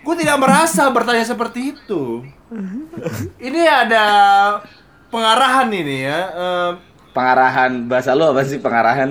Gue 0.00 0.14
tidak 0.14 0.38
merasa 0.38 0.88
bertanya 0.88 1.24
seperti 1.24 1.74
itu. 1.74 2.24
Ini 3.40 3.62
ada 3.62 4.04
pengarahan 5.08 5.68
ini 5.68 6.02
ya. 6.02 6.20
eh, 6.30 6.70
Pengarahan 7.10 7.84
bahasa 7.84 8.14
lu 8.14 8.22
apa 8.24 8.42
sih 8.42 8.56
pengarahan? 8.56 9.10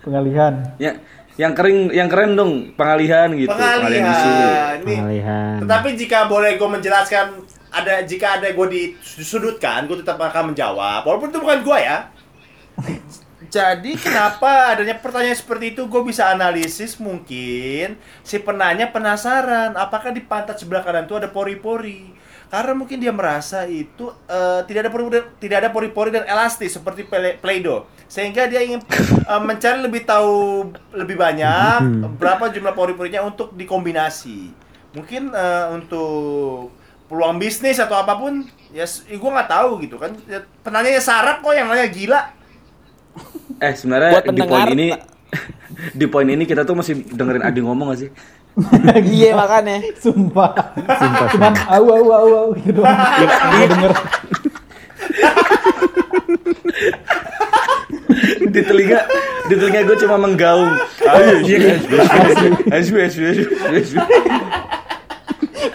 Pengalihan. 0.00 0.54
ya 0.76 0.94
yang 1.34 1.52
kering 1.52 1.88
yang 1.90 2.06
keren 2.06 2.36
dong 2.36 2.52
pengalihan 2.72 3.32
gitu 3.32 3.48
pengalihan 3.48 4.06
pengalihan. 4.06 4.76
Ini- 4.78 4.86
pengalihan 4.94 5.56
Tetapi 5.58 5.88
jika 5.96 6.18
boleh 6.26 6.54
gue 6.54 6.68
menjelaskan 6.68 7.26
ada 7.70 8.02
jika 8.02 8.36
ada 8.36 8.50
gue 8.50 8.66
disudutkan, 9.06 9.86
gue 9.86 9.98
tetap 9.98 10.18
akan 10.18 10.52
menjawab. 10.52 11.02
Walaupun 11.02 11.30
itu 11.30 11.38
bukan 11.38 11.58
gue 11.60 11.78
ya. 11.80 11.98
Jadi 13.50 13.98
kenapa 13.98 14.70
adanya 14.70 14.94
pertanyaan 14.94 15.34
seperti 15.34 15.74
itu? 15.74 15.82
Gue 15.90 16.06
bisa 16.06 16.30
analisis 16.30 16.94
mungkin 17.02 17.98
si 18.22 18.38
penanya 18.38 18.86
penasaran 18.94 19.74
apakah 19.74 20.14
di 20.14 20.22
pantat 20.22 20.62
sebelah 20.62 20.86
kanan 20.86 21.10
itu 21.10 21.18
ada 21.18 21.26
pori-pori? 21.26 22.14
Karena 22.46 22.78
mungkin 22.78 23.02
dia 23.02 23.10
merasa 23.10 23.66
itu 23.66 24.14
eh, 24.30 24.62
tidak 24.70 24.86
ada 24.86 24.90
pori 24.94 25.04
tidak 25.42 25.56
ada 25.66 25.70
pori-pori 25.74 26.14
dan 26.14 26.30
elastis 26.30 26.78
seperti 26.78 27.10
Play-Doh. 27.10 27.90
Sehingga 28.06 28.46
dia 28.46 28.62
ingin 28.62 28.86
eh, 29.26 29.42
mencari 29.42 29.82
lebih 29.82 30.06
tahu 30.06 30.70
lebih 30.94 31.18
banyak 31.18 31.82
berapa 32.22 32.54
jumlah 32.54 32.74
pori-porinya 32.78 33.26
untuk 33.26 33.50
dikombinasi. 33.58 34.54
Mungkin 34.94 35.34
eh, 35.34 35.66
untuk 35.74 36.70
peluang 37.10 37.42
bisnis 37.42 37.82
atau 37.82 37.98
apa 37.98 38.14
pun 38.14 38.46
ya 38.70 38.86
gue 38.86 39.30
nggak 39.34 39.50
tahu 39.50 39.82
gitu 39.82 39.98
kan. 39.98 40.14
Ya, 40.30 40.38
penanyanya 40.62 41.02
sarap 41.02 41.42
kok 41.42 41.50
yang 41.50 41.66
nanya 41.66 41.90
gila 41.90 42.38
Eh 43.60 43.72
sebenarnya 43.76 44.10
Buat 44.20 44.32
di 44.32 44.42
poin 44.48 44.66
ini 44.72 44.86
di 46.00 46.06
poin 46.08 46.28
ini 46.28 46.44
kita 46.48 46.64
tuh 46.64 46.74
masih 46.78 47.04
dengerin 47.12 47.44
Adi 47.44 47.60
ngomong 47.60 47.92
gak 47.92 48.00
sih? 48.06 48.10
Iya 49.14 49.38
makanya. 49.38 49.78
Sumpah. 49.96 50.50
Cuman 51.30 51.54
au 51.70 51.86
au 51.86 52.10
au 52.10 52.28
au 52.34 52.48
gitu 52.58 52.82
doang. 52.82 52.98
Gue 53.54 53.66
denger. 53.70 53.92
di 58.50 58.60
telinga 58.66 59.00
di 59.46 59.54
telinga 59.54 59.80
gue 59.86 59.96
cuma 60.02 60.16
menggaung. 60.18 60.74
Ayo, 61.06 61.46
iya, 61.46 61.78
ayo, 61.78 62.02
ayo, 62.10 62.50
ayo, 62.74 63.06
ayo. 63.70 64.02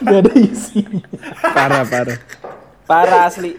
Gak 0.05 0.19
ada 0.21 0.31
isinya. 0.37 1.01
Parah 1.55 1.83
parah. 1.87 2.19
Parah 2.85 3.21
asli. 3.31 3.57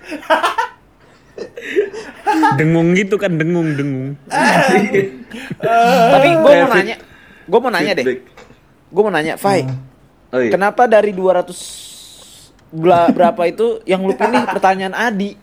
Dengung 2.57 2.93
gitu 2.93 3.17
kan 3.17 3.33
dengung 3.33 3.69
dengung. 3.73 4.09
Tapi 6.11 6.29
gue 6.35 6.53
mau 6.57 6.69
nanya, 6.71 6.97
gue 7.45 7.59
mau 7.59 7.71
nanya 7.71 7.93
deh. 7.95 8.05
Gue 8.87 9.03
mau 9.03 9.13
nanya, 9.13 9.35
Fai. 9.37 9.63
Oh 10.29 10.41
iya. 10.41 10.51
Kenapa 10.51 10.85
dari 10.85 11.13
200 11.13 11.55
bela- 12.69 13.09
berapa 13.09 13.43
itu 13.45 13.81
yang 13.85 14.03
lu 14.03 14.13
pilih 14.13 14.43
pertanyaan 14.45 14.93
Adi? 14.93 15.39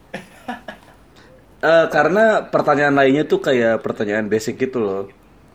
Eh, 1.63 1.85
karena 1.87 2.43
pertanyaan 2.43 2.91
lainnya 2.91 3.23
tuh 3.23 3.39
kayak 3.39 3.79
pertanyaan 3.79 4.27
basic 4.27 4.59
gitu 4.59 4.83
loh. 4.83 5.03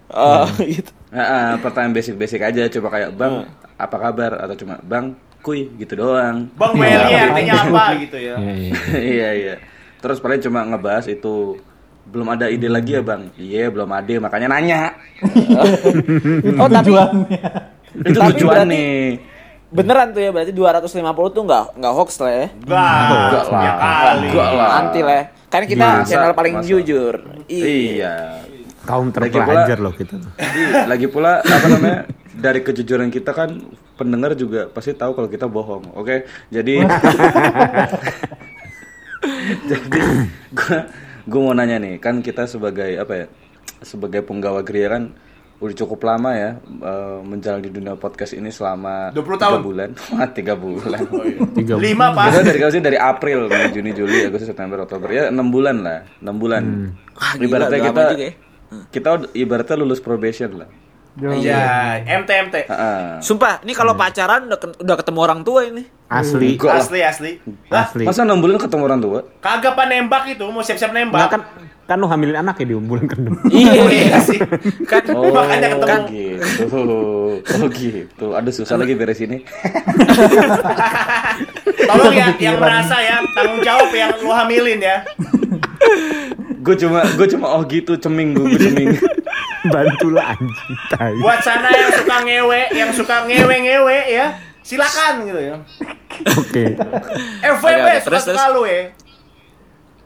Oh, 0.08 0.48
gitu. 0.58 0.88
Ah, 1.12 1.20
ah, 1.20 1.48
pertanyaan 1.58 1.92
basic-basic 1.92 2.40
aja 2.40 2.64
coba 2.70 2.88
kayak 2.90 3.10
bang 3.12 3.44
apa 3.76 3.96
kabar 3.98 4.40
atau 4.40 4.56
cuma 4.56 4.80
bang 4.80 5.12
kuy 5.38 5.68
gitu 5.76 6.00
doang. 6.00 6.48
bang 6.50 6.72
Welly 6.74 7.12
artinya 7.14 7.54
apa 7.62 7.84
gitu 8.00 8.16
ya 8.16 8.34
Iya, 9.14 9.28
iya. 9.34 9.54
Iya 9.98 10.00
iya. 10.00 10.00
Terus 10.00 10.18
paling 10.18 10.38
cuma 10.40 10.62
ngebahas 10.64 11.06
itu 11.06 11.58
belum 12.04 12.28
ada 12.30 12.46
ide 12.46 12.66
lagi 12.66 12.94
ya 12.94 13.02
bang? 13.02 13.28
Iya 13.34 13.68
belum 13.68 13.90
ada 13.90 14.12
makanya 14.18 14.48
nanya. 14.48 14.80
Oh, 16.56 16.66
tapi 16.66 16.88
Tujuannya. 16.88 17.40
Itu 18.00 18.14
Tapi 18.14 18.30
tujuan 18.32 18.54
berarti- 18.54 18.70
nih. 18.70 19.02
beneran 19.68 20.08
tuh 20.10 20.22
ya 20.22 20.30
berarti 20.30 20.52
250 20.52 20.96
tuh 21.28 21.42
nggak 21.44 21.64
nggak 21.76 21.92
hoax 21.92 22.10
lah 22.18 22.32
ya. 22.32 22.46
Enggak, 22.48 23.44
lah. 23.50 23.60
ya 23.60 23.72
kali. 23.76 24.28
Enggak 24.28 24.50
lah. 24.50 24.68
Anti 24.78 25.00
lah. 25.02 25.22
Kan 25.48 25.62
kita 25.64 25.86
Masa- 25.94 26.06
channel 26.06 26.32
paling 26.32 26.54
masa. 26.56 26.66
jujur. 26.66 27.14
Iya. 27.46 28.14
Kaum 28.80 29.10
Lagi 29.10 29.28
terpelajar 29.28 29.76
loh 29.76 29.92
kita 29.92 30.16
lagi 30.86 31.06
pula 31.06 31.44
apa 31.44 31.66
namanya 31.68 32.08
dari 32.32 32.62
kejujuran 32.62 33.10
kita 33.10 33.36
kan 33.36 33.60
pendengar 33.94 34.32
juga 34.32 34.64
pasti 34.66 34.94
tahu 34.94 35.12
kalau 35.12 35.28
kita 35.28 35.44
bohong, 35.44 35.92
oke? 35.92 36.24
Jadi 36.48 36.80
jadi 39.70 40.08
gua 40.54 40.78
gua 41.28 41.40
mau 41.50 41.54
nanya 41.56 41.76
nih, 41.82 41.98
kan 41.98 42.20
kita 42.22 42.46
sebagai 42.46 42.94
apa 42.98 43.12
ya? 43.14 43.26
Sebagai 43.82 44.26
penggawa 44.26 44.66
gereja 44.66 44.98
kan 44.98 45.14
udah 45.58 45.74
cukup 45.74 46.06
lama 46.06 46.30
ya 46.38 46.50
eh, 46.62 47.18
menjalani 47.26 47.66
dunia 47.66 47.98
podcast 47.98 48.30
ini 48.30 48.46
selama 48.54 49.10
20 49.10 49.18
tiga 49.26 49.36
tahun. 49.42 49.60
bulan, 49.66 49.90
Wah, 50.14 50.28
tiga 50.30 50.54
bulan. 50.54 51.02
Tiga 51.50 51.74
lima 51.74 52.14
pak 52.14 52.30
Kita 52.30 52.40
dari 52.46 52.60
sih? 52.70 52.78
dari 52.78 52.98
April, 52.98 53.50
Mei, 53.50 53.66
Juni, 53.74 53.90
Juli, 53.90 54.22
Agustus, 54.22 54.46
September, 54.54 54.86
Oktober 54.86 55.10
ya 55.10 55.34
enam 55.34 55.50
bulan 55.50 55.82
lah, 55.82 56.06
enam 56.22 56.36
bulan. 56.38 56.62
Wah, 57.10 57.34
gila, 57.34 57.42
ibaratnya 57.42 57.78
kita 57.90 58.02
juga 58.14 58.22
ya. 58.22 58.32
kita 58.94 59.08
ibaratnya 59.34 59.76
lulus 59.82 59.98
probation 59.98 60.62
lah. 60.62 60.70
Yo. 61.18 61.34
ya 61.34 61.98
MT 62.00 62.28
MT 62.46 62.54
Ah. 62.68 63.18
Sumpah, 63.18 63.58
ini 63.60 63.72
kalau 63.72 63.92
pacaran 63.92 64.46
udah, 64.46 64.96
ketemu 64.96 65.18
orang 65.18 65.40
tua 65.42 65.62
ini. 65.62 65.82
Asli. 66.06 66.54
Asli 66.56 66.98
asli 67.02 67.30
lah 67.68 67.84
Asli. 67.84 68.02
Masa 68.06 68.22
enam 68.22 68.38
bulan 68.38 68.56
ketemu 68.56 68.82
orang 68.82 68.98
tua? 68.98 69.18
kagak 69.38 69.74
pak 69.74 69.84
nembak 69.86 70.22
itu 70.26 70.42
mau 70.46 70.62
siap 70.62 70.76
siap 70.76 70.88
Nggak 70.88 71.04
nembak 71.04 71.26
kan 71.28 71.40
kan 71.84 71.96
lu 71.96 72.04
hamilin 72.04 72.36
anak 72.38 72.54
ya 72.58 72.64
di 72.64 72.74
bulan 72.76 73.04
ke-6. 73.04 73.28
oh 73.48 73.88
iya 73.88 74.16
sih 74.20 74.36
Kan 74.84 75.00
Oh, 75.16 75.32
Makanya 75.32 75.74
ketemu. 75.74 76.04
gitu. 76.06 76.66
Oh 77.56 77.66
gitu. 77.66 78.24
Aduh 78.32 78.52
susah 78.52 78.76
lagi 78.76 78.92
beres 78.92 79.18
ini. 79.18 79.42
tolong 81.88 82.12
ya 82.12 82.26
yang 82.38 82.56
merasa 82.58 82.96
ya 83.00 83.16
tanggung 83.32 83.60
jawab 83.60 83.90
yang 83.90 84.10
lu 84.18 84.28
hamilin 84.28 84.78
ya 84.78 85.02
gue 86.58 86.74
cuma 86.76 87.00
gue 87.16 87.26
cuma 87.28 87.46
oh 87.50 87.62
gitu 87.64 87.96
ceming 87.96 88.34
gue 88.34 88.46
ceming. 88.54 88.88
Bantulah 89.66 90.32
anjing 90.32 90.76
tai. 90.88 91.14
buat 91.18 91.40
sana 91.40 91.68
yang 91.68 91.90
suka 91.90 92.16
ngewe 92.22 92.60
yang 92.72 92.90
suka 92.94 93.26
ngewe 93.26 93.54
ngewe 93.58 93.98
ya 94.08 94.26
silakan 94.62 95.24
gitu 95.24 95.40
ya 95.40 95.56
Oke. 96.36 96.64
FVB 97.40 97.66
Oke, 97.66 97.82
oke, 97.82 97.94
suka 97.98 98.06
terus, 98.06 98.22
suka 98.24 98.34
terus. 98.38 98.54
lu 98.54 98.62
ya 98.64 98.82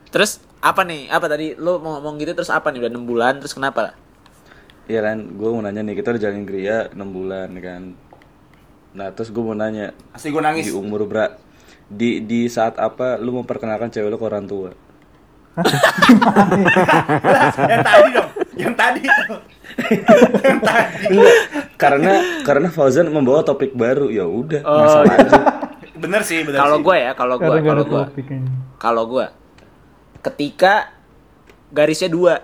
terus 0.08 0.32
apa 0.58 0.84
nih? 0.84 1.08
Apa 1.08 1.26
tadi 1.26 1.58
lu 1.58 1.82
mau 1.82 1.98
ngomong 1.98 2.16
gitu 2.16 2.32
terus 2.32 2.46
apa 2.46 2.70
nih? 2.70 2.78
Udah 2.78 2.92
6 2.94 3.02
bulan 3.02 3.32
terus 3.40 3.50
kenapa? 3.50 3.98
Iya 4.84 5.02
kan, 5.02 5.18
gue 5.32 5.48
mau 5.48 5.58
nanya 5.58 5.82
nih 5.82 5.94
kita 5.96 6.12
udah 6.12 6.20
jalanin 6.20 6.44
gereja 6.44 6.86
6 6.90 7.02
bulan 7.02 7.48
kan. 7.58 7.82
Nah 8.92 9.08
terus 9.10 9.30
gue 9.30 9.40
mau 9.40 9.56
nanya 9.56 9.90
asli 10.12 10.30
gue 10.30 10.38
nangis 10.38 10.68
di 10.68 10.74
umur 10.74 11.02
bra 11.04 11.34
di 11.88 12.22
di 12.22 12.46
saat 12.46 12.76
apa 12.76 13.18
lu 13.18 13.34
memperkenalkan 13.36 13.90
cewek 13.90 14.06
lu 14.06 14.16
ke 14.16 14.26
orang 14.26 14.46
tua? 14.46 14.70
yang 17.68 17.80
tadi 17.84 18.08
dong 18.12 18.30
yang 18.54 18.74
tadi. 18.74 19.02
Yang 20.42 20.60
tadi. 20.60 21.16
Karena 21.74 22.12
karena 22.42 22.68
Fauzan 22.68 23.08
membawa 23.08 23.40
topik 23.40 23.72
baru. 23.72 24.06
Ya 24.06 24.24
udah 24.24 24.60
Oh, 24.62 24.76
masalah 24.78 25.14
aja. 25.16 25.40
bener 25.94 26.20
sih 26.20 26.42
bener 26.42 26.58
Kalau 26.58 26.78
gue 26.78 26.96
ya, 26.98 27.12
kalau 27.14 27.36
gue, 27.36 27.46
kalau 27.62 27.84
gue, 27.84 28.02
kalau 28.76 29.02
gue, 29.06 29.26
ketika 30.20 30.92
garisnya 31.70 32.06
dua, 32.06 32.42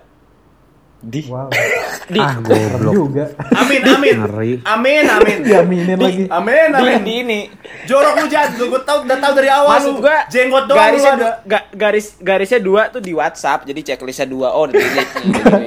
Di 0.98 1.22
Wow. 1.30 1.46
di, 2.12 2.18
Ah, 2.18 2.40
goblok. 2.42 2.92
juga. 2.92 3.24
amin 3.54 3.80
amin 3.84 4.14
Ngeri. 4.18 4.52
amin 4.64 5.04
amin 5.06 5.36
Diaminin 5.46 5.98
lagi. 6.00 6.24
amin 6.26 6.66
di, 6.66 6.78
amin 6.80 7.00
di 7.04 7.12
ini. 7.20 7.40
jorok 7.84 8.18
lu 8.18 8.26
gue 8.66 8.82
tau 8.82 9.04
udah 9.04 9.16
tau 9.20 9.32
dari 9.36 9.46
awal 9.46 9.76
Maksud 9.76 9.92
lu 9.92 10.00
gue, 10.00 10.16
jenggot 10.32 10.64
doang 10.66 10.74
lu 10.74 10.80
garisnya 10.80 11.12
ada 11.12 11.20
dua, 11.20 11.32
ga- 11.44 11.68
garis 11.70 12.06
garisnya 12.18 12.58
dua 12.58 12.82
tuh 12.88 12.98
di 12.98 13.12
WhatsApp, 13.12 13.62
jadi 13.62 13.80
checklistnya 13.84 14.26
dua. 14.26 14.50
Oh, 14.50 14.66
di 14.66 14.74
delete. 14.74 15.12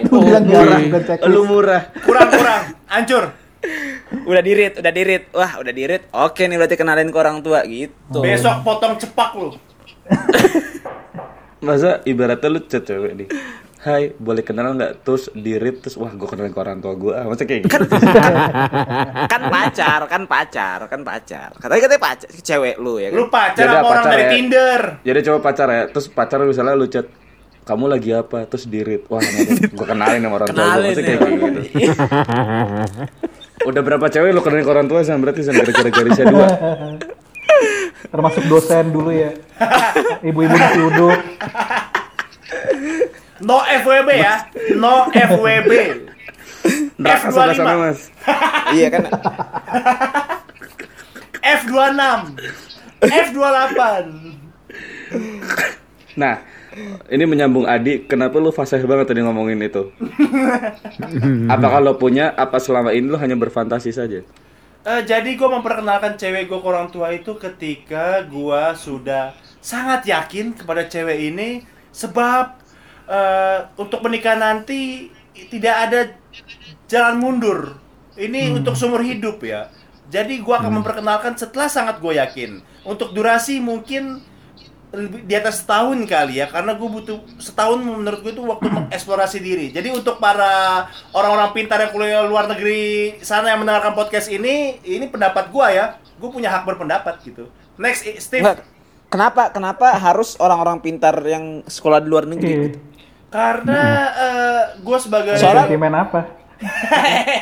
Lu 0.10 0.18
bilang 0.20 0.44
checklist. 1.00 1.30
lu 1.30 1.42
murah. 1.46 1.82
kurang 2.02 2.28
kurang 2.28 2.62
hancur 2.86 3.24
udah 4.12 4.42
di 4.42 4.52
read, 4.52 4.74
udah 4.76 4.92
di 4.92 5.02
read. 5.06 5.24
Wah, 5.32 5.62
udah 5.62 5.70
di 5.70 5.84
read. 5.86 6.04
Oke 6.12 6.50
nih 6.50 6.58
berarti 6.58 6.76
kenalin 6.76 7.08
ke 7.08 7.16
orang 7.16 7.40
tua 7.40 7.62
gitu. 7.64 8.20
besok 8.20 8.66
potong 8.66 8.98
cepak 8.98 9.32
lu 9.38 9.54
Masa 11.62 12.02
ibaratnya 12.04 12.50
lu 12.50 12.60
chat 12.66 12.82
cewek 12.82 13.14
nih. 13.16 13.28
Hai, 13.82 14.14
boleh 14.14 14.46
kenalan 14.46 14.78
nggak? 14.78 15.02
Terus 15.02 15.34
di 15.34 15.58
read 15.58 15.82
terus 15.82 15.98
wah 15.98 16.14
gue 16.14 16.30
kenalin 16.30 16.54
ke 16.54 16.62
orang 16.62 16.78
tua 16.86 16.94
gue. 16.94 17.18
Ah, 17.18 17.26
masa 17.26 17.50
kayak 17.50 17.66
gitu? 17.66 17.82
kan 19.34 19.42
pacar, 19.50 20.02
kan 20.06 20.24
pacar, 20.30 20.80
kan 20.86 21.02
pacar. 21.02 21.50
Katanya 21.58 21.82
katanya 21.90 22.02
pacar, 22.06 22.30
cewek 22.30 22.78
lu 22.78 23.02
ya 23.02 23.10
kan. 23.10 23.18
lu 23.18 23.26
pacar 23.34 23.58
Jadi 23.58 23.74
sama 23.74 23.82
orang 23.82 24.06
pacar 24.06 24.14
dari 24.14 24.22
ya. 24.22 24.30
Tinder 24.38 24.82
Jadi 25.02 25.20
coba 25.26 25.40
pacar 25.42 25.68
ya. 25.74 25.84
Terus 25.90 26.06
pacar 26.14 26.38
misalnya 26.46 26.78
lu 26.78 26.86
chat 26.86 27.10
kamu 27.66 27.86
lagi 27.90 28.10
apa? 28.14 28.46
Terus 28.46 28.70
di 28.70 28.80
read. 28.86 29.02
Wah, 29.10 29.18
gue 29.58 29.88
kenalin 29.90 30.22
sama 30.22 30.36
orang 30.38 30.50
tua 30.54 30.62
gue. 30.62 30.86
Masa 30.86 31.02
ya. 31.02 31.06
kayak 31.10 31.20
gitu. 31.26 31.62
Udah 33.66 33.82
berapa 33.82 34.06
cewek 34.14 34.30
lu 34.30 34.46
kenalin 34.46 34.62
ke 34.62 34.72
orang 34.78 34.86
tua 34.86 35.02
San? 35.02 35.18
Berarti 35.26 35.42
San 35.42 35.58
gara-gara 35.58 35.90
garisnya 35.90 36.26
dua. 36.30 36.48
Termasuk 38.14 38.46
dosen 38.46 38.94
dulu 38.94 39.10
ya. 39.10 39.34
Ibu-ibu 40.30 40.54
nasi 40.54 40.80
uduk. 40.86 41.18
No 43.42 43.62
FWB 43.62 44.10
ya 44.18 44.36
no 44.78 45.10
FWB 45.12 45.72
F25. 47.02 47.18
sebelah 47.34 47.56
sana 47.58 47.74
mas. 47.74 48.00
Iya 48.70 48.88
kan. 48.94 49.04
F26 51.42 52.38
F28 53.02 53.82
Nah, 56.12 56.44
ini 57.10 57.24
menyambung 57.26 57.66
Adi. 57.66 58.06
Kenapa 58.06 58.38
lu 58.38 58.54
fasih 58.54 58.84
banget 58.86 59.12
tadi 59.12 59.26
ngomongin 59.26 59.60
itu? 59.64 59.90
apa 61.52 61.68
kalau 61.68 61.98
punya? 61.98 62.32
Apa 62.36 62.62
selama 62.62 62.94
ini 62.94 63.10
lu 63.10 63.18
hanya 63.18 63.36
berfantasi 63.36 63.92
saja? 63.92 64.22
Eh, 64.82 65.02
jadi 65.06 65.30
gue 65.38 65.50
memperkenalkan 65.50 66.18
cewek 66.18 66.50
gue 66.50 66.60
ke 66.60 66.68
orang 66.68 66.90
tua 66.90 67.14
itu 67.14 67.38
ketika 67.38 68.26
gue 68.26 68.64
sudah 68.78 69.34
sangat 69.62 70.10
yakin 70.10 70.58
kepada 70.58 70.90
cewek 70.90 71.32
ini 71.32 71.62
sebab 71.94 72.61
eh, 73.12 73.60
untuk 73.76 74.00
menikah 74.00 74.40
nanti 74.40 75.12
tidak 75.52 75.76
ada 75.88 76.00
jalan 76.88 77.20
mundur. 77.20 77.60
Ini 78.16 78.56
untuk 78.56 78.76
seumur 78.76 79.04
hidup 79.04 79.44
ya. 79.44 79.68
Jadi 80.12 80.44
gue 80.44 80.52
akan 80.52 80.84
memperkenalkan 80.84 81.40
setelah 81.40 81.72
sangat 81.72 82.04
gue 82.04 82.20
yakin. 82.20 82.60
Untuk 82.84 83.16
durasi 83.16 83.64
mungkin 83.64 84.20
lebih- 84.92 85.24
di 85.24 85.34
atas 85.40 85.64
setahun 85.64 85.96
kali 86.04 86.44
ya 86.44 86.52
karena 86.52 86.76
gue 86.76 86.84
butuh 86.84 87.24
setahun 87.40 87.80
menurut 87.80 88.20
gue 88.20 88.36
itu 88.36 88.44
waktu 88.44 88.68
mengeksplorasi 88.68 89.40
diri 89.40 89.72
jadi 89.72 89.88
untuk 89.88 90.20
para 90.20 90.84
orang-orang 91.16 91.56
pintar 91.56 91.80
yang 91.80 91.96
kuliah 91.96 92.28
luar 92.28 92.52
negeri 92.52 93.16
sana 93.24 93.56
yang 93.56 93.64
mendengarkan 93.64 93.96
podcast 93.96 94.28
ini 94.28 94.84
ini 94.84 95.08
pendapat 95.08 95.48
gue 95.48 95.68
ya 95.72 95.96
gue 95.96 96.28
punya 96.28 96.52
hak 96.52 96.68
berpendapat 96.68 97.24
gitu 97.24 97.48
next 97.80 98.04
Steve 98.20 98.44
Enggak. 98.44 98.68
Kenapa 99.12 99.52
kenapa 99.52 99.92
harus 99.96 100.40
orang-orang 100.40 100.80
pintar 100.80 101.20
yang 101.28 101.64
sekolah 101.68 102.00
di 102.00 102.08
luar 102.08 102.24
negeri? 102.28 102.52
Oke. 102.52 102.64
gitu? 102.72 102.80
Karena 103.32 103.82
gue 104.78 104.98
sebagai 105.00 105.34
Soalnya- 105.36 105.66
Sentimen 105.66 105.94
apa? 105.94 106.20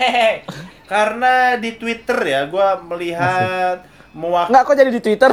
karena 0.88 1.34
di 1.56 1.72
Twitter 1.74 2.18
ya 2.20 2.42
gue 2.46 2.68
melihat 2.88 3.84
mewakili 4.12 4.50
Enggak 4.50 4.64
kok 4.64 4.76
jadi 4.76 4.92
di 4.92 5.02
Twitter? 5.02 5.32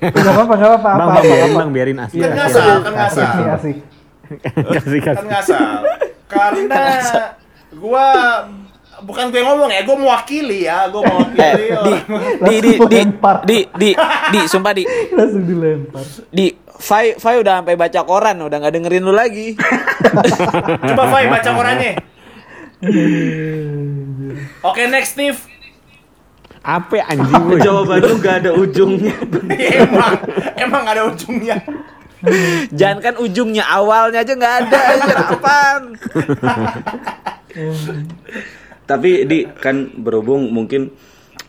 Gak 0.00 0.10
apa-apa, 0.26 0.54
gak 0.54 0.68
apa-apa. 0.72 0.90
Bang, 0.92 1.08
apa, 1.08 1.20
biarin 1.20 1.38
apa. 1.44 1.54
bang, 1.56 1.70
biarin 1.70 1.98
asik. 2.00 2.18
Kan 2.18 2.26
asik. 2.26 2.36
ngasal, 2.36 2.66
kan 2.78 2.92
Asik 2.96 3.22
ngasal. 3.22 3.54
asik. 3.54 3.76
Kasih 4.68 5.00
kan 5.00 5.14
ngasal 5.24 5.70
karena 6.28 6.84
gua 7.72 8.06
bukan 9.00 9.30
gue 9.30 9.40
ngomong 9.40 9.70
ya 9.70 9.80
gue 9.80 9.96
mewakili 9.96 10.58
ya 10.62 10.84
gue 10.86 11.00
Eh, 11.00 11.08
mewakili 11.08 11.72
di 11.80 11.94
di 12.44 12.70
di 12.76 13.00
di 13.00 13.00
di 13.46 13.58
di 13.72 13.90
di 14.28 14.40
sumpah 14.44 14.72
di 14.74 14.84
Langsung 15.08 15.42
dilempar. 15.42 16.04
di 16.28 16.52
Fai 16.78 17.18
Fai 17.18 17.42
udah 17.42 17.60
sampai 17.60 17.74
baca 17.74 18.00
koran 18.06 18.38
udah 18.38 18.56
nggak 18.62 18.74
dengerin 18.78 19.02
lu 19.02 19.12
lagi. 19.12 19.58
coba 20.88 21.04
Fai 21.10 21.26
baca 21.26 21.50
korannya 21.50 21.92
oke 24.68 24.82
next 24.86 25.18
Steve 25.18 25.38
Apa 26.62 27.00
anjing 27.10 27.42
gue? 27.48 27.58
Jawaban 27.64 28.02
lu 28.02 28.14
gak 28.20 28.44
ada 28.44 28.50
ujungnya. 28.52 29.14
emang 29.82 30.14
emang 30.58 30.80
gak 30.84 30.94
ada 31.00 31.04
ujungnya 31.08 31.56
Jangan 32.74 32.98
kan 32.98 33.14
ujungnya 33.22 33.62
awalnya 33.62 34.26
aja 34.26 34.34
nggak 34.34 34.54
ada 34.66 34.78
aja 34.90 35.14
apaan. 35.38 35.82
Tapi 38.90 39.22
di 39.22 39.46
kan 39.62 39.86
berhubung 39.94 40.50
mungkin 40.50 40.90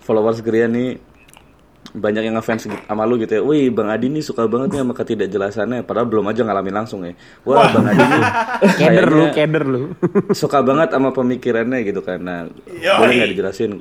followers 0.06 0.46
Gria 0.46 0.70
nih 0.70 1.02
banyak 1.92 2.22
yang 2.22 2.36
ngefans 2.36 2.66
gitu- 2.66 2.84
sama 2.84 3.04
lu 3.04 3.18
gitu 3.18 3.34
ya. 3.34 3.42
Wih, 3.42 3.70
Bang 3.70 3.88
Adi 3.88 4.08
nih 4.08 4.22
suka 4.22 4.46
banget 4.46 4.72
nih 4.72 4.82
sama 4.82 4.94
ketidakjelasannya 4.94 5.82
padahal 5.82 6.06
belum 6.06 6.26
aja 6.26 6.42
ngalamin 6.42 6.76
langsung 6.76 7.02
ya. 7.02 7.18
Wah, 7.42 7.66
Bang 7.68 7.86
Adi 7.86 7.98
nih 8.00 8.22
Keder 8.80 9.08
lu, 9.08 9.26
keder 9.32 9.64
lu. 9.64 9.82
suka 10.38 10.60
banget 10.60 10.90
sama 10.90 11.10
pemikirannya 11.10 11.82
gitu 11.82 12.00
karena 12.00 12.46
Yoi. 12.68 12.94
boleh 12.96 13.14
nggak 13.16 13.32
dijelasin 13.32 13.72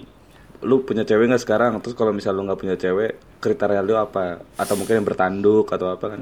lu 0.59 0.83
punya 0.83 1.03
cewek 1.03 1.31
nggak 1.31 1.39
sekarang 1.39 1.79
terus 1.79 1.95
kalau 1.95 2.11
misal 2.11 2.33
lu 2.33 2.43
nggak 2.43 2.59
punya 2.59 2.75
cewek 2.75 3.15
kriteria 3.39 3.79
lu 3.79 3.95
apa 3.95 4.43
atau 4.53 4.75
mungkin 4.75 4.99
yang 4.99 5.07
bertanduk 5.07 5.71
atau 5.71 5.87
apa 5.89 6.07
kan 6.09 6.21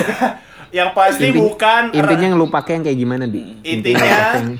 yang 0.76 0.90
pasti 0.92 1.28
Inti- 1.28 1.40
bukan 1.40 1.90
Intinya 1.90 2.26
yang 2.26 2.36
lu 2.36 2.46
pakai 2.46 2.78
yang 2.78 2.84
kayak 2.84 2.94
gimana, 2.96 3.24
Di? 3.24 3.42
Intinya- 3.64 4.54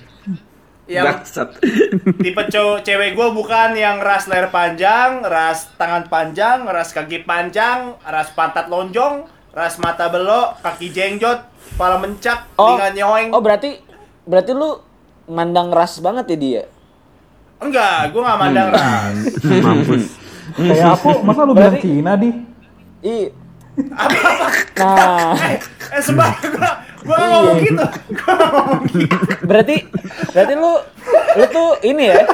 yang 0.86 1.04
Bangsat. 1.04 1.58
tipe 2.22 2.42
cowok 2.46 2.78
cewek 2.80 3.10
gue 3.12 3.28
bukan 3.32 3.74
yang 3.74 3.98
ras 3.98 4.26
leher 4.26 4.48
panjang, 4.48 5.20
ras 5.20 5.66
tangan 5.74 6.06
panjang, 6.06 6.62
ras 6.62 6.90
kaki 6.90 7.22
panjang, 7.22 7.98
ras 8.00 8.30
pantat 8.30 8.66
lonjong, 8.66 9.26
ras 9.50 9.76
mata 9.76 10.06
belok, 10.06 10.58
kaki 10.60 10.88
jenggot, 10.88 11.42
kepala 11.74 11.98
mencak, 11.98 12.46
Oh, 12.54 12.74
telinga 12.74 12.88
nyoeng. 12.94 13.28
oh 13.30 13.40
berarti 13.40 13.82
berarti 14.22 14.50
lu 14.50 14.78
mandang 15.26 15.68
ras 15.68 15.98
banget 15.98 16.24
ya 16.28 16.36
dia. 16.36 16.62
Enggak, 17.56 18.10
gue 18.10 18.20
nggak 18.20 18.38
mandang 18.38 18.68
ras. 18.70 19.16
Mampus. 19.64 20.04
Kayak 20.54 20.94
aku, 20.94 21.10
masa 21.20 21.40
lu 21.42 21.52
bilang 21.52 21.74
Berarti- 21.74 21.82
Cina 21.84 22.12
di? 22.14 22.30
Ih. 23.77 23.86
Apa-apa? 23.93 24.48
Nah, 24.77 25.32
Eh, 25.47 25.57
eh 25.90 26.03
sebab 26.03 26.32
gue 26.39 26.70
gue 26.98 27.15
nggak 27.15 27.31
ngomong 27.31 27.59
gitu. 27.61 27.85
Gue 28.11 28.32
nggak 28.32 28.51
ngomong 28.51 28.81
gitu. 28.90 29.16
berarti 29.44 29.77
berarti 30.31 30.53
lu 30.55 30.73
lu 31.35 31.44
tuh 31.48 31.70
ini 31.82 32.05
ya. 32.09 32.24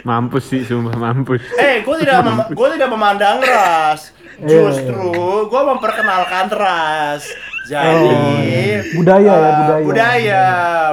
Mampus 0.00 0.44
sih, 0.46 0.62
sumpah 0.62 0.94
mampus. 0.94 1.42
Eh, 1.54 1.80
gue 1.80 1.94
tidak 1.98 2.22
mem- 2.22 2.48
gue 2.48 2.68
tidak 2.72 2.88
memandang 2.88 3.38
ras. 3.40 4.10
Justru 4.38 5.10
gue 5.44 5.62
memperkenalkan 5.64 6.46
ras. 6.48 7.22
Jadi 7.64 8.08
Oh, 8.08 8.80
budaya 8.96 9.20
ya, 9.28 9.36
eh, 9.36 9.52
budaya. 9.60 9.84
budaya, 9.84 10.44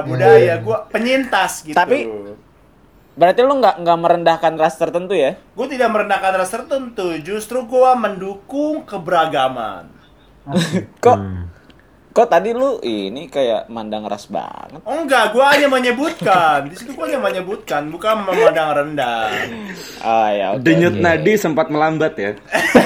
budaya. 0.04 0.54
Gue 0.60 0.78
penyintas 0.90 1.64
gitu. 1.64 1.72
Tapi- 1.72 2.04
Berarti 3.16 3.40
lu 3.40 3.56
nggak 3.56 3.80
nggak 3.80 3.98
merendahkan 3.98 4.52
ras 4.60 4.76
tertentu 4.76 5.16
ya? 5.16 5.40
gue 5.40 5.66
tidak 5.72 5.88
merendahkan 5.88 6.32
ras 6.36 6.52
tertentu. 6.52 7.16
Justru 7.24 7.64
gue 7.64 7.90
mendukung 7.96 8.84
keberagaman. 8.84 9.88
Kok 11.04 11.18
kok 12.16 12.32
tadi 12.32 12.56
lu 12.56 12.80
ini 12.80 13.28
kayak 13.28 13.68
mandang 13.68 14.08
ras 14.08 14.24
banget. 14.24 14.80
Oh 14.88 15.04
enggak, 15.04 15.36
gue 15.36 15.44
hanya 15.44 15.68
menyebutkan. 15.68 16.64
Di 16.64 16.80
situ 16.80 16.96
gue 16.96 17.04
hanya 17.04 17.20
menyebutkan, 17.20 17.92
bukan 17.92 18.24
memandang 18.24 18.72
rendah. 18.72 19.28
Oh 20.00 20.28
ya 20.32 20.56
oke. 20.56 20.64
denyut 20.64 20.96
oke. 20.96 21.04
nadi 21.04 21.32
sempat 21.36 21.68
melambat 21.68 22.16
ya 22.16 22.32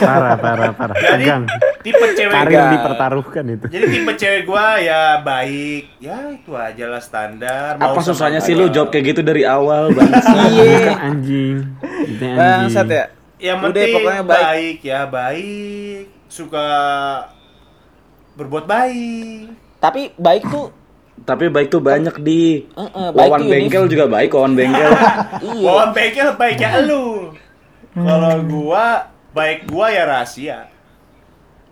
Parah, 0.03 0.35
parah, 0.35 0.75
parah. 0.75 0.99
Jadi 0.99 1.23
Tegang. 1.23 1.43
tipe 1.87 2.07
cewek 2.19 2.35
Karir 2.35 2.65
dipertaruhkan 2.75 3.45
itu. 3.47 3.67
Jadi 3.71 3.87
tipe 3.87 4.13
cewek 4.19 4.43
gua 4.43 4.83
ya 4.83 5.23
baik, 5.23 5.85
ya 6.03 6.17
itu 6.35 6.51
aja 6.51 6.85
lah 6.91 6.99
standar. 6.99 7.79
Mau 7.79 7.95
apa 7.95 8.01
susahnya 8.03 8.43
sih 8.43 8.59
gua. 8.59 8.67
lu 8.67 8.75
jawab 8.75 8.91
kayak 8.91 9.15
gitu 9.15 9.21
dari 9.23 9.47
awal 9.47 9.95
bang 9.95 10.11
Bukan 10.11 10.99
anjing. 10.99 11.57
Itu 12.03 12.23
anjing. 12.27 12.35
Bangsat 12.35 12.89
ya. 12.91 13.05
Yang 13.39 13.57
Udah, 13.57 13.67
penting 13.71 13.95
pokoknya 13.95 14.23
baik. 14.27 14.43
baik. 14.43 14.77
ya 14.83 15.01
baik, 15.07 16.05
suka 16.27 16.67
berbuat 18.41 18.65
baik. 18.65 19.53
Tapi 19.81 20.17
baik 20.17 20.45
tuh 20.49 20.67
tapi 21.21 21.53
baik 21.53 21.69
tuh 21.69 21.85
banyak 21.85 22.17
di 22.25 22.65
Heeh, 22.73 23.09
baik 23.13 23.29
wawan 23.29 23.45
bengkel 23.45 23.85
juga 23.93 24.09
baik 24.09 24.33
wawan 24.33 24.57
bengkel 24.57 24.89
iya. 25.45 25.65
Wawan 25.69 25.91
bengkel 25.93 26.29
baiknya 26.41 26.81
lu. 26.89 27.37
Kalau 27.93 28.35
gua 28.49 29.13
baik 29.37 29.69
gua 29.69 29.93
ya 29.93 30.09
rahasia. 30.09 30.73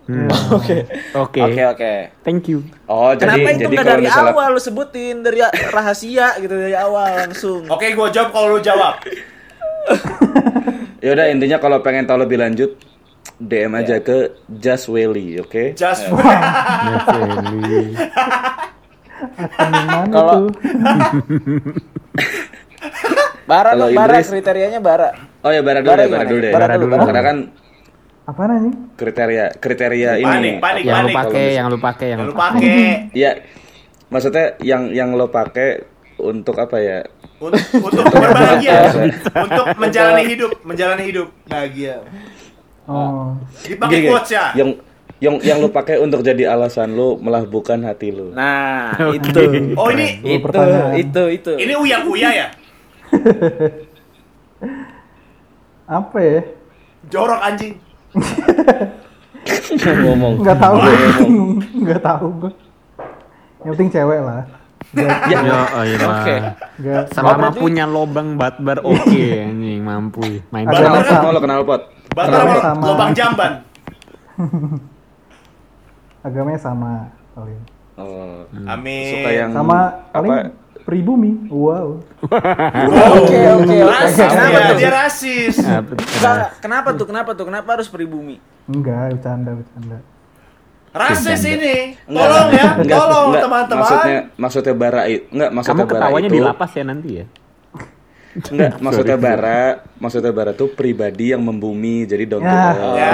Hmm. 0.09 0.25
Oke. 0.57 0.89
Oke. 1.13 1.41
Oke 1.41 1.61
oke. 1.69 1.93
Thank 2.25 2.49
you. 2.49 2.65
oh 2.89 3.13
jadi 3.13 3.29
Kenapa 3.29 3.49
itu 3.53 3.61
jadi 3.69 3.75
dari 3.77 4.03
misalnya 4.09 4.33
awal 4.33 4.47
lu 4.57 4.61
sebutin 4.61 5.21
dari 5.21 5.37
rahasia 5.69 6.27
gitu 6.41 6.53
dari 6.53 6.73
awal 6.73 7.29
langsung. 7.29 7.61
Oke, 7.69 7.93
gua 7.93 8.09
jawab 8.09 8.33
kalau 8.33 8.57
lu 8.57 8.59
jawab. 8.61 9.05
ya 11.05 11.09
udah 11.13 11.25
intinya 11.29 11.57
kalau 11.61 11.81
pengen 11.85 12.09
tahu 12.09 12.25
lebih 12.25 12.41
lanjut 12.41 12.73
DM 13.39 13.71
aja 13.73 13.97
ke 13.97 14.17
Just 14.51 14.87
Welly 14.87 15.39
oke 15.39 15.73
Just 15.73 16.03
Eli. 16.05 17.95
Akan 19.35 19.67
yang 19.69 19.87
mana 19.87 20.07
Kalau-? 20.09 20.47
Bara 23.45 23.73
Kalau 23.73 23.87
dong, 23.87 23.97
bara 23.97 24.17
kriterianya 24.21 24.79
bara. 24.79 25.09
oh 25.41 25.49
ya 25.49 25.59
bara 25.59 25.79
dulu 25.79 25.89
Bara 25.89 26.01
deh 26.01 26.07
bara 26.07 26.19
gimana? 26.19 26.29
dulu 26.29 26.39
deh 26.39 26.51
Bara 26.51 26.65
dulu, 26.71 26.85
bara 26.87 27.03
karena 27.03 27.23
kan 27.23 27.37
Apa 28.23 28.41
nanya? 28.45 28.71
kriteria 28.93 29.45
kriteria 29.57 30.11
ini 30.17 30.27
panik, 30.27 30.53
panik, 30.59 30.83
Yang 30.83 30.93
lu 30.93 31.07
panik. 31.07 31.17
pakai, 31.17 31.45
yang 31.49 31.67
lu 31.67 31.77
pakai, 31.77 32.07
yang 32.07 32.19
Yang 32.19 32.21
lu 32.21 32.29
lu 32.29 32.37
pakai. 32.37 32.61
pakai 32.61 33.17
ya 33.17 33.31
maksudnya 34.09 34.45
yang 34.59 34.83
yang 34.89 35.09
lo 35.13 35.27
pakai 35.27 35.69
untuk 36.19 36.55
apa 36.55 36.77
ya 36.77 36.99
untuk, 37.39 37.55
untuk 37.79 38.03
berbahagia, 38.05 38.79
untuk 39.39 39.65
menjalani 39.77 40.23
hidup, 40.27 40.51
menjalani 40.61 41.03
hidup 41.05 41.27
bahagia. 41.45 42.03
Oh, 42.89 43.37
Dipakai 43.61 44.09
quotes 44.09 44.33
ya. 44.33 44.49
yang 44.57 44.73
yang 45.19 45.35
yang 45.43 45.57
lo 45.59 45.69
pakai 45.69 46.01
untuk 46.01 46.25
jadi 46.25 46.49
alasan 46.49 46.97
lo 46.97 47.21
melahbukan 47.21 47.77
hati 47.85 48.09
lo 48.09 48.33
Nah, 48.33 48.97
itu. 49.17 49.29
Oh 49.77 49.93
ini 49.93 50.17
Itu, 50.25 50.41
pertanyaan. 50.41 50.97
itu, 50.97 51.23
itu. 51.29 51.51
ini 51.53 51.73
uya 51.77 52.01
uya 52.01 52.29
ya? 52.33 52.47
apa 56.01 56.17
ya? 56.17 56.41
Jorok 57.09 57.41
anjing. 57.41 57.73
ngomong 60.01 60.41
Nggak 60.41 60.57
tahu 60.57 60.75
gue. 60.77 60.95
Nggak 61.85 62.01
tahu 62.01 62.25
gue. 62.41 62.51
Yang 63.59 63.73
penting 63.75 63.89
cewek 63.91 64.21
lah. 64.23 64.41
Ya, 64.89 65.05
oh 65.77 65.83
iya. 65.85 65.97
Oke. 66.01 66.35
Selama 67.13 67.53
punya 67.53 67.85
lobang 67.85 68.33
batbar 68.33 68.81
oke 68.81 69.21
anjing 69.21 69.85
mampu. 69.85 70.41
Main 70.49 70.65
mau 70.65 71.29
lo 71.29 71.39
kenal 71.43 71.61
pot 71.61 71.98
Batal 72.11 72.31
Kenapa 72.35 72.51
lo- 72.51 72.63
sama? 72.63 72.83
lubang 72.85 73.11
jamban. 73.13 73.51
agamanya 76.19 76.59
sama 76.59 76.91
paling. 77.31 77.61
oh, 77.95 78.43
Amin. 78.65 79.11
suka 79.13 79.29
yang 79.31 79.49
Sama 79.51 80.03
paling 80.11 80.31
apa 80.31 80.35
pribumi. 80.83 81.31
Wow. 81.47 82.01
Oke, 82.23 82.39
oke, 83.21 83.37
oke. 83.61 83.75
Rasis 83.85 84.25
Kenapa 84.25 84.49
dia, 84.49 84.65
tuh? 84.65 84.77
dia 84.77 84.91
rasis. 84.91 85.55
Kenapa 86.59 86.89
tuh? 86.91 87.05
Kenapa 87.05 87.29
tuh? 87.33 87.45
Kenapa 87.45 87.69
harus 87.71 87.87
pribumi? 87.87 88.41
Enggak, 88.65 89.15
bercanda, 89.15 89.51
bercanda. 89.53 89.97
Rasis 90.89 91.41
ini. 91.45 91.93
Enggak, 92.03 92.25
Tolong 92.25 92.49
ya, 92.49 92.65
enggak, 92.75 92.97
tolong 92.97 93.29
teman-teman. 93.37 93.79
Maksudnya 93.79 94.17
maksudnya 94.35 94.73
bara 94.73 95.01
itu 95.05 95.23
enggak 95.29 95.49
maksudnya 95.53 95.77
Kamu 95.77 95.85
bara 95.85 95.93
ketawanya 95.95 96.27
itu 96.27 96.33
di 96.33 96.41
lapas 96.41 96.71
ya 96.73 96.83
nanti 96.83 97.09
ya? 97.13 97.25
Enggak 98.29 98.77
maksudnya 98.85 99.17
bara 99.17 99.61
maksudnya 99.97 100.29
bara 100.29 100.51
tuh 100.53 100.69
pribadi 100.69 101.33
yang 101.33 101.41
membumi 101.41 102.05
jadi 102.05 102.29
dong 102.29 102.45
Ya. 102.45 102.77
Ya, 102.93 103.13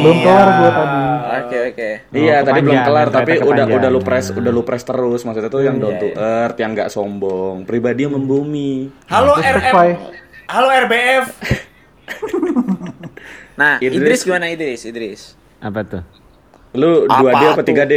Belum 0.00 0.16
iya. 0.16 0.24
kelar 0.24 0.48
gue 0.50 0.70
tadi. 0.70 1.00
Oke, 1.30 1.58
Oke. 1.72 1.90
Iya, 2.14 2.36
Oh, 2.36 2.46
tadi 2.46 2.58
belum 2.62 2.80
kelar 2.80 3.08
tapi 3.08 3.32
udah 3.38 3.64
udah 3.66 3.90
lu 3.90 4.00
press 4.00 4.30
udah 4.30 4.52
lu 4.52 4.62
press 4.62 4.82
terus. 4.82 5.20
Maksudnya 5.22 5.50
tuh 5.50 5.62
yang 5.62 5.76
down 5.76 5.94
Iya, 5.94 6.00
to 6.00 6.08
earth, 6.14 6.56
yang 6.56 6.70
nggak 6.72 6.88
sombong, 6.88 7.66
pribadi 7.66 8.06
yang 8.06 8.14
membumi. 8.14 8.86
Halo 9.08 9.34
RF. 9.34 9.42
Spotify. 9.42 9.88
Halo 10.46 10.68
RBF. 10.86 11.24
Nah, 13.54 13.76
Idris. 13.76 14.00
Idris 14.00 14.20
gimana 14.24 14.48
Idris? 14.48 14.80
Idris. 14.84 15.20
Apa 15.60 15.84
tuh? 15.84 16.02
Lu 16.72 17.04
2D 17.04 17.28
apa 17.28 17.52
Apa 17.52 17.62
3D? 17.62 17.92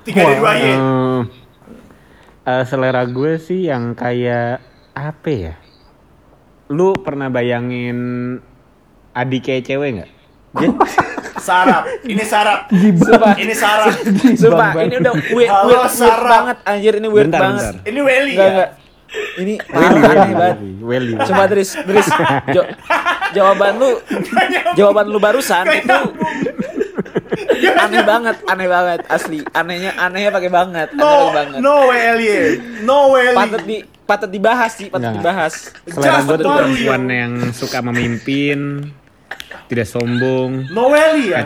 Tiga 0.00 0.22
di 0.24 0.34
dua 0.40 0.52
Y. 0.56 0.72
Eh, 2.44 2.50
eh, 2.50 2.62
selera 2.64 3.02
gue 3.04 3.32
sih 3.38 3.64
yang 3.64 3.92
kayak 3.92 4.60
apa 4.92 5.28
ya? 5.28 5.54
Lu 6.68 6.92
pernah 6.94 7.28
bayangin 7.28 7.96
adik 9.12 9.42
kayak 9.42 9.64
cewek 9.64 9.88
nggak? 9.94 10.10
Sarap. 11.40 11.84
Ini 12.00 12.24
sarap. 12.24 12.72
Sumpah, 12.72 13.36
Ini 13.36 13.52
sarap. 13.52 13.92
sumpah 14.32 14.72
ini 14.80 14.96
udah 14.96 15.12
weird, 15.28 15.50
Halo, 15.50 15.68
weird, 15.68 15.80
weird 15.82 15.92
Sarah. 15.92 16.30
banget 16.30 16.56
anjir 16.64 16.92
ini 16.94 17.08
weird 17.10 17.28
Bentar, 17.28 17.40
banget. 17.42 17.64
bentar. 17.74 17.84
Ini 17.84 18.00
Welly 18.00 18.32
Enggak 18.32 18.40
ya. 18.40 18.48
enggak. 18.48 18.70
Ini 19.34 19.54
parah 19.60 19.90
aneh 19.92 20.32
banget. 20.32 20.58
Welly. 20.80 21.12
Coba 21.20 21.42
Dris, 21.46 21.70
Dris, 21.76 22.08
jo- 22.50 22.70
jawaban 23.36 23.72
lu, 23.76 23.90
jawaban 24.72 25.06
lu 25.06 25.18
barusan 25.18 25.64
itu 25.68 25.98
aneh 27.76 28.02
banget, 28.02 28.36
aneh 28.44 28.66
banget, 28.66 29.00
asli, 29.06 29.38
anehnya, 29.50 29.92
anehnya 29.96 30.30
pakai 30.30 30.50
banget, 30.50 30.88
aneh 30.90 30.98
No, 30.98 31.10
pakai 31.10 31.34
banget. 31.34 31.58
no 31.60 31.74
Welly. 31.86 32.28
No 32.82 32.98
Welly. 33.10 33.36
Patut 33.36 33.62
di, 33.62 33.76
patut 34.04 34.30
dibahas 34.30 34.72
sih, 34.72 34.88
patut 34.88 35.08
Nggak. 35.08 35.16
dibahas. 35.18 35.54
Selera 35.84 36.18
gue 36.20 36.36
tuh 36.38 36.50
perempuan 36.50 37.02
ya. 37.04 37.14
yang 37.20 37.32
suka 37.50 37.78
memimpin, 37.80 38.58
tidak 39.66 39.86
sombong, 39.86 40.68
No 40.70 40.88
Welly 40.88 41.30
ya. 41.30 41.44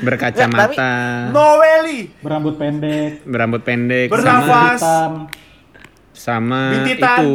berkacamata, 0.00 0.92
No 1.30 1.58
Welly. 1.58 2.08
Berambut 2.20 2.54
pendek, 2.56 3.20
berambut 3.22 3.60
pendek, 3.60 4.08
sama, 4.08 4.16
Bernafas. 4.16 4.80
hitam. 4.80 5.12
sama 6.10 6.62
Bintitan. 6.74 7.18
itu 7.18 7.32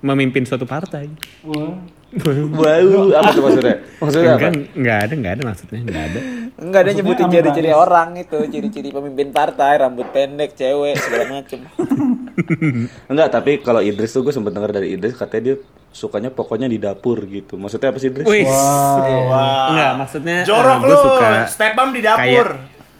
memimpin 0.00 0.42
suatu 0.42 0.62
partai. 0.62 1.10
Wah. 1.42 1.74
Wow, 1.74 1.74
apa 3.16 3.28
tuh 3.32 3.42
maksudnya? 3.42 3.76
Maksudnya 3.96 4.30
apa? 4.30 4.38
Enggak, 4.38 4.52
enggak 4.76 4.98
ada, 5.00 5.12
enggak 5.16 5.32
ada 5.32 5.42
maksudnya, 5.42 5.80
enggak 5.80 6.04
ada. 6.04 6.20
Enggak 6.52 6.80
ada 6.80 6.90
nyebutin 6.92 7.26
ciri-ciri 7.26 7.70
orang 7.72 8.08
itu, 8.14 8.38
ciri-ciri 8.46 8.88
pemimpin 8.92 9.28
partai, 9.30 9.72
rambut 9.78 10.06
pendek, 10.12 10.52
cewek, 10.52 10.94
segala 10.96 11.24
macem. 11.32 11.64
Enggak, 13.10 13.28
tapi 13.30 13.60
kalau 13.60 13.80
Idris 13.80 14.08
tuh 14.08 14.20
gue 14.22 14.30
sempet 14.30 14.52
denger 14.52 14.72
dari 14.72 14.92
Idris 14.92 15.12
katanya 15.12 15.42
dia 15.42 15.56
sukanya 15.88 16.28
pokoknya 16.28 16.64
di 16.64 16.76
dapur 16.76 17.20
gitu. 17.24 17.56
Maksudnya 17.56 17.88
apa 17.88 17.98
sih 17.98 18.08
Idris? 18.08 18.24
Wih, 18.24 18.44
Wah. 18.44 19.68
enggak 19.68 19.92
maksudnya 19.98 20.36
Jorok 20.42 20.78
gue 20.80 20.88
lu. 20.88 20.96
suka 20.98 21.28
Step 21.46 21.72
bump 21.72 21.92
di 21.92 22.00
kayak 22.00 22.16
dapur. 22.16 22.48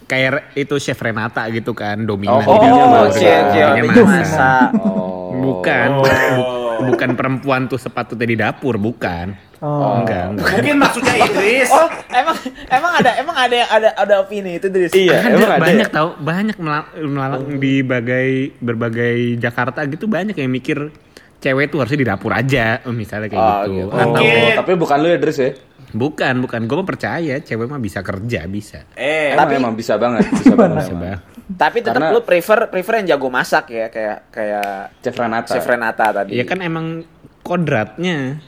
kayak 0.03 0.31
itu 0.53 0.75
chef 0.77 0.97
Renata 0.97 1.45
gitu 1.49 1.73
kan, 1.73 1.97
dominan 2.01 2.41
Oh, 2.41 2.57
di 2.57 2.67
dapur, 2.67 2.97
oh, 2.97 3.09
cie, 3.09 3.37
hobinya 3.45 4.03
masak. 4.03 4.69
Oh. 4.77 5.33
Bukan, 5.33 5.87
Oh. 5.97 6.62
Bu- 6.83 6.91
bukan 6.91 7.09
perempuan 7.13 7.61
tuh 7.65 7.77
sepatutnya 7.77 8.25
di 8.25 8.35
dapur, 8.35 8.75
bukan. 8.75 9.31
Oh. 9.57 9.97
Enggak, 9.97 10.23
enggak. 10.29 10.47
Mungkin 10.53 10.75
maksudnya 10.77 11.13
Idris. 11.17 11.69
Oh, 11.69 11.87
emang 12.09 12.35
emang 12.67 12.91
ada 12.93 13.11
emang 13.15 13.35
ada 13.37 13.55
yang 13.55 13.69
ada 13.69 13.89
ada 13.93 14.13
opini 14.19 14.57
itu 14.57 14.67
Dris. 14.67 14.91
Iya, 14.91 15.17
ada, 15.17 15.33
emang 15.33 15.51
ada. 15.51 15.63
banyak 15.63 15.87
ya? 15.87 15.93
tau 15.93 16.09
banyak 16.13 16.57
mela- 16.57 16.91
melalang 16.93 17.43
di 17.57 17.79
bagai 17.79 18.29
berbagai 18.57 19.15
Jakarta 19.37 19.79
gitu 19.85 20.05
banyak 20.05 20.35
yang 20.35 20.49
mikir 20.49 20.91
cewek 21.39 21.67
tuh 21.69 21.79
harusnya 21.79 21.95
di 21.97 22.07
dapur 22.07 22.31
aja 22.31 22.79
misalnya 22.89 23.27
kayak 23.27 23.39
Oh, 23.39 23.63
gitu 23.63 23.71
gitu. 23.73 23.87
atau 23.89 24.03
Mungkin. 24.13 24.35
Oh, 24.37 24.51
tapi 24.57 24.71
bukan 24.75 24.97
lu 24.97 25.07
ya 25.07 25.17
Idris 25.17 25.37
ya? 25.37 25.51
bukan 25.91 26.33
bukan 26.39 26.65
gue 26.65 26.73
mah 26.73 26.87
percaya 26.87 27.35
cewek 27.37 27.67
mah 27.67 27.77
bisa 27.77 28.01
kerja 28.01 28.39
bisa 28.45 28.81
Eh, 28.93 29.31
Emang 29.31 29.45
Tapi- 29.45 29.55
emang 29.55 29.73
bisa 29.73 29.93
banget, 29.95 30.25
bisa 30.27 30.55
banget. 30.59 30.81
bisa 30.81 30.91
emang. 30.91 31.19
Tapi 31.53 31.77
tetap 31.79 31.99
Karena- 31.99 32.11
lu 32.11 32.21
prefer 32.21 32.59
prefer 32.65 32.93
yang 32.99 33.07
jago 33.11 33.27
masak 33.27 33.65
ya 33.67 33.87
kayak 33.87 34.29
kayak 34.29 34.97
Chef 34.99 35.13
Renata. 35.13 35.49
Chef 35.49 35.63
Renata 35.63 36.05
tadi. 36.13 36.31
ya 36.33 36.43
kan 36.43 36.59
emang 36.59 37.03
kodratnya 37.41 38.39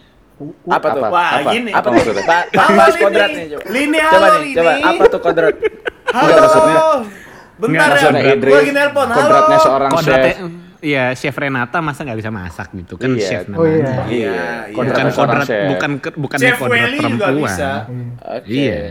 apa 0.65 0.87
tuh? 0.89 1.01
Apa? 1.01 1.07
Wah, 1.09 1.29
apa? 1.37 1.49
gini. 1.49 1.71
Apa 1.71 1.87
maksudnya? 1.89 2.23
Ba 2.23 2.39
Halo, 2.45 2.75
bahas 2.75 2.91
Lini. 2.91 3.03
kodrat 3.03 3.29
nih 3.29 3.45
coba. 3.47 3.63
Lini, 3.69 3.97
coba 4.01 4.27
nih, 4.35 4.51
coba 4.53 4.71
apa 4.81 5.03
tuh 5.05 5.21
kodrat? 5.21 5.55
halo. 6.07 6.25
Enggak, 6.25 6.39
maksudnya- 6.41 6.83
Bentar 7.55 7.87
ya. 7.87 7.89
maksudnya 7.89 8.35
Gue 8.37 8.57
lagi 8.57 8.73
nelpon. 8.73 9.07
Halo. 9.07 9.15
kodratnya 9.17 9.57
seorang 9.59 9.89
kodratnya 9.91 10.33
chef. 10.33 10.63
Iya, 10.77 11.05
chef 11.15 11.35
Renata 11.35 11.77
masa 11.79 11.99
nggak 12.03 12.19
bisa 12.19 12.29
masak 12.29 12.67
gitu 12.73 12.93
kan 12.95 13.09
Iya. 13.09 13.23
chef 13.23 13.43
Oh 13.49 13.63
iya. 13.63 13.79
namanya. 13.79 13.93
Iya, 14.05 14.05
iya. 14.05 14.43
Bukan 14.67 14.75
kodratnya 14.77 15.03
seorang 15.09 15.15
kodrat, 15.31 15.47
chef. 15.47 15.65
bukan 15.67 15.91
ke- 15.97 16.15
bukan 16.15 16.37
Chef 16.37 16.55
kodrat 16.55 16.71
Welly 16.75 16.97
juga 16.99 17.07
perempuan. 17.25 17.35
bisa. 17.41 17.69
Oke. 18.29 18.47
Iya. 18.51 18.81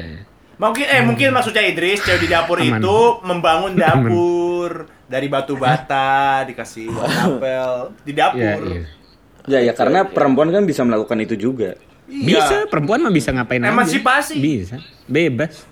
Mungkin 0.54 0.86
eh 0.86 1.02
mungkin 1.02 1.28
maksudnya 1.34 1.62
Idris 1.66 1.98
cewek 2.06 2.20
di 2.24 2.28
dapur 2.30 2.62
Aman. 2.62 2.78
itu 2.78 2.96
membangun 3.26 3.72
dapur 3.74 4.86
dari 5.10 5.26
batu 5.26 5.58
bata 5.58 6.40
dikasih 6.48 6.94
apel 6.94 7.90
di 8.06 8.12
dapur. 8.14 8.38
Iya, 8.38 8.54
iya. 8.62 8.82
Ya, 9.44 9.58
ya 9.60 9.72
karena 9.76 10.08
perempuan 10.08 10.48
kan 10.54 10.64
bisa 10.64 10.86
melakukan 10.86 11.20
itu 11.20 11.34
juga. 11.36 11.76
Iya. 12.04 12.38
Bisa, 12.38 12.56
perempuan 12.68 13.00
mah 13.00 13.12
bisa 13.12 13.32
ngapain 13.32 13.64
Emansipasi. 13.64 14.36
aja. 14.36 14.44
Bisa. 14.44 14.76
Bebas. 15.08 15.64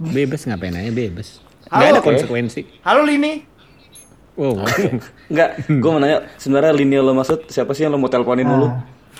bebas 0.00 0.40
ngapain 0.48 0.74
aja, 0.76 0.90
bebas. 0.92 1.40
Halo. 1.68 1.80
Gak 1.80 1.88
ada 1.88 2.00
Oke. 2.00 2.08
konsekuensi. 2.12 2.60
Halo 2.84 3.04
Lini. 3.04 3.44
Wow. 4.36 4.68
Enggak, 5.32 5.64
gue 5.64 5.90
mau 5.90 5.96
nanya, 5.96 6.28
sebenarnya 6.36 6.72
lini 6.76 7.00
lo 7.00 7.16
maksud 7.16 7.48
siapa 7.48 7.72
sih 7.72 7.88
yang 7.88 7.96
lo 7.96 7.98
mau 8.00 8.12
teleponin 8.12 8.44
dulu? 8.44 8.68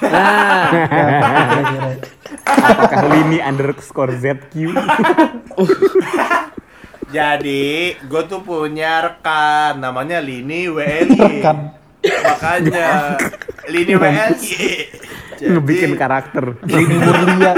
Nah. 0.02 0.68
Apakah 2.44 3.02
Lini 3.16 3.38
underscore 3.40 4.12
ZQ? 4.20 4.76
Jadi, 7.06 7.96
gue 8.02 8.22
tuh 8.26 8.42
punya 8.42 9.00
rekan 9.00 9.80
namanya 9.80 10.20
Lini. 10.20 10.68
Rekan. 10.68 11.72
Makanya 12.04 13.16
Lini 13.72 13.94
WLY. 13.96 14.36
Jadi, 15.36 15.52
Ngebikin 15.52 15.96
karakter. 15.96 16.60
Ini 16.66 16.96
Murlia. 17.00 17.54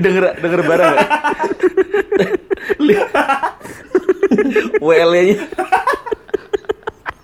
denger 0.00 0.24
denger 0.40 0.60
bareng 0.64 0.90
gak? 0.96 1.10
WL-nya 4.80 5.44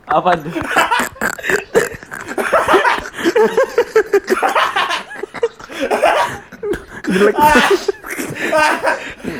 apa 0.06 0.30
tuh? 0.38 0.54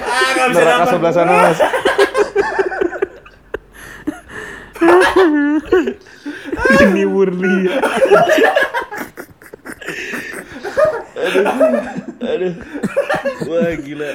ah, 0.06 0.28
gak 0.34 0.46
bisa 0.50 0.62
neraka 0.62 0.84
sebelah 0.90 1.12
sana 1.14 1.32
mas. 1.38 1.60
Lini 6.82 7.04
Murli. 7.06 7.70
Aduh, 12.26 12.54
wah 13.46 13.72
gila. 13.80 14.10